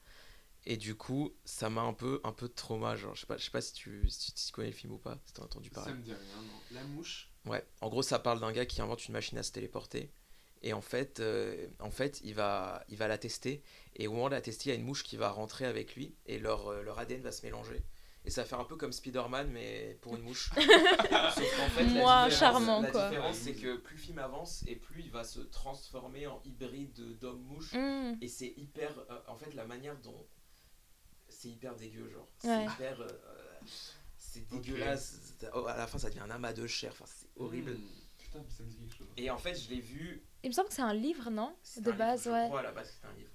Et 0.66 0.76
du 0.76 0.94
coup, 0.94 1.32
ça 1.44 1.70
m'a 1.70 1.80
un 1.80 1.92
peu, 1.94 2.20
un 2.22 2.32
peu 2.32 2.46
de 2.46 2.52
trauma. 2.52 2.94
Genre, 2.94 3.14
je 3.16 3.22
sais 3.22 3.26
pas, 3.26 3.36
je 3.36 3.44
sais 3.44 3.50
pas 3.50 3.62
si 3.62 3.72
tu, 3.72 4.08
si 4.08 4.32
tu 4.32 4.52
connais 4.52 4.68
le 4.68 4.74
film 4.74 4.92
ou 4.92 4.98
pas, 4.98 5.18
si 5.24 5.32
t'as 5.32 5.42
entendu 5.42 5.70
Ça 5.70 5.80
parler. 5.80 5.94
me 5.94 6.02
dit 6.02 6.12
rien, 6.12 6.42
non. 6.42 6.60
La 6.70 6.84
mouche. 6.84 7.30
Ouais, 7.46 7.64
en 7.80 7.88
gros, 7.88 8.02
ça 8.02 8.18
parle 8.20 8.38
d'un 8.40 8.52
gars 8.52 8.66
qui 8.66 8.80
invente 8.80 9.08
une 9.08 9.14
machine 9.14 9.38
à 9.38 9.42
se 9.42 9.50
téléporter. 9.50 10.12
Et 10.62 10.72
en 10.74 10.82
fait, 10.82 11.18
euh, 11.20 11.66
en 11.80 11.90
fait 11.90 12.20
il, 12.22 12.34
va, 12.34 12.84
il 12.90 12.96
va 12.98 13.08
la 13.08 13.16
tester. 13.18 13.62
Et 13.96 14.06
au 14.06 14.12
moment 14.12 14.28
de 14.28 14.34
la 14.34 14.42
tester, 14.42 14.68
il 14.68 14.72
y 14.74 14.76
a 14.76 14.78
une 14.78 14.84
mouche 14.84 15.02
qui 15.02 15.16
va 15.16 15.30
rentrer 15.30 15.64
avec 15.64 15.96
lui. 15.96 16.14
Et 16.26 16.38
leur, 16.38 16.68
euh, 16.68 16.82
leur 16.82 16.98
ADN 16.98 17.22
va 17.22 17.32
se 17.32 17.42
mélanger. 17.44 17.80
Et 18.24 18.30
ça 18.30 18.42
va 18.42 18.46
faire 18.48 18.60
un 18.60 18.64
peu 18.64 18.76
comme 18.76 18.92
Spider-Man, 18.92 19.50
mais 19.50 19.96
pour 20.02 20.14
une 20.14 20.22
mouche. 20.22 20.50
Sauf 20.54 21.56
qu'en 21.56 21.68
fait, 21.70 21.84
la 21.84 22.28
charmant, 22.28 22.80
La 22.82 22.90
quoi. 22.90 23.08
différence, 23.08 23.36
c'est 23.36 23.54
que 23.54 23.76
plus 23.76 23.96
le 23.96 24.00
film 24.02 24.18
avance, 24.18 24.62
et 24.66 24.76
plus 24.76 25.00
il 25.02 25.10
va 25.10 25.24
se 25.24 25.40
transformer 25.40 26.26
en 26.26 26.40
hybride 26.44 27.18
d'homme-mouche. 27.18 27.72
Mm. 27.72 28.18
Et 28.20 28.28
c'est 28.28 28.52
hyper. 28.58 28.90
euh, 29.10 29.18
en 29.26 29.36
fait, 29.36 29.54
la 29.54 29.64
manière 29.64 29.96
dont. 30.00 30.26
C'est 31.28 31.48
hyper 31.48 31.74
dégueu, 31.76 32.10
genre. 32.10 32.26
C'est 32.38 32.48
Ouais. 32.48 32.64
hyper. 32.66 33.00
euh, 33.00 33.08
c'est 34.18 34.46
dégueulasse. 34.48 35.34
Oh, 35.54 35.64
à 35.66 35.76
la 35.76 35.86
fin, 35.86 35.96
ça 35.98 36.08
devient 36.10 36.20
un 36.20 36.30
amas 36.30 36.52
de 36.52 36.66
chair. 36.66 36.92
Enfin, 36.92 37.06
c'est 37.06 37.28
horrible. 37.36 37.72
Mm. 37.72 37.88
Putain, 38.18 38.44
ça 38.50 38.62
me 38.64 38.68
dit 38.68 38.76
quelque 38.76 38.96
chose. 38.96 39.06
Et 39.16 39.30
en 39.30 39.38
fait, 39.38 39.54
je 39.54 39.70
l'ai 39.70 39.80
vu. 39.80 40.22
Il 40.42 40.50
me 40.50 40.54
semble 40.54 40.68
que 40.68 40.74
c'est 40.74 40.82
un 40.82 40.92
livre, 40.94 41.30
non? 41.30 41.56
C'est 41.62 41.80
De 41.82 41.90
un 41.90 41.96
base, 41.96 42.24
livre, 42.26 42.34
ouais. 42.36 42.42
Je 42.44 42.48
crois 42.48 42.60
à 42.60 42.64
la 42.64 42.72
base, 42.72 42.90
c'était 42.92 43.06
un 43.06 43.16
livre. 43.18 43.30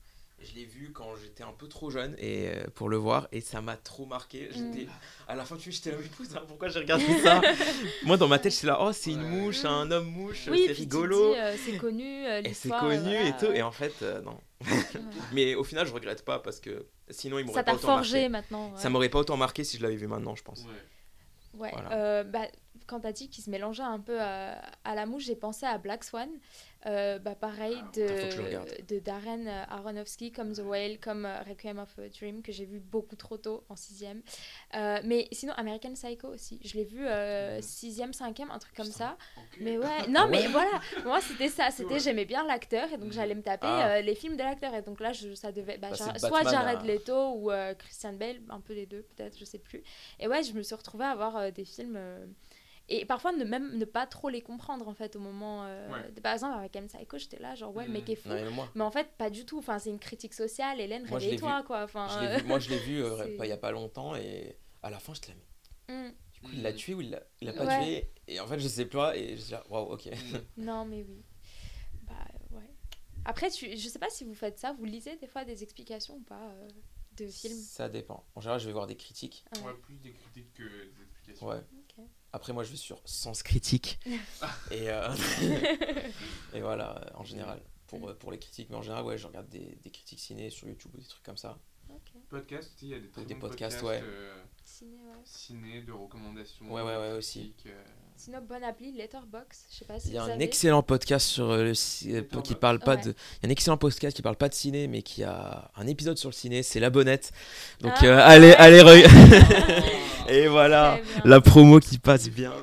Je 0.48 0.54
l'ai 0.56 0.66
vu 0.66 0.92
quand 0.94 1.16
j'étais 1.22 1.44
un 1.44 1.52
peu 1.52 1.68
trop 1.68 1.90
jeune 1.90 2.16
et 2.20 2.50
euh, 2.50 2.64
pour 2.76 2.88
le 2.90 2.98
voir 2.98 3.28
et 3.32 3.42
ça 3.42 3.62
m'a 3.62 3.76
trop 3.78 4.06
marqué. 4.06 4.48
J'étais 4.52 4.88
à 5.28 5.36
la 5.36 5.44
fin 5.46 5.58
tu 5.58 5.72
j'étais 5.72 5.92
là 5.92 5.98
mais 6.00 6.08
putain 6.08 6.42
pourquoi 6.48 6.70
j'ai 6.70 6.80
regardé 6.80 7.04
ça? 7.24 7.42
Moi 8.04 8.18
dans 8.18 8.28
ma 8.28 8.38
tête 8.40 8.54
j'étais 8.54 8.68
là 8.68 8.78
oh 8.82 8.92
c'est 8.94 9.12
une 9.12 9.24
Ouais. 9.24 9.30
mouche, 9.30 9.66
un 9.66 9.90
homme 9.92 10.06
mouche, 10.06 10.48
Oui, 10.52 10.64
c'est 10.68 10.74
rigolo. 10.74 11.34
euh, 11.36 11.56
c'est 11.58 11.78
connu, 11.78 12.26
euh, 12.28 12.42
et 12.44 12.54
c'est 12.54 12.70
connu 12.70 13.00
voilà, 13.00 13.28
et 13.28 13.38
tout 13.38 13.52
et 13.52 13.62
en 13.62 13.72
fait 13.72 13.94
euh, 14.04 14.22
non. 14.22 14.38
Mais 15.34 15.56
au 15.56 15.64
final 15.64 15.88
je 15.88 15.94
regrette 15.94 16.24
pas 16.24 16.40
parce 16.40 16.60
que 16.60 16.86
sinon 17.10 17.40
il 17.40 17.46
m'aurait 17.46 17.60
Ça 17.60 17.64
pas 17.64 17.72
t'a 17.72 17.78
autant 17.78 17.96
forgé 17.96 18.30
marqué. 18.30 18.30
maintenant. 18.30 18.72
ouais. 18.74 18.80
Ça 18.80 18.90
m'aurait 18.90 19.10
pas 19.10 19.20
autant 19.20 19.38
marqué 19.38 19.64
si 19.64 19.78
je 19.78 19.84
l'avais 19.84 19.96
vu 19.96 20.08
maintenant 20.08 20.36
je 20.36 20.44
pense. 20.44 20.62
Ouais. 20.64 21.60
Ouais, 21.60 21.70
Voilà. 21.72 21.92
euh, 21.94 22.24
bah, 22.24 22.48
quand 22.88 23.02
t'as 23.02 23.12
dit 23.12 23.30
qu'il 23.30 23.44
se 23.44 23.50
mélangeait 23.50 23.84
un 23.84 24.00
peu 24.00 24.20
à, 24.22 24.62
à 24.84 24.96
la 24.96 25.06
mouche, 25.06 25.24
j'ai 25.26 25.36
pensé 25.36 25.66
à 25.66 25.78
Black 25.78 26.04
Swan. 26.04 26.30
Euh, 26.88 27.18
bah, 27.18 27.34
pareil, 27.34 27.82
Ah, 27.84 27.92
de, 27.96 28.84
de 28.88 29.00
Darren 29.00 29.48
Aronofsky, 29.70 30.32
comme 30.32 30.54
The 30.54 30.60
Whale, 30.60 31.00
comme 31.00 31.26
euh, 31.26 31.42
Requiem 31.42 31.80
of 31.80 31.98
a 31.98 32.10
Dream, 32.10 32.44
que 32.44 32.52
j'ai 32.52 32.66
vu 32.66 32.80
beaucoup 32.80 33.16
trop 33.16 33.38
tôt, 33.38 33.64
en 33.70 33.76
sixième. 33.76 34.22
Euh, 34.76 35.00
mais 35.04 35.28
sinon, 35.32 35.54
American 35.58 35.94
Psycho 35.94 36.28
aussi. 36.28 36.60
Je 36.64 36.76
l'ai 36.76 36.84
vu 36.84 37.00
euh, 37.08 37.56
Mhm. 37.56 37.62
sixième, 37.64 38.14
cinquième, 38.14 38.52
un 38.52 38.60
truc 38.60 38.76
comme 38.76 38.86
ça. 38.86 39.18
Mais 39.60 39.80
ouais, 39.80 40.08
non, 40.10 40.22
Ah 40.26 40.28
mais 40.30 40.46
voilà, 40.48 40.80
moi 41.06 41.22
c'était 41.22 41.50
ça, 41.50 41.72
c'était 41.72 42.00
j'aimais 42.00 42.26
bien 42.26 42.46
l'acteur 42.46 42.92
et 42.94 42.98
donc 42.98 43.08
Mhm. 43.08 43.14
j'allais 43.14 43.36
me 43.36 43.42
taper 43.42 43.66
Ah. 43.68 43.96
euh, 43.96 44.02
les 44.02 44.14
films 44.14 44.38
de 44.38 44.44
l'acteur 44.44 44.76
et 44.76 44.84
donc 44.84 45.00
là 45.00 45.12
je, 45.12 45.34
ça 45.34 45.52
devait, 45.52 45.80
bah, 45.80 45.90
Bah, 45.90 45.96
soit 45.96 46.14
Batman 46.44 46.54
Jared 46.54 46.80
à- 46.82 46.84
Leto 46.84 47.32
ou 47.36 47.50
euh, 47.52 47.74
Christian 47.74 48.14
Bale, 48.14 48.42
un 48.50 48.60
peu 48.60 48.74
les 48.74 48.86
deux 48.86 49.02
peut-être, 49.16 49.40
je 49.40 49.46
sais 49.46 49.58
plus. 49.60 49.82
Et 50.20 50.28
ouais, 50.28 50.44
je 50.44 50.54
me 50.54 50.62
suis 50.62 50.76
retrouvée 50.76 51.06
à 51.06 51.16
voir 51.16 51.36
euh, 51.38 51.50
des 51.52 51.66
films 51.66 51.96
euh, 51.98 52.26
et 52.88 53.06
parfois 53.06 53.32
ne 53.32 53.44
même 53.44 53.78
ne 53.78 53.86
pas 53.86 54.06
trop 54.06 54.30
les 54.30 54.42
comprendre 54.42 54.88
en 54.88 54.94
fait 54.94 55.16
au 55.16 55.20
moment, 55.20 55.64
euh, 55.66 55.92
Ouais. 55.92 56.12
de- 56.12 56.22
par 56.22 56.34
exemple 56.34 56.58
avec 56.58 56.76
M 56.76 56.88
Psycho, 56.88 57.18
j'étais 57.18 57.40
là 57.40 57.56
genre 57.56 57.76
ouais 57.76 57.86
le 57.88 57.92
mec 57.94 58.10
est 58.10 58.16
fou. 58.16 58.30
Non, 58.30 58.68
mais 58.76 58.84
en 58.84 58.92
fait, 58.92 59.08
pas 59.18 59.30
du 59.30 59.46
tout. 59.46 59.58
Enfin, 59.58 59.80
c'est 59.80 59.90
une 59.90 60.00
critique 60.00 60.34
sociale. 60.34 60.80
Hélène, 60.80 61.06
réveille-toi, 61.06 61.64
quoi. 61.64 61.84
Enfin, 61.84 62.08
je 62.10 62.20
l'ai 62.28 62.34
euh, 62.34 62.38
vu, 62.38 62.48
moi 62.48 62.60
je 62.60 62.70
l'ai 62.70 62.80
vu 62.80 63.04
euh, 63.04 63.26
il 63.44 63.48
y 63.48 63.52
a 63.52 63.58
pas 63.58 63.72
longtemps 63.72 64.16
et 64.16 64.58
à 64.84 64.90
la 64.90 65.00
fin 65.00 65.14
je 65.14 65.22
te 65.22 65.28
l'ai 65.32 65.36
hum, 65.94 66.12
Du 66.34 66.40
coup 66.42 66.50
il 66.54 66.62
l'a 66.62 66.74
tué 66.74 66.94
ou 66.94 67.02
il 67.02 67.10
l'a 67.10 67.24
il 67.42 67.48
l'a 67.48 67.54
pas 67.54 67.66
Ouais. 67.66 67.84
tué 67.84 68.12
et 68.28 68.40
en 68.40 68.48
fait 68.48 68.60
je 68.60 68.68
sais 68.68 68.86
pas 68.86 69.16
et 69.18 69.36
je 69.38 69.42
dis 69.44 69.54
waouh 69.70 69.92
ok. 69.94 70.06
Mm. 70.06 70.64
Non, 70.64 70.86
mais 70.86 71.04
oui. 71.04 71.24
Bah, 72.04 72.14
ouais. 72.52 72.70
Après, 73.26 73.50
tu... 73.50 73.76
je 73.76 73.88
sais 73.90 73.98
pas 74.00 74.10
si 74.12 74.24
vous 74.24 74.36
faites 74.36 74.60
ça. 74.60 74.74
Vous 74.74 74.86
lisez 74.86 75.16
des 75.18 75.28
fois 75.28 75.44
des 75.46 75.64
explications 75.64 76.16
ou 76.18 76.22
pas 76.24 76.50
euh, 76.52 76.68
de 77.18 77.26
films? 77.26 77.56
Ça 77.58 77.90
dépend. 77.90 78.24
En 78.36 78.42
général 78.42 78.60
je 78.60 78.68
vais 78.68 78.74
voir 78.74 78.86
des 78.88 78.96
critiques. 78.96 79.44
Ah 79.56 79.60
ouais. 79.60 79.66
Ouais, 79.68 79.74
plus 79.82 79.96
des 79.98 80.12
critiques 80.12 80.54
que 80.54 80.64
des 80.64 81.02
explications. 81.02 81.48
Ouais. 81.48 81.62
Après, 82.36 82.52
moi, 82.52 82.66
je 82.66 82.72
vais 82.72 82.76
sur 82.76 83.00
Sens 83.06 83.44
Critique. 83.44 83.98
et, 84.70 84.90
euh, 84.90 85.08
et 86.54 86.60
voilà, 86.60 86.98
euh, 86.98 87.10
en 87.14 87.24
général, 87.24 87.62
pour, 87.88 88.10
euh, 88.10 88.14
pour 88.14 88.30
les 88.30 88.38
critiques. 88.40 88.70
Mais 88.70 88.76
en 88.76 88.82
général, 88.82 89.06
ouais, 89.06 89.18
je 89.18 89.26
regarde 89.26 89.48
des, 89.48 89.78
des 89.82 89.90
critiques 89.90 90.20
ciné 90.20 90.50
sur 90.50 90.68
YouTube 90.68 90.92
ou 90.96 90.98
des 90.98 91.06
trucs 91.08 91.24
comme 91.24 91.38
ça. 91.38 91.58
Ok. 91.90 92.12
Podcast 92.28 92.74
aussi, 92.76 92.88
il 92.88 92.92
y 92.92 92.94
a 92.94 93.00
des, 93.00 93.08
très 93.10 93.24
Des 93.24 93.36
bons 93.36 93.40
podcasts, 93.40 93.80
podcasts, 93.80 94.04
ouais. 94.04 94.10
euh, 94.12 94.44
Ciné, 94.66 94.98
ouais. 94.98 95.14
ciné, 95.24 95.82
de 95.84 95.94
recommandations. 95.94 96.70
Ouais, 96.70 96.82
ouais, 96.82 96.98
ouais, 96.98 97.12
aussi. 97.14 97.56
euh, 97.68 97.84
Sinon, 98.18 98.40
bonne 98.48 98.64
appli, 98.64 98.92
Letterbox. 98.94 99.66
Je 99.72 99.78
sais 99.80 99.86
pas 99.86 100.00
si 100.00 100.08
Il 100.08 100.14
y 100.14 100.18
a 100.18 100.24
vous 100.24 100.30
un 100.30 100.34
avez. 100.34 100.44
excellent 100.46 100.82
podcast 100.82 101.28
sur 101.28 101.52
euh, 101.52 101.64
le 101.64 101.74
ci- 101.74 102.12
euh, 102.12 102.16
Letterboxd. 102.22 102.48
qui 102.48 102.56
parle 102.56 102.80
pas 102.80 102.96
Ouais. 102.96 103.02
de. 103.04 103.10
Il 103.10 103.44
y 103.44 103.46
a 103.46 103.48
un 103.48 103.52
excellent 103.52 103.78
podcast 103.78 104.16
qui 104.16 104.22
parle 104.22 104.38
pas 104.38 104.50
de 104.50 104.54
ciné, 104.54 104.88
mais 104.88 105.02
qui 105.02 105.24
a 105.24 105.70
un 105.76 105.86
épisode 105.86 106.18
sur 106.18 106.30
le 106.30 106.34
ciné. 106.34 106.64
C'est 106.64 106.80
La 106.80 106.90
Bonnette. 106.90 107.32
Donc, 107.82 107.92
Ah, 107.98 108.06
euh, 108.06 108.20
allez, 108.24 108.48
ouais. 108.52 108.56
allez, 108.56 108.82
re- 108.82 109.84
et 110.30 110.48
voilà, 110.48 110.98
la 111.26 111.42
promo 111.42 111.80
qui 111.80 112.00
passe 112.00 112.30
bien. 112.30 112.54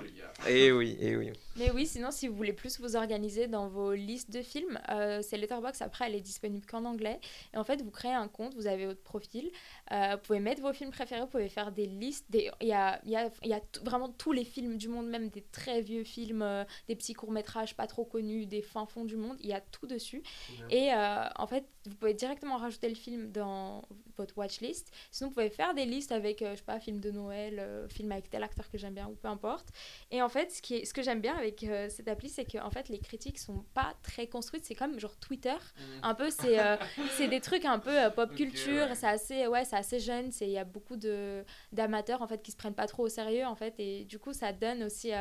Et 0.48 0.72
oui, 0.72 0.96
et 1.00 1.16
oui. 1.16 1.30
Mais 1.62 1.70
oui, 1.70 1.86
sinon, 1.86 2.10
si 2.10 2.26
vous 2.26 2.34
voulez 2.34 2.52
plus 2.52 2.80
vous 2.80 2.96
organiser 2.96 3.46
dans 3.46 3.68
vos 3.68 3.92
listes 3.92 4.30
de 4.32 4.42
films, 4.42 4.80
euh, 4.88 5.20
c'est 5.22 5.36
Letterboxd. 5.36 5.80
Après, 5.82 6.06
elle 6.06 6.16
est 6.16 6.20
disponible 6.20 6.66
qu'en 6.66 6.84
anglais. 6.84 7.20
Et 7.54 7.56
en 7.56 7.62
fait, 7.62 7.82
vous 7.82 7.92
créez 7.92 8.12
un 8.12 8.26
compte, 8.26 8.54
vous 8.56 8.66
avez 8.66 8.86
votre 8.86 9.02
profil. 9.02 9.48
euh, 9.92 10.16
vous 10.16 10.22
pouvez 10.22 10.40
mettre 10.40 10.60
vos 10.60 10.72
films 10.72 10.90
préférés, 10.90 11.20
vous 11.20 11.26
pouvez 11.28 11.48
faire 11.48 11.70
des 11.70 11.86
listes. 11.86 12.26
des- 12.30 12.50
Il 12.60 12.66
y 12.66 12.72
a, 12.72 13.00
il 13.04 13.10
y 13.12 13.16
a, 13.16 13.30
il 13.44 13.48
y 13.50 13.54
a 13.54 13.60
vraiment 13.84 14.08
tous 14.08 14.32
les 14.32 14.44
films 14.44 14.76
du 14.76 14.88
monde, 14.88 15.06
même 15.08 15.28
des 15.28 15.42
très 15.52 15.82
vieux 15.82 16.02
films, 16.02 16.42
euh, 16.42 16.64
des 16.88 16.96
petits 16.96 17.14
courts-métrages 17.14 17.76
pas 17.76 17.86
trop 17.86 18.04
connus, 18.04 18.46
des 18.46 18.62
fins 18.62 18.86
fonds 18.86 19.04
du 19.04 19.16
monde. 19.16 19.36
Il 19.38 19.46
y 19.46 19.52
a 19.52 19.60
tout 19.60 19.86
dessus. 19.86 20.22
Et 20.70 20.92
euh, 20.92 21.24
en 21.36 21.46
fait, 21.46 21.64
vous 21.86 21.94
pouvez 21.94 22.14
directement 22.14 22.56
rajouter 22.56 22.88
le 22.88 22.94
film 22.96 23.30
dans 23.30 23.82
votre 24.16 24.36
watchlist. 24.36 24.90
Sinon, 25.12 25.28
vous 25.28 25.34
pouvez 25.34 25.50
faire 25.50 25.74
des 25.74 25.84
listes 25.84 26.10
avec, 26.12 26.40
je 26.40 26.56
sais 26.56 26.62
pas, 26.62 26.80
film 26.80 26.98
de 27.00 27.10
Noël, 27.12 27.86
film 27.88 28.10
avec 28.10 28.30
tel 28.30 28.42
acteur 28.42 28.68
que 28.70 28.78
j'aime 28.78 28.94
bien 28.94 29.06
ou 29.08 29.14
peu 29.14 29.28
importe. 29.28 29.68
Et 30.10 30.22
en 30.22 30.28
fait, 30.28 30.50
ce, 30.50 30.60
qui 30.62 30.76
est, 30.76 30.84
ce 30.84 30.92
que 30.94 31.02
j'aime 31.02 31.20
bien 31.20 31.34
avec 31.36 31.51
euh, 31.64 31.88
cette 31.88 32.08
appli, 32.08 32.28
c'est 32.28 32.44
que 32.44 32.58
en 32.58 32.70
fait, 32.70 32.88
les 32.88 32.98
critiques 32.98 33.38
sont 33.38 33.64
pas 33.74 33.94
très 34.02 34.26
construites. 34.26 34.64
C'est 34.64 34.74
comme 34.74 34.98
genre 34.98 35.16
Twitter. 35.16 35.54
Mm. 35.54 35.82
Un 36.02 36.14
peu, 36.14 36.30
c'est 36.30 36.58
euh, 36.58 36.76
c'est 37.16 37.28
des 37.28 37.40
trucs 37.40 37.64
un 37.64 37.78
peu 37.78 37.96
euh, 37.96 38.10
pop 38.10 38.34
culture. 38.34 38.88
ouais. 38.88 38.94
C'est 38.94 39.06
assez, 39.06 39.46
ouais, 39.46 39.64
c'est 39.64 39.76
assez 39.76 40.00
jeune. 40.00 40.30
C'est 40.32 40.46
il 40.46 40.52
y 40.52 40.58
a 40.58 40.64
beaucoup 40.64 40.96
de 40.96 41.44
d'amateurs 41.72 42.22
en 42.22 42.26
fait 42.26 42.42
qui 42.42 42.50
se 42.52 42.56
prennent 42.56 42.74
pas 42.74 42.86
trop 42.86 43.04
au 43.04 43.08
sérieux 43.08 43.46
en 43.46 43.54
fait. 43.54 43.74
Et 43.78 44.04
du 44.04 44.18
coup, 44.18 44.32
ça 44.32 44.52
donne 44.52 44.82
aussi 44.84 45.12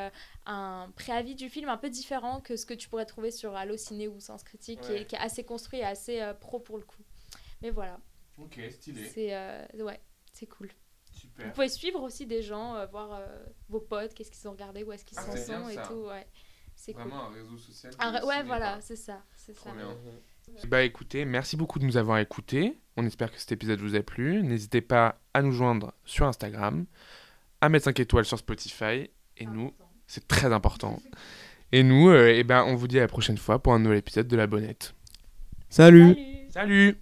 un 0.45 0.91
préavis 0.95 1.35
du 1.35 1.49
film 1.49 1.69
un 1.69 1.77
peu 1.77 1.89
différent 1.89 2.41
que 2.41 2.55
ce 2.55 2.65
que 2.65 2.73
tu 2.73 2.89
pourrais 2.89 3.05
trouver 3.05 3.31
sur 3.31 3.55
Allociné 3.55 4.07
ou 4.07 4.19
Sens 4.19 4.43
Critique, 4.43 4.81
qui, 4.81 4.93
est, 4.93 5.05
qui 5.05 5.15
est 5.15 5.19
assez 5.19 5.43
construit 5.43 5.79
et 5.79 5.83
assez 5.85 6.21
pro 6.39 6.59
pour 6.59 6.77
le 6.77 6.83
coup. 6.83 7.01
Mais 7.61 7.69
voilà, 7.69 7.99
Ok, 8.37 8.59
stylé. 8.71 9.05
c'est 9.05 9.35
ouais, 9.81 9.99
c'est 10.33 10.47
cool. 10.47 10.69
Vous 11.45 11.51
pouvez 11.51 11.69
suivre 11.69 12.01
aussi 12.01 12.25
des 12.25 12.41
gens, 12.41 12.75
euh, 12.75 12.85
voir 12.87 13.13
euh, 13.13 13.25
vos 13.69 13.79
potes, 13.79 14.13
qu'est-ce 14.13 14.31
qu'ils 14.31 14.47
ont 14.47 14.51
regardé, 14.51 14.83
où 14.83 14.91
est-ce 14.91 15.05
qu'ils 15.05 15.17
Ah, 15.19 15.23
s'en 15.35 15.35
sont 15.61 15.69
et 15.69 15.75
ça. 15.75 15.83
tout. 15.83 15.93
Ouais, 16.07 16.25
c'est 16.75 16.93
cool. 16.93 17.03
Vraiment 17.03 17.27
un 17.27 17.33
réseau 17.33 17.57
social. 17.57 17.93
Un 17.99 18.11
de 18.11 18.17
ré- 18.17 18.23
ouais, 18.25 18.43
voilà, 18.43 18.79
c'est 18.81 18.95
ça, 18.95 19.21
c'est 19.35 19.55
ça. 19.55 19.71
bien. 19.71 19.95
Bah 20.67 20.83
écoutez, 20.83 21.23
merci 21.23 21.55
beaucoup 21.55 21.79
de 21.79 21.85
nous 21.85 21.97
avoir 21.97 22.17
écoutés. 22.17 22.77
On 22.97 23.05
espère 23.05 23.31
que 23.31 23.39
cet 23.39 23.51
épisode 23.53 23.79
vous 23.79 23.95
a 23.95 24.01
plu. 24.01 24.41
N'hésitez 24.43 24.81
pas 24.81 25.19
à 25.33 25.41
nous 25.41 25.51
joindre 25.53 25.93
sur 26.03 26.25
Instagram, 26.27 26.85
à 27.61 27.69
mettre 27.69 27.85
5 27.85 27.99
étoiles 28.01 28.25
sur 28.25 28.37
Spotify. 28.39 29.09
Et 29.37 29.45
nous, 29.45 29.73
c'est 30.07 30.27
très 30.27 30.51
important. 30.51 30.99
Et 31.71 31.83
nous, 31.83 32.09
euh, 32.09 32.33
eh 32.35 32.43
ben, 32.43 32.63
on 32.65 32.75
vous 32.75 32.87
dit 32.89 32.97
à 32.97 33.01
la 33.01 33.07
prochaine 33.07 33.37
fois 33.37 33.59
pour 33.59 33.73
un 33.73 33.79
nouvel 33.79 33.99
épisode 33.99 34.27
de 34.27 34.35
La 34.35 34.45
Bonnette. 34.47 34.93
Salut. 35.69 36.15
Salut 36.15 36.47
Salut 36.49 36.97